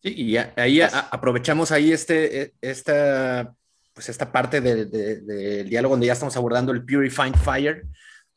Sí, 0.01 0.13
y 0.15 0.37
ahí 0.37 0.81
aprovechamos 0.81 1.71
ahí 1.71 1.91
este, 1.91 2.41
e, 2.41 2.53
esta, 2.61 3.55
pues 3.93 4.09
esta 4.09 4.31
parte 4.31 4.59
del 4.59 5.69
diálogo 5.69 5.93
donde 5.93 6.07
ya 6.07 6.13
estamos 6.13 6.35
abordando 6.35 6.71
el 6.71 6.85
Purified 6.85 7.35
Fire, 7.35 7.83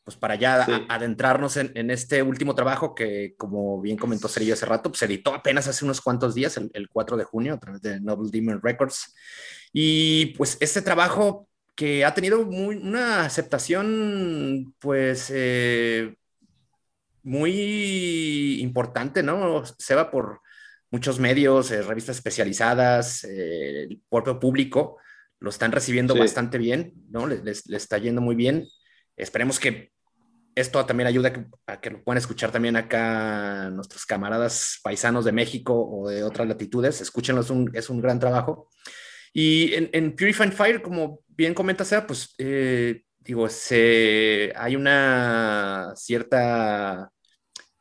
pues 0.03 0.17
para 0.17 0.35
ya 0.35 0.65
adentrarnos 0.89 1.57
en, 1.57 1.91
este 1.91 2.23
último 2.23 2.55
trabajo 2.55 2.95
que, 2.95 3.35
como 3.37 3.79
bien 3.79 3.97
comentó 3.97 4.27
Cerillo 4.27 4.53
hace 4.53 4.65
rato, 4.65 4.89
pues, 4.89 4.99
se 4.99 5.05
editó 5.05 5.33
apenas 5.33 5.67
hace 5.67 5.85
unos 5.85 6.01
cuantos 6.01 6.33
días, 6.33 6.57
el, 6.57 6.89
4 6.89 7.17
de 7.17 7.23
junio, 7.23 7.53
a 7.53 7.59
través 7.59 7.81
de 7.81 7.99
Noble 7.99 8.29
Demon 8.31 8.61
Records. 8.61 9.13
Y 9.71 10.27
pues 10.37 10.57
este 10.59 10.81
trabajo 10.81 11.47
que 11.75 12.03
ha 12.03 12.13
tenido 12.13 12.39
una 12.45 13.25
aceptación, 13.25 14.73
pues, 14.79 15.31
eh, 15.33 16.15
muy 17.23 18.59
importante, 18.61 19.23
¿no? 19.23 19.63
Se 19.77 19.95
va 19.95 20.09
por 20.11 20.41
muchos 20.89 21.19
medios, 21.19 21.71
eh, 21.71 21.81
revistas 21.81 22.17
especializadas, 22.17 23.23
eh, 23.23 23.83
el 23.83 24.01
propio 24.09 24.39
público 24.39 24.97
lo 25.41 25.49
están 25.49 25.71
recibiendo 25.71 26.15
bastante 26.15 26.59
bien, 26.59 26.93
¿no? 27.09 27.25
Les, 27.25 27.67
está 27.67 27.97
yendo 27.97 28.21
muy 28.21 28.35
bien. 28.35 28.67
Esperemos 29.17 29.59
que 29.59 29.90
esto 30.55 30.85
también 30.85 31.07
ayude 31.07 31.47
a 31.67 31.79
que, 31.79 31.89
lo 31.89 32.03
puedan 32.03 32.17
escuchar 32.17 32.51
también 32.51 32.75
acá 32.75 33.69
nuestros 33.71 34.05
camaradas 34.05 34.79
paisanos 34.83 35.25
de 35.25 35.31
México 35.31 35.73
o 35.73 36.09
de 36.09 36.23
otras 36.23 36.47
latitudes. 36.47 37.01
Escúchenlo, 37.01 37.41
es 37.41 37.49
un, 37.49 37.71
es 37.73 37.89
un 37.89 38.01
gran 38.01 38.19
trabajo. 38.19 38.69
Y 39.33 39.73
en, 39.73 39.89
en 39.93 40.15
Purifying 40.15 40.51
Fire, 40.51 40.81
como 40.81 41.21
bien 41.27 41.53
comenta 41.53 41.85
Sea, 41.85 42.05
pues 42.05 42.35
eh, 42.37 43.03
digo, 43.19 43.47
se, 43.49 44.53
hay 44.55 44.75
una 44.75 45.93
cierta, 45.95 47.11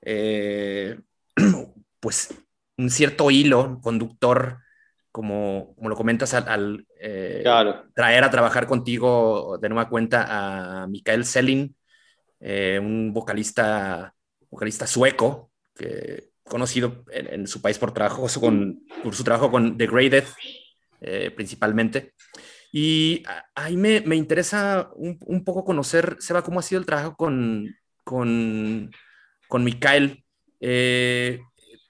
eh, 0.03 0.99
pues 2.01 2.35
un 2.79 2.91
cierto 2.91 3.31
hilo 3.31 3.81
conductor 3.83 4.59
como, 5.13 5.75
como 5.75 5.89
lo 5.89 5.97
comentas, 5.97 6.35
al, 6.35 6.87
eh, 7.01 7.43
traer 7.95 8.25
a 8.25 8.31
trabajar 8.31 8.67
contigo 8.67 9.59
de 9.61 9.69
nueva 9.69 9.89
cuenta 9.89 10.83
a 10.83 10.87
Mikael 10.87 11.25
Selin, 11.25 11.75
eh, 12.41 12.79
un 12.83 13.13
vocalista, 13.13 14.15
vocalista 14.51 14.87
sueco, 14.87 15.53
que, 15.75 16.31
conocido 16.43 17.05
en, 17.13 17.47
su 17.47 17.63
país 17.63 17.79
por, 17.79 17.93
trabajo, 17.93 18.27
por 19.03 19.15
su 19.15 19.25
trabajo 19.25 19.51
con 19.51 19.77
The 19.77 19.87
Graded, 19.87 20.25
eh, 21.01 21.31
principalmente. 21.31 22.15
Y 22.73 23.23
ahí 23.55 23.77
me, 23.77 24.01
me 24.01 24.17
interesa 24.17 24.91
un, 24.95 25.45
poco 25.45 25.65
conocer, 25.65 26.17
Seba, 26.19 26.43
cómo 26.43 26.61
ha 26.61 26.63
sido 26.63 26.81
el 26.81 26.87
trabajo 26.87 27.17
con, 27.17 27.77
con, 28.05 28.91
con 29.49 29.65
Mikael. 29.65 30.25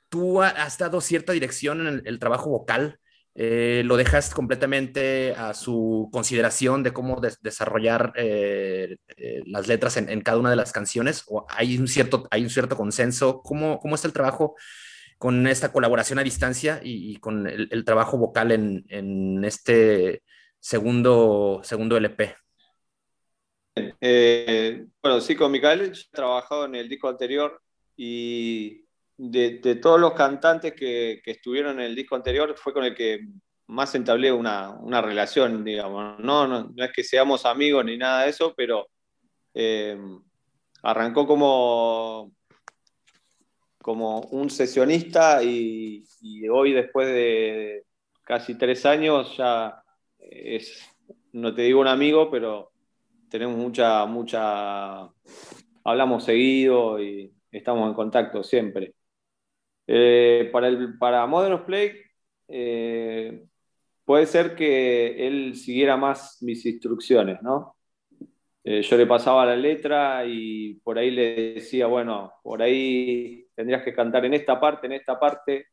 tú 0.08 0.42
has 0.42 0.76
dado 0.76 1.00
cierta 1.00 1.32
dirección 1.32 1.86
en 1.86 2.02
el 2.04 2.18
trabajo 2.18 2.50
vocal 2.50 3.00
eh, 3.34 3.82
lo 3.84 3.96
dejas 3.96 4.34
completamente 4.34 5.34
a 5.36 5.54
su 5.54 6.08
consideración 6.12 6.82
de 6.82 6.92
cómo 6.92 7.20
desarrollar 7.40 8.12
eh, 8.16 8.96
eh, 9.16 9.42
las 9.46 9.68
letras 9.68 9.96
en, 9.96 10.20
cada 10.20 10.38
una 10.38 10.50
de 10.50 10.56
las 10.56 10.72
canciones? 10.72 11.24
¿O 11.28 11.46
hay 11.48 11.78
un 11.78 11.86
cierto, 11.86 12.26
hay 12.30 12.42
un 12.42 12.50
cierto 12.50 12.76
consenso? 12.76 13.40
¿Cómo, 13.42 13.78
cómo 13.78 13.94
está 13.94 14.08
el 14.08 14.14
trabajo 14.14 14.56
con 15.18 15.46
esta 15.46 15.72
colaboración 15.72 16.18
a 16.18 16.24
distancia 16.24 16.80
y, 16.82 17.16
con 17.16 17.46
el, 17.46 17.84
trabajo 17.84 18.18
vocal 18.18 18.52
en, 18.52 19.44
este 19.44 20.22
segundo, 20.58 21.60
segundo 21.62 21.96
LP? 21.96 22.34
bueno, 25.02 25.20
sí, 25.20 25.36
con 25.36 25.52
Micael 25.52 25.82
he 25.82 25.92
trabajado 26.10 26.64
en 26.64 26.74
el 26.74 26.88
disco 26.88 27.08
anterior 27.08 27.62
y 27.96 28.84
de, 29.22 29.76
todos 29.76 30.00
los 30.00 30.14
cantantes 30.14 30.72
que, 30.72 31.20
estuvieron 31.24 31.78
en 31.78 31.86
el 31.86 31.94
disco 31.94 32.16
anterior, 32.16 32.54
fue 32.56 32.72
con 32.72 32.84
el 32.84 32.94
que 32.94 33.20
más 33.66 33.94
entablé 33.94 34.32
una, 34.32 35.02
relación, 35.02 35.62
digamos. 35.62 36.18
No, 36.20 36.46
no, 36.46 36.72
es 36.76 36.92
que 36.92 37.04
seamos 37.04 37.44
amigos 37.44 37.84
ni 37.84 37.98
nada 37.98 38.22
de 38.22 38.30
eso, 38.30 38.54
pero 38.56 38.88
eh, 39.52 39.98
arrancó 40.82 41.26
como, 41.26 42.32
como 43.82 44.20
un 44.20 44.48
sesionista 44.48 45.42
y, 45.42 46.02
hoy, 46.50 46.72
después 46.72 47.06
de 47.08 47.84
casi 48.22 48.56
tres 48.56 48.86
años, 48.86 49.36
ya 49.36 49.82
es, 50.18 50.82
no 51.32 51.54
te 51.54 51.62
digo 51.62 51.80
un 51.80 51.88
amigo, 51.88 52.30
pero 52.30 52.72
tenemos 53.28 53.56
mucha, 53.58 54.06
mucha, 54.06 55.10
hablamos 55.84 56.24
seguido 56.24 57.02
y 57.02 57.30
estamos 57.52 57.86
en 57.86 57.94
contacto 57.94 58.42
siempre. 58.42 58.94
Eh, 59.92 60.48
para, 60.52 60.68
el, 60.68 60.96
para 60.98 61.26
Modern 61.26 61.64
Play, 61.66 61.92
eh, 62.46 63.44
puede 64.04 64.26
ser 64.26 64.54
que 64.54 65.26
él 65.26 65.56
siguiera 65.56 65.96
más 65.96 66.40
mis 66.42 66.64
instrucciones, 66.64 67.42
¿no? 67.42 67.74
Eh, 68.62 68.82
yo 68.82 68.96
le 68.96 69.06
pasaba 69.06 69.44
la 69.46 69.56
letra 69.56 70.24
y 70.26 70.74
por 70.84 70.96
ahí 70.96 71.10
le 71.10 71.54
decía, 71.54 71.88
bueno, 71.88 72.34
por 72.44 72.62
ahí 72.62 73.48
tendrías 73.56 73.82
que 73.82 73.92
cantar 73.92 74.24
en 74.26 74.34
esta 74.34 74.60
parte, 74.60 74.86
en 74.86 74.92
esta 74.92 75.18
parte. 75.18 75.66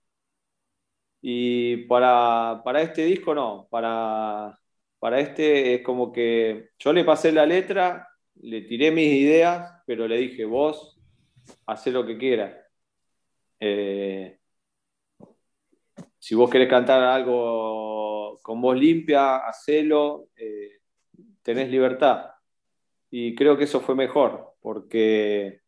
Y 1.22 1.78
para, 1.88 2.62
para 2.64 2.82
este 2.82 3.06
disco 3.06 3.36
no, 3.36 3.68
para, 3.70 4.58
para 5.00 5.20
este 5.20 5.76
es 5.76 5.82
como 5.84 6.12
que 6.12 6.70
yo 6.80 6.92
le 6.92 7.04
pasé 7.04 7.32
la 7.32 7.46
letra, 7.46 8.08
le 8.36 8.62
tiré 8.62 8.90
mis 8.92 9.14
ideas, 9.14 9.84
pero 9.86 10.08
le 10.08 10.18
dije, 10.18 10.46
vos, 10.46 11.00
haz 11.68 11.86
lo 11.88 12.06
que 12.06 12.18
quieras. 12.18 12.67
Eh, 13.60 14.40
si 16.20 16.36
vos 16.36 16.50
querés 16.50 16.70
cantar 16.70 17.02
algo 17.04 18.40
con 18.42 18.62
voz 18.62 18.78
limpia, 18.78 19.38
hacelo, 19.38 20.30
eh, 20.36 20.80
tenés 21.42 21.70
libertad. 21.70 22.32
Y 23.10 23.36
creo 23.36 23.58
que 23.58 23.64
eso 23.64 23.80
fue 23.80 23.96
mejor, 23.96 24.56
porque 24.62 25.62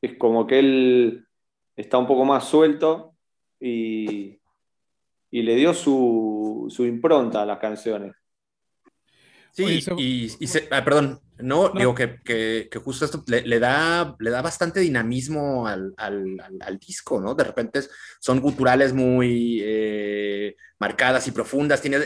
es 0.00 0.16
como 0.16 0.46
que 0.46 0.58
él 0.58 1.26
está 1.76 1.98
un 1.98 2.06
poco 2.06 2.24
más 2.24 2.44
suelto 2.48 3.16
y, 3.58 4.38
le 5.30 5.54
dio 5.56 5.74
su, 5.74 6.66
su 6.68 6.84
impronta 6.86 7.42
a 7.42 7.46
las 7.46 7.58
canciones. 7.58 8.14
Sí, 9.52 9.80
y, 9.98 10.28
ah, 10.70 10.84
perdón, 10.84 11.20
no, 11.42 11.70
digo 11.70 11.94
que, 11.94 12.20
que, 12.22 12.68
justo 12.82 13.04
esto 13.04 13.24
le, 13.26 13.58
da, 13.58 14.16
le 14.18 14.30
da 14.30 14.42
bastante 14.42 14.80
dinamismo 14.80 15.66
al, 15.66 15.94
al, 15.96 16.36
al, 16.60 16.78
disco, 16.78 17.20
¿no? 17.20 17.34
De 17.34 17.44
repente 17.44 17.80
son 18.18 18.40
guturales 18.40 18.92
muy 18.92 19.60
eh, 19.62 20.56
marcadas 20.78 21.26
y 21.26 21.32
profundas, 21.32 21.80
tiene 21.80 21.98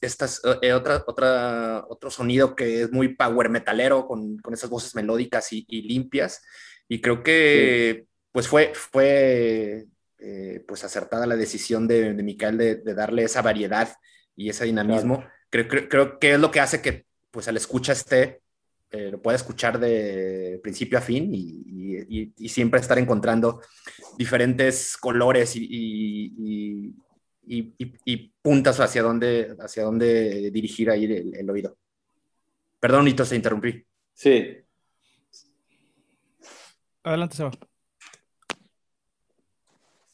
estas, 0.00 0.42
eh, 0.62 0.72
otra, 0.72 1.04
otra, 1.06 1.84
otro 1.88 2.10
sonido 2.10 2.54
que 2.54 2.82
es 2.82 2.92
muy 2.92 3.14
power 3.14 3.48
metalero 3.48 4.06
con, 4.06 4.38
con 4.38 4.54
esas 4.54 4.70
voces 4.70 4.94
melódicas 4.94 5.52
y, 5.52 5.64
limpias, 5.82 6.42
y 6.88 7.00
creo 7.00 7.22
que 7.22 8.06
pues 8.32 8.46
fue, 8.46 8.72
fue 8.74 9.86
eh, 10.18 10.64
pues 10.66 10.84
acertada 10.84 11.26
la 11.26 11.36
decisión 11.36 11.88
de, 11.88 12.14
de 12.14 12.22
Micael 12.22 12.58
de, 12.58 12.76
de, 12.76 12.94
darle 12.94 13.24
esa 13.24 13.42
variedad 13.42 13.88
y 14.36 14.50
ese 14.50 14.64
dinamismo. 14.64 15.24
Creo, 15.50 16.18
que 16.18 16.32
es 16.34 16.38
lo 16.38 16.50
que 16.50 16.60
hace 16.60 16.80
que 16.80 17.06
pues 17.30 17.48
al 17.48 17.56
escucha 17.56 17.92
esté, 17.92 18.42
eh, 18.92 19.10
lo 19.12 19.22
pueda 19.22 19.36
escuchar 19.36 19.78
de 19.78 20.58
principio 20.62 20.98
a 20.98 21.00
fin 21.00 21.30
y, 21.32 22.48
siempre 22.48 22.80
estar 22.80 22.98
encontrando 22.98 23.60
diferentes 24.18 24.96
colores 24.96 25.52
y, 25.54 26.92
puntas 28.42 28.80
hacia 28.80 29.02
dónde, 29.02 29.54
hacia 29.60 29.84
dónde 29.84 30.50
dirigir 30.50 30.90
ahí 30.90 31.04
el, 31.04 31.50
oído. 31.50 31.76
Perdón, 32.80 33.04
Nito, 33.04 33.24
se 33.24 33.36
interrumpí. 33.36 33.84
Sí. 34.12 34.56
Adelante, 37.04 37.36
Seba. 37.36 37.50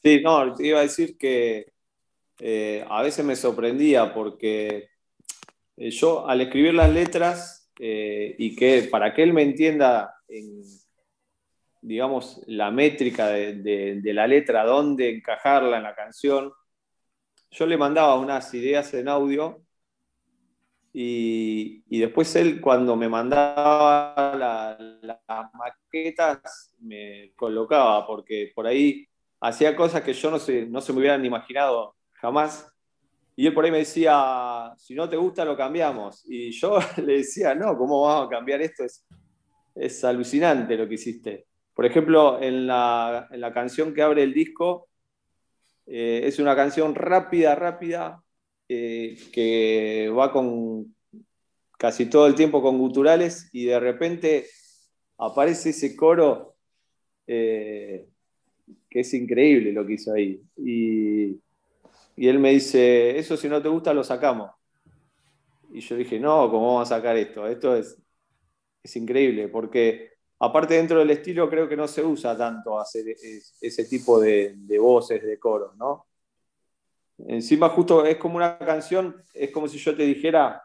Sí, 0.03 0.21
no, 0.21 0.55
iba 0.59 0.79
a 0.79 0.83
decir 0.83 1.17
que 1.17 1.73
eh, 2.39 2.85
a 2.87 3.01
veces 3.01 3.25
me 3.25 3.35
sorprendía 3.35 4.13
porque 4.13 4.89
eh, 5.77 5.89
yo 5.89 6.27
al 6.27 6.41
escribir 6.41 6.75
las 6.75 6.91
letras 6.91 7.56
eh, 7.79 8.35
y 8.37 8.55
que 8.55 8.83
para 8.83 9.13
que 9.13 9.23
él 9.23 9.33
me 9.33 9.43
entienda 9.43 10.15
en, 10.27 10.63
digamos, 11.81 12.41
la 12.47 12.71
métrica 12.71 13.27
de, 13.27 14.01
la 14.03 14.27
letra, 14.27 14.65
dónde 14.65 15.09
encajarla 15.09 15.77
en 15.77 15.83
la 15.83 15.95
canción, 15.95 16.51
yo 17.51 17.65
le 17.65 17.77
mandaba 17.77 18.19
unas 18.19 18.53
ideas 18.53 18.93
en 18.93 19.07
audio 19.07 19.61
y, 20.91 21.83
después 21.99 22.35
él 22.35 22.59
cuando 22.59 22.95
me 22.95 23.07
mandaba 23.07 24.35
las 25.01 25.53
maquetas 25.53 26.73
me 26.79 27.31
colocaba, 27.35 28.05
porque 28.07 28.51
por 28.55 28.65
ahí 28.67 29.07
hacía 29.39 29.75
cosas 29.75 30.01
que 30.01 30.13
yo 30.13 30.31
no 30.31 30.37
no 30.37 30.81
se 30.81 30.93
me 30.93 30.99
hubieran 30.99 31.23
imaginado 31.23 31.95
jamás 32.13 32.67
y 33.39 33.45
él 33.45 33.53
por 33.53 33.63
ahí 33.63 33.71
me 33.71 33.77
decía, 33.77 34.73
si 34.79 34.95
no 34.95 35.07
te 35.07 35.15
gusta, 35.15 35.45
lo 35.45 35.55
cambiamos. 35.55 36.25
Y 36.27 36.49
yo 36.49 36.79
le 36.97 37.17
decía, 37.17 37.53
no, 37.53 37.77
¿cómo 37.77 38.01
vamos 38.01 38.25
a 38.25 38.29
cambiar 38.29 38.61
esto? 38.61 38.83
Es, 38.83 39.05
es 39.75 40.03
alucinante 40.03 40.75
lo 40.75 40.87
que 40.87 40.95
hiciste. 40.95 41.45
Por 41.75 41.85
ejemplo, 41.85 42.41
en 42.41 42.65
la, 42.65 43.27
en 43.29 43.39
la 43.39 43.53
canción 43.53 43.93
que 43.93 44.01
abre 44.01 44.23
el 44.23 44.33
disco, 44.33 44.89
eh, 45.85 46.21
es 46.23 46.39
una 46.39 46.55
canción 46.55 46.95
rápida, 46.95 47.53
rápida, 47.53 48.23
eh, 48.67 49.15
que 49.31 50.09
va 50.09 50.31
con 50.31 50.95
casi 51.77 52.07
todo 52.07 52.25
el 52.25 52.33
tiempo 52.33 52.59
con 52.59 52.79
guturales 52.79 53.49
y 53.53 53.65
de 53.65 53.79
repente 53.79 54.47
aparece 55.19 55.69
ese 55.69 55.95
coro 55.95 56.55
eh, 57.27 58.07
que 58.89 59.01
es 59.01 59.13
increíble 59.13 59.71
lo 59.73 59.85
que 59.85 59.93
hizo 59.93 60.11
ahí. 60.11 60.41
Y, 60.57 61.39
y 62.17 62.27
él 62.27 62.39
me 62.39 62.49
dice, 62.49 63.17
eso 63.17 63.37
si 63.37 63.47
no 63.47 63.61
te 63.61 63.69
gusta 63.69 63.93
lo 63.93 64.03
sacamos. 64.03 64.51
Y 65.71 65.81
yo 65.81 65.95
dije, 65.95 66.19
no, 66.19 66.49
¿cómo 66.49 66.73
vamos 66.73 66.91
a 66.91 66.95
sacar 66.97 67.15
esto? 67.15 67.45
Esto 67.47 67.75
es, 67.75 67.95
es 68.81 68.95
increíble, 68.95 69.49
porque 69.49 70.13
aparte 70.39 70.73
dentro 70.73 70.97
del 70.97 71.11
estilo 71.11 71.47
creo 71.47 71.69
que 71.69 71.77
no 71.77 71.87
se 71.87 72.03
usa 72.03 72.35
tanto 72.35 72.79
hacer 72.79 73.05
ese 73.61 73.85
tipo 73.85 74.19
de, 74.19 74.57
voces, 74.79 75.23
de 75.23 75.39
coros, 75.39 75.77
¿no? 75.77 76.05
encima 77.19 77.69
justo 77.69 78.05
es 78.05 78.17
como 78.17 78.37
una 78.37 78.59
canción, 78.59 79.23
es 79.33 79.51
como 79.51 79.67
si 79.67 79.77
yo 79.79 79.95
te 79.95 80.03
dijera 80.03 80.63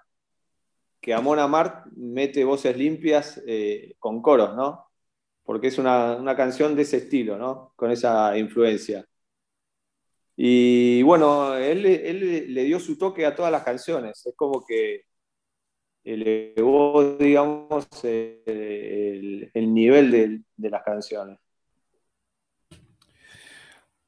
que 1.01 1.15
Amon 1.15 1.39
Amart 1.39 1.87
mete 1.97 2.45
voces 2.45 2.77
limpias 2.77 3.43
eh, 3.47 3.95
con 3.99 4.23
coros, 4.23 4.55
¿no? 4.55 4.87
Porque 5.45 5.69
es 5.69 5.79
una, 5.79 6.17
una, 6.17 6.37
canción 6.37 6.77
de 6.77 6.83
ese 6.83 6.99
estilo, 6.99 7.39
¿no? 7.39 7.73
Con 7.75 7.91
esa 7.91 8.37
influencia. 8.39 9.07
Y 10.37 11.03
bueno, 11.03 11.55
él, 11.57 11.85
él, 11.87 12.55
le 12.55 12.65
dio 12.65 12.81
su 12.81 12.97
toque 12.97 13.27
a 13.27 13.35
todas 13.35 13.53
las 13.53 13.63
canciones. 13.63 14.25
Es 14.25 14.35
como 14.37 14.65
que 14.65 15.03
elevó, 16.05 17.17
digamos, 17.17 17.87
el, 18.03 19.51
el 19.53 19.75
nivel 19.75 20.11
de, 20.11 20.41
de 20.57 20.71
las 20.71 20.83
canciones. 20.83 21.39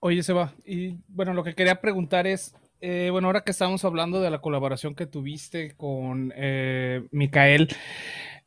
Oye, 0.01 0.23
Seba, 0.23 0.53
y 0.67 0.99
bueno, 1.09 1.33
lo 1.33 1.43
que 1.43 1.55
quería 1.55 1.81
preguntar 1.81 2.27
es, 2.27 2.55
eh, 2.83 3.09
bueno, 3.11 3.29
ahora 3.29 3.43
que 3.43 3.53
estamos 3.53 3.83
hablando 3.87 4.21
de 4.21 4.31
la 4.31 4.43
colaboración 4.43 4.95
que 4.95 5.07
tuviste 5.07 5.75
con 5.75 6.31
eh, 6.37 7.07
Micael, 7.11 7.69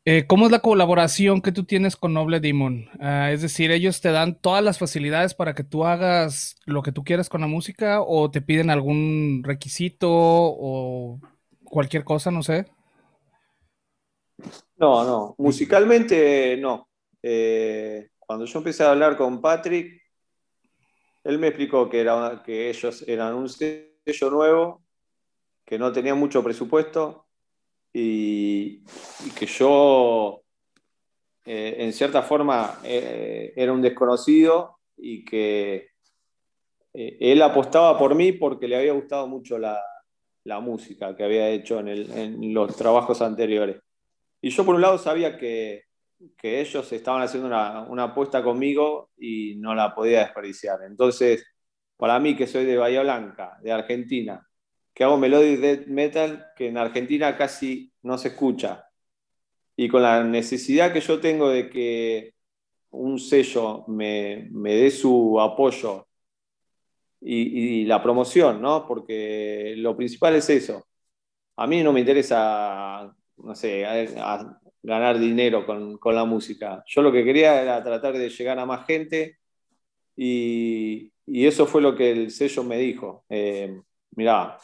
eh, 0.10 0.26
¿cómo 0.26 0.46
es 0.46 0.54
la 0.54 0.62
colaboración 0.62 1.42
que 1.42 1.52
tú 1.52 1.66
tienes 1.66 1.98
con 1.98 2.14
Noble 2.14 2.40
Demon? 2.40 2.90
Ah, 3.02 3.30
es 3.34 3.42
decir, 3.42 3.72
ellos 3.72 4.00
te 4.00 4.10
dan 4.10 4.40
todas 4.40 4.64
las 4.64 4.80
facilidades 4.80 5.34
para 5.34 5.54
que 5.54 5.66
tú 5.66 5.84
hagas 5.84 6.56
lo 6.64 6.82
que 6.82 6.94
tú 6.94 7.04
quieras 7.04 7.28
con 7.28 7.42
la 7.42 7.48
música 7.48 8.02
o 8.02 8.32
te 8.32 8.42
piden 8.42 8.70
algún 8.70 9.42
requisito 9.44 10.08
o 10.10 11.20
cualquier 11.66 12.06
cosa, 12.06 12.32
no 12.32 12.42
sé. 12.42 12.68
No, 14.78 15.04
no, 15.04 15.36
musicalmente 15.40 16.56
no. 16.56 16.88
cuando 18.18 18.46
yo 18.46 18.60
empecé 18.60 18.86
a 18.86 18.92
hablar 18.92 19.18
con 19.18 19.42
Patrick, 19.42 20.02
él 21.26 21.38
me 21.38 21.48
explicó 21.48 21.90
que, 21.90 22.00
era, 22.00 22.42
que 22.46 22.70
ellos 22.70 23.04
eran 23.10 23.34
un 23.34 23.50
sello 23.50 24.32
nuevo, 24.32 24.82
que 25.66 25.78
no 25.78 25.92
tenía 25.92 26.16
mucho 26.16 26.42
presupuesto 26.42 27.27
y, 28.00 28.84
que 29.38 29.46
yo, 29.46 30.44
eh, 31.46 31.76
en 31.80 31.94
cierta 31.94 32.22
forma, 32.24 32.80
eh, 32.84 33.54
era 33.56 33.74
un 33.74 33.82
desconocido 33.82 34.80
y 34.98 35.24
que 35.24 35.90
eh, 36.94 37.18
él 37.20 37.42
apostaba 37.42 37.98
por 37.98 38.16
mí 38.16 38.32
porque 38.32 38.68
le 38.68 38.78
había 38.78 38.94
gustado 38.94 39.28
mucho 39.28 39.58
la, 39.58 39.82
música 40.62 41.14
que 41.14 41.26
había 41.26 41.50
hecho 41.50 41.82
en, 41.82 41.90
en 41.90 42.54
los 42.54 42.74
trabajos 42.78 43.22
anteriores. 43.22 43.82
Y 44.42 44.50
yo, 44.50 44.64
por 44.64 44.76
un 44.76 44.82
lado, 44.82 44.98
sabía 44.98 45.38
que 45.38 45.88
que 46.38 46.62
ellos 46.62 46.92
estaban 46.92 47.22
haciendo 47.22 47.48
una, 47.48 48.04
apuesta 48.04 48.44
conmigo 48.44 49.12
y 49.18 49.56
no 49.58 49.76
la 49.76 49.94
podía 49.94 50.20
desperdiciar. 50.20 50.80
Entonces, 50.84 51.46
para 51.96 52.20
mí, 52.20 52.36
que 52.36 52.48
soy 52.48 52.66
de 52.66 52.78
Bahía 52.78 53.02
Blanca, 53.02 53.58
de 53.62 53.72
Argentina, 53.72 54.47
que 54.98 55.04
hago 55.04 55.16
melodic 55.16 55.60
death 55.60 55.86
metal, 55.86 56.48
que 56.56 56.70
en 56.70 56.78
Argentina 56.80 57.38
casi 57.38 57.94
no 58.02 58.18
se 58.18 58.30
escucha, 58.30 58.90
y 59.76 59.90
con 59.90 60.02
la 60.02 60.24
necesidad 60.24 60.92
que 60.92 61.02
yo 61.02 61.20
tengo 61.20 61.50
de 61.50 61.70
que 61.70 62.34
un 62.90 63.20
sello 63.20 63.86
me, 63.88 64.50
dé 64.52 64.90
su 64.90 65.40
apoyo 65.40 66.08
y, 67.22 67.86
la 67.86 68.02
promoción, 68.02 68.60
¿no? 68.60 68.88
Porque 68.88 69.76
lo 69.78 69.96
principal 69.96 70.36
es 70.36 70.50
eso. 70.50 70.88
A 71.58 71.68
mí 71.68 71.84
no 71.84 71.94
me 71.94 72.00
interesa, 72.00 73.16
no 73.38 73.56
sé, 73.56 73.86
ganar 74.82 75.20
dinero 75.20 75.66
con, 75.68 76.00
la 76.16 76.26
música. 76.26 76.84
Yo 76.88 77.04
lo 77.04 77.12
que 77.12 77.24
quería 77.24 77.62
era 77.62 77.84
tratar 77.84 78.18
de 78.18 78.30
llegar 78.30 78.58
a 78.58 78.66
más 78.66 78.88
gente 78.88 79.38
y, 80.16 81.12
eso 81.28 81.68
fue 81.68 81.82
lo 81.84 81.96
que 81.96 82.12
el 82.12 82.32
sello 82.32 82.64
me 82.64 82.78
dijo. 82.80 83.26
Eh, 83.30 83.80
mirá, 84.16 84.58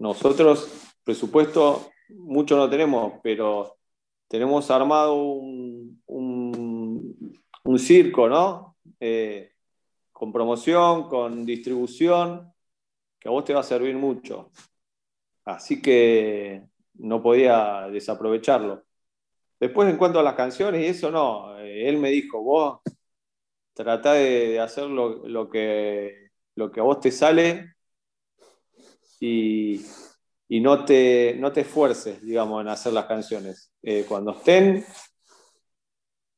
nosotros 0.00 0.68
presupuesto 1.04 1.90
mucho 2.08 2.56
no 2.56 2.68
tenemos, 2.68 3.20
pero 3.22 3.76
tenemos 4.26 4.70
armado 4.70 5.14
un, 5.14 6.00
circo, 7.78 8.28
¿no? 8.28 8.76
Eh, 8.98 9.52
con 10.10 10.32
promoción, 10.32 11.08
con 11.08 11.46
distribución, 11.46 12.52
que 13.18 13.28
a 13.28 13.32
vos 13.32 13.44
te 13.44 13.54
va 13.54 13.60
a 13.60 13.62
servir 13.62 13.94
mucho. 13.94 14.50
Así 15.44 15.80
que 15.80 16.62
no 16.94 17.22
podía 17.22 17.88
desaprovecharlo. 17.90 18.82
Después, 19.58 19.88
en 19.88 19.96
cuanto 19.96 20.18
a 20.18 20.22
las 20.22 20.34
canciones 20.34 20.82
y 20.82 20.86
eso, 20.86 21.10
no. 21.10 21.58
Eh, 21.58 21.88
él 21.88 21.98
me 21.98 22.10
dijo, 22.10 22.42
vos 22.42 22.80
tratá 23.74 24.14
de, 24.14 24.60
hacer 24.60 24.84
lo, 24.84 25.48
que, 25.48 26.30
lo 26.54 26.70
que 26.70 26.80
a 26.80 26.82
vos 26.82 27.00
te 27.00 27.10
sale 27.10 27.74
y, 29.20 29.84
no, 30.60 30.84
te, 30.84 31.36
no 31.38 31.52
te 31.52 31.60
esfuerces, 31.60 32.22
digamos, 32.22 32.62
en 32.62 32.68
hacer 32.68 32.92
las 32.92 33.06
canciones. 33.06 33.72
Eh, 33.82 34.04
cuando 34.08 34.32
estén, 34.32 34.84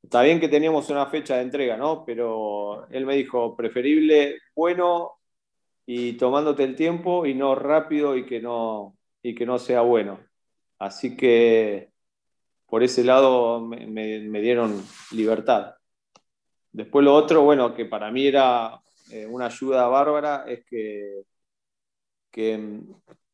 está 0.02 0.22
bien 0.22 0.40
que 0.40 0.48
teníamos 0.48 0.90
una 0.90 1.06
fecha 1.06 1.36
de 1.36 1.42
entrega, 1.42 1.76
¿no? 1.76 2.04
Pero 2.04 2.88
él 2.90 3.06
me 3.06 3.16
dijo, 3.16 3.56
preferible 3.56 4.38
bueno 4.54 5.12
y 5.86 6.14
tomándote 6.14 6.64
el 6.64 6.76
tiempo 6.76 7.26
y 7.26 7.34
no 7.34 7.54
rápido 7.54 8.16
y 8.16 8.26
que 8.26 8.40
no, 8.40 8.96
y 9.22 9.34
que 9.34 9.46
no 9.46 9.58
sea 9.58 9.80
bueno. 9.82 10.20
Así 10.78 11.16
que 11.16 11.92
por 12.66 12.82
ese 12.82 13.04
lado 13.04 13.60
me, 13.60 14.40
dieron 14.40 14.82
libertad. 15.12 15.74
Después 16.72 17.04
lo 17.04 17.14
otro, 17.14 17.42
bueno, 17.42 17.74
que 17.74 17.84
para 17.84 18.10
mí 18.10 18.26
era 18.26 18.80
eh, 19.10 19.26
una 19.26 19.46
ayuda 19.46 19.86
bárbara, 19.88 20.44
es 20.48 20.64
que, 20.64 21.22
que 22.32 22.58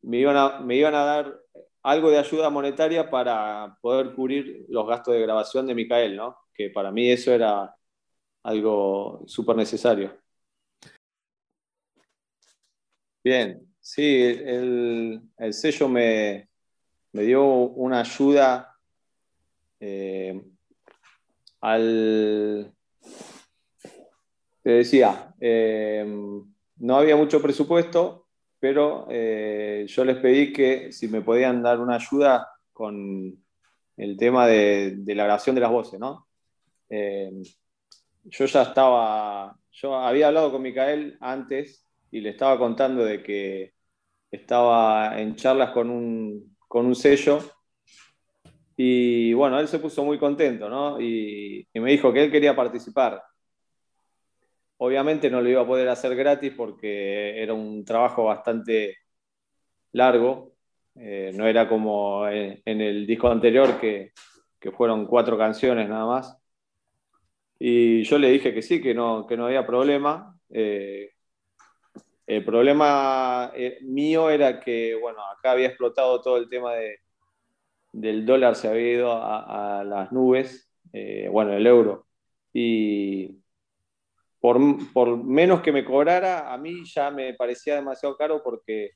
me, 0.02 0.18
iban 0.18 0.36
a, 0.36 0.60
me 0.60 0.76
iban 0.76 0.94
a 0.94 1.04
dar 1.04 1.40
algo 1.82 2.10
de 2.10 2.18
ayuda 2.18 2.50
monetaria 2.50 3.08
para 3.08 3.78
poder 3.80 4.14
cubrir 4.14 4.66
los 4.68 4.86
gastos 4.86 5.14
de 5.14 5.22
grabación 5.22 5.66
de 5.66 5.74
Micael, 5.74 6.16
¿no? 6.16 6.36
Que 6.52 6.70
para 6.70 6.90
mí 6.90 7.08
eso 7.10 7.32
era 7.32 7.74
algo 8.42 9.22
súper 9.26 9.56
necesario. 9.56 10.18
Bien, 13.24 13.66
sí, 13.80 14.22
el, 14.22 15.22
sello 15.50 15.88
me, 15.88 16.48
me, 17.12 17.22
dio 17.22 17.44
una 17.44 18.00
ayuda 18.00 18.74
eh, 19.80 20.40
al, 21.60 22.72
te 24.62 24.70
decía, 24.70 25.34
eh, 25.40 26.06
no 26.76 26.96
había 26.96 27.16
mucho 27.16 27.42
presupuesto, 27.42 28.27
pero 28.60 29.06
eh, 29.10 29.86
yo 29.88 30.04
les 30.04 30.16
pedí 30.16 30.52
que 30.52 30.92
si 30.92 31.08
me 31.08 31.22
podían 31.22 31.62
dar 31.62 31.80
una 31.80 31.96
ayuda 31.96 32.48
con 32.72 33.36
el 33.96 34.16
tema 34.16 34.46
de, 34.46 34.96
la 35.06 35.24
grabación 35.24 35.54
de 35.54 35.60
las 35.60 35.70
voces, 35.70 35.98
¿no? 35.98 36.26
yo 36.90 38.46
ya 38.46 38.62
estaba, 38.62 39.54
yo 39.70 39.94
había 39.94 40.28
hablado 40.28 40.50
con 40.50 40.62
Micael 40.62 41.18
antes 41.20 41.86
y 42.10 42.20
le 42.20 42.30
estaba 42.30 42.58
contando 42.58 43.04
de 43.04 43.22
que 43.22 43.74
estaba 44.30 45.20
en 45.20 45.36
charlas 45.36 45.70
con 45.70 45.90
un, 45.90 46.56
con 46.66 46.86
un 46.86 46.94
sello 46.94 47.40
y 48.80 49.32
bueno, 49.32 49.58
él 49.58 49.66
se 49.66 49.80
puso 49.80 50.04
muy 50.04 50.18
contento, 50.18 50.68
¿no? 50.68 51.00
Y, 51.00 51.66
me 51.74 51.90
dijo 51.90 52.12
que 52.12 52.22
él 52.22 52.30
quería 52.30 52.54
participar. 52.54 53.20
Obviamente 54.78 55.30
no 55.30 55.40
lo 55.40 55.48
iba 55.48 55.62
a 55.62 55.66
poder 55.66 55.88
hacer 55.88 56.14
gratis 56.14 56.52
porque 56.56 57.42
era 57.42 57.52
un 57.52 57.84
trabajo 57.84 58.24
bastante 58.24 58.96
largo. 59.92 60.54
Eh, 60.94 61.32
no 61.34 61.46
era 61.46 61.68
como 61.68 62.28
en, 62.28 62.62
el 62.64 63.06
disco 63.06 63.28
anterior 63.28 63.80
que, 63.80 64.12
fueron 64.76 65.06
cuatro 65.06 65.38
canciones 65.38 65.88
nada 65.88 66.06
más. 66.06 66.38
Y 67.58 68.04
yo 68.04 68.18
le 68.18 68.30
dije 68.30 68.54
que 68.54 68.62
sí, 68.62 68.80
que 68.80 68.94
no, 68.94 69.26
que 69.26 69.36
no 69.36 69.46
había 69.46 69.66
problema. 69.66 70.38
Eh, 70.50 71.10
el 72.26 72.44
problema 72.44 73.52
eh, 73.56 73.78
mío 73.82 74.30
era 74.30 74.60
que, 74.60 74.94
bueno, 74.94 75.18
acá 75.26 75.52
había 75.52 75.68
explotado 75.68 76.20
todo 76.20 76.36
el 76.36 76.48
tema 76.48 76.74
de, 76.74 76.98
del 77.92 78.26
dólar 78.26 78.54
se 78.54 78.68
había 78.68 78.92
ido 78.92 79.12
a, 79.12 79.82
las 79.84 80.12
nubes, 80.12 80.70
bueno, 81.30 81.52
el 81.54 81.66
euro. 81.66 82.06
Y 82.52 83.38
por, 84.40 85.24
menos 85.24 85.62
que 85.62 85.72
me 85.72 85.84
cobrara, 85.84 86.52
a 86.52 86.58
mí 86.58 86.84
ya 86.84 87.10
me 87.10 87.34
parecía 87.34 87.74
demasiado 87.74 88.16
caro 88.16 88.42
porque 88.42 88.92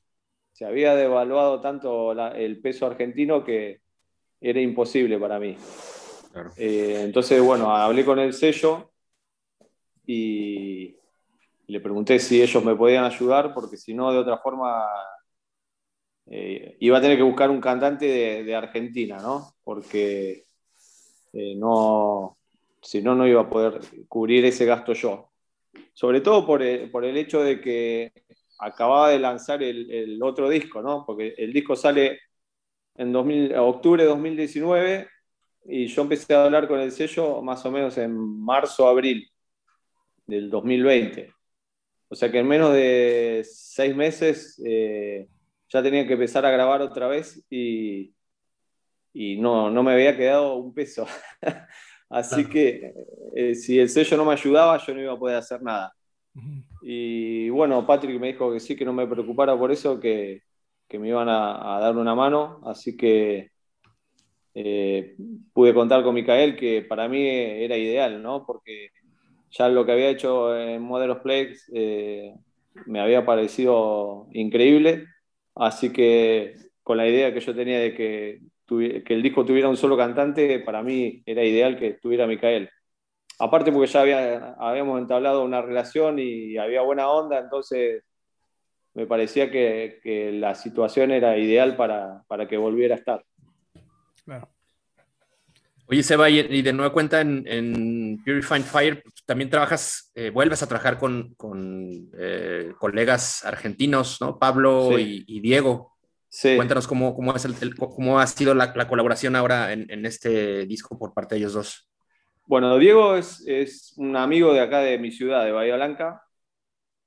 se 0.51 0.65
había 0.65 0.95
devaluado 0.95 1.59
tanto 1.61 2.11
el 2.33 2.61
peso 2.61 2.85
argentino 2.85 3.43
que 3.43 3.81
era 4.39 4.61
imposible 4.61 5.17
para 5.17 5.39
mí. 5.39 5.57
Eh, 6.57 7.01
entonces, 7.03 7.41
bueno, 7.41 7.75
hablé 7.75 8.05
con 8.05 8.19
el 8.19 8.33
sello 8.33 8.91
y 10.05 10.95
le 11.67 11.79
pregunté 11.79 12.19
si 12.19 12.41
ellos 12.41 12.63
me 12.63 12.75
podían 12.75 13.05
ayudar, 13.05 13.53
porque 13.53 13.77
si 13.77 13.93
no, 13.93 14.11
de 14.11 14.19
otra 14.19 14.37
forma 14.37 14.85
eh, 16.27 16.77
iba 16.79 16.97
a 16.97 17.01
tener 17.01 17.17
que 17.17 17.23
buscar 17.23 17.49
un 17.49 17.61
cantante 17.61 18.43
de, 18.43 18.55
Argentina, 18.55 19.19
¿no? 19.19 19.55
Porque 19.63 20.43
eh, 21.33 21.55
no, 21.55 22.37
si 22.81 23.01
no, 23.01 23.15
no 23.15 23.27
iba 23.27 23.41
a 23.41 23.49
poder 23.49 23.81
cubrir 24.07 24.45
ese 24.45 24.65
gasto 24.65 24.93
yo. 24.93 25.32
Sobre 25.93 26.21
todo 26.21 26.45
por 26.45 26.61
el, 26.61 27.17
hecho 27.17 27.43
de 27.43 27.61
que 27.61 28.11
acababa 28.59 29.09
de 29.09 29.19
lanzar 29.19 29.61
el, 29.63 30.19
otro 30.21 30.49
disco, 30.49 30.81
¿no? 30.81 31.05
Porque 31.05 31.33
el 31.37 31.53
disco 31.53 31.75
sale 31.75 32.19
en 32.95 33.11
2000, 33.11 33.55
octubre 33.55 34.03
de 34.03 34.09
2019 34.09 35.07
y 35.65 35.87
yo 35.87 36.01
empecé 36.01 36.33
a 36.33 36.45
hablar 36.45 36.67
con 36.67 36.79
el 36.79 36.91
sello 36.91 37.41
más 37.41 37.65
o 37.65 37.71
menos 37.71 37.97
en 37.97 38.15
marzo, 38.15 38.87
abril 38.87 39.27
del 40.25 40.49
2020. 40.49 41.31
O 42.09 42.15
sea 42.15 42.31
que 42.31 42.39
en 42.39 42.47
menos 42.47 42.73
de 42.73 43.43
seis 43.43 43.95
meses 43.95 44.61
eh, 44.65 45.27
ya 45.69 45.81
tenía 45.81 46.05
que 46.05 46.13
empezar 46.13 46.45
a 46.45 46.51
grabar 46.51 46.81
otra 46.81 47.07
vez 47.07 47.43
y, 47.49 48.13
y 49.13 49.37
no, 49.37 49.69
no 49.69 49.83
me 49.83 49.93
había 49.93 50.15
quedado 50.15 50.55
un 50.55 50.73
peso. 50.73 51.07
Así 52.13 52.45
que 52.45 52.93
eh, 53.35 53.55
si 53.55 53.79
el 53.79 53.89
sello 53.89 54.17
no 54.17 54.25
me 54.25 54.33
ayudaba, 54.33 54.77
yo 54.77 54.93
no 54.93 55.01
iba 55.01 55.13
a 55.13 55.17
poder 55.17 55.37
hacer 55.37 55.61
nada. 55.63 55.91
Y 56.83 57.49
bueno, 57.49 57.85
Patrick 57.87 58.19
me 58.19 58.27
dijo 58.27 58.53
que 58.53 58.59
sí, 58.59 58.75
que 58.75 58.85
no 58.85 58.93
me 58.93 59.07
preocupara 59.07 59.57
por 59.57 59.71
eso, 59.71 59.99
que, 59.99 60.43
que 60.87 60.99
me 60.99 61.09
iban 61.09 61.27
a, 61.27 61.79
dar 61.79 61.97
una 61.97 62.13
mano. 62.13 62.61
Así 62.65 62.95
que 62.95 63.49
eh, 64.53 65.15
pude 65.53 65.73
contar 65.73 66.03
con 66.03 66.13
Micael, 66.13 66.55
que 66.55 66.83
para 66.83 67.07
mí 67.07 67.25
era 67.27 67.77
ideal, 67.77 68.21
¿no? 68.21 68.45
Porque 68.45 68.89
ya 69.49 69.69
lo 69.69 69.85
que 69.85 69.93
había 69.93 70.09
hecho 70.09 70.55
en 70.55 70.83
Modelos 70.83 71.19
Plays 71.19 71.67
eh, 71.73 72.35
me 72.85 72.99
había 72.99 73.25
parecido 73.25 74.27
increíble. 74.33 75.07
Así 75.55 75.91
que 75.91 76.57
con 76.83 76.97
la 76.97 77.07
idea 77.07 77.33
que 77.33 77.39
yo 77.39 77.55
tenía 77.55 77.79
de 77.79 77.95
que 77.95 78.41
que 78.67 79.13
el 79.13 79.21
disco 79.21 79.45
tuviera 79.45 79.69
un 79.69 79.77
solo 79.77 79.97
cantante, 79.97 80.59
para 80.59 80.81
mí 80.81 81.21
era 81.25 81.43
ideal 81.43 81.77
que 81.77 81.89
estuviera 81.89 82.27
Micael. 82.27 82.69
Aparte 83.39 83.71
porque 83.71 83.91
ya 83.91 84.01
había, 84.01 84.53
habíamos 84.59 84.99
entablado 84.99 85.43
una 85.43 85.61
relación 85.61 86.19
y 86.19 86.57
había 86.57 86.81
buena 86.81 87.09
onda, 87.09 87.39
entonces 87.39 88.03
me 88.93 89.07
parecía 89.07 89.49
que, 89.51 90.31
la 90.33 90.55
situación 90.55 91.11
era 91.11 91.37
ideal 91.37 91.75
para, 91.75 92.47
que 92.47 92.57
volviera 92.57 92.95
a 92.95 92.97
estar. 92.99 93.25
Oye, 95.87 96.03
Seba, 96.03 96.29
y 96.29 96.61
de 96.61 96.73
nueva 96.73 96.93
cuenta 96.93 97.21
en, 97.21 97.43
en 97.47 98.21
Purifying 98.23 98.63
Fire, 98.63 99.03
también 99.25 99.49
trabajas, 99.49 100.11
eh, 100.15 100.29
vuelves 100.29 100.61
a 100.63 100.67
trabajar 100.67 100.97
con, 100.97 101.35
eh, 102.17 102.73
colegas 102.77 103.45
argentinos, 103.45 104.19
¿no? 104.21 104.37
Pablo 104.37 104.97
y, 104.99 105.39
Diego. 105.39 105.92
Cuéntanos 106.41 106.87
cómo, 106.87 107.15
cómo, 107.15 107.33
cómo 107.77 108.19
ha 108.19 108.27
sido 108.27 108.55
la, 108.55 108.73
colaboración 108.87 109.35
ahora 109.35 109.71
en, 109.71 110.05
este 110.05 110.65
disco 110.65 110.97
por 110.97 111.13
parte 111.13 111.35
de 111.35 111.39
ellos 111.39 111.53
dos. 111.53 111.89
Bueno, 112.45 112.77
Diego 112.77 113.15
es, 113.15 113.43
es 113.47 113.93
un 113.97 114.15
amigo 114.15 114.51
de 114.53 114.61
acá 114.61 114.79
de 114.79 114.97
mi 114.97 115.11
ciudad, 115.11 115.45
de 115.45 115.51
Bahía 115.51 115.75
Blanca. 115.75 116.23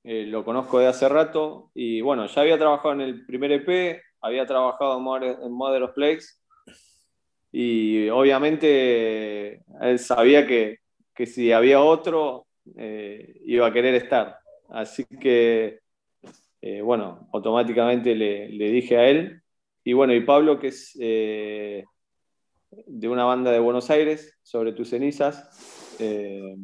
Eh, 0.03 0.25
lo 0.25 0.45
conozco 0.45 0.79
de 0.79 0.87
hace 0.87 1.09
rato 1.09 1.69
y 1.73 1.99
bueno, 1.99 2.27
ya 2.27 2.41
había 2.41 2.57
trabajado 2.57 2.93
en 2.93 3.01
el 3.01 3.25
primer 3.25 3.51
EP, 3.51 4.01
había 4.21 4.45
trabajado 4.45 4.97
en 4.97 5.51
Mother 5.51 5.83
of 5.83 5.93
Plagues 5.93 6.41
y 7.51 8.07
obviamente 8.09 9.63
él 9.81 9.99
sabía 9.99 10.47
que, 10.47 10.77
que 11.13 11.25
si 11.25 11.51
había 11.51 11.81
otro 11.81 12.47
eh, 12.77 13.41
iba 13.45 13.67
a 13.67 13.73
querer 13.73 13.95
estar. 13.95 14.37
Así 14.69 15.05
que 15.05 15.79
eh, 16.61 16.81
bueno, 16.81 17.29
automáticamente 17.33 18.15
le, 18.15 18.47
dije 18.71 18.97
a 18.97 19.07
él. 19.07 19.41
Y 19.83 19.93
bueno, 19.93 20.13
y 20.13 20.21
Pablo, 20.21 20.59
que 20.59 20.67
es 20.67 20.97
eh, 20.99 21.85
de 22.85 23.07
una 23.07 23.23
banda 23.23 23.51
de 23.51 23.59
Buenos 23.59 23.89
Aires, 23.89 24.37
sobre 24.43 24.73
tus 24.73 24.89
cenizas. 24.89 25.95
Eh, 25.99 26.57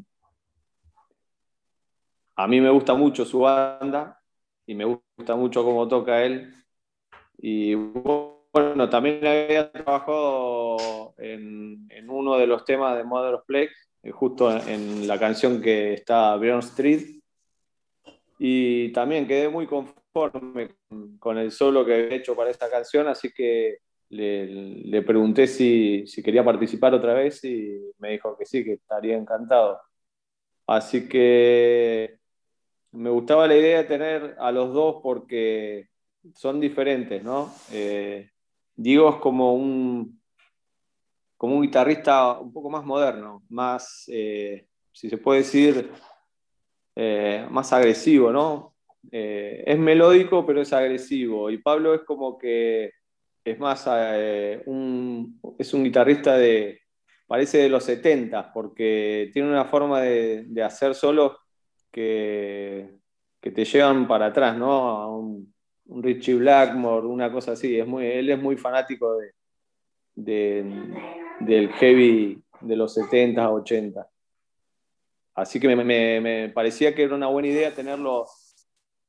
a 2.36 2.48
mí 2.48 2.60
me 2.60 2.72
gusta 2.72 2.96
mucho 2.96 3.26
su 3.26 3.40
banda 3.40 4.20
y 4.66 4.76
me 4.76 4.86
gusta 4.86 5.36
mucho 5.36 5.64
cómo 5.64 5.88
toca 5.88 6.24
él. 6.24 6.54
Y 7.38 7.76
bueno, 7.76 8.90
también 8.90 9.26
había 9.26 9.72
trabajado 9.72 11.14
en, 11.18 11.88
uno 12.10 12.38
de 12.38 12.48
los 12.48 12.66
temas 12.66 12.98
de 12.98 13.04
Mother 13.04 13.36
of 13.36 13.44
justo 14.12 14.52
en 14.52 15.08
la 15.08 15.18
canción 15.18 15.62
que 15.62 15.94
está 15.94 16.36
Beyond 16.38 16.64
Street, 16.64 17.23
y 18.46 18.92
también 18.92 19.26
quedé 19.26 19.48
muy 19.48 19.66
conforme 19.66 20.76
con 21.18 21.38
el 21.38 21.50
solo 21.50 21.86
que 21.86 21.94
he 21.94 22.16
hecho 22.16 22.36
para 22.36 22.50
esta 22.50 22.70
canción, 22.70 23.08
así 23.08 23.32
que 23.32 23.78
le, 24.10 25.02
pregunté 25.02 25.48
si, 25.48 26.04
quería 26.22 26.44
participar 26.44 26.94
otra 26.94 27.14
vez 27.14 27.42
y 27.46 27.80
me 28.00 28.10
dijo 28.10 28.36
que 28.38 28.46
sí, 28.46 28.66
que 28.66 28.74
estaría 28.74 29.16
encantado. 29.16 29.80
Así 30.68 31.08
que 31.08 32.20
me 32.92 33.10
gustaba 33.10 33.48
la 33.48 33.56
idea 33.56 33.78
de 33.78 33.84
tener 33.86 34.36
a 34.38 34.52
los 34.52 34.74
dos 34.74 34.98
porque 35.02 35.88
son 36.36 36.60
diferentes, 36.60 37.24
¿no? 37.24 37.50
Eh, 37.72 38.30
Diego 38.76 39.10
es 39.10 39.16
como 39.22 39.54
un, 39.56 40.22
como 41.38 41.56
un 41.56 41.62
guitarrista 41.62 42.40
un 42.40 42.52
poco 42.52 42.70
más 42.70 42.84
moderno, 42.84 43.42
más, 43.48 44.04
eh, 44.10 44.68
si 44.92 45.10
se 45.10 45.18
puede 45.18 45.40
decir, 45.40 45.90
eh, 46.96 47.48
más 47.50 47.74
agresivo, 47.74 48.32
¿no? 48.32 48.76
Eh, 49.12 49.64
es 49.66 49.78
melódico, 49.78 50.46
pero 50.46 50.62
es 50.62 50.74
agresivo. 50.74 51.50
Y 51.50 51.58
Pablo 51.58 51.94
es 51.94 52.02
como 52.02 52.38
que 52.38 52.92
es 53.44 53.60
más, 53.60 53.86
eh, 53.92 54.62
un, 54.66 55.40
es 55.58 55.74
un 55.74 55.84
guitarrista 55.84 56.38
de, 56.38 56.82
parece 57.28 57.60
de 57.60 57.70
los 57.70 57.84
70, 57.84 58.54
porque 58.54 59.30
tiene 59.34 59.50
una 59.50 59.66
forma 59.66 60.02
de, 60.02 60.64
hacer 60.64 60.96
solos 60.96 61.38
que, 61.92 62.98
que, 63.42 63.52
te 63.52 63.66
llevan 63.66 64.08
para 64.08 64.28
atrás, 64.28 64.58
¿no? 64.58 64.90
A 64.90 65.08
un, 65.18 65.54
Richie 65.86 66.36
Blackmore, 66.36 67.08
una 67.08 67.32
cosa 67.32 67.54
así. 67.54 67.78
Es 67.78 67.86
muy, 67.88 68.06
él 68.06 68.30
es 68.30 68.42
muy 68.42 68.56
fanático 68.58 69.18
de, 70.16 70.64
del 71.40 71.70
heavy 71.74 72.42
de 72.62 72.76
los 72.76 72.94
70, 72.94 73.52
80. 73.52 74.08
Así 75.36 75.60
que 75.60 75.76
me, 75.76 76.50
parecía 76.50 76.94
que 76.94 77.04
era 77.04 77.16
una 77.16 77.28
buena 77.28 77.48
idea 77.48 77.74
tenerlo, 77.74 78.28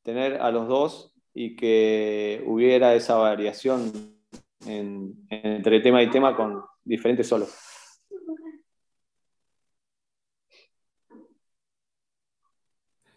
tener 0.02 0.40
a 0.40 0.50
los 0.50 0.68
dos 0.68 1.14
y 1.34 1.56
que 1.56 2.42
hubiera 2.46 2.94
esa 2.94 3.16
variación 3.16 3.92
entre 4.60 5.80
tema 5.80 6.02
y 6.02 6.10
tema 6.10 6.34
con 6.34 6.62
diferentes 6.82 7.28
solos. 7.28 7.54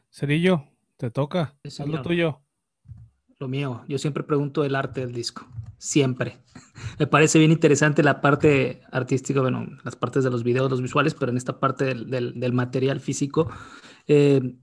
Cerillo, 0.09 0.63
te 0.97 1.11
toca. 1.11 1.55
Es 1.63 1.79
lo 1.79 2.01
tuyo. 2.01 2.41
Lo 3.39 3.47
mío. 3.47 3.83
Yo 3.87 3.99
siempre 3.99 4.23
pregunto 4.23 4.65
el 4.65 4.75
arte 4.75 5.01
del 5.01 5.13
disco 5.13 5.47
siempre. 5.77 6.39
Me 6.99 7.07
parece 7.07 7.39
bien 7.39 7.51
interesante 7.51 8.03
la 8.03 8.21
parte 8.21 8.81
artística, 8.91 9.41
bueno, 9.41 9.67
las 9.83 9.95
partes 9.95 10.23
de 10.23 10.29
los 10.29 10.43
videos, 10.43 10.69
los 10.69 10.81
visuales, 10.81 11.13
pero 11.13 11.31
en 11.31 11.37
esta 11.37 11.59
parte 11.59 11.85
del, 11.85 12.53
material 12.53 12.99
físico, 12.99 13.49
eh, 14.07 14.55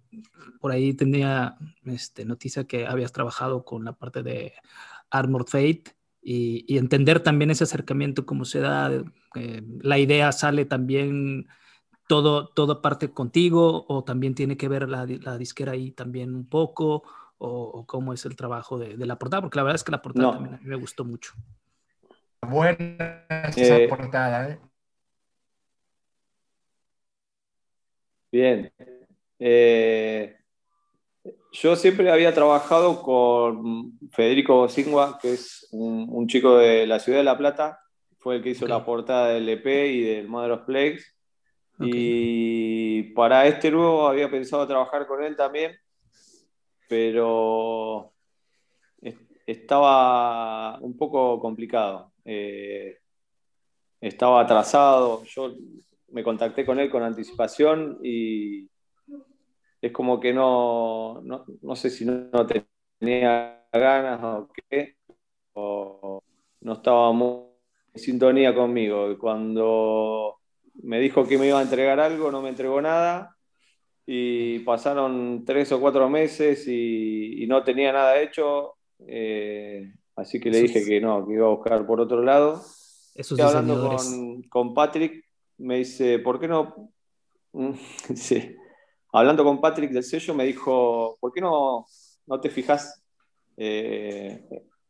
por 0.61 0.73
ahí 0.73 0.95
tenía 0.95 1.57
este, 1.85 2.25
noticia 2.25 2.65
que 2.65 2.87
habías 2.87 3.13
trabajado 3.13 3.65
con 3.65 3.85
la 3.85 3.93
parte 3.93 4.23
de 4.23 4.55
Armored 5.11 5.47
Fate 5.47 5.85
y, 6.23 6.77
entender 6.77 7.21
también 7.21 7.51
ese 7.51 7.65
acercamiento, 7.65 8.27
cómo 8.27 8.45
se 8.45 8.61
da, 8.61 8.91
eh, 9.35 9.63
la 9.81 9.99
idea 9.99 10.33
sale 10.33 10.65
también 10.65 11.49
todo, 12.09 12.49
todo 12.49 12.83
parte 12.83 13.11
contigo 13.13 13.85
o 13.89 14.05
también 14.05 14.35
tiene 14.35 14.57
que 14.57 14.69
ver 14.69 14.89
la, 14.89 15.07
la 15.07 15.39
disquera 15.39 15.73
ahí 15.73 15.91
también 15.91 16.35
un 16.35 16.47
poco 16.47 17.05
o, 17.39 17.85
cómo 17.87 18.13
es 18.13 18.25
el 18.25 18.37
trabajo 18.37 18.79
de, 18.79 18.97
la 18.97 19.19
portada, 19.19 19.43
porque 19.43 19.59
la 19.59 19.65
verdad 19.65 19.77
es 19.77 19.85
que 19.85 19.93
la 19.93 20.03
portada 20.03 20.33
también 20.33 20.55
a 20.55 20.59
mí 20.59 20.67
me 20.67 20.77
gustó 20.77 21.05
mucho. 21.05 21.33
Buena 22.43 23.27
esa 23.57 23.79
eh, 23.79 23.89
portada, 23.89 24.51
¿eh? 24.51 24.59
Bien. 28.31 28.73
Eh, 29.39 30.37
yo 31.53 31.77
siempre 31.77 32.11
había 32.11 32.35
trabajado 32.35 33.01
con 33.01 33.99
Federico 34.11 34.69
Singua, 34.69 35.19
que 35.23 35.35
es 35.35 35.69
un, 35.71 36.27
chico 36.27 36.59
de 36.59 36.87
la 36.87 36.99
ciudad 36.99 37.19
de 37.19 37.25
La 37.25 37.39
Plata, 37.39 37.81
fue 38.19 38.37
el 38.37 38.43
que 38.43 38.51
hizo 38.51 38.67
la 38.67 38.85
portada 38.85 39.29
del 39.29 39.49
EP 39.49 39.67
y 39.67 40.03
del 40.03 40.29
Mother 40.29 40.53
of 40.53 40.65
Plagues. 40.65 41.15
Y 41.79 43.03
para 43.15 43.47
este 43.47 43.71
nuevo 43.71 44.09
había 44.09 44.31
pensado 44.31 44.67
trabajar 44.67 45.07
con 45.07 45.23
él 45.23 45.37
también, 45.37 45.77
pero 46.89 48.13
estaba 49.47 50.79
un 50.81 50.97
poco 50.97 51.41
complicado. 51.41 52.13
Eh, 52.25 52.99
estaba 54.01 54.41
atrasado, 54.41 55.25
yo 55.25 55.55
me 56.09 56.23
contacté 56.23 56.65
con 56.65 56.79
él 56.79 56.91
con 56.91 57.03
anticipación 57.03 57.99
y 58.03 58.69
es 59.81 59.93
como 59.93 60.21
que 60.21 60.33
no, 60.33 61.21
no, 61.23 61.77
sé 61.77 61.91
si 61.91 62.05
no, 62.05 62.47
tenía 63.01 63.67
ganas 63.73 64.23
o 64.23 64.49
qué, 64.71 64.97
o 65.55 66.23
no 66.61 66.73
estaba 66.75 67.13
muy 67.13 67.45
en 67.93 68.01
sintonía 68.01 68.55
conmigo. 68.55 69.19
Cuando 69.19 70.39
me 70.83 71.01
dijo 71.01 71.27
que 71.27 71.39
me 71.39 71.49
iba 71.49 71.59
a 71.59 71.63
entregar 71.63 72.01
algo, 72.01 72.31
no 72.31 72.43
me 72.43 72.51
entregó 72.51 72.81
nada 72.81 73.34
y 74.07 74.59
pasaron 74.61 75.45
tres 75.47 75.73
o 75.73 75.81
cuatro 75.81 76.09
meses 76.09 76.67
y, 76.69 77.45
no 77.49 77.63
tenía 77.63 77.93
nada 77.93 78.21
hecho, 78.21 78.75
eh, 79.07 79.93
así 80.17 80.41
que 80.41 80.51
le 80.51 80.63
dije 80.63 80.85
que 80.85 81.01
no, 81.01 81.27
que 81.27 81.35
iba 81.35 81.47
a 81.47 81.51
buscar 81.51 81.87
por 81.87 82.01
otro 82.01 82.23
lado. 82.23 82.63
Estoy 83.15 83.41
hablando 83.41 83.89
con, 83.89 84.43
con, 84.45 84.75
Patrick, 84.75 85.25
me 85.59 85.79
dice, 85.79 86.19
¿por 86.19 86.41
qué 86.41 86.49
no? 86.49 86.91
sí. 88.15 88.57
Hablando 89.13 89.45
con 89.45 89.61
Patrick 89.61 89.93
del 89.93 90.03
sello, 90.03 90.35
me 90.35 90.45
dijo, 90.45 91.17
¿por 91.21 91.33
qué 91.33 91.41
no, 91.41 91.87
no 92.27 92.41
te 92.41 92.51
fijas 92.51 93.03
eh, 93.57 94.45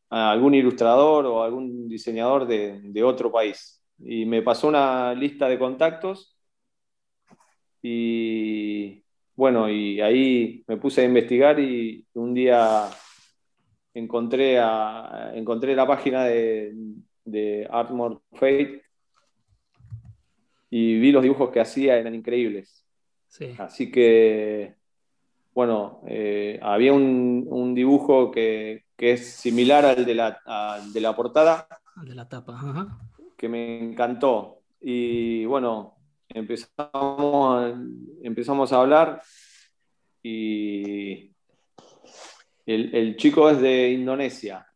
a 0.09 0.31
algún 0.31 0.55
ilustrador 0.55 1.27
o 1.27 1.43
algún 1.43 1.89
diseñador 1.89 2.47
de, 2.47 2.81
de 2.83 3.03
otro 3.03 3.31
país? 3.31 3.83
Y 3.99 4.25
me 4.25 4.43
pasó 4.43 4.69
una 4.69 5.13
lista 5.15 5.49
de 5.49 5.59
contactos 5.59 6.37
y 7.83 9.04
bueno, 9.37 9.69
y 9.69 10.01
ahí 10.01 10.65
me 10.67 10.77
puse 10.77 11.03
a 11.03 11.05
investigar 11.05 11.59
y 11.61 12.05
un 12.15 12.35
día 12.35 12.89
encontré, 13.93 14.59
a, 14.59 15.33
encontré 15.35 15.75
la 15.75 15.87
página 15.87 16.25
de, 16.25 16.73
de 17.25 17.67
Artmore 17.71 18.19
Fate 18.33 18.83
y 20.71 20.99
vi 20.99 21.13
los 21.13 21.23
dibujos 21.23 21.51
que 21.51 21.61
hacía, 21.61 21.97
eran 21.97 22.17
increíbles. 22.17 22.85
Así 23.59 23.91
que, 23.91 24.75
bueno, 25.53 26.01
eh, 26.07 26.59
había 26.63 26.93
un, 26.93 27.75
dibujo 27.75 28.31
que, 28.31 28.85
es 28.99 29.35
similar 29.35 29.85
al 29.85 30.05
de 30.05 30.15
la, 30.15 30.41
de 30.93 31.01
la 31.01 31.15
portada. 31.15 31.69
Al 31.95 32.09
de 32.09 32.15
la 32.15 32.29
tapa, 32.29 32.59
Que 33.37 33.49
me 33.49 33.85
encantó. 33.85 34.63
Y 34.81 35.45
bueno, 35.45 35.94
empezamos, 36.35 37.75
empezamos 38.23 38.73
a 38.73 38.81
hablar 38.81 39.23
y 40.23 41.31
el, 42.67 43.17
chico 43.17 43.49
es 43.49 43.61
de 43.61 43.91
Indonesia. 43.91 44.67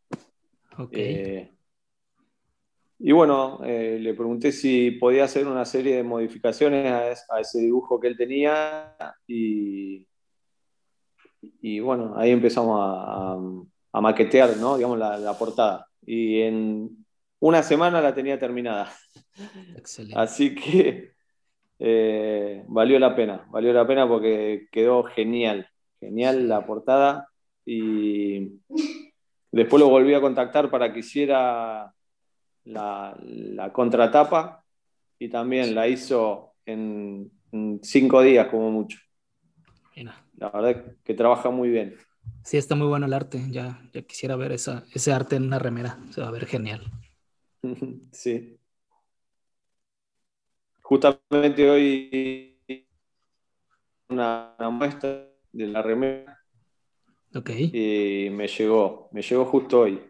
Eh, 0.91 1.51
y 2.99 3.11
bueno, 3.11 3.59
eh, 3.65 3.97
le 3.99 4.13
pregunté 4.13 4.51
si 4.51 4.91
podía 4.91 5.25
hacer 5.25 5.47
una 5.47 5.65
serie 5.65 5.97
de 5.97 6.03
modificaciones 6.03 7.25
a, 7.29 7.39
ese 7.39 7.59
dibujo 7.59 7.99
que 7.99 8.07
él 8.07 8.17
tenía 8.17 8.95
y, 9.27 10.07
y 11.61 11.79
bueno, 11.79 12.13
ahí 12.17 12.31
empezamos 12.31 12.79
a, 12.81 13.37
maquetear, 14.01 14.55
¿no? 14.57 14.77
digamos, 14.77 14.97
la, 14.97 15.37
portada. 15.37 15.87
Y 16.05 16.41
en 16.41 17.05
una 17.39 17.63
semana 17.63 18.01
la 18.01 18.13
tenía 18.13 18.39
terminada. 18.39 18.93
Excelente. 19.75 20.19
Así 20.19 20.55
que 20.55 21.18
eh, 21.79 22.63
valió 22.67 22.99
la 22.99 23.15
pena, 23.15 23.47
valió 23.49 23.71
la 23.71 23.87
pena 23.87 24.07
porque 24.07 24.67
quedó 24.71 25.03
genial, 25.03 25.69
genial 25.99 26.47
la 26.49 26.65
portada 26.65 27.29
y 27.65 28.59
después 29.51 29.79
lo 29.79 29.89
volví 29.89 30.13
a 30.13 30.21
contactar 30.21 30.69
para 30.69 30.91
que 30.91 30.99
hiciera 30.99 31.93
la, 32.65 33.71
contratapa 33.71 34.63
y 35.17 35.29
también 35.29 35.73
la 35.73 35.87
hizo 35.87 36.53
en, 36.65 37.31
cinco 37.81 38.21
días 38.21 38.47
como 38.47 38.71
mucho. 38.71 38.99
La 40.37 40.49
verdad 40.49 40.95
que 41.03 41.13
trabaja 41.13 41.49
muy 41.49 41.69
bien. 41.69 41.95
Sí, 42.43 42.57
está 42.57 42.75
muy 42.75 42.87
bueno 42.87 43.05
el 43.05 43.13
arte. 43.13 43.41
Ya, 43.49 43.81
ya 43.91 44.01
quisiera 44.03 44.37
ver 44.37 44.53
esa, 44.53 44.85
ese 44.93 45.11
arte 45.11 45.35
en 45.35 45.43
una 45.43 45.59
remera. 45.59 45.99
Se 46.11 46.21
va 46.21 46.27
a 46.27 46.31
ver 46.31 46.45
genial. 46.45 46.83
sí. 48.11 48.58
Justamente 50.89 51.69
hoy 51.69 52.59
una, 54.07 54.55
muestra 54.71 55.27
de 55.51 55.67
la 55.67 55.83
remera. 55.83 56.43
Ok. 57.35 57.51
Y 57.51 58.29
me 58.31 58.47
llegó, 58.47 59.07
me 59.11 59.21
llegó 59.21 59.45
justo 59.45 59.81
hoy. 59.81 60.01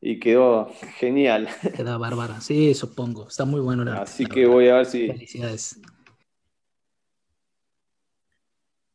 Y 0.00 0.20
quedó 0.20 0.70
genial. 0.98 1.48
Queda 1.76 1.98
bárbara, 1.98 2.40
sí, 2.40 2.74
supongo. 2.74 3.26
Está 3.26 3.44
muy 3.44 3.60
bueno. 3.60 3.90
Así 3.90 4.24
que 4.26 4.46
voy 4.46 4.68
a 4.68 4.76
ver 4.76 4.86
si. 4.86 5.08
Felicidades. 5.08 5.80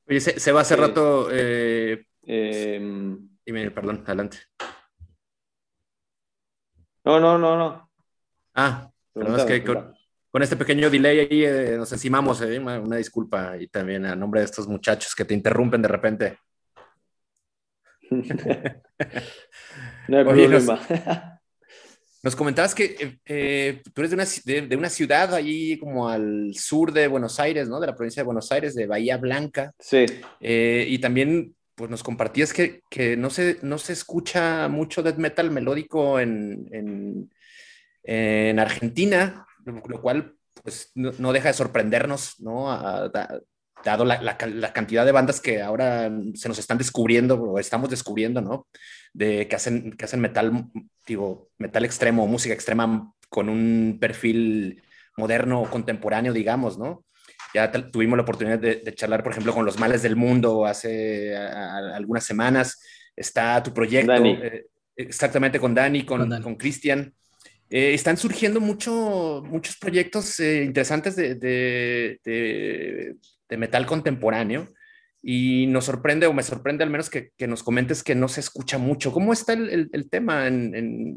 Oye, 0.08 0.22
se, 0.22 0.52
va 0.54 0.62
hace 0.62 0.78
rato. 0.78 1.28
Eh, 1.34 2.06
em, 2.22 3.28
dime, 3.46 3.72
perdón, 3.72 4.04
adelante. 4.06 4.38
No, 7.04 7.20
no, 7.20 7.38
no, 7.38 7.58
no. 7.58 7.92
Ah, 8.54 8.90
perdón, 9.12 9.38
es 9.38 9.46
que 9.46 9.99
con 10.32 10.44
este 10.44 10.56
pequeño 10.56 10.90
delay 10.90 11.20
ahí 11.20 11.44
eh, 11.44 11.76
nos 11.78 11.92
encimamos. 11.92 12.42
Eh, 12.42 12.60
una, 12.60 12.98
disculpa 12.98 13.58
y 13.60 13.68
también 13.68 14.06
a 14.06 14.16
nombre 14.16 14.42
de 14.42 14.46
estos 14.46 14.68
muchachos 14.68 15.16
que 15.16 15.26
te 15.26 15.34
interrumpen 15.34 15.82
de 15.82 15.88
repente. 15.88 16.38
no 20.08 20.18
hay 20.18 20.24
problema. 20.24 20.80
Nos, 22.22 22.36
comentabas 22.36 22.76
que 22.76 23.20
eh, 23.26 23.82
tú 23.94 24.02
eres 24.02 24.12
de 24.12 24.16
una, 24.16 24.26
de, 24.68 24.76
una, 24.76 24.90
ciudad 24.90 25.34
ahí 25.34 25.80
como 25.80 26.10
al 26.10 26.54
sur 26.54 26.92
de 26.92 27.08
Buenos 27.08 27.40
Aires, 27.40 27.70
¿no? 27.70 27.80
De 27.80 27.88
la 27.88 27.96
provincia 27.96 28.22
de 28.22 28.26
Buenos 28.26 28.52
Aires, 28.52 28.76
de 28.76 28.88
Bahía 28.88 29.16
Blanca. 29.16 29.72
Sí. 29.80 30.06
y 30.42 31.00
también 31.00 31.56
pues 31.76 31.90
nos 31.90 32.04
compartías 32.04 32.52
que, 32.52 32.82
que, 32.90 33.16
no, 33.16 33.30
se, 33.30 33.60
no 33.62 33.78
se 33.78 33.94
escucha 33.94 34.68
mucho 34.68 35.02
death 35.02 35.16
metal 35.16 35.50
melódico 35.50 36.20
en, 36.20 36.68
en, 36.74 37.32
en 38.04 38.60
Argentina 38.60 39.48
lo 39.72 40.02
cual 40.02 40.36
pues, 40.64 40.92
no, 40.96 41.34
deja 41.34 41.50
de 41.50 41.54
sorprendernos, 41.54 42.40
¿no? 42.40 42.70
dado 43.84 44.06
la, 44.06 44.38
cantidad 44.74 45.06
de 45.06 45.12
bandas 45.12 45.40
que 45.40 45.62
ahora 45.62 46.12
se 46.36 46.50
nos 46.50 46.60
están 46.60 46.78
descubriendo 46.78 47.42
o 47.42 47.60
estamos 47.60 47.90
descubriendo, 47.90 48.42
¿no? 48.42 48.68
De 49.14 49.48
que 49.48 49.56
hacen, 49.56 49.94
que 49.94 50.06
hacen 50.06 50.20
metal, 50.20 50.66
digo, 51.08 51.50
metal 51.58 51.86
extremo, 51.86 52.28
música 52.28 52.54
extrema 52.54 53.14
con 53.30 53.48
un 53.50 53.98
perfil 54.00 54.84
moderno 55.18 55.62
o 55.62 55.70
contemporáneo, 55.70 56.34
digamos, 56.34 56.78
¿no? 56.78 57.06
Ya 57.54 57.72
tuvimos 57.72 58.18
la 58.18 58.24
oportunidad 58.24 58.60
de, 58.60 58.94
charlar, 58.94 59.24
por 59.24 59.32
ejemplo, 59.32 59.54
con 59.54 59.66
Los 59.66 59.80
Males 59.80 60.04
del 60.04 60.16
Mundo 60.16 60.66
hace 60.66 61.36
algunas 61.36 62.24
semanas. 62.24 62.80
Está 63.16 63.64
tu 63.64 63.74
proyecto, 63.74 64.14
eh, 64.14 64.68
exactamente 64.96 65.60
con 65.60 65.74
Dani, 65.74 66.06
con 66.06 66.56
Cristian. 66.58 67.14
Eh, 67.72 67.94
están 67.94 68.18
surgiendo 68.18 68.60
mucho, 68.60 69.44
muchos 69.46 69.78
proyectos 69.78 70.40
eh, 70.40 70.64
interesantes 70.64 71.16
de, 71.16 71.36
de, 71.36 73.58
metal 73.58 73.86
contemporáneo 73.86 74.70
y 75.22 75.68
nos 75.68 75.86
sorprende, 75.86 76.26
o 76.26 76.34
me 76.34 76.42
sorprende 76.42 76.84
al 76.84 76.90
menos 76.90 77.12
que, 77.12 77.32
que 77.38 77.48
nos 77.48 77.62
comentes 77.62 78.04
que 78.04 78.16
no 78.16 78.28
se 78.28 78.40
escucha 78.40 78.80
mucho. 78.80 79.12
¿Cómo 79.12 79.34
está 79.34 79.54
el, 79.54 79.90
el, 79.92 80.10
tema 80.10 80.48
en, 80.48 80.74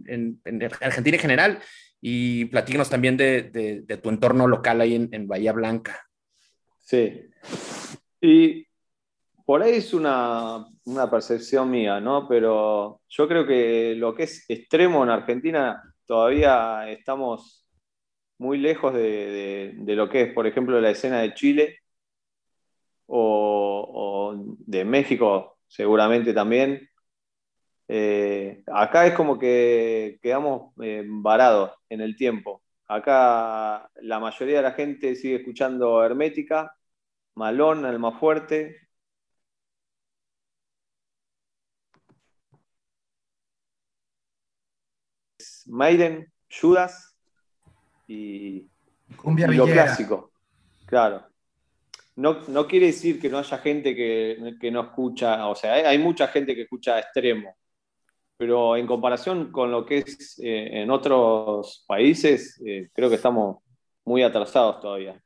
en, 0.06 0.40
en, 0.44 0.62
Argentina 0.80 1.16
en 1.16 1.22
general? 1.22 1.58
Y 2.02 2.46
platícanos 2.46 2.90
también 2.90 3.16
de, 3.16 3.84
tu 4.02 4.10
entorno 4.10 4.46
local 4.46 4.82
ahí 4.82 5.08
en, 5.10 5.26
Bahía 5.26 5.52
Blanca. 5.52 6.06
Sí. 6.80 7.30
Y 8.20 8.66
por 9.46 9.62
ahí 9.62 9.76
es 9.76 9.94
una, 9.94 10.66
una 10.84 11.10
percepción 11.10 11.70
mía, 11.70 12.00
¿no? 12.00 12.28
Pero 12.28 13.00
yo 13.08 13.28
creo 13.28 13.46
que 13.46 13.94
lo 13.96 14.14
que 14.14 14.24
es 14.24 14.44
extremo 14.48 15.02
en 15.04 15.10
Argentina 15.10 15.82
todavía 16.12 16.90
estamos 16.90 17.66
muy 18.36 18.59
lejos 18.59 18.93
de, 18.93 19.72
lo 19.78 20.10
que 20.10 20.22
es, 20.24 20.34
por 20.34 20.47
ejemplo, 20.47 20.78
la 20.78 20.90
escena 20.90 21.20
de 21.22 21.32
Chile 21.32 21.78
o, 23.06 24.34
de 24.36 24.84
México, 24.84 25.56
seguramente 25.66 26.34
también. 26.34 26.86
Eh, 27.89 28.62
acá 28.66 29.06
es 29.06 29.14
como 29.14 29.39
que 29.39 30.18
quedamos 30.22 30.74
eh, 30.82 31.02
varados 31.06 31.72
en 31.89 32.02
el 32.02 32.14
tiempo. 32.14 32.62
Acá 32.89 33.90
la 34.02 34.20
mayoría 34.20 34.56
de 34.56 34.62
la 34.62 34.72
gente 34.72 35.14
sigue 35.14 35.36
escuchando 35.36 36.05
Hermética, 36.05 36.76
Malón, 37.36 37.86
Alma 37.86 38.18
Maiden, 45.73 46.31
Judas 46.51 47.16
y, 48.07 48.66
lo 49.24 49.65
clásico. 49.65 50.31
Claro. 50.86 51.27
No, 52.15 52.66
quiere 52.69 52.86
decir 52.86 53.19
que 53.19 53.31
no 53.31 53.39
haya 53.39 53.57
gente 53.57 53.97
que, 53.97 54.70
no 54.70 54.82
escucha, 54.82 55.49
o 55.49 55.55
sea, 55.55 55.73
hay, 55.89 55.99
mucha 55.99 56.28
gente 56.28 56.55
que 56.55 56.62
escucha 56.62 56.99
extremo, 56.99 57.57
pero 58.36 58.77
en 58.77 58.86
comparación 58.86 59.51
con 59.51 59.70
lo 59.70 59.86
que 59.86 59.99
es 59.99 60.39
eh, 60.43 60.82
en 60.82 60.90
otros 60.90 61.85
países, 61.86 62.61
eh, 62.66 62.90
creo 62.93 63.09
que 63.09 63.16
estamos 63.16 63.62
muy 64.05 64.23
atrasados 64.23 64.78
todavía. 64.81 65.19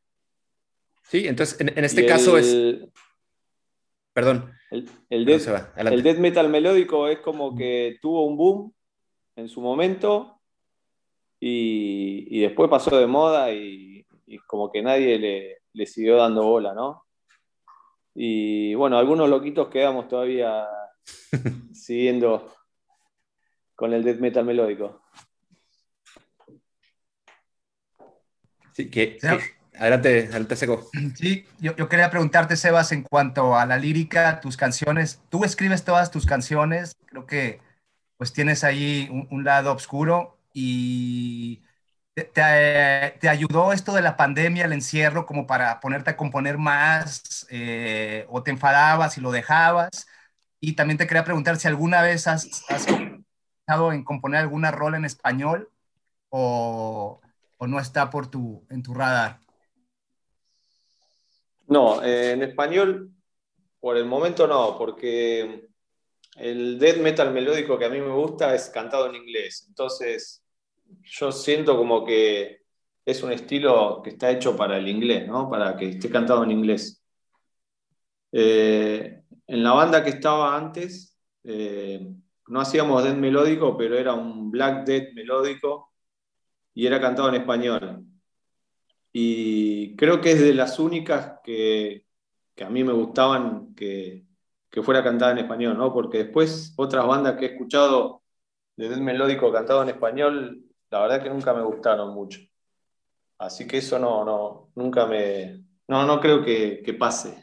Sí, 1.03 1.27
entonces 1.27 1.61
en, 1.61 1.85
este 1.85 2.07
caso 2.07 2.39
es... 2.39 2.79
Perdón. 4.13 4.53
El, 4.71 4.89
el, 5.11 5.25
death, 5.25 6.19
metal 6.19 6.49
melódico 6.49 7.09
es 7.09 7.19
como 7.19 7.55
que 7.57 7.99
tuvo 8.01 8.27
un 8.27 8.37
boom 8.37 8.73
en 9.35 9.49
su 9.49 9.61
momento 9.61 10.36
y, 11.41 12.41
después 12.41 12.71
pasó 12.71 12.97
de 12.97 13.07
moda 13.07 13.53
y, 13.53 14.07
como 14.47 14.71
que 14.71 14.83
nadie 14.83 15.61
le, 15.73 15.87
siguió 15.87 16.17
dando 16.17 16.43
bola, 16.45 16.75
¿no? 16.75 17.05
Y 18.15 18.75
bueno, 18.75 18.99
algunos 18.99 19.29
loquitos 19.29 19.69
quedamos 19.69 20.09
todavía 20.09 20.67
siguiendo 21.73 22.51
con 23.75 23.93
el 23.93 24.03
death 24.03 24.19
metal 24.19 24.45
melódico. 24.45 25.03
Sí, 28.73 28.91
que, 28.91 29.19
adelante, 29.79 30.25
adelante, 30.25 30.57
Seco. 30.57 30.91
Sí, 31.15 31.47
yo, 31.61 31.89
quería 31.89 32.11
preguntarte, 32.11 32.57
Sebas, 32.57 32.93
en 32.93 33.03
cuanto 33.03 33.57
a 33.57 33.65
la 33.65 33.79
lírica, 33.79 34.41
tus 34.41 34.57
canciones, 34.57 35.23
tú 35.31 35.45
escribes 35.45 35.85
todas 35.85 36.11
tus 36.11 36.27
canciones, 36.27 36.97
creo 37.07 37.27
que 37.27 37.61
pues 38.17 38.33
tienes 38.33 38.65
ahí 38.65 39.09
un, 39.31 39.45
lado 39.45 39.73
oscuro 39.73 40.36
y 40.59 41.63
te, 42.15 43.29
ayudó 43.29 43.75
esto 43.75 43.93
de 43.93 44.01
la 44.01 44.17
pandemia, 44.17 44.65
el 44.65 44.73
encierro, 44.73 45.27
como 45.27 45.47
para 45.47 45.81
ponerte 45.81 46.09
a 46.09 46.17
componer 46.17 46.57
más 46.57 47.47
eh, 47.51 48.25
o 48.31 48.43
te 48.43 48.53
enfadabas 48.53 49.19
y 49.19 49.21
lo 49.21 49.33
dejabas. 49.33 50.07
Y 50.59 50.75
también 50.75 50.97
te 50.97 51.07
quería 51.07 51.25
preguntar 51.25 51.59
si 51.59 51.69
alguna 51.69 52.01
vez 52.01 52.27
has, 52.27 52.65
has 52.71 52.87
pensado 52.87 53.93
en 53.93 54.03
componer 54.03 54.41
alguna 54.41 54.71
rol 54.71 54.95
en 54.95 55.05
español 55.05 55.71
o, 56.31 57.21
o 57.59 57.67
no 57.67 57.79
está 57.79 58.09
por 58.09 58.31
tu, 58.31 58.67
en 58.71 58.83
tu 58.83 58.95
radar? 58.95 59.39
No, 61.69 62.03
eh, 62.03 62.33
en 62.33 62.43
español 62.43 63.11
por 63.79 63.99
el 63.99 64.07
momento 64.07 64.47
no, 64.47 64.79
porque 64.79 65.69
el 66.37 66.79
death 66.79 66.97
metal 66.97 67.31
melódico 67.35 67.79
que 67.79 67.85
a 67.85 67.91
mí 67.91 68.01
me 68.01 68.15
gusta 68.15 68.55
es 68.55 68.71
cantado 68.71 69.11
en 69.11 69.17
inglés. 69.17 69.67
Entonces, 69.69 70.43
yo 71.03 71.33
siento 71.33 71.77
como 71.77 72.05
que 72.05 72.63
es 73.05 73.23
un 73.23 73.33
estilo 73.33 74.01
que 74.03 74.11
está 74.11 74.31
hecho 74.31 74.57
para 74.57 74.79
el 74.79 74.89
inglés, 74.89 75.29
¿no? 75.29 75.49
Para 75.49 75.77
que 75.77 75.91
esté 75.91 76.11
cantado 76.11 76.43
en 76.45 76.51
inglés. 76.51 77.03
Eh, 78.33 79.23
en 79.47 79.63
la 79.63 79.73
banda 79.73 80.03
que 80.03 80.11
estaba 80.11 80.57
antes, 80.57 81.17
eh, 81.45 82.07
no 82.49 82.61
hacíamos 82.61 83.05
death 83.05 83.17
melódico, 83.17 83.77
pero 83.77 83.97
era 83.97 84.15
un 84.15 84.51
black 84.51 84.85
death 84.85 85.15
melódico 85.15 85.93
y 86.75 86.87
era 86.87 87.01
cantado 87.01 87.29
en 87.29 87.37
español. 87.37 88.05
Y 89.13 89.97
creo 89.97 90.21
que 90.21 90.33
es 90.33 90.41
de 90.41 90.55
las 90.55 90.79
únicas 90.79 91.41
que, 91.45 92.05
a 92.61 92.69
mí 92.69 92.85
me 92.85 92.93
gustaban 92.93 93.75
que, 93.75 94.25
fuera 94.83 95.03
cantada 95.03 95.33
en 95.33 95.39
español, 95.39 95.79
¿no? 95.79 95.91
Porque 95.91 96.19
después 96.19 96.75
otras 96.77 97.07
bandas 97.07 97.37
que 97.39 97.47
he 97.47 97.53
escuchado 97.53 98.23
de 98.77 98.91
death 98.91 98.99
melódico 98.99 99.51
cantado 99.51 99.83
en 99.83 99.89
español, 99.89 100.66
la 100.91 101.01
verdad 101.01 101.23
que 101.23 101.31
nunca 101.31 101.55
me 101.55 101.63
gustaron 101.63 102.15
mucho. 102.15 102.41
Así 103.39 103.67
que 103.67 103.79
eso 103.79 103.99
no, 103.99 104.25
no, 104.25 104.71
nunca 104.75 105.07
me, 105.07 105.67
no, 105.89 106.05
no 106.07 106.21
creo 106.21 106.43
que, 106.45 106.97
pase. 106.99 107.43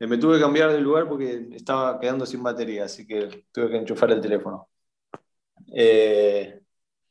Me 0.00 0.16
tuve 0.18 0.36
que 0.36 0.42
cambiar 0.42 0.72
de 0.72 0.80
lugar 0.80 1.06
porque 1.08 1.48
estaba 1.52 2.00
quedando 2.00 2.24
sin 2.26 2.42
batería, 2.42 2.84
así 2.84 3.06
que 3.06 3.46
tuve 3.52 3.70
que 3.70 3.76
enchufar 3.76 4.10
el 4.12 4.20
teléfono. 4.20 4.68
Eh, 5.72 6.60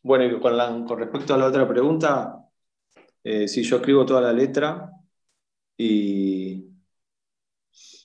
bueno, 0.01 0.25
y 0.25 0.39
con, 0.39 0.99
respecto 0.99 1.33
a 1.33 1.37
la 1.37 1.47
otra 1.47 1.67
pregunta, 1.67 2.45
eh, 3.23 3.47
sí, 3.47 3.63
yo 3.63 3.77
escribo 3.77 4.05
toda 4.05 4.21
la 4.21 4.33
letra 4.33 4.91
y 5.77 6.65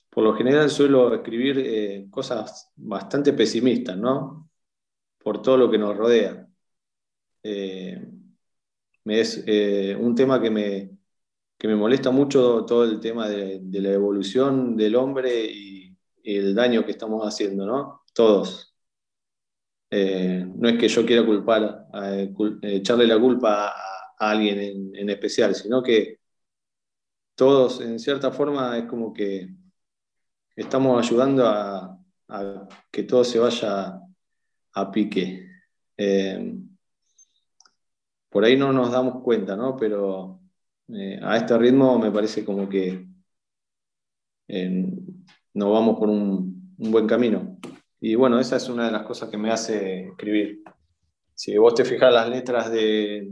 por 0.09 0.23
lo 0.23 0.33
general 0.35 0.69
suelo 0.69 1.13
escribir 1.13 1.59
eh, 1.59 2.07
cosas 2.09 2.71
bastante 2.75 3.33
pesimistas, 3.33 3.97
¿no? 3.97 4.44
Por 5.25 5.41
todo 5.41 5.57
lo 5.57 5.71
que 5.71 5.77
nos 5.77 5.97
rodea. 5.97 6.47
Eh, 7.43 8.01
es 9.05 9.43
un 9.99 10.15
tema 10.15 10.41
que 10.41 10.49
me, 10.49 10.95
me 11.67 11.75
molesta 11.75 12.11
mucho 12.11 12.65
todo 12.65 12.83
el 12.83 12.99
tema 12.99 13.27
de, 13.29 13.61
la 13.81 13.91
evolución 13.91 14.75
del 14.75 14.95
hombre 14.95 15.45
y, 15.45 15.73
el 16.23 16.55
daño 16.55 16.83
que 16.83 16.91
estamos 16.91 17.23
haciendo, 17.23 17.67
¿no? 17.67 18.01
Todos. 18.13 18.75
Eh, 19.91 20.43
no 20.55 20.67
es 20.69 20.77
que 20.79 20.87
yo 20.87 21.05
quiera 21.05 21.23
culpar, 21.25 21.87
eh, 21.93 22.33
echarle 22.63 23.05
la 23.05 23.19
culpa 23.19 23.67
a, 23.69 24.31
alguien 24.31 24.95
en, 24.95 25.09
especial, 25.09 25.53
sino 25.53 25.83
que 25.83 26.19
todos, 27.35 27.81
en 27.81 27.99
cierta 27.99 28.31
forma, 28.31 28.77
es 28.77 28.85
como 28.85 29.13
que 29.13 29.49
estamos 30.55 31.05
ayudando 31.05 31.45
a, 31.47 31.99
que 32.91 33.03
todo 33.03 33.23
se 33.23 33.37
vaya 33.37 33.99
a 34.75 34.91
pique. 34.91 35.47
Eh, 35.97 36.55
por 38.29 38.43
ahí 38.43 38.57
no 38.57 38.71
nos 38.73 38.91
damos 38.91 39.23
cuenta, 39.23 39.55
¿no? 39.55 39.75
Pero 39.77 40.41
a 41.23 41.37
este 41.37 41.57
ritmo 41.57 41.97
me 41.97 42.11
parece 42.11 42.45
como 42.45 42.69
que 42.69 43.07
nos 44.47 45.71
vamos 45.71 45.97
por 45.97 46.09
un 46.09 46.71
buen 46.77 47.07
camino. 47.07 47.57
Y 47.99 48.13
bueno, 48.13 48.39
esa 48.39 48.57
es 48.57 48.69
una 48.69 48.85
de 48.85 48.91
las 48.91 49.03
cosas 49.03 49.29
que 49.29 49.37
me 49.37 49.51
hace 49.51 50.09
escribir. 50.09 50.61
Si 51.33 51.57
vos 51.57 51.73
te 51.73 51.85
fijas 51.85 52.13
las 52.13 52.29
letras 52.29 52.71
de, 52.71 53.31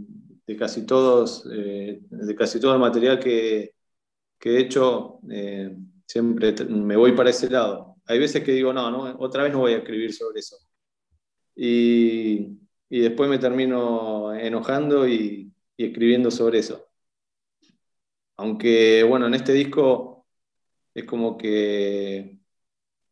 casi 0.57 0.85
todos, 0.85 1.47
eh, 1.53 2.01
de 2.09 2.35
casi 2.35 2.59
todo 2.59 2.73
el 2.73 2.79
material 2.79 3.19
que, 3.19 3.75
he 4.43 4.57
hecho, 4.57 5.19
eh, 5.29 5.77
siempre 6.07 6.53
me 6.67 6.95
voy 6.97 7.13
para 7.13 7.29
ese 7.29 7.49
lado. 7.49 7.97
Hay 8.05 8.19
veces 8.19 8.43
que 8.43 8.51
digo, 8.51 8.73
no, 8.73 8.89
no, 8.91 9.15
otra 9.19 9.43
vez 9.43 9.53
no 9.53 9.59
voy 9.59 9.73
a 9.73 9.77
escribir 9.77 10.11
sobre 10.11 10.39
eso. 10.39 10.57
Y, 11.55 12.59
después 12.89 13.29
me 13.29 13.39
termino 13.39 14.33
enojando 14.33 15.07
y, 15.07 15.51
escribiendo 15.77 16.31
sobre 16.31 16.59
eso. 16.59 16.87
Aunque, 18.37 19.03
bueno, 19.03 19.27
en 19.27 19.33
este 19.35 19.53
disco 19.53 20.25
es 20.93 21.05
como 21.05 21.37
que 21.37 22.39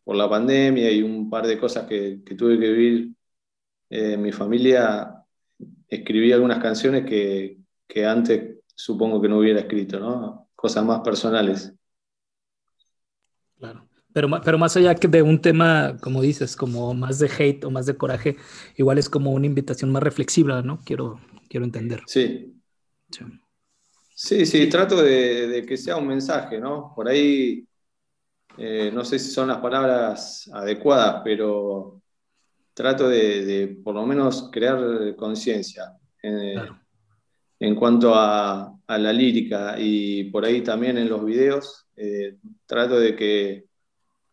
por 0.04 0.16
la 0.16 0.30
pandemia 0.30 0.92
y 0.92 1.02
un 1.02 1.30
par 1.30 1.48
de 1.48 1.60
cosas 1.60 1.88
que, 1.88 2.22
tuve 2.38 2.60
que 2.60 2.72
vivir 2.72 3.16
en 3.90 4.14
eh, 4.14 4.18
mi 4.18 4.32
familia, 4.32 5.24
escribí 5.88 6.32
algunas 6.32 6.60
canciones 6.60 7.06
que, 7.06 7.58
antes 8.06 8.60
supongo 8.74 9.22
que 9.22 9.30
no 9.30 9.40
hubiera 9.40 9.60
escrito, 9.60 10.00
¿no? 10.00 10.50
Cosas 10.56 10.86
más 10.86 11.02
personales. 11.02 11.74
Claro. 13.58 13.91
Pero, 14.14 14.30
pero 14.44 14.58
más 14.58 14.76
allá 14.76 14.96
que 14.96 15.08
de 15.08 15.22
un 15.22 15.42
tema, 15.42 15.98
como 16.02 16.22
dices, 16.22 16.56
como 16.56 16.94
más 16.94 17.20
de 17.20 17.30
hate 17.30 17.64
o 17.64 17.72
más 17.72 17.86
de 17.86 17.96
coraje, 17.96 18.38
igual 18.76 18.98
es 18.98 19.10
como 19.10 19.32
una 19.32 19.46
invitación 19.46 19.92
más 19.92 20.04
reflexiva, 20.04 20.62
¿no? 20.62 20.82
Quiero, 20.84 21.20
quiero 21.50 21.66
entender. 21.66 22.02
Sí. 22.08 22.54
Sí, 24.14 24.46
sí, 24.46 24.70
trato 24.70 25.02
de, 25.02 25.48
de, 25.48 25.66
que 25.66 25.78
sea 25.78 25.98
un 25.98 26.08
mensaje, 26.08 26.60
¿no? 26.60 26.94
Por 26.96 27.08
ahí 27.08 27.66
eh, 28.58 28.92
no 28.94 29.04
sé 29.06 29.18
si 29.20 29.32
son 29.32 29.48
las 29.48 29.60
palabras 29.60 30.50
adecuadas, 30.54 31.22
pero 31.24 32.02
trato 32.74 33.08
de, 33.08 33.80
por 33.84 33.96
lo 33.96 34.06
menos 34.06 34.50
crear 34.52 35.16
conciencia 35.16 35.98
eh, 36.22 36.56
en 37.60 37.76
cuanto 37.76 38.14
a, 38.16 38.78
la 38.88 39.14
lírica 39.14 39.76
y 39.80 40.26
por 40.26 40.44
ahí 40.44 40.62
también 40.62 40.98
en 40.98 41.08
los 41.08 41.24
videos. 41.24 41.88
Eh, 41.96 42.36
trato 42.66 43.00
de 43.00 43.16
que, 43.16 43.66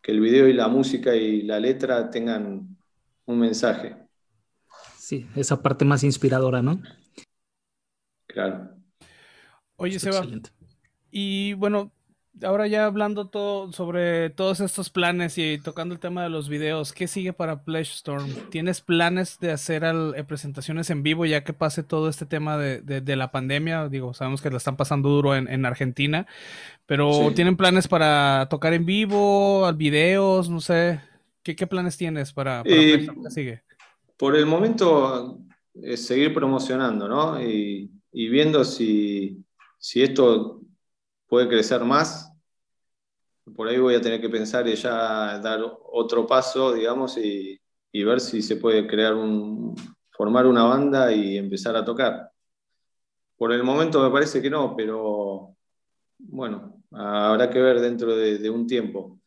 el 0.09 0.19
video 0.19 0.47
y 0.47 0.53
la 0.53 0.67
música 0.67 1.15
y 1.15 1.43
la 1.43 1.59
letra 1.59 2.09
tengan 2.09 2.77
un 3.25 3.39
mensaje. 3.39 3.95
Sí, 4.97 5.27
esa 5.35 5.61
parte 5.61 5.85
más 5.85 6.03
inspiradora, 6.03 6.61
¿no? 6.61 6.81
Claro. 8.27 8.75
Oye, 9.75 9.99
Seba. 9.99 10.25
Y 11.11 11.53
bueno, 11.53 11.91
ahora 12.43 12.67
ya 12.67 12.85
hablando 12.85 13.27
todo 13.27 13.71
sobre 13.73 14.29
todos 14.29 14.59
estos 14.59 14.89
planes 14.89 15.37
y 15.37 15.57
tocando 15.57 15.93
el 15.93 15.99
tema 15.99 16.23
de 16.23 16.29
los 16.29 16.49
videos, 16.49 16.93
¿qué 16.93 17.07
sigue 17.07 17.33
para 17.33 17.63
Pledge 17.63 17.91
Storm? 17.93 18.29
¿Tienes 18.49 18.81
planes 18.81 19.39
de 19.39 19.51
hacer 19.51 19.83
eh, 19.83 20.23
presentaciones 20.23 20.89
en 20.89 21.03
vivo 21.03 21.25
ya 21.25 21.43
que 21.43 21.53
pase 21.53 21.83
todo 21.83 22.09
este 22.09 22.25
tema 22.25 22.57
de, 22.57 23.15
la 23.15 23.31
pandemia? 23.31 23.89
Digo, 23.89 24.13
sabemos 24.13 24.41
que 24.41 24.49
la 24.49 24.57
están 24.57 24.77
pasando 24.77 25.09
duro 25.09 25.35
en, 25.35 25.65
Argentina, 25.65 26.27
pero 26.85 27.31
¿tienen 27.35 27.57
planes 27.57 27.87
para 27.87 28.47
tocar 28.49 28.73
en 28.73 28.85
vivo, 28.85 29.71
videos? 29.73 30.49
No 30.49 30.61
sé. 30.61 31.01
¿Qué, 31.43 31.67
planes 31.67 31.97
tienes 31.97 32.31
para, 32.31 32.63
para 32.63 32.75
eh, 32.75 33.07
¿Qué 33.23 33.31
sigue? 33.31 33.63
Por 34.17 34.35
el 34.35 34.45
momento, 34.45 35.39
es 35.73 36.05
seguir 36.05 36.33
promocionando, 36.33 37.07
¿no? 37.07 37.41
Y, 37.41 37.91
viendo 38.11 38.63
si, 38.63 39.43
si 39.77 40.01
esto 40.01 40.58
puede 41.29 41.47
crecer 41.47 41.83
más 41.85 42.29
por 43.55 43.67
ahí 43.67 43.77
voy 43.77 43.95
a 43.95 44.01
tener 44.01 44.21
que 44.21 44.29
pensar 44.29 44.67
y 44.67 44.75
ya 44.75 45.39
dar 45.39 45.61
otro 45.91 46.25
paso, 46.27 46.73
digamos, 46.73 47.17
y, 47.17 47.59
ver 47.93 48.19
si 48.19 48.41
se 48.41 48.55
puede 48.57 48.87
crear 48.87 49.15
un, 49.15 49.75
formar 50.11 50.45
una 50.45 50.63
banda 50.63 51.11
y 51.11 51.37
empezar 51.37 51.75
a 51.75 51.85
tocar. 51.85 52.31
Por 53.37 53.51
el 53.53 53.63
momento 53.63 54.03
me 54.03 54.11
parece 54.11 54.41
que 54.41 54.49
no, 54.49 54.75
pero 54.75 55.55
bueno, 56.19 56.83
habrá 56.91 57.49
que 57.49 57.59
ver 57.61 57.79
dentro 57.79 58.15
de, 58.15 58.49
un 58.49 58.67
tiempo. 58.67 59.19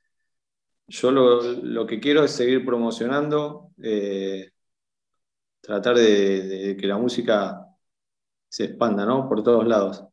Yo 0.89 1.11
lo, 1.11 1.87
que 1.87 2.01
quiero 2.01 2.24
es 2.24 2.33
seguir 2.33 2.65
promocionando, 2.65 3.70
eh, 3.83 4.51
tratar 5.61 5.97
de, 5.97 6.77
que 6.79 6.87
la 6.87 6.99
música 6.99 7.66
se 8.49 8.65
expanda, 8.65 9.07
¿no? 9.07 9.29
Por 9.29 9.43
todos 9.43 9.66
lados. 9.66 10.11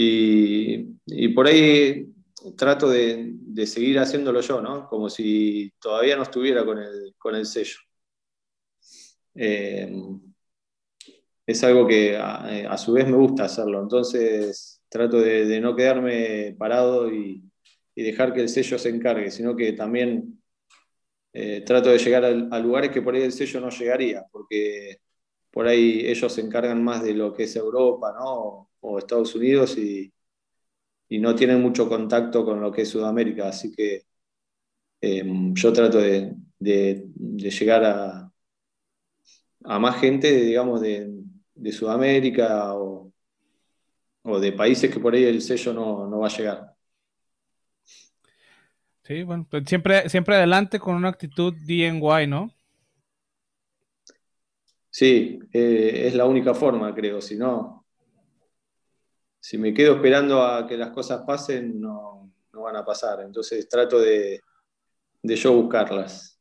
Y, 0.00 1.28
por 1.34 1.46
ahí 1.48 2.06
trato 2.56 2.88
de, 2.88 3.34
seguir 3.66 3.98
haciéndolo 3.98 4.40
yo, 4.40 4.60
¿no? 4.62 4.88
Como 4.88 5.10
si 5.10 5.72
todavía 5.80 6.16
no 6.16 6.22
estuviera 6.22 6.64
con 6.64 6.78
el, 6.78 7.14
con 7.18 7.34
el 7.34 7.44
sello. 7.46 7.78
Eh, 9.34 9.90
es 11.46 11.64
algo 11.64 11.86
que 11.86 12.16
a, 12.16 12.76
su 12.78 12.92
vez 12.92 13.08
me 13.08 13.16
gusta 13.16 13.44
hacerlo, 13.44 13.82
entonces 13.82 14.82
trato 14.88 15.20
de, 15.20 15.60
no 15.60 15.74
quedarme 15.74 16.54
parado 16.58 17.12
y, 17.12 17.42
dejar 17.96 18.32
que 18.32 18.42
el 18.42 18.48
sello 18.48 18.78
se 18.78 18.90
encargue, 18.90 19.30
sino 19.32 19.56
que 19.56 19.72
también 19.72 20.40
eh, 21.32 21.62
trato 21.62 21.90
de 21.90 21.98
llegar 21.98 22.24
a, 22.24 22.58
lugares 22.60 22.90
que 22.92 23.02
por 23.02 23.14
ahí 23.14 23.22
el 23.22 23.32
sello 23.32 23.60
no 23.60 23.70
llegaría, 23.70 24.24
porque 24.30 24.98
por 25.50 25.66
ahí 25.66 26.02
ellos 26.06 26.32
se 26.32 26.42
encargan 26.42 26.84
más 26.84 27.02
de 27.02 27.14
lo 27.14 27.34
que 27.34 27.44
es 27.44 27.56
Europa, 27.56 28.14
¿no? 28.18 28.67
O 28.80 28.98
Estados 28.98 29.34
Unidos 29.34 29.76
y, 29.78 30.12
y 31.08 31.18
no 31.18 31.34
tienen 31.34 31.60
mucho 31.62 31.88
contacto 31.88 32.44
con 32.44 32.60
lo 32.60 32.70
que 32.70 32.82
es 32.82 32.88
Sudamérica, 32.90 33.48
así 33.48 33.72
que 33.72 34.04
em, 35.00 35.54
yo 35.54 35.72
trato 35.72 35.98
de, 35.98 36.34
llegar 36.60 37.84
a, 37.84 38.32
a, 39.64 39.78
más 39.78 40.00
gente, 40.00 40.30
digamos, 40.32 40.80
de, 40.80 41.10
Sudamérica 41.72 42.74
o, 42.74 43.12
de 44.40 44.52
países 44.52 44.90
que 44.92 45.00
por 45.00 45.14
ahí 45.14 45.24
el 45.24 45.40
sello 45.40 45.72
no, 45.72 46.18
va 46.18 46.26
a 46.26 46.36
llegar. 46.36 46.74
Sí, 49.02 49.22
bueno, 49.22 49.46
pues 49.48 49.64
siempre, 49.66 50.08
siempre 50.10 50.36
adelante 50.36 50.78
con 50.78 50.94
una 50.94 51.08
actitud 51.08 51.54
DNY, 51.54 52.26
¿no? 52.26 52.52
Sí, 54.90 55.38
eh, 55.52 56.02
es 56.06 56.14
la 56.14 56.26
única 56.26 56.52
forma, 56.52 56.94
creo, 56.94 57.22
si 57.22 57.36
no, 57.36 57.87
si 59.48 59.56
me 59.56 59.72
quedo 59.72 59.94
esperando 59.94 60.42
a 60.42 60.66
que 60.66 60.76
las 60.76 60.90
cosas 60.90 61.22
pasen, 61.26 61.80
no, 61.80 62.30
van 62.52 62.76
a 62.76 62.84
pasar. 62.84 63.20
Entonces 63.24 63.66
trato 63.66 63.98
de, 63.98 64.42
yo 65.22 65.54
buscarlas. 65.54 66.38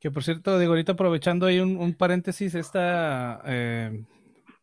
Que 0.00 0.10
por 0.10 0.24
cierto, 0.24 0.58
digo, 0.58 0.72
ahorita 0.72 0.92
aprovechando 0.92 1.46
ahí 1.46 1.60
un, 1.60 1.94
paréntesis, 1.94 2.56
esta 2.56 3.40
eh, 3.46 4.02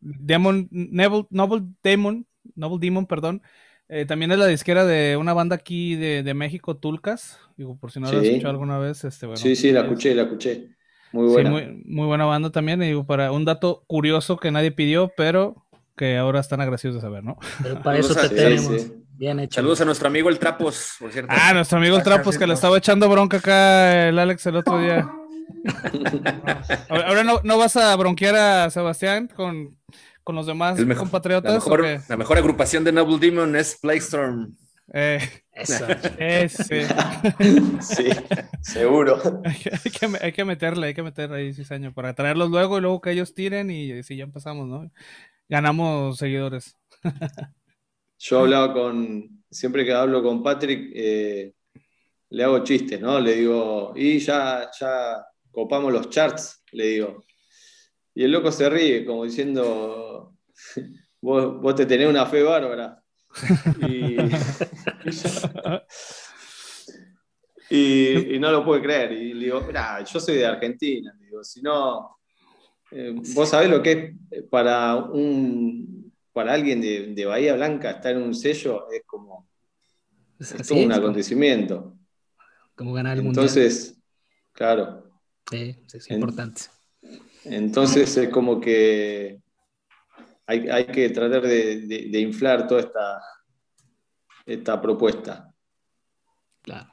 Demon, 0.01 0.67
Noble 0.71 1.63
Demon, 1.81 2.27
Noble 2.53 2.79
Demon, 2.81 3.05
perdón, 3.05 3.41
eh, 3.87 4.05
también 4.05 4.33
es 4.33 4.39
la 4.39 4.47
disquera 4.47 4.83
de 4.83 5.15
una 5.15 5.31
banda 5.31 5.55
aquí 5.55 5.95
de, 5.95 6.33
México, 6.33 6.75
Tulcas. 6.75 7.39
Digo, 7.55 7.77
por 7.77 7.93
si 7.93 8.01
no 8.01 8.11
la 8.11 8.19
has 8.19 8.25
escuchado 8.25 8.51
alguna 8.51 8.77
vez. 8.77 9.05
Este, 9.05 9.25
bueno, 9.25 9.37
sí, 9.37 9.55
sí, 9.55 9.71
la 9.71 9.83
escuché, 9.83 10.13
la 10.13 10.23
escuché. 10.23 10.67
Muy 11.13 11.27
buena. 11.27 11.49
muy, 11.49 11.81
muy, 11.85 12.07
buena 12.07 12.25
banda 12.25 12.51
también. 12.51 12.83
Y 12.83 12.87
digo, 12.87 13.05
para 13.05 13.31
un 13.31 13.45
dato 13.45 13.85
curioso 13.87 14.35
que 14.35 14.51
nadie 14.51 14.71
pidió, 14.73 15.13
pero 15.15 15.62
que 15.95 16.17
ahora 16.17 16.39
están 16.39 16.61
agradecidos 16.61 16.95
de 16.95 17.01
saber, 17.01 17.23
¿no? 17.23 17.37
Pero 17.61 17.81
para 17.81 17.97
eso 17.99 18.15
te 18.15 18.29
tenemos. 18.29 18.87
Bien 19.15 19.39
hecho. 19.39 19.55
Saludos 19.55 19.81
a 19.81 19.85
nuestro 19.85 20.07
amigo 20.07 20.29
el 20.29 20.39
Trapos, 20.39 20.95
por 20.99 21.11
cierto. 21.11 21.31
Ah, 21.35 21.53
nuestro 21.53 21.77
amigo 21.77 21.95
el 21.95 22.03
Trapos, 22.03 22.37
que 22.37 22.47
le 22.47 22.55
estaba 22.55 22.77
echando 22.77 23.07
bronca 23.09 23.37
acá 23.37 24.09
el 24.09 24.17
Alex 24.17 24.45
el 24.47 24.55
otro 24.55 24.79
día. 24.79 25.09
ahora 26.89 27.23
no, 27.23 27.39
no, 27.43 27.57
vas 27.57 27.75
a 27.75 27.95
bronquear 27.95 28.35
a 28.35 28.69
Sebastián 28.69 29.29
con, 29.33 29.77
con 30.23 30.35
los 30.35 30.47
demás 30.47 30.79
compatriotas. 30.97 31.65
La 32.07 32.17
mejor, 32.17 32.37
agrupación 32.37 32.83
de 32.83 32.91
Noble 32.91 33.19
Demon 33.19 33.55
es 33.55 33.77
Playstorm. 33.79 34.55
Eh, 34.93 35.19
Eso. 35.53 35.85
Ese. 36.17 36.87
sí, 37.79 38.09
seguro. 38.61 39.41
hay, 39.45 39.55
que, 39.55 40.17
hay, 40.21 40.31
que, 40.33 40.45
meterle, 40.45 40.87
hay 40.87 40.93
que 40.93 41.03
meterle 41.03 41.37
ahí 41.37 41.53
cizaño 41.53 41.93
para 41.93 42.13
traerlos 42.13 42.49
luego 42.49 42.77
y 42.77 42.81
luego 42.81 42.99
que 42.99 43.11
ellos 43.11 43.33
tiren 43.33 43.71
y 43.71 44.03
si 44.03 44.17
ya 44.17 44.23
empezamos, 44.23 44.67
¿no? 44.67 44.91
Ganamos 45.47 46.17
seguidores. 46.17 46.77
Yo 48.19 48.39
hablaba 48.39 48.73
con, 48.73 49.43
siempre 49.49 49.83
que 49.83 49.93
hablo 49.93 50.23
con 50.23 50.41
Patrick, 50.41 50.91
eh, 50.95 51.53
le 52.29 52.43
hago 52.43 52.63
chistes, 52.63 52.99
¿no? 52.99 53.19
Le 53.19 53.35
digo, 53.35 53.93
y 53.95 54.19
ya, 54.19 54.69
ya 54.79 55.25
copamos 55.51 55.91
los 55.91 56.09
charts, 56.09 56.63
le 56.71 56.87
digo. 56.87 57.23
Y 58.15 58.23
el 58.23 58.31
loco 58.31 58.51
se 58.51 58.69
ríe, 58.69 59.05
como 59.05 59.25
diciendo, 59.25 60.35
vos, 61.21 61.75
te 61.75 61.85
tenés 61.85 62.07
una 62.07 62.25
fe 62.25 62.43
bárbara. 62.43 63.03
Y, 63.87 64.17
no 68.39 68.51
lo 68.51 68.65
puede 68.65 68.81
creer. 68.81 69.11
Y 69.13 69.33
le 69.33 69.45
digo, 69.45 69.61
mira, 69.61 70.03
yo 70.03 70.19
soy 70.19 70.35
de 70.35 70.45
Argentina. 70.45 71.13
Le 71.19 71.25
digo, 71.25 71.43
si 71.43 71.61
no, 71.61 72.19
eh, 72.95 73.15
vos 73.33 73.49
sabés 73.49 73.69
lo 73.69 73.81
que 73.81 73.91
es 73.91 74.13
eh, 74.31 74.43
para 74.43 74.95
un 74.95 76.11
para 76.31 76.53
alguien 76.53 76.81
de, 76.81 77.25
Bahía 77.25 77.55
Blanca 77.55 77.91
estar 77.91 78.15
en 78.15 78.23
un 78.23 78.33
sello 78.33 78.89
es 78.91 79.03
como 79.05 79.47
todo 80.67 80.79
un 80.79 80.91
acontecimiento. 80.91 81.95
Como 82.75 82.93
ganar 82.93 83.17
el. 83.17 83.27
Entonces, 83.27 84.01
claro. 84.51 85.11
Sí, 85.49 85.75
es 85.93 86.09
importante. 86.09 86.63
Entonces 87.45 88.17
es 88.17 88.29
como 88.29 88.59
que 88.59 89.41
hay, 90.45 90.85
que 90.87 91.09
tratar 91.09 91.41
de, 91.43 92.19
inflar 92.19 92.67
toda 92.67 92.81
esta, 92.81 93.21
esta 94.45 94.81
propuesta. 94.81 95.53
Claro. 96.61 96.92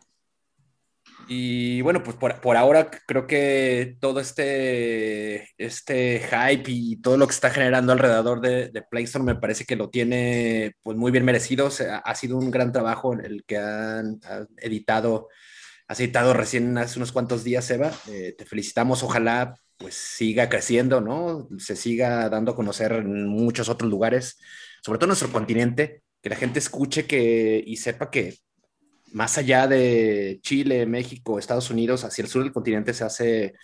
Y 1.29 1.81
bueno, 1.83 2.03
pues 2.03 2.17
por, 2.17 2.57
ahora 2.57 2.91
creo 3.07 3.27
que 3.27 3.97
todo 4.01 4.21
este, 4.21 5.49
este 5.59 6.21
hype 6.21 6.71
y 6.71 6.97
todo 7.01 7.17
lo 7.17 7.27
que 7.27 7.35
está 7.35 7.51
generando 7.51 7.93
alrededor 7.93 8.41
de, 8.41 8.69
de 8.71 8.83
Play 8.83 9.05
Store 9.05 9.25
me 9.25 9.37
parece 9.37 9.65
que 9.65 9.77
lo 9.77 9.91
tiene 9.91 10.75
pues 10.83 10.97
muy 10.97 11.13
bien 11.13 11.25
merecido. 11.25 11.69
ha 12.05 12.15
sido 12.15 12.37
un 12.37 12.51
gran 12.51 12.73
trabajo 12.73 13.13
el 13.15 13.45
que 13.45 13.59
han, 13.59 14.21
editado, 14.57 15.29
has 15.87 16.01
editado 16.01 16.35
recién 16.35 16.77
hace 16.79 16.99
unos 16.99 17.13
cuantos 17.13 17.45
días, 17.45 17.71
Eva. 17.71 17.93
Eh, 18.09 18.35
te 18.37 18.45
felicitamos, 18.45 19.03
ojalá 19.03 19.55
pues 19.77 19.95
siga 19.95 20.49
creciendo, 20.49 21.01
¿no? 21.01 21.49
Se 21.59 21.75
siga 21.77 22.29
dando 22.29 22.53
a 22.53 22.57
conocer 22.57 22.93
en 22.93 23.27
muchos 23.27 23.69
otros 23.69 23.89
lugares, 23.89 24.39
sobre 24.83 24.99
todo 24.99 25.07
en 25.07 25.11
nuestro 25.11 25.33
continente, 25.33 26.03
que 26.23 26.29
la 26.29 26.37
gente 26.37 26.59
escuche 26.59 27.07
que, 27.07 27.63
y 27.65 27.77
sepa 27.77 28.11
que 28.11 28.37
más 29.13 29.39
allá 29.39 29.67
de 29.67 30.39
Chile, 30.43 30.87
México, 30.87 31.39
Estados 31.39 31.71
Unidos, 31.71 32.05
hacia 32.05 32.23
el 32.23 32.29
sur 32.29 32.43
del 32.43 32.53
continente 32.53 32.95
se 32.95 33.05
hace 33.05 33.55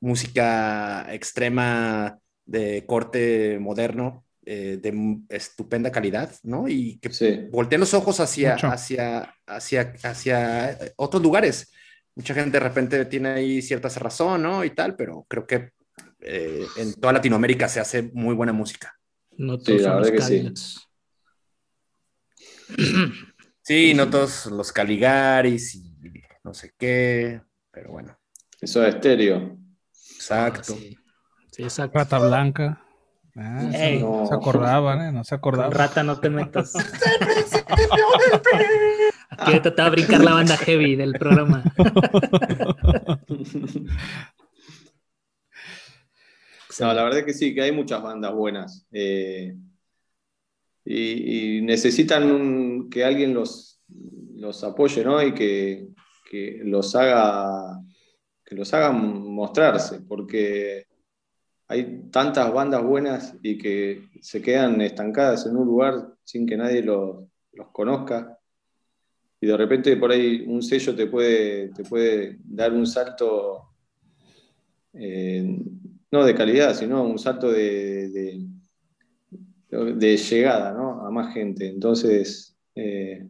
música 0.00 1.06
extrema 1.12 2.18
de 2.44 2.84
corte 2.86 3.58
moderno, 3.58 4.24
eh, 4.44 4.78
de 4.80 5.18
estupenda 5.30 5.90
calidad, 5.90 6.30
¿no? 6.42 6.68
Y 6.68 6.98
que 6.98 7.48
volteen 7.50 7.80
los 7.80 7.94
ojos 7.94 8.20
hacia, 8.20 8.54
hacia, 8.56 9.34
hacia, 9.46 9.94
hacia 10.02 10.78
otros 10.96 11.22
lugares. 11.22 11.72
Mucha 12.14 12.34
gente 12.34 12.58
de 12.58 12.60
repente 12.60 13.04
tiene 13.06 13.30
ahí 13.30 13.62
cierta 13.62 13.88
razón, 13.88 14.42
¿no? 14.42 14.64
Y 14.64 14.70
tal, 14.70 14.96
pero 14.96 15.24
creo 15.28 15.46
que 15.46 15.70
eh, 16.20 16.66
en 16.76 16.94
toda 16.94 17.14
Latinoamérica 17.14 17.68
se 17.68 17.80
hace 17.80 18.02
muy 18.12 18.34
buena 18.34 18.52
música. 18.52 18.94
No 19.36 19.58
todos 19.58 19.78
sí, 19.78 19.84
la 19.84 19.96
verdad 19.96 20.12
que 20.12 20.22
sí. 20.22 20.52
Sí, 23.64 23.94
no 23.94 24.10
todos 24.10 24.44
los 24.46 24.70
Caligaris 24.72 25.74
y 25.74 25.96
no 26.44 26.52
sé 26.52 26.74
qué, 26.78 27.40
pero 27.70 27.92
bueno. 27.92 28.14
Eso 28.60 28.84
es 28.84 28.94
estéreo. 28.94 29.56
Exacto. 30.16 30.74
sí. 30.74 30.98
exacto. 31.56 31.98
Rata 31.98 32.18
Blanca. 32.18 32.82
Ah, 33.36 33.62
no. 34.00 34.26
se 34.26 34.34
acordaban, 34.34 35.00
¿eh? 35.00 35.12
No 35.12 35.24
se 35.24 35.34
acordaban. 35.34 35.72
rata, 35.72 36.02
no 36.02 36.20
te 36.20 36.28
metas. 36.28 36.74
Aquí 39.30 39.60
te 39.60 39.70
va 39.70 39.86
a 39.86 39.90
brincar 39.90 40.20
la 40.22 40.34
banda 40.34 40.58
heavy 40.58 40.94
del 40.94 41.14
programa. 41.14 41.64
no, 46.80 46.92
la 46.92 47.02
verdad 47.02 47.20
es 47.20 47.24
que 47.24 47.32
sí, 47.32 47.54
que 47.54 47.62
hay 47.62 47.72
muchas 47.72 48.02
bandas 48.02 48.32
buenas. 48.34 48.86
Eh, 48.92 49.56
y, 50.84 51.60
necesitan 51.62 52.88
que 52.90 53.04
alguien 53.04 53.34
los, 53.34 53.80
los 54.36 54.62
apoye 54.64 55.04
¿no? 55.04 55.22
y 55.22 55.32
que, 55.32 55.88
los 56.64 56.94
haga 56.96 57.80
que 58.44 58.56
los 58.56 58.72
mostrarse, 58.92 60.00
porque 60.00 60.86
hay 61.68 62.08
tantas 62.10 62.52
bandas 62.52 62.82
buenas 62.82 63.36
y 63.42 63.56
que 63.56 64.08
se 64.20 64.42
quedan 64.42 64.80
estancadas 64.80 65.46
en 65.46 65.56
un 65.56 65.66
lugar 65.66 66.14
sin 66.24 66.46
que 66.46 66.56
nadie 66.56 66.82
los, 66.82 67.24
conozca. 67.72 68.38
Y 69.40 69.46
de 69.46 69.56
repente 69.56 69.96
por 69.96 70.10
ahí 70.10 70.44
un 70.46 70.62
sello 70.62 70.94
te 70.94 71.06
puede, 71.06 71.68
te 71.68 71.84
puede 71.84 72.38
dar 72.44 72.72
un 72.72 72.86
salto, 72.86 73.70
eh, 74.92 75.58
no 76.10 76.24
de 76.24 76.34
calidad, 76.34 76.74
sino 76.74 77.04
un 77.04 77.18
salto 77.18 77.50
de 77.50 78.44
llegada 79.74 80.72
¿no? 80.72 81.06
a 81.06 81.10
más 81.10 81.32
gente. 81.34 81.68
Entonces, 81.68 82.56
eh, 82.74 83.26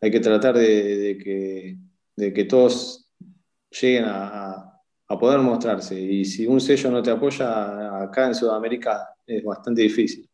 hay 0.00 0.10
que 0.10 0.20
tratar 0.20 0.56
de, 0.56 1.18
que, 1.22 1.76
de, 2.16 2.32
que, 2.32 2.44
todos 2.44 3.10
lleguen 3.70 4.04
a, 4.06 4.66
poder 5.08 5.40
mostrarse. 5.40 6.00
Y 6.00 6.24
si 6.24 6.46
un 6.46 6.60
sello 6.60 6.90
no 6.90 7.02
te 7.02 7.10
apoya 7.10 8.02
acá 8.02 8.26
en 8.26 8.34
Sudamérica, 8.34 9.08
es 9.26 9.42
bastante 9.42 9.82
difícil. 9.82 10.30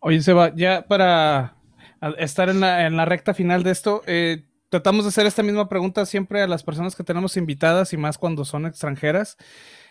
Oye, 0.00 0.22
Seba, 0.22 0.54
ya 0.54 0.86
para, 0.86 1.54
estar 2.16 2.48
en 2.48 2.60
la, 2.60 3.04
recta 3.04 3.34
final 3.34 3.62
de 3.62 3.70
esto. 3.70 4.02
Eh, 4.06 4.44
tratamos 4.70 5.04
de 5.04 5.08
hacer 5.08 5.26
esta 5.26 5.42
misma 5.42 5.68
pregunta 5.68 6.06
siempre 6.06 6.42
a 6.42 6.46
las 6.46 6.62
personas 6.62 6.96
que 6.96 7.04
tenemos 7.04 7.36
invitadas 7.36 7.92
y 7.92 7.96
más 7.96 8.16
cuando 8.18 8.44
son 8.44 8.66
extranjeras. 8.66 9.36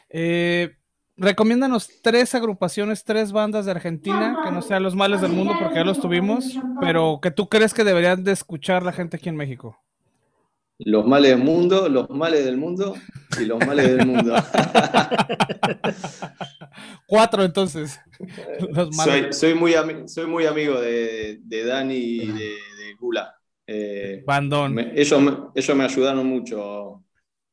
Eh, 0.10 0.76
recomiéndanos 1.18 1.90
tres 2.02 2.36
agrupaciones, 2.36 3.04
tres 3.04 3.32
bandas 3.32 3.66
de 3.66 3.72
Argentina, 3.72 4.40
que 4.44 4.52
no 4.52 4.62
sean 4.62 4.84
los 4.84 4.96
males 4.96 5.22
del 5.22 5.32
mundo 5.32 5.54
porque 5.60 5.76
ya 5.76 5.84
los 5.84 6.00
tuvimos, 6.00 6.58
pero 6.80 7.20
que 7.22 7.32
tú 7.32 7.50
crees 7.50 7.74
que 7.74 7.84
deberían 7.84 8.24
de 8.24 8.32
escuchar 8.32 8.84
la 8.84 8.94
gente 8.94 9.18
aquí 9.18 9.30
en 9.30 9.36
México. 9.36 9.78
Los 10.80 11.08
males 11.08 11.32
del 11.32 11.44
mundo, 11.44 11.90
los 11.90 12.08
males 12.12 12.46
del 12.46 12.58
mundo 12.58 12.96
y 13.42 13.46
los 13.46 13.66
males 13.66 13.98
del 13.98 14.06
mundo. 14.06 14.36
Cuatro 17.08 17.44
entonces. 17.44 18.00
Soy, 19.32 19.56
muy 19.56 19.74
soy 20.06 20.28
muy 20.28 20.46
amigo 20.46 20.80
de, 20.80 21.40
Dani 21.50 21.96
y 21.96 22.28
de, 22.28 22.56
Gula. 23.00 23.36
Eh, 23.66 24.24
Bandón. 24.26 24.80
ellos, 24.80 25.22
ellos 25.56 25.78
me 25.78 25.84
ayudaron 25.84 26.26
mucho, 26.26 27.04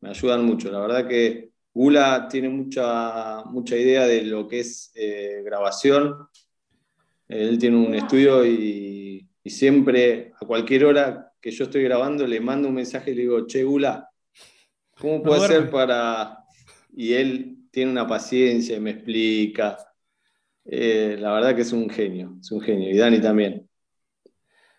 me 0.00 0.10
ayudan 0.10 0.44
mucho. 0.44 0.70
La 0.70 0.80
verdad 0.80 1.08
que 1.08 1.53
Gula 1.74 2.28
tiene 2.30 2.48
mucha, 2.48 3.42
mucha 3.46 3.76
idea 3.76 4.06
de 4.06 4.22
lo 4.22 4.46
que 4.46 4.60
es 4.60 4.92
eh, 4.94 5.42
grabación. 5.44 6.28
Él 7.26 7.58
tiene 7.58 7.76
un 7.76 7.94
estudio 7.96 8.46
y, 8.46 9.28
siempre, 9.44 10.32
a 10.40 10.46
cualquier 10.46 10.84
hora 10.84 11.32
que 11.40 11.50
yo 11.50 11.64
estoy 11.64 11.82
grabando, 11.82 12.26
le 12.26 12.40
mando 12.40 12.68
un 12.68 12.74
mensaje 12.74 13.10
y 13.10 13.14
le 13.16 13.22
digo, 13.22 13.46
che, 13.46 13.64
Gula, 13.64 14.08
¿cómo 14.98 15.22
puedo 15.22 15.42
hacer 15.42 15.68
para...? 15.68 16.38
Y 16.96 17.14
él 17.14 17.58
tiene 17.72 17.90
una 17.90 18.06
paciencia 18.06 18.76
y 18.76 18.80
me 18.80 18.90
explica. 18.90 19.76
Eh, 20.64 21.16
la 21.18 21.32
verdad 21.32 21.56
que 21.56 21.62
es 21.62 21.72
un 21.72 21.90
genio, 21.90 22.36
es 22.40 22.52
un 22.52 22.60
genio. 22.60 22.88
Y 22.88 22.96
Dani 22.96 23.20
también. 23.20 23.68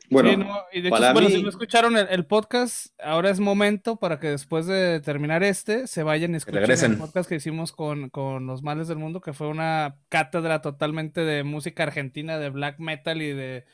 Bueno, 0.10 0.30
y 0.72 0.82
de 0.82 0.90
hecho, 0.90 1.30
si 1.30 1.42
no 1.42 1.50
escucharon 1.50 1.98
el, 1.98 2.26
podcast, 2.26 2.88
ahora 3.00 3.30
es 3.30 3.40
momento 3.40 3.98
para 3.98 4.20
que 4.20 4.28
después 4.28 4.68
de 4.68 5.00
terminar 5.00 5.44
este 5.44 5.88
se 5.88 6.04
vayan 6.04 6.34
y 6.34 6.38
escuchen 6.38 6.92
el 6.92 6.98
podcast 6.98 7.28
que 7.28 7.36
hicimos 7.36 7.72
con, 7.72 8.12
Los 8.46 8.64
Males 8.64 8.88
del 8.88 8.98
Mundo, 8.98 9.22
que 9.22 9.34
fue 9.34 9.48
una 9.48 9.98
cátedra 10.10 10.62
totalmente 10.62 11.22
de 11.22 11.44
música 11.44 11.84
argentina, 11.84 12.38
de 12.38 12.50
black 12.50 12.80
metal 12.80 13.22
y 13.22 13.34
de 13.34 13.66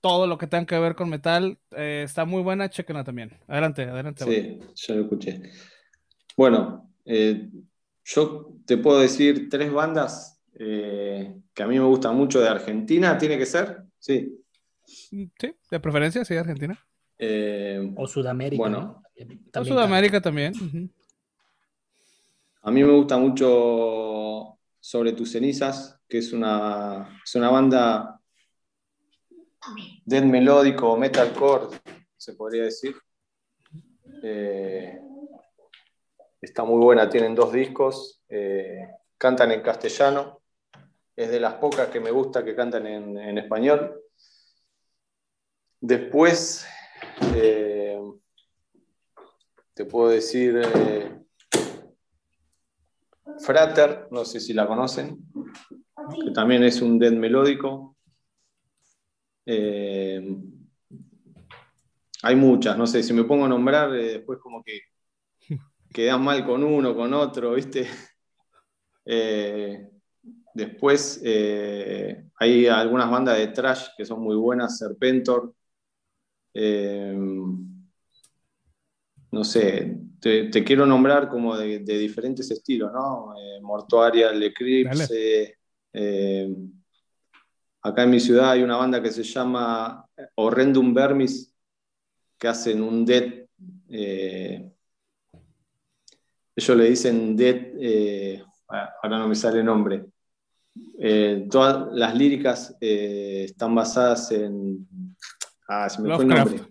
todo 0.00 0.26
lo 0.26 0.38
que 0.38 0.46
tenga 0.46 0.66
que 0.66 0.78
ver 0.78 0.94
con 0.94 1.08
metal. 1.08 1.58
Eh, 1.72 2.02
está 2.04 2.24
muy 2.24 2.42
buena, 2.42 2.70
chequenla 2.70 3.04
también. 3.04 3.32
Adelante, 3.48 3.82
adelante. 3.82 4.24
Sí, 4.24 4.60
yo 4.74 4.94
lo 4.94 5.02
escuché. 5.02 5.42
Bueno, 6.36 6.90
eh, 7.04 7.48
yo 8.04 8.52
te 8.64 8.76
puedo 8.76 9.00
decir 9.00 9.48
tres 9.48 9.72
bandas 9.72 10.40
eh, 10.54 11.34
que 11.52 11.62
a 11.62 11.66
mí 11.66 11.78
me 11.78 11.84
gustan 11.84 12.16
mucho 12.16 12.40
de 12.40 12.48
Argentina, 12.48 13.18
¿tiene 13.18 13.38
que 13.38 13.46
ser? 13.46 13.82
Sí. 13.98 14.37
Sí, 14.88 15.30
de 15.70 15.80
preferencia, 15.80 16.24
sí, 16.24 16.34
Argentina. 16.34 16.78
Eh, 17.18 17.92
o 17.96 18.06
Sudamérica. 18.06 18.62
Bueno, 18.62 19.02
o 19.54 19.64
Sudamérica 19.64 20.20
también. 20.20 20.54
A 22.62 22.70
mí 22.70 22.82
me 22.82 22.92
gusta 22.92 23.18
mucho 23.18 24.58
Sobre 24.80 25.12
tus 25.12 25.32
cenizas, 25.32 26.00
que 26.08 26.18
es 26.18 26.32
una, 26.32 27.20
es 27.22 27.34
una 27.34 27.50
banda 27.50 28.20
death 30.04 30.24
melódico, 30.24 30.96
metalcore, 30.96 31.76
se 32.16 32.34
podría 32.34 32.62
decir. 32.62 32.94
Eh, 34.22 34.98
está 36.40 36.64
muy 36.64 36.82
buena, 36.82 37.10
tienen 37.10 37.34
dos 37.34 37.52
discos, 37.52 38.22
eh, 38.28 38.88
cantan 39.18 39.50
en 39.50 39.60
castellano, 39.60 40.40
es 41.14 41.28
de 41.30 41.40
las 41.40 41.54
pocas 41.54 41.88
que 41.88 42.00
me 42.00 42.12
gusta 42.12 42.44
que 42.44 42.54
cantan 42.54 42.86
en 42.86 43.36
español. 43.36 43.97
Después, 45.80 46.66
eh, 47.36 48.00
te 49.74 49.84
puedo 49.84 50.08
decir 50.08 50.60
eh, 50.64 51.20
Frater, 53.38 54.08
no 54.10 54.24
sé 54.24 54.40
si 54.40 54.52
la 54.52 54.66
conocen, 54.66 55.20
que 56.24 56.32
también 56.32 56.64
es 56.64 56.82
un 56.82 56.98
dead 56.98 57.12
melódico. 57.12 57.96
Eh, 59.46 60.36
hay 62.24 62.34
muchas, 62.34 62.76
no 62.76 62.86
sé, 62.88 63.04
si 63.04 63.12
me 63.12 63.22
pongo 63.22 63.44
a 63.44 63.48
nombrar, 63.48 63.92
después 63.92 64.40
como 64.40 64.64
que 64.64 64.80
quedas 65.94 66.18
mal 66.18 66.44
con 66.44 66.64
uno, 66.64 66.96
con 66.96 67.14
otro, 67.14 67.54
¿viste? 67.54 67.88
después 70.52 71.22
hay 71.24 72.66
algunas 72.66 73.10
bandas 73.10 73.38
de 73.38 73.46
trash 73.46 73.86
que 73.96 74.04
son 74.04 74.20
muy 74.20 74.36
buenas, 74.36 74.76
Serpentor, 74.76 75.54
eh, 76.60 77.16
no 79.30 79.44
sé, 79.44 79.96
te, 80.20 80.64
quiero 80.64 80.86
nombrar 80.86 81.28
como 81.28 81.56
de, 81.56 81.78
diferentes 81.78 82.50
estilos, 82.50 82.92
¿no? 82.92 83.32
Eh, 83.38 83.60
Mortuaria, 83.62 84.30
El 84.30 84.42
Eclipse. 84.42 85.56
Eh, 85.92 86.56
acá 87.82 88.02
en 88.02 88.10
mi 88.10 88.18
ciudad 88.18 88.50
hay 88.50 88.64
una 88.64 88.76
banda 88.76 89.00
que 89.00 89.12
se 89.12 89.22
llama 89.22 90.04
Horrendum 90.34 90.92
Vermis, 90.92 91.54
que 92.36 92.48
hacen 92.48 92.82
un 92.82 93.06
dead. 93.06 93.46
ellos 93.88 94.72
le 96.76 96.90
dicen 96.90 97.36
dead. 97.36 98.42
ahora 98.68 99.18
no 99.18 99.28
me 99.28 99.36
sale 99.36 99.60
el 99.60 99.64
nombre. 99.64 100.06
todas 101.48 101.92
las 101.92 102.16
líricas 102.16 102.76
están 102.80 103.76
basadas 103.76 104.32
en 104.32 105.07
Ah, 105.68 105.88
se 105.88 106.00
me 106.00 106.14
fue 106.14 106.24
el 106.24 106.28
nombre. 106.30 106.62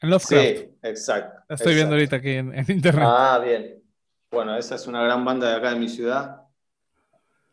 En 0.00 0.10
Lovecraft. 0.10 0.44
Sí, 0.44 0.76
exacto. 0.82 1.42
La 1.48 1.54
estoy 1.54 1.74
viendo 1.74 1.94
ahorita 1.94 2.16
aquí 2.16 2.32
en, 2.32 2.54
internet. 2.68 3.04
Ah, 3.06 3.40
bien. 3.42 3.82
Bueno, 4.30 4.54
esa 4.56 4.74
es 4.74 4.86
una 4.86 5.02
gran 5.02 5.24
banda 5.24 5.48
de 5.48 5.56
acá 5.56 5.70
de 5.70 5.80
mi 5.80 5.88
ciudad. 5.88 6.42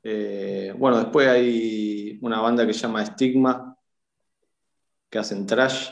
Eh, 0.04 0.74
bueno, 0.78 0.98
después 0.98 1.28
hay 1.30 2.20
una 2.22 2.42
banda 2.42 2.68
que 2.68 2.74
se 2.74 2.80
llama 2.82 3.06
Stigma, 3.06 3.78
que 5.10 5.18
hacen 5.18 5.46
trash. 5.46 5.92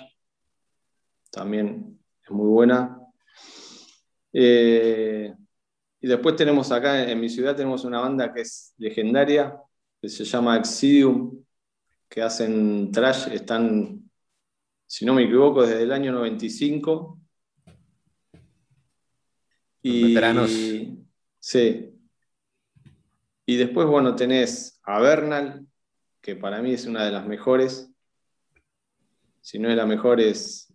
También 1.31 1.97
es 2.21 2.31
muy 2.31 2.47
buena. 2.47 2.99
Eh, 4.33 5.33
y 6.01 6.07
después 6.07 6.35
tenemos 6.35 6.71
acá 6.73 7.09
en 7.09 7.19
mi 7.19 7.29
ciudad 7.29 7.55
tenemos 7.55 7.85
una 7.85 8.01
banda 8.01 8.33
que 8.33 8.41
es 8.41 8.73
legendaria, 8.77 9.57
que 10.01 10.09
se 10.09 10.25
llama 10.25 10.57
Exidium, 10.57 11.41
que 12.09 12.21
hacen 12.21 12.91
trash, 12.91 13.29
están 13.31 14.08
si 14.89 15.05
no 15.05 15.13
me 15.13 15.23
equivoco, 15.23 15.61
desde 15.61 15.83
el 15.83 15.91
año 15.91 16.11
95. 16.11 17.19
y, 19.83 20.07
veteranos. 20.07 20.51
Sí. 21.39 21.93
Y 23.45 23.55
después, 23.55 23.85
bueno, 23.85 24.15
tenés 24.15 24.81
a 24.83 24.99
Bernal, 24.99 25.67
que 26.19 26.35
para 26.35 26.63
mí 26.63 26.73
es 26.73 26.87
una 26.87 27.05
de 27.05 27.11
las 27.11 27.27
mejores. 27.27 27.91
Si 29.41 29.59
no 29.59 29.69
es 29.69 29.77
la 29.77 29.85
mejor, 29.85 30.19
es, 30.19 30.73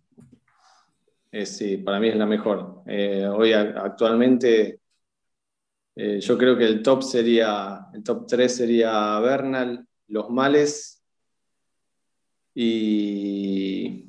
sí, 1.43 1.75
para 1.75 1.99
mí 1.99 2.07
es 2.07 2.15
la 2.15 2.25
mejor. 2.25 2.83
Eh, 2.87 3.27
hoy 3.27 3.51
actualmente 3.51 4.79
eh, 5.93 6.21
yo 6.21 6.37
creo 6.37 6.57
que 6.57 6.65
el 6.65 6.81
top 6.81 7.03
sería, 7.03 7.87
el 7.93 8.01
top 8.01 8.27
3 8.27 8.55
sería 8.55 9.19
Bernal, 9.19 9.85
Los 10.07 10.29
Males 10.29 11.03
y 12.53 14.04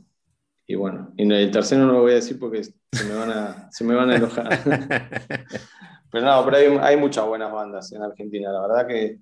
y 0.68 0.74
bueno, 0.74 1.12
y 1.16 1.32
el 1.32 1.50
tercero 1.50 1.86
no 1.86 1.92
lo 1.92 2.00
voy 2.00 2.12
a 2.12 2.16
decir 2.16 2.38
porque 2.40 2.64
se 2.64 3.04
me 3.04 3.14
van 3.14 3.30
a, 3.30 3.70
se 3.70 3.84
me 3.84 3.94
van 3.94 4.10
a 4.10 4.16
enojar. 4.16 4.48
pero 6.10 6.24
no, 6.24 6.44
pero 6.44 6.82
hay, 6.82 6.96
muchas 6.96 7.24
buenas 7.24 7.52
bandas 7.52 7.92
en 7.92 8.02
Argentina, 8.02 8.50
la 8.50 8.62
verdad 8.62 8.86
que, 8.86 9.20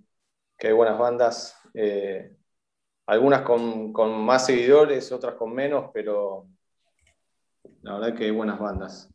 hay 0.59 0.73
buenas 0.73 0.99
bandas, 0.99 1.61
eh, 1.75 2.35
algunas 3.07 3.43
con, 3.43 3.93
más 4.25 4.47
seguidores, 4.47 5.13
otras 5.13 5.35
con 5.35 5.53
menos, 5.53 5.91
pero 5.93 6.47
la 7.83 7.99
verdad 7.99 8.17
que 8.17 8.25
hay 8.25 8.31
buenas 8.31 8.59
bandas. 8.59 9.11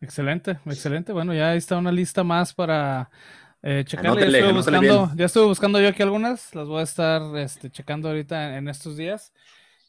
Excelente, 0.00 0.58
excelente. 0.66 1.12
Bueno, 1.12 1.32
ya 1.32 1.54
está 1.54 1.78
una 1.78 1.90
lista 1.90 2.22
más 2.22 2.52
para 2.52 3.10
eh, 3.62 3.84
checarle, 3.84 4.30
ya, 4.30 4.38
estuve 4.38 4.52
buscando, 4.52 5.10
ya 5.16 5.24
estuve 5.24 5.46
buscando 5.46 5.80
yo 5.80 5.88
aquí 5.88 6.02
algunas, 6.02 6.54
las 6.54 6.68
voy 6.68 6.80
a 6.80 6.84
estar 6.84 7.22
este, 7.36 7.70
checando 7.70 8.08
ahorita 8.08 8.56
en, 8.56 8.68
estos 8.68 8.96
días. 8.96 9.32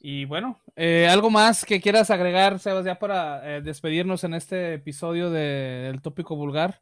Y 0.02 0.26
bueno, 0.26 0.60
eh, 0.76 1.08
algo 1.10 1.30
más 1.30 1.66
que 1.66 1.82
quieras 1.82 2.10
agregar, 2.10 2.58
Sebas, 2.60 2.86
ya 2.86 2.98
para 2.98 3.58
eh, 3.58 3.62
despedirnos 3.62 4.24
en 4.24 4.34
este 4.34 4.76
episodio 4.76 5.30
del 5.30 6.02
tópico 6.02 6.36
vulgar. 6.36 6.80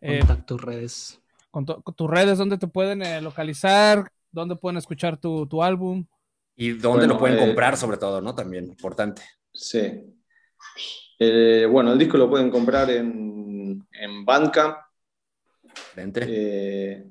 Eh, 0.00 0.22
tus 0.46 0.62
redes. 0.62 1.20
Con, 1.50 1.66
tus 1.66 2.08
redes, 2.08 2.38
¿dónde 2.38 2.58
te 2.58 2.68
pueden 2.68 3.02
localizar? 3.22 4.10
¿Dónde 4.30 4.56
pueden 4.56 4.78
escuchar 4.78 5.16
tu, 5.18 5.46
tu 5.46 5.62
álbum? 5.62 6.06
Y 6.56 6.70
dónde 6.70 7.06
lo 7.06 7.18
pueden 7.18 7.38
comprar, 7.38 7.76
sobre 7.76 7.96
todo, 7.96 8.20
¿no? 8.20 8.34
También, 8.34 8.66
importante. 8.66 9.22
Sí. 9.52 10.04
bueno, 11.18 11.92
el 11.92 11.98
disco 11.98 12.16
lo 12.16 12.30
pueden 12.30 12.50
comprar 12.50 12.88
en, 12.90 13.84
en 13.92 14.24
Bandcamp, 14.24 14.76
eh, 15.96 17.04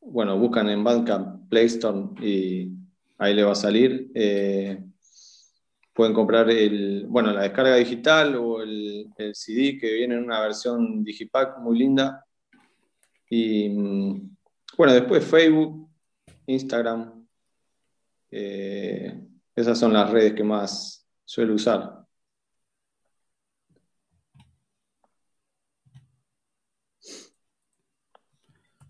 bueno, 0.00 0.38
buscan 0.38 0.68
en 0.68 0.82
Bandcamp 0.82 1.48
Play 1.48 1.66
Store 1.66 2.08
y 2.20 2.72
ahí 3.18 3.34
le 3.34 3.44
va 3.44 3.52
a 3.52 3.56
salir. 3.56 4.10
Eh, 4.14 4.82
pueden 5.92 6.14
comprar 6.14 6.48
el, 6.50 7.06
bueno, 7.08 7.32
la 7.32 7.42
descarga 7.42 7.76
digital 7.76 8.36
o 8.36 8.62
el, 8.62 9.10
CD 9.32 9.78
que 9.78 9.92
viene 9.94 10.14
en 10.14 10.24
una 10.24 10.40
versión 10.40 11.02
Digipack 11.02 11.58
muy 11.58 11.78
linda. 11.78 12.24
Y 13.28 13.68
mm, 13.68 14.36
bueno, 14.76 14.92
después 14.92 15.24
Facebook, 15.24 15.90
Instagram. 16.46 17.26
Eh, 18.30 19.20
esas 19.54 19.78
son 19.78 19.92
las 19.92 20.10
redes 20.10 20.34
que 20.34 20.44
más 20.44 21.06
suelo 21.24 21.54
usar. 21.54 21.97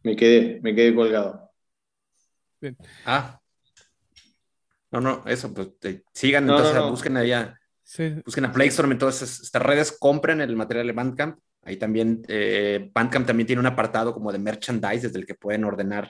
Me 0.08 0.16
quedé, 0.16 0.58
me 0.62 0.74
quedé 0.74 0.94
colgado. 0.94 1.50
Ah, 3.04 3.38
no, 4.90 5.02
no, 5.02 5.22
eso, 5.26 5.52
pues 5.52 5.68
sigan, 6.14 6.48
entonces 6.48 6.82
busquen 6.90 7.18
allá, 7.18 7.60
busquen 8.24 8.46
a 8.46 8.52
Playstorm 8.52 8.92
en 8.92 8.98
todas 8.98 9.20
estas 9.20 9.60
redes, 9.60 9.92
compren 9.92 10.40
el 10.40 10.56
material 10.56 10.86
de 10.86 10.94
Bandcamp. 10.94 11.38
Ahí 11.62 11.76
también, 11.76 12.22
eh, 12.26 12.90
Bandcamp 12.94 13.26
también 13.26 13.46
tiene 13.46 13.60
un 13.60 13.66
apartado 13.66 14.14
como 14.14 14.32
de 14.32 14.38
merchandise 14.38 15.08
desde 15.08 15.18
el 15.18 15.26
que 15.26 15.34
pueden 15.34 15.64
ordenar. 15.64 16.08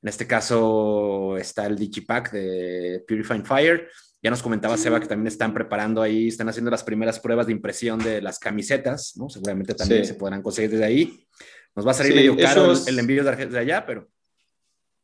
En 0.00 0.08
este 0.08 0.28
caso 0.28 1.36
está 1.36 1.66
el 1.66 1.76
Digipack 1.76 2.30
de 2.30 3.04
Purifying 3.08 3.44
Fire. 3.44 3.88
Ya 4.22 4.30
nos 4.30 4.44
comentaba 4.44 4.76
Seba 4.76 5.00
que 5.00 5.08
también 5.08 5.26
están 5.26 5.52
preparando 5.52 6.00
ahí, 6.00 6.28
están 6.28 6.48
haciendo 6.48 6.70
las 6.70 6.84
primeras 6.84 7.18
pruebas 7.18 7.46
de 7.46 7.52
impresión 7.52 7.98
de 7.98 8.22
las 8.22 8.38
camisetas, 8.38 9.14
¿no? 9.16 9.28
Seguramente 9.28 9.74
también 9.74 10.06
se 10.06 10.14
podrán 10.14 10.40
conseguir 10.40 10.70
desde 10.70 10.84
ahí. 10.84 11.26
Nos 11.74 11.86
va 11.86 11.90
a 11.90 11.94
salir 11.94 12.14
medio 12.14 12.36
caro 12.36 12.72
el, 12.86 12.98
envío 12.98 13.24
de 13.24 13.58
allá, 13.58 13.84
pero. 13.84 14.08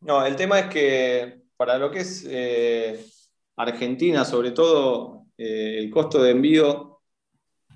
No, 0.00 0.24
el 0.24 0.36
tema 0.36 0.60
es 0.60 0.66
que 0.66 1.42
para 1.56 1.76
lo 1.78 1.90
que 1.90 2.00
es 2.00 2.26
eh, 2.28 3.04
Argentina, 3.56 4.24
sobre 4.24 4.52
todo, 4.52 5.26
eh, 5.36 5.76
el 5.78 5.90
costo 5.90 6.22
de 6.22 6.30
envío 6.30 7.00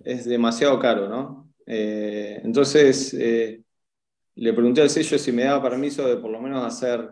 es 0.05 0.25
demasiado 0.25 0.79
caro, 0.79 1.09
¿no? 1.09 1.53
Eh, 1.67 2.41
entonces, 2.45 3.15
le 3.15 4.53
pregunté 4.53 4.81
al 4.81 4.91
sello 4.91 5.19
si 5.19 5.33
me 5.33 5.45
daba 5.45 5.69
permiso 5.69 6.09
de 6.09 6.17
por 6.17 6.31
lo 6.31 6.41
menos 6.41 6.65
hacer 6.65 7.09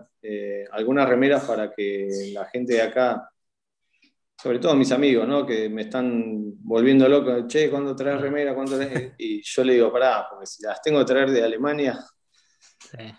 algunas 0.70 1.09
remeras 1.09 1.44
para 1.44 1.72
que 1.72 2.30
la 2.32 2.46
gente 2.46 2.74
de 2.74 2.82
acá, 2.82 3.31
sobre 4.43 4.59
todo 4.59 4.74
mis 4.74 4.90
amigos, 4.90 5.28
¿no? 5.28 5.47
Que 5.47 5.69
me 5.69 5.82
están 5.82 6.55
volviendo 6.64 7.09
loco, 7.09 7.47
che, 7.47 7.70
¿cuándo 7.70 7.94
traes 7.94 8.20
remera? 8.20 8.56
¿Cuándo 8.56 8.77
Y 9.19 9.40
yo 9.40 9.62
le 9.62 9.74
digo, 9.74 9.93
pará, 9.93 10.27
porque 10.28 10.47
si 10.47 10.64
las 10.64 10.82
tengo 10.82 10.98
que 10.98 11.05
traer 11.05 11.31
de 11.31 11.44
Alemania, 11.44 12.05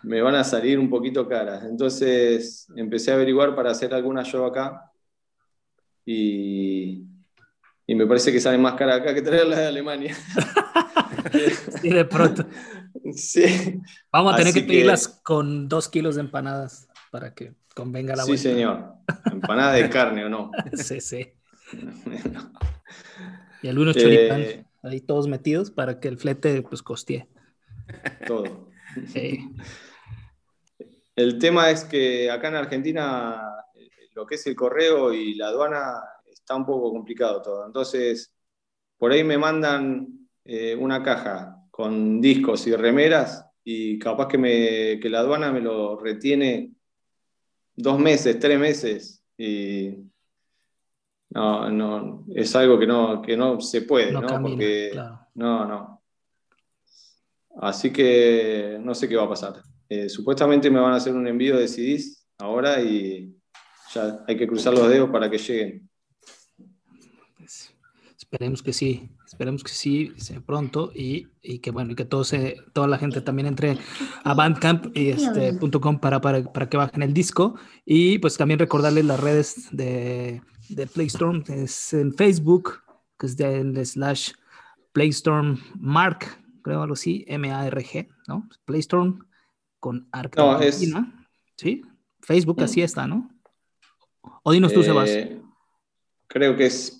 me 0.04 0.22
van 0.22 0.36
a 0.36 0.44
salir 0.44 0.78
un 0.78 0.90
poquito 0.90 1.26
caras. 1.26 1.64
Entonces 1.64 2.68
empecé 2.76 3.12
a 3.12 3.14
averiguar 3.16 3.56
para 3.56 3.72
hacer 3.72 3.94
alguna 3.94 4.24
yo 4.24 4.45
acá 4.45 4.91
y, 6.06 7.06
me 7.88 8.06
parece 8.06 8.32
que 8.34 8.41
salen 8.41 8.62
más 8.62 8.74
caras 8.74 9.00
acá 9.00 9.14
que 9.14 9.22
traerlas 9.22 9.60
de 9.60 9.68
Alemania. 9.68 10.18
sí, 11.82 11.90
de 11.90 12.06
pronto. 12.06 12.45
Sí. 13.16 13.82
Vamos 14.12 14.34
a 14.34 14.38
tener 14.38 14.54
que 14.54 14.62
pedirlas 14.62 15.08
con 15.08 15.68
dos 15.68 15.90
kilos 15.90 16.16
de 16.16 16.22
empanadas 16.22 16.88
para 17.12 17.34
que 17.34 17.54
convenga 17.74 18.16
la 18.16 18.24
Sí, 18.24 18.38
señor. 18.38 18.94
Empanada 19.32 19.74
de 19.74 19.90
carne 19.90 20.26
o 20.26 20.30
no. 20.30 20.52
sí, 20.74 21.02
sí. 21.02 21.34
Y 23.62 23.68
algunos 23.68 23.95
choripán 23.95 24.41
eh, 24.41 24.66
ahí 24.84 25.02
todos 25.02 25.28
metidos 25.28 25.72
para 25.72 26.00
que 26.00 26.08
el 26.08 26.18
flete 26.18 26.62
pues 26.62 26.84
costee. 26.84 27.28
Todo. 28.28 28.70
El 31.16 31.40
tema 31.40 31.70
es 31.70 31.84
que 31.84 32.30
acá 32.30 32.50
en 32.50 32.56
Argentina 32.56 33.41
lo 34.14 34.26
que 34.26 34.36
es 34.36 34.45
el 34.48 34.56
correo 34.56 35.14
y 35.14 35.36
la 35.36 35.48
aduana 35.48 36.02
está 36.32 36.56
un 36.56 36.66
poco 36.66 36.91
complicado 36.91 37.41
todo. 37.41 37.66
Entonces, 37.66 38.34
por 38.98 39.12
ahí 39.12 39.24
me 39.24 39.38
mandan 39.38 40.08
eh, 40.45 40.76
una 40.76 41.02
caja 41.02 41.58
con 41.72 42.22
discos 42.22 42.68
y 42.68 42.76
remeras 42.76 43.45
y 43.64 43.98
capaz 43.98 44.28
que, 44.28 44.38
me, 44.38 45.00
que 45.00 45.10
la 45.10 45.20
aduana 45.20 45.52
me 45.52 45.62
lo 45.62 46.00
retiene 46.00 46.73
dos 47.76 48.00
meses, 48.00 48.40
tres 48.40 48.60
meses 48.60 49.24
y 49.38 49.95
no, 51.30 51.70
no, 51.70 52.26
es 52.36 52.56
algo 52.56 52.78
que 52.78 52.86
no, 52.86 53.22
que 53.22 53.36
no 53.36 53.60
se 53.60 53.82
puede, 53.82 54.12
¿no? 54.12 54.22
Porque 54.41 54.91
no, 55.34 55.66
no. 55.66 56.04
Así 57.60 57.91
que 57.91 58.78
no 58.82 58.94
sé 58.94 59.08
qué 59.08 59.16
va 59.16 59.24
a 59.24 59.30
pasar. 59.30 59.62
Eh, 59.90 60.10
supuestamente 60.10 60.70
me 60.70 60.80
van 60.80 60.94
a 60.94 60.98
hacer 60.98 61.14
un 61.14 61.28
envío 61.28 61.58
de 61.58 61.68
CDs 61.68 62.28
ahora 62.38 62.82
y 62.82 63.36
ya 63.94 64.24
hay 64.28 64.38
que 64.38 64.48
cruzar 64.48 64.74
los 64.74 64.90
dedos 64.90 65.10
para 65.10 65.30
que 65.30 65.38
lleguen. 65.38 65.90
Esperemos 68.18 68.64
que 68.64 68.74
sí, 68.74 69.10
esperemos 69.34 69.64
que 69.64 69.72
sí, 69.72 70.14
pronto 70.45 70.91
y, 70.93 71.27
y 71.41 71.57
que 71.60 71.72
bueno, 71.72 71.93
y 71.93 71.95
que 71.95 72.05
todo 72.05 72.23
se, 72.23 72.57
toda 72.72 72.88
la 72.88 72.99
gente 72.99 73.19
también 73.22 73.47
entre 73.47 73.80
a 74.23 74.34
bandcamp.com 74.35 74.91
este, 74.95 75.57
para, 75.99 76.22
para, 76.22 76.43
para, 76.43 76.69
que 76.69 76.77
bajen 76.77 77.01
el 77.01 77.14
disco 77.14 77.55
y 77.84 78.19
pues 78.19 78.38
también 78.38 78.60
recordarles 78.60 79.05
las 79.05 79.19
redes 79.19 79.69
de, 79.72 80.41
de 80.69 80.85
Playstorm, 80.85 81.43
es 81.47 81.93
en 81.93 82.14
Facebook, 82.14 82.84
que 83.18 83.26
es 83.26 83.35
de 83.35 83.85
slash 83.85 84.34
Playstorm 84.91 85.60
Mark, 85.80 86.39
creo 86.61 86.84
algo 86.84 86.93
así, 86.93 87.26
M-A-R-G, 87.27 88.10
¿no? 88.27 88.47
Playstorm 88.65 89.27
con 89.80 90.07
Arc. 90.11 90.38
No, 90.38 90.60
es... 90.60 90.88
¿Sí? 91.57 91.81
Facebook 92.22 92.61
así 92.61 92.81
mm. 92.81 92.84
está, 92.84 93.07
¿no? 93.07 93.31
O 94.43 94.51
dinos 94.51 94.73
tú, 94.73 94.81
eh, 94.81 94.84
Sebas. 94.84 95.10
Creo 96.27 96.55
que 96.55 96.68
es 96.68 96.99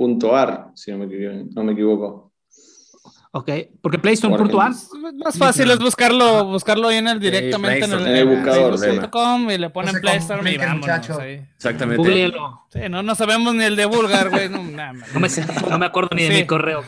playstorm.ar, 0.00 0.70
si 0.74 0.90
no 0.90 0.98
me, 0.98 1.44
no 1.54 1.64
me 1.64 1.72
equivoco. 1.72 2.30
Ok, 3.32 3.48
porque 3.80 3.98
PlayStore.ar. 4.00 4.72
Más 5.14 5.38
fácil 5.38 5.70
es 5.70 5.78
buscarlo, 5.78 6.46
buscarlo 6.46 6.88
ahí 6.88 6.96
en 6.96 7.06
el 7.06 7.20
directamente 7.20 7.84
en 7.84 7.92
el, 7.92 8.26
buscador. 8.26 8.74
y 9.48 9.56
le 9.56 9.70
ponen 9.70 9.94
no 9.94 10.00
PlayStore 10.00 10.50
y 10.50 10.58
vámonos. 10.58 11.20
Exactamente. 11.54 12.32
Sí, 12.70 12.80
no, 12.90 13.04
no 13.04 13.14
sabemos 13.14 13.54
ni 13.54 13.62
el 13.62 13.76
de 13.76 13.84
Vulgar, 13.84 14.30
güey. 14.30 14.48
No, 14.48 14.64
no, 14.64 15.20
me, 15.20 15.28
no 15.70 15.78
me 15.78 15.86
acuerdo 15.86 16.10
ni 16.16 16.24
de 16.24 16.40
mi 16.40 16.44
correo, 16.44 16.82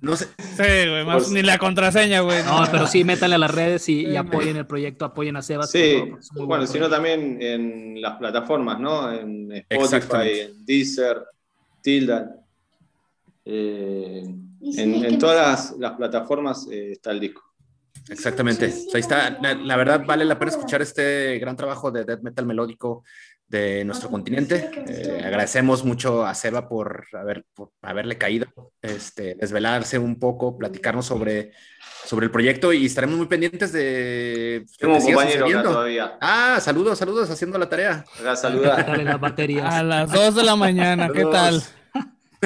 No 0.00 0.14
sé. 0.14 0.28
Sí, 0.38 0.88
güey, 0.88 1.04
más, 1.04 1.28
ni 1.30 1.42
la 1.42 1.58
contraseña, 1.58 2.20
güey. 2.20 2.44
No, 2.44 2.62
pero 2.70 2.86
sí, 2.86 3.02
métanle 3.02 3.34
a 3.34 3.38
las 3.38 3.52
redes 3.52 3.88
y, 3.88 4.14
apoyen 4.14 4.56
el 4.56 4.66
proyecto, 4.66 5.04
apoyen 5.04 5.36
a 5.36 5.42
Sebas. 5.42 5.68
Sí, 5.68 6.00
bueno, 6.34 6.64
sino 6.68 6.88
también 6.88 7.38
en 7.42 8.00
las 8.00 8.18
plataformas, 8.18 8.78
¿no? 8.78 9.12
En 9.12 9.50
Spotify, 9.68 10.42
en 10.42 10.64
Deezer, 10.64 11.24
Tilda. 11.82 12.36
Eh, 13.44 14.22
en, 14.60 15.18
todas 15.18 15.74
las, 15.78 15.92
plataformas 15.92 16.68
eh, 16.70 16.92
está 16.92 17.10
el 17.10 17.20
disco. 17.20 17.42
Exactamente. 18.08 18.66
ahí 18.66 19.00
está. 19.00 19.38
La, 19.40 19.76
verdad, 19.76 20.04
vale 20.06 20.24
la 20.24 20.38
pena 20.38 20.50
escuchar 20.50 20.82
este 20.82 21.38
gran 21.38 21.56
trabajo 21.56 21.90
de 21.90 22.04
death 22.04 22.22
metal 22.22 22.46
melódico 22.46 23.04
de 23.46 23.84
nuestro 23.84 24.10
continente. 24.10 24.70
Eh, 24.88 25.22
agradecemos 25.24 25.84
mucho 25.84 26.24
a 26.24 26.34
Seba 26.34 26.68
por, 26.68 27.06
haber, 27.12 27.44
haberle 27.82 28.16
caído, 28.16 28.46
este, 28.80 29.34
desvelarse 29.34 29.98
un 29.98 30.18
poco, 30.18 30.56
platicarnos 30.56 31.06
sobre, 31.06 31.52
sobre 32.04 32.26
el 32.26 32.32
proyecto 32.32 32.72
y 32.72 32.86
estaremos 32.86 33.16
muy 33.16 33.26
pendientes 33.26 33.72
de. 33.72 34.64
Tengo 34.78 34.96
un 34.96 35.02
compañero 35.02 35.62
todavía. 35.62 36.16
Ah, 36.20 36.58
saludos, 36.60 36.98
saludos, 36.98 37.30
haciendo 37.30 37.58
la 37.58 37.68
tarea. 37.68 38.04
Saluda. 38.34 38.76
A 38.76 39.82
las 39.82 40.12
2 40.12 40.34
de 40.34 40.42
la 40.42 40.56
mañana, 40.56 41.10
¿qué 41.10 41.24
tal? 41.26 41.62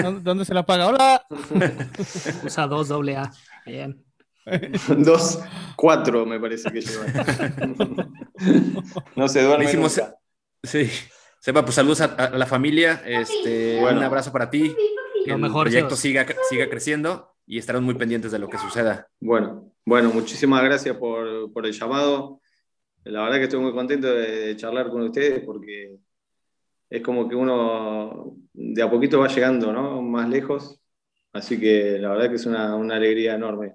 ¿Dónde 0.02 0.44
se 0.44 0.55
la 0.55 0.64
paga? 0.64 0.89
Hola. 0.89 1.27
Usa 2.44 2.66
dos 2.66 2.89
doble 2.89 3.16
A. 3.16 3.31
Bien. 3.64 4.02
Dos, 4.98 5.40
cuatro 5.74 6.24
me 6.24 6.39
parece 6.39 6.70
que 6.70 6.81
lleva. 6.81 7.05
no 9.16 9.27
se 9.27 9.43
duerme 9.43 9.64
Hicimos, 9.64 10.01
Sí. 10.62 10.89
Sepa, 11.40 11.64
pues 11.64 11.74
saludos 11.74 12.01
a, 12.01 12.31
la 12.31 12.47
familia. 12.47 13.02
Este, 13.05 13.81
Un 13.81 14.02
abrazo 14.02 14.31
para 14.32 14.48
ti. 14.48 14.74
Que 15.24 15.32
el 15.32 15.40
proyecto 15.40 15.97
siga, 15.97 16.24
siga 16.48 16.68
creciendo 16.68 17.35
y 17.47 17.59
estaremos 17.59 17.85
muy 17.85 17.94
pendientes 17.94 18.31
de 18.31 18.39
lo 18.39 18.48
que 18.48 18.59
suceda. 18.59 19.09
Bueno, 19.18 19.73
bueno, 19.85 20.10
muchísimas 20.10 20.62
gracias 20.62 20.97
por, 20.97 21.52
por 21.52 21.66
el 21.66 21.73
llamado. 21.73 22.40
La 23.02 23.23
verdad 23.23 23.39
que 23.39 23.44
estoy 23.44 23.60
muy 23.60 23.73
contento 23.73 24.09
de 24.09 24.56
charlar 24.56 24.90
con 24.90 25.02
ustedes 25.02 25.44
porque 25.44 25.98
es 26.89 27.03
como 27.03 27.29
que 27.29 27.35
uno 27.35 28.37
de 28.53 28.83
a 28.83 28.91
poquito 28.91 29.21
va 29.21 29.29
llegando 29.29 29.73
¿no? 29.73 30.03
más 30.03 30.29
lejos, 30.29 30.81
así 31.33 31.59
que 31.59 31.99
la 31.99 32.11
verdad 32.11 32.29
que 32.29 32.37
es 32.37 32.47
una, 32.47 32.75
alegría 32.75 33.35
enorme. 33.35 33.75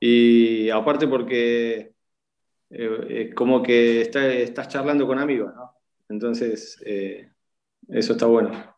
Y 0.00 0.70
aparte 0.70 1.08
porque 1.08 1.94
eh, 2.70 3.06
es 3.08 3.34
como 3.34 3.62
que 3.62 4.02
estás 4.02 4.68
charlando 4.68 5.06
con 5.06 5.18
amigos, 5.18 5.54
¿no? 5.54 5.74
Entonces, 6.08 6.80
eh, 6.84 7.30
eso 7.88 8.12
está 8.12 8.26
bueno. 8.26 8.74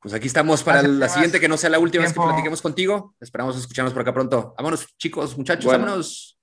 Pues 0.00 0.14
aquí 0.14 0.26
estamos 0.28 0.62
para 0.62 0.82
la 0.82 1.08
siguiente, 1.08 1.40
que 1.40 1.48
no 1.48 1.56
sea 1.56 1.70
la 1.70 1.78
última 1.78 2.04
vez 2.04 2.12
que 2.12 2.20
platiquemos 2.20 2.62
contigo. 2.62 3.16
Esperamos 3.20 3.56
escucharnos 3.58 3.92
por 3.92 4.02
acá 4.02 4.14
pronto. 4.14 4.54
Vámonos, 4.56 4.86
chicos, 4.96 5.36
muchachos, 5.36 5.70
vámonos. 5.70 6.38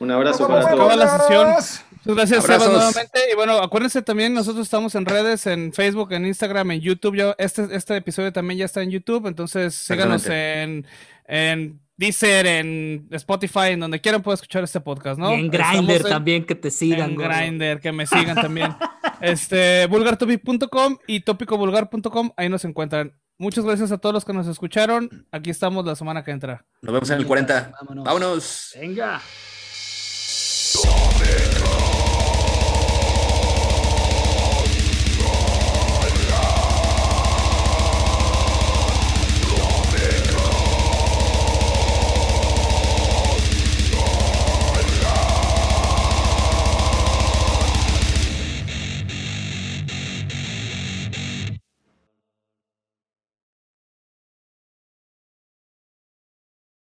Un 0.00 0.10
abrazo 0.10 0.46
para 0.46 0.60
acaba 0.60 0.94
todos. 0.94 0.96
la 0.96 1.18
sesión. 1.18 1.88
Muchas 2.04 2.16
gracias, 2.16 2.44
Abrazos. 2.44 2.64
Sebas, 2.64 2.82
nuevamente. 2.84 3.20
Y 3.30 3.36
bueno, 3.36 3.58
acuérdense 3.58 4.02
también, 4.02 4.32
nosotros 4.32 4.66
estamos 4.66 4.94
en 4.94 5.04
redes, 5.04 5.46
en 5.46 5.72
Facebook, 5.72 6.12
en 6.12 6.26
Instagram, 6.26 6.70
en 6.70 6.80
YouTube. 6.80 7.16
Ya, 7.16 7.34
este, 7.38 7.68
este 7.72 7.96
episodio 7.96 8.32
también 8.32 8.58
ya 8.58 8.64
está 8.64 8.82
en 8.82 8.90
YouTube, 8.90 9.26
entonces 9.26 9.74
síganos 9.74 10.26
en, 10.26 10.86
en 11.26 11.80
Deezer, 11.96 12.46
en 12.46 13.08
Spotify, 13.10 13.72
en 13.72 13.80
donde 13.80 14.00
quieran 14.00 14.22
pueden 14.22 14.36
escuchar 14.36 14.64
este 14.64 14.80
podcast, 14.80 15.18
¿no? 15.18 15.36
Y 15.36 15.40
en 15.40 15.50
Grindr 15.50 16.02
también, 16.02 16.46
que 16.46 16.54
te 16.54 16.70
sigan. 16.70 17.10
en. 17.10 17.16
Grindr, 17.16 17.80
que 17.80 17.92
me 17.92 18.06
sigan 18.06 18.34
también. 18.40 18.74
este, 19.20 19.86
vulgartopic.com 19.86 20.96
y 21.06 21.20
topicovulgar.com, 21.20 22.30
ahí 22.38 22.48
nos 22.48 22.64
encuentran. 22.64 23.12
Muchas 23.36 23.64
gracias 23.66 23.92
a 23.92 23.98
todos 23.98 24.14
los 24.14 24.24
que 24.24 24.32
nos 24.32 24.46
escucharon. 24.46 25.26
Aquí 25.30 25.50
estamos 25.50 25.84
la 25.84 25.94
semana 25.94 26.24
que 26.24 26.30
entra. 26.30 26.64
Nos 26.80 26.94
vemos 26.94 27.10
en 27.10 27.18
el 27.18 27.26
40. 27.26 27.72
Vámonos. 27.80 28.04
Vámonos. 28.04 28.74
Venga. 28.80 29.20